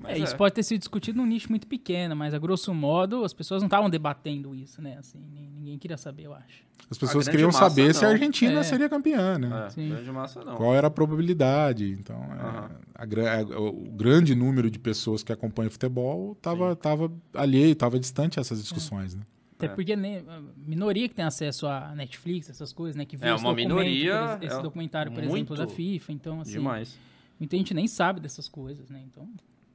Mas 0.00 0.12
É, 0.16 0.18
isso 0.22 0.36
pode 0.36 0.54
ter 0.54 0.62
sido 0.62 0.78
discutido 0.78 1.18
num 1.18 1.26
nicho 1.26 1.48
muito 1.50 1.66
pequeno, 1.66 2.14
mas 2.14 2.32
a 2.32 2.38
grosso 2.38 2.72
modo 2.72 3.24
as 3.24 3.32
pessoas 3.32 3.60
não 3.60 3.66
estavam 3.66 3.90
debatendo 3.90 4.54
isso, 4.54 4.80
né? 4.80 4.96
Assim, 4.96 5.18
ni- 5.34 5.50
ninguém 5.56 5.76
queria 5.76 5.96
saber, 5.96 6.26
eu 6.26 6.32
acho. 6.34 6.62
As 6.88 6.96
pessoas 6.96 7.28
queriam 7.28 7.48
massa, 7.48 7.68
saber 7.68 7.92
se 7.92 8.04
a 8.04 8.06
não. 8.08 8.14
Argentina 8.14 8.60
É. 8.60 8.62
seria 8.62 8.88
campeã, 8.88 9.36
né? 9.38 9.66
É, 9.66 9.70
Sim. 9.70 9.88
grande 9.88 10.10
massa 10.12 10.44
não. 10.44 10.54
Qual 10.54 10.72
era 10.74 10.86
a 10.86 10.90
probabilidade? 10.90 11.90
Então, 11.90 12.16
é, 12.16 12.70
a 12.94 13.40
a- 13.40 13.58
o 13.60 13.72
grande 13.90 14.34
número 14.36 14.70
de 14.70 14.78
pessoas 14.78 15.24
que 15.24 15.32
acompanham 15.32 15.68
futebol 15.70 16.32
estava 16.32 16.76
tava 16.76 17.12
alheio, 17.34 17.72
estava 17.72 17.98
distante 17.98 18.38
a 18.38 18.40
essas 18.40 18.62
discussões, 18.62 19.16
né? 19.16 19.22
Até 19.58 19.66
É. 19.66 19.68
porque 19.70 19.96
né, 19.96 20.22
minoria 20.56 21.08
que 21.08 21.14
tem 21.16 21.24
acesso 21.24 21.66
à 21.66 21.92
Netflix, 21.94 22.48
essas 22.48 22.72
coisas, 22.72 22.94
né? 22.94 23.04
Que 23.04 23.16
viu 23.16 23.28
É, 23.28 23.34
esse 23.34 23.44
uma 23.44 23.52
minoria, 23.52 24.38
esse 24.40 24.56
é 24.56 24.62
documentário, 24.62 25.10
por 25.12 25.22
exemplo, 25.22 25.56
da 25.56 25.66
FIFA. 25.66 26.12
Então, 26.12 26.40
assim, 26.40 26.52
Demais. 26.52 26.96
muita 27.40 27.56
gente 27.56 27.74
nem 27.74 27.88
sabe 27.88 28.20
dessas 28.20 28.48
coisas, 28.48 28.88
né? 28.88 29.02
Então, 29.04 29.28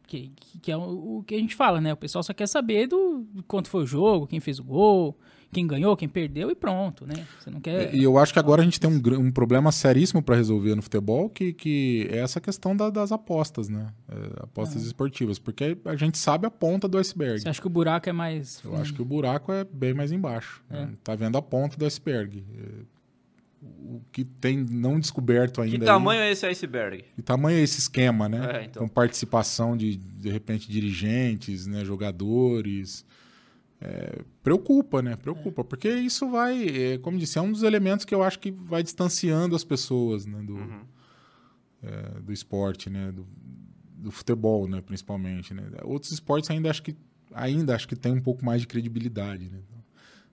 que, 0.07 0.31
que, 0.35 0.59
que 0.59 0.71
é 0.71 0.77
o, 0.77 1.17
o 1.17 1.23
que 1.27 1.35
a 1.35 1.37
gente 1.39 1.53
fala, 1.53 1.81
né? 1.81 1.91
O 1.91 1.97
pessoal 1.97 2.23
só 2.23 2.33
quer 2.33 2.47
saber 2.47 2.87
do, 2.87 3.25
do 3.33 3.43
quanto 3.43 3.69
foi 3.69 3.83
o 3.83 3.85
jogo, 3.85 4.25
quem 4.25 4.39
fez 4.39 4.57
o 4.57 4.63
gol, 4.63 5.17
quem 5.53 5.65
ganhou, 5.65 5.95
quem 5.95 6.09
perdeu 6.09 6.51
e 6.51 6.55
pronto, 6.55 7.05
né? 7.05 7.25
Você 7.39 7.49
não 7.49 7.61
quer... 7.61 7.93
E 7.95 8.03
eu 8.03 8.17
acho 8.17 8.33
que 8.33 8.39
agora 8.39 8.61
a 8.61 8.65
gente 8.65 8.79
tem 8.79 8.89
um, 8.89 9.01
um 9.19 9.31
problema 9.31 9.71
seríssimo 9.71 10.21
para 10.21 10.35
resolver 10.35 10.75
no 10.75 10.81
futebol, 10.81 11.29
que, 11.29 11.53
que 11.53 12.07
é 12.11 12.17
essa 12.17 12.41
questão 12.41 12.75
da- 12.75 12.89
das 12.89 13.11
apostas, 13.11 13.69
né? 13.69 13.87
É, 14.09 14.43
apostas 14.43 14.83
esportivas, 14.83 15.39
porque 15.39 15.77
a 15.85 15.95
gente 15.95 16.17
sabe 16.17 16.45
a 16.47 16.51
ponta 16.51 16.87
do 16.87 16.97
iceberg. 16.97 17.39
Você 17.41 17.49
acha 17.49 17.61
que 17.61 17.67
o 17.67 17.69
buraco 17.69 18.09
é 18.09 18.13
mais... 18.13 18.61
Eu 18.65 18.75
acho 18.75 18.93
que 18.93 19.01
o 19.01 19.05
buraco 19.05 19.51
é 19.51 19.63
bem 19.63 19.93
mais 19.93 20.11
embaixo. 20.11 20.61
É. 20.69 20.81
né? 20.85 20.89
Tá 21.03 21.15
vendo 21.15 21.37
a 21.37 21.41
ponta 21.41 21.77
do 21.77 21.85
iceberg. 21.85 22.43
O 23.61 24.01
que 24.11 24.25
tem 24.25 24.57
não 24.57 24.99
descoberto 24.99 25.61
ainda. 25.61 25.77
Que 25.77 25.83
aí- 25.83 25.87
tamanho 25.87 26.21
é 26.21 26.31
esse 26.31 26.45
iceberg? 26.45 27.05
Que 27.15 27.21
tamanho 27.21 27.57
é 27.57 27.61
esse 27.61 27.79
esquema, 27.79 28.27
né? 28.27 28.59
É, 28.61 28.65
então. 28.65 28.81
Com 28.83 28.89
participação 28.89 29.77
de, 29.77 29.95
de 29.95 30.29
repente, 30.29 30.69
dirigentes, 30.69 31.65
né? 31.65 31.85
jogadores. 31.85 33.05
É, 33.85 34.21
preocupa, 34.41 35.01
né? 35.01 35.17
Preocupa. 35.17 35.61
Porque 35.63 35.89
isso 35.89 36.29
vai, 36.29 36.67
é, 36.69 36.97
como 36.99 37.17
disse, 37.17 37.37
é 37.37 37.41
um 37.41 37.51
dos 37.51 37.63
elementos 37.63 38.05
que 38.05 38.15
eu 38.15 38.23
acho 38.23 38.39
que 38.39 38.49
vai 38.49 38.81
distanciando 38.81 39.55
as 39.57 39.63
pessoas 39.65 40.25
né? 40.25 40.41
do, 40.41 40.55
Uhum. 40.55 40.81
é, 41.83 42.19
do 42.21 42.31
esporte, 42.31 42.89
né? 42.89 43.11
Do, 43.11 43.27
do 43.97 44.09
futebol, 44.11 44.67
né? 44.69 44.79
Principalmente. 44.81 45.53
Né? 45.53 45.63
Outros 45.83 46.13
esportes 46.13 46.49
ainda 46.49 46.69
acho 46.69 46.81
que 46.81 46.95
ainda 47.33 47.75
acho 47.75 47.87
que 47.87 47.95
tem 47.95 48.13
um 48.13 48.21
pouco 48.21 48.45
mais 48.45 48.61
de 48.61 48.67
credibilidade, 48.67 49.49
né? 49.49 49.59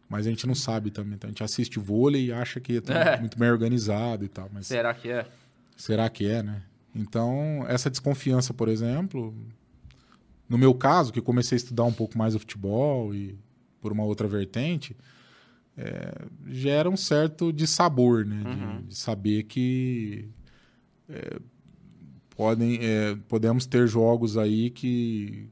Mas 0.09 0.27
a 0.27 0.31
gente 0.31 0.47
não 0.47 0.55
sabe 0.55 0.91
também. 0.91 1.15
Então 1.15 1.29
a 1.29 1.31
gente 1.31 1.43
assiste 1.43 1.79
vôlei 1.79 2.27
e 2.27 2.33
acha 2.33 2.61
que 2.61 2.75
é 2.87 2.93
É. 3.15 3.21
muito 3.21 3.37
bem 3.39 3.51
organizado 3.51 4.25
e 4.25 4.29
tal. 4.29 4.49
Mas 4.53 4.67
Será 4.67 4.93
que 4.95 5.09
é? 5.09 5.27
Será 5.77 6.09
que 6.11 6.27
é, 6.27 6.43
né? 6.43 6.63
Então, 6.95 7.65
essa 7.69 7.89
desconfiança, 7.89 8.53
por 8.53 8.69
exemplo, 8.69 9.35
no 10.51 10.59
meu 10.59 10.75
caso, 10.75 11.13
que 11.13 11.19
eu 11.19 11.23
comecei 11.23 11.57
a 11.57 11.61
estudar 11.61 11.85
um 11.85 11.93
pouco 11.93 12.19
mais 12.19 12.35
o 12.35 12.39
futebol 12.39 13.15
e 13.15 13.39
por 13.81 13.91
uma 13.93 14.05
outra 14.05 14.29
vertente, 14.29 14.95
é, 15.79 16.13
gera 16.49 16.91
um 16.91 16.97
certo 16.97 17.51
dissabor, 17.53 18.27
né? 18.27 18.43
De- 18.43 18.49
Uhum. 18.49 18.83
De, 18.87 18.95
saber 18.97 19.45
que 19.45 20.29
é, 21.09 21.39
podem, 22.37 22.79
é, 22.83 23.17
podemos 23.29 23.65
ter 23.67 23.87
jogos 23.89 24.37
aí 24.37 24.69
que, 24.71 25.49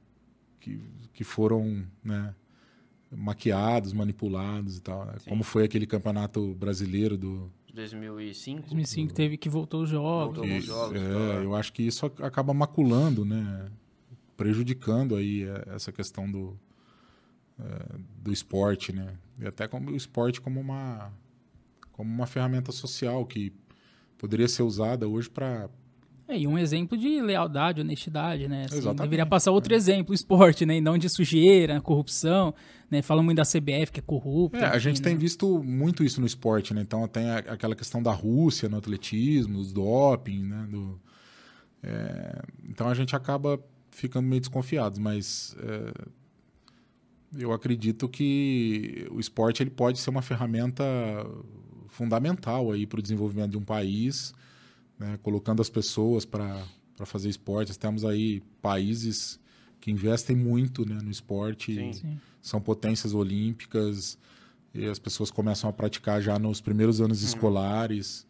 que, 0.60 0.80
que 1.14 1.24
foram, 1.24 1.84
né? 2.04 2.34
maquiados, 3.10 3.94
manipulados 3.94 4.76
e 4.76 4.82
tal, 4.82 5.06
né? 5.06 5.14
Como 5.26 5.42
foi 5.42 5.64
aquele 5.64 5.86
campeonato 5.86 6.54
brasileiro 6.56 7.16
do, 7.16 7.50
2005? 7.72 8.60
2005 8.68 9.14
teve 9.14 9.38
que 9.38 9.48
voltou 9.48 9.82
os 9.84 9.88
jogos. 9.88 10.36
Voltou. 10.36 10.44
e- 10.44 10.50
alguns 10.50 10.64
jogos, 10.66 11.00
é, 11.00 11.42
eu 11.44 11.54
acho 11.54 11.72
que 11.72 11.82
isso 11.84 12.04
ac- 12.04 12.22
acaba 12.22 12.52
maculando, 12.52 13.24
né? 13.24 13.66
Prejudicando 14.38 15.14
aí 15.16 15.42
é, 15.42 15.74
essa 15.74 15.90
questão 15.92 16.30
do, 16.30 16.56
é, 17.60 17.96
do 18.22 18.32
esporte, 18.32 18.92
né? 18.92 19.14
E 19.40 19.46
até 19.46 19.66
como 19.68 19.90
o 19.90 19.96
esporte 19.96 20.40
como 20.40 20.60
uma, 20.60 21.12
como 21.92 22.08
uma 22.10 22.26
ferramenta 22.26 22.72
social 22.72 23.26
que 23.26 23.52
poderia 24.16 24.48
ser 24.48 24.62
usada 24.62 25.06
hoje 25.08 25.28
para 25.28 25.68
É, 26.28 26.38
e 26.38 26.46
um 26.46 26.56
exemplo 26.56 26.96
de 26.96 27.20
lealdade, 27.20 27.80
honestidade, 27.80 28.46
né? 28.48 28.66
Assim, 28.70 28.94
deveria 28.94 29.26
passar 29.26 29.50
outro 29.50 29.74
exemplo, 29.74 30.12
o 30.12 30.14
esporte, 30.14 30.64
né? 30.64 30.76
E 30.76 30.80
não 30.80 30.96
de 30.96 31.08
sujeira, 31.08 31.80
corrupção, 31.80 32.54
né? 32.90 33.02
Fala 33.02 33.22
muito 33.22 33.38
da 33.38 33.44
CBF, 33.44 33.90
que 33.92 33.98
é 33.98 34.02
corrupta. 34.02 34.58
É, 34.58 34.64
a 34.66 34.68
enfim, 34.70 34.80
gente 34.80 35.02
né? 35.02 35.08
tem 35.08 35.16
visto 35.16 35.62
muito 35.64 36.04
isso 36.04 36.20
no 36.20 36.26
esporte, 36.28 36.72
né? 36.72 36.80
Então 36.82 37.06
tem 37.08 37.28
a- 37.28 37.38
aquela 37.38 37.74
questão 37.74 38.00
da 38.00 38.12
Rússia 38.12 38.68
no 38.68 38.76
atletismo, 38.76 39.58
os 39.58 39.72
doping, 39.72 40.44
né? 40.44 40.66
Do, 40.70 41.00
é, 41.82 42.42
então 42.68 42.88
a 42.88 42.94
gente 42.94 43.16
acaba 43.16 43.58
ficando 43.98 44.28
meio 44.28 44.40
desconfiados, 44.40 44.98
mas 44.98 45.56
é, 45.58 45.92
eu 47.36 47.52
acredito 47.52 48.08
que 48.08 49.06
o 49.10 49.18
esporte 49.18 49.62
ele 49.62 49.70
pode 49.70 49.98
ser 49.98 50.10
uma 50.10 50.22
ferramenta 50.22 50.84
fundamental 51.88 52.70
aí 52.70 52.86
para 52.86 53.00
o 53.00 53.02
desenvolvimento 53.02 53.50
de 53.50 53.58
um 53.58 53.64
país, 53.64 54.32
né? 54.98 55.18
colocando 55.22 55.60
as 55.60 55.68
pessoas 55.68 56.24
para 56.24 56.64
fazer 57.04 57.28
esporte. 57.28 57.76
Temos 57.76 58.04
aí 58.04 58.40
países 58.62 59.40
que 59.80 59.90
investem 59.90 60.36
muito 60.36 60.88
né, 60.88 60.98
no 61.02 61.10
esporte 61.10 61.74
Sim. 61.74 61.92
Sim. 61.92 62.20
são 62.40 62.60
potências 62.60 63.14
olímpicas 63.14 64.16
e 64.72 64.86
as 64.86 64.98
pessoas 64.98 65.30
começam 65.30 65.68
a 65.68 65.72
praticar 65.72 66.22
já 66.22 66.38
nos 66.38 66.60
primeiros 66.60 67.00
anos 67.00 67.22
escolares. 67.22 68.26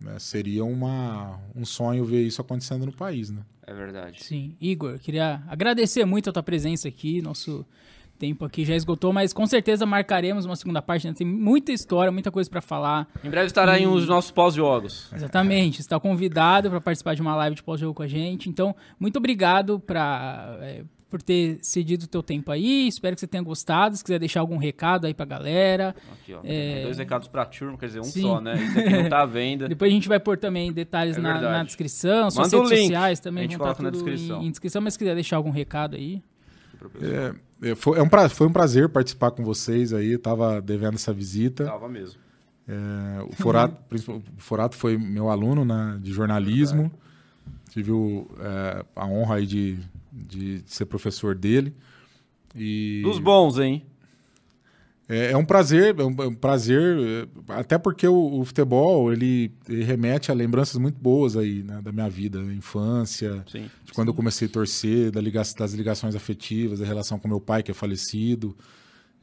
Né? 0.00 0.18
Seria 0.18 0.64
uma, 0.64 1.40
um 1.54 1.64
sonho 1.64 2.04
ver 2.04 2.22
isso 2.22 2.40
acontecendo 2.40 2.86
no 2.86 2.92
país, 2.92 3.30
né? 3.30 3.42
É 3.66 3.72
verdade. 3.72 4.22
Sim. 4.22 4.54
Igor, 4.60 4.98
queria 4.98 5.42
agradecer 5.48 6.04
muito 6.04 6.28
a 6.28 6.32
tua 6.32 6.42
presença 6.42 6.86
aqui. 6.86 7.22
Nosso 7.22 7.66
tempo 8.18 8.44
aqui 8.44 8.64
já 8.64 8.74
esgotou, 8.74 9.12
mas 9.12 9.32
com 9.32 9.46
certeza 9.46 9.84
marcaremos 9.86 10.44
uma 10.44 10.56
segunda 10.56 10.80
parte. 10.82 11.06
Né? 11.06 11.14
Tem 11.14 11.26
muita 11.26 11.72
história, 11.72 12.12
muita 12.12 12.30
coisa 12.30 12.48
para 12.48 12.60
falar. 12.60 13.08
Em 13.22 13.30
breve 13.30 13.46
estará 13.46 13.78
em 13.78 13.86
os 13.86 14.06
nossos 14.06 14.30
pós-jogos. 14.30 15.10
Exatamente. 15.12 15.80
Está 15.80 15.98
convidado 15.98 16.70
para 16.70 16.80
participar 16.80 17.14
de 17.14 17.22
uma 17.22 17.34
live 17.36 17.56
de 17.56 17.62
pós-jogo 17.62 17.94
com 17.94 18.02
a 18.02 18.08
gente. 18.08 18.48
Então, 18.48 18.74
muito 18.98 19.16
obrigado 19.16 19.80
pra, 19.80 20.58
é, 20.60 20.84
por 21.14 21.22
ter 21.22 21.58
cedido 21.62 22.06
o 22.06 22.08
teu 22.08 22.24
tempo 22.24 22.50
aí. 22.50 22.88
Espero 22.88 23.14
que 23.14 23.20
você 23.20 23.26
tenha 23.28 23.40
gostado. 23.40 23.96
Se 23.96 24.02
quiser 24.02 24.18
deixar 24.18 24.40
algum 24.40 24.56
recado 24.56 25.06
aí 25.06 25.14
pra 25.14 25.24
galera. 25.24 25.94
Aqui, 26.12 26.34
ó. 26.34 26.40
É. 26.42 26.82
Dois 26.82 26.98
recados 26.98 27.28
pra 27.28 27.44
turma, 27.44 27.78
quer 27.78 27.86
dizer, 27.86 28.00
um 28.00 28.02
Sim. 28.02 28.22
só, 28.22 28.40
né? 28.40 28.56
Isso 28.56 28.76
aqui 28.80 28.90
não 28.90 29.08
tá 29.08 29.22
à 29.22 29.26
venda. 29.26 29.68
Depois 29.70 29.88
a 29.92 29.94
gente 29.94 30.08
vai 30.08 30.18
pôr 30.18 30.36
também 30.36 30.72
detalhes 30.72 31.16
É 31.16 31.20
na, 31.20 31.40
na 31.40 31.62
descrição, 31.62 32.32
suas 32.32 32.50
Manda 32.50 32.64
redes 32.64 32.78
link, 32.80 32.86
sociais 32.88 33.20
a 33.20 33.22
também 33.22 33.44
gente 33.44 33.56
vão 33.56 33.70
estar 33.70 33.76
coloca 33.76 33.82
na 33.84 33.90
tudo 33.92 34.04
descrição. 34.12 34.42
Em, 34.42 34.46
em 34.46 34.50
descrição, 34.50 34.82
mas 34.82 34.94
se 34.94 34.98
quiser 34.98 35.14
deixar 35.14 35.36
algum 35.36 35.50
recado 35.50 35.94
aí. 35.94 36.20
É, 37.00 37.70
é, 37.70 37.74
foi, 37.76 37.96
é 37.96 38.02
um 38.02 38.08
pra- 38.08 38.28
foi 38.28 38.48
um 38.48 38.52
prazer 38.52 38.88
participar 38.88 39.30
com 39.30 39.44
vocês 39.44 39.92
aí. 39.92 40.10
Eu 40.14 40.18
tava 40.18 40.60
devendo 40.60 40.94
essa 40.94 41.12
visita. 41.12 41.64
Tava 41.64 41.88
mesmo. 41.88 42.20
É, 42.66 43.22
o, 43.22 43.32
Forato, 43.36 43.76
o 44.10 44.22
Forato 44.38 44.74
foi 44.76 44.98
meu 44.98 45.30
aluno 45.30 45.64
né, 45.64 45.96
de 46.02 46.12
jornalismo. 46.12 46.90
Tive 47.70 47.92
o, 47.92 48.28
é, 48.40 48.84
a 48.96 49.06
honra 49.06 49.36
aí 49.36 49.46
de, 49.46 49.78
de 50.14 50.62
ser 50.66 50.86
professor 50.86 51.34
dele. 51.34 51.74
E 52.54 53.00
Dos 53.04 53.18
bons, 53.18 53.58
hein? 53.58 53.84
é, 55.08 55.32
é 55.32 55.36
um 55.36 55.44
prazer, 55.44 55.94
é 55.98 56.04
um, 56.04 56.14
é 56.22 56.26
um 56.28 56.34
prazer, 56.34 56.96
é, 56.98 57.52
até 57.52 57.76
porque 57.76 58.06
o, 58.08 58.40
o 58.40 58.44
futebol 58.44 59.12
ele, 59.12 59.52
ele 59.68 59.84
remete 59.84 60.30
a 60.30 60.34
lembranças 60.34 60.76
muito 60.78 60.98
boas 60.98 61.36
aí 61.36 61.62
né, 61.62 61.80
da 61.82 61.92
minha 61.92 62.08
vida, 62.08 62.42
da 62.42 62.54
infância, 62.54 63.44
Sim. 63.50 63.68
de 63.84 63.92
quando 63.92 64.08
eu 64.08 64.14
comecei 64.14 64.48
a 64.48 64.50
torcer, 64.50 65.10
da 65.10 65.20
liga- 65.20 65.42
das 65.58 65.72
ligações 65.74 66.14
afetivas, 66.14 66.78
da 66.78 66.86
relação 66.86 67.18
com 67.18 67.28
meu 67.28 67.40
pai 67.40 67.62
que 67.62 67.70
é 67.70 67.74
falecido. 67.74 68.56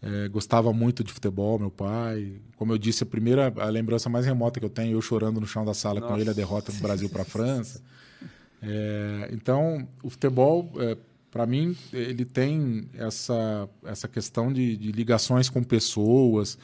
É, 0.03 0.27
gostava 0.29 0.73
muito 0.73 1.03
de 1.03 1.13
futebol, 1.13 1.59
meu 1.59 1.69
pai. 1.69 2.33
Como 2.57 2.73
eu 2.73 2.77
disse, 2.77 3.03
a 3.03 3.05
primeira 3.05 3.53
a 3.57 3.69
lembrança 3.69 4.09
mais 4.09 4.25
remota 4.25 4.59
que 4.59 4.65
eu 4.65 4.69
tenho, 4.69 4.93
eu 4.97 5.01
chorando 5.01 5.39
no 5.39 5.45
chão 5.45 5.63
da 5.63 5.75
sala 5.75 6.01
com 6.01 6.09
Nossa. 6.09 6.21
ele, 6.21 6.29
a 6.31 6.33
derrota 6.33 6.71
do 6.71 6.79
Brasil 6.79 7.07
para 7.07 7.21
a 7.21 7.25
França. 7.25 7.81
É, 8.61 9.29
então, 9.31 9.87
o 10.03 10.09
futebol, 10.09 10.71
para 11.31 11.45
mim, 11.45 11.75
ele 11.91 12.25
tem 12.25 12.89
essa, 12.93 13.69
essa 13.85 14.07
questão 14.07 14.51
de, 14.51 14.77
de 14.77 14.91
ligações 14.91 15.49
com 15.49 15.63
pessoas, 15.63 16.57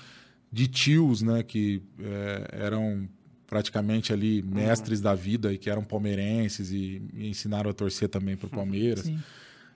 de 0.51 0.67
tios, 0.67 1.21
né, 1.21 1.43
que 1.43 1.81
é, 1.99 2.49
eram 2.65 3.07
praticamente 3.47 4.11
ali 4.11 4.41
mestres 4.41 4.99
da 4.99 5.15
vida 5.15 5.53
e 5.53 5.57
que 5.57 5.69
eram 5.69 5.83
palmeirenses 5.83 6.71
e 6.71 7.01
me 7.13 7.29
ensinaram 7.29 7.69
a 7.69 7.73
torcer 7.73 8.09
também 8.09 8.35
para 8.35 8.47
o 8.47 8.49
Palmeiras. 8.49 9.05
Sim. 9.05 9.17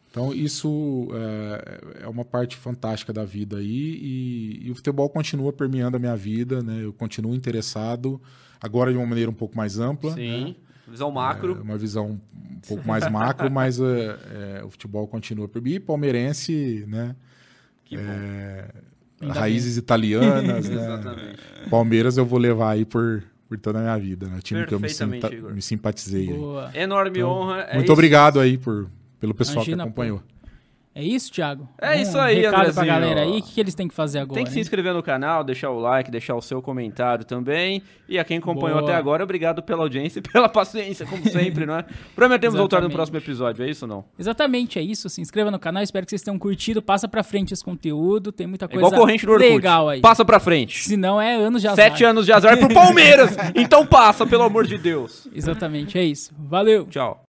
Então, 0.10 0.34
isso 0.34 1.08
é, 1.14 2.04
é 2.04 2.08
uma 2.08 2.26
parte 2.26 2.58
fantástica 2.58 3.14
da 3.14 3.24
vida 3.24 3.58
aí 3.58 3.98
e, 4.02 4.68
e 4.68 4.72
o 4.72 4.76
futebol 4.76 5.10
continua 5.10 5.54
permeando 5.54 5.96
a 5.96 6.00
minha 6.00 6.18
vida, 6.18 6.62
né? 6.62 6.84
Eu 6.84 6.92
continuo 6.92 7.34
interessado, 7.34 8.22
agora 8.60 8.92
de 8.92 8.98
uma 8.98 9.06
maneira 9.06 9.32
um 9.32 9.34
pouco 9.34 9.56
mais 9.56 9.80
ampla. 9.80 10.14
Sim. 10.14 10.58
Visão 10.92 11.10
macro. 11.12 11.58
É 11.60 11.62
uma 11.62 11.78
visão 11.78 12.20
um 12.56 12.60
pouco 12.68 12.88
mais 12.88 13.10
macro, 13.10 13.50
mas 13.52 13.80
é, 13.80 14.60
é, 14.60 14.64
o 14.64 14.70
futebol 14.70 15.08
continua. 15.08 15.50
E 15.66 15.80
palmeirense, 15.80 16.86
né? 16.88 17.16
Que 17.86 17.98
bom. 17.98 18.04
É, 18.06 18.70
Ainda 19.22 19.40
raízes 19.40 19.78
italianas, 19.78 20.68
né? 20.70 20.76
Exatamente. 20.76 21.40
Palmeiras 21.70 22.18
eu 22.18 22.26
vou 22.26 22.40
levar 22.40 22.72
aí 22.72 22.86
por, 22.86 23.24
por 23.48 23.58
toda 23.60 23.80
a 23.80 23.82
minha 23.82 23.98
vida, 23.98 24.28
né? 24.28 24.40
Time 24.42 24.66
que 24.66 24.74
eu 24.74 24.80
me, 24.80 24.90
simpa- 24.90 25.34
Igor. 25.34 25.54
me 25.54 25.62
simpatizei. 25.62 26.30
Enorme 26.74 27.20
Então, 27.20 27.30
honra. 27.30 27.62
é 27.62 27.74
Muito 27.76 27.86
isso. 27.86 27.94
obrigado 27.94 28.40
aí 28.40 28.58
por, 28.58 28.90
pelo 29.20 29.34
pessoal 29.34 29.58
Imagina, 29.58 29.78
que 29.84 29.90
acompanhou. 29.90 30.24
É 30.94 31.02
isso, 31.02 31.32
Thiago? 31.32 31.70
É 31.80 31.96
Um 31.98 32.02
isso 32.02 32.20
aí, 32.20 32.36
recado 32.36 32.52
pra 32.52 32.60
Andrezinho. 32.62 32.86
galera 32.86 33.22
aí. 33.22 33.40
O 33.40 33.42
que, 33.42 33.54
que 33.54 33.60
eles 33.62 33.74
têm 33.74 33.88
que 33.88 33.94
fazer 33.94 34.20
agora? 34.20 34.36
Tem 34.36 34.44
que 34.44 34.52
se 34.52 34.58
hein? 34.58 34.62
inscrever 34.62 34.94
no 34.94 35.02
canal, 35.02 35.42
deixar 35.42 35.70
o 35.70 35.80
like, 35.80 36.12
deixar 36.12 36.36
o 36.36 36.42
seu 36.42 36.62
comentário 36.62 37.24
também. 37.24 37.82
E 38.10 38.20
a 38.20 38.26
quem 38.26 38.40
acompanhou 38.40 38.80
Boa. 38.80 38.90
até 38.90 38.98
agora, 39.00 39.24
obrigado 39.24 39.64
pela 39.64 39.84
audiência 39.84 40.20
e 40.20 40.22
pela 40.30 40.50
paciência, 40.50 41.06
como 41.06 41.24
sempre, 41.30 41.66
não 41.66 41.78
é? 41.78 41.86
Prometemos 42.14 42.58
voltar 42.58 42.82
no 42.82 42.90
próximo 42.90 43.18
episódio, 43.18 43.64
é 43.64 43.70
isso 43.70 43.86
ou 43.86 43.90
não? 43.90 44.06
Exatamente, 44.20 44.80
é 44.80 44.82
isso. 44.82 45.08
Se 45.08 45.22
inscreva 45.22 45.50
no 45.50 45.58
canal, 45.58 45.82
espero 45.82 46.06
que 46.06 46.10
vocês 46.10 46.22
tenham 46.22 46.38
curtido. 46.38 46.82
Passa 46.82 47.08
pra 47.08 47.24
frente 47.24 47.54
esse 47.54 47.64
conteúdo, 47.64 48.32
tem 48.34 48.46
muita 48.46 48.66
É 48.66 48.68
coisa 48.68 48.86
igual 48.88 49.00
corrente 49.02 49.26
do 49.26 49.32
Orkut. 49.32 49.50
legal 49.50 49.88
aí. 49.88 50.02
Passa 50.02 50.26
pra 50.26 50.42
frente. 50.42 50.84
Se 50.84 50.98
não, 50.98 51.22
é 51.22 51.36
anos 51.36 51.62
de 51.62 51.70
azar. 51.70 51.86
Sete 51.90 52.04
anos 52.04 52.26
de 52.26 52.34
azar 52.34 52.58
pro 52.58 52.68
Palmeiras. 52.74 53.34
então 53.56 53.86
passa, 53.88 54.28
pelo 54.28 54.44
amor 54.44 54.68
de 54.68 54.78
Deus. 54.78 55.26
Exatamente, 55.34 55.98
é 55.98 56.04
isso. 56.04 56.34
Valeu! 56.38 56.86
Tchau. 56.88 57.24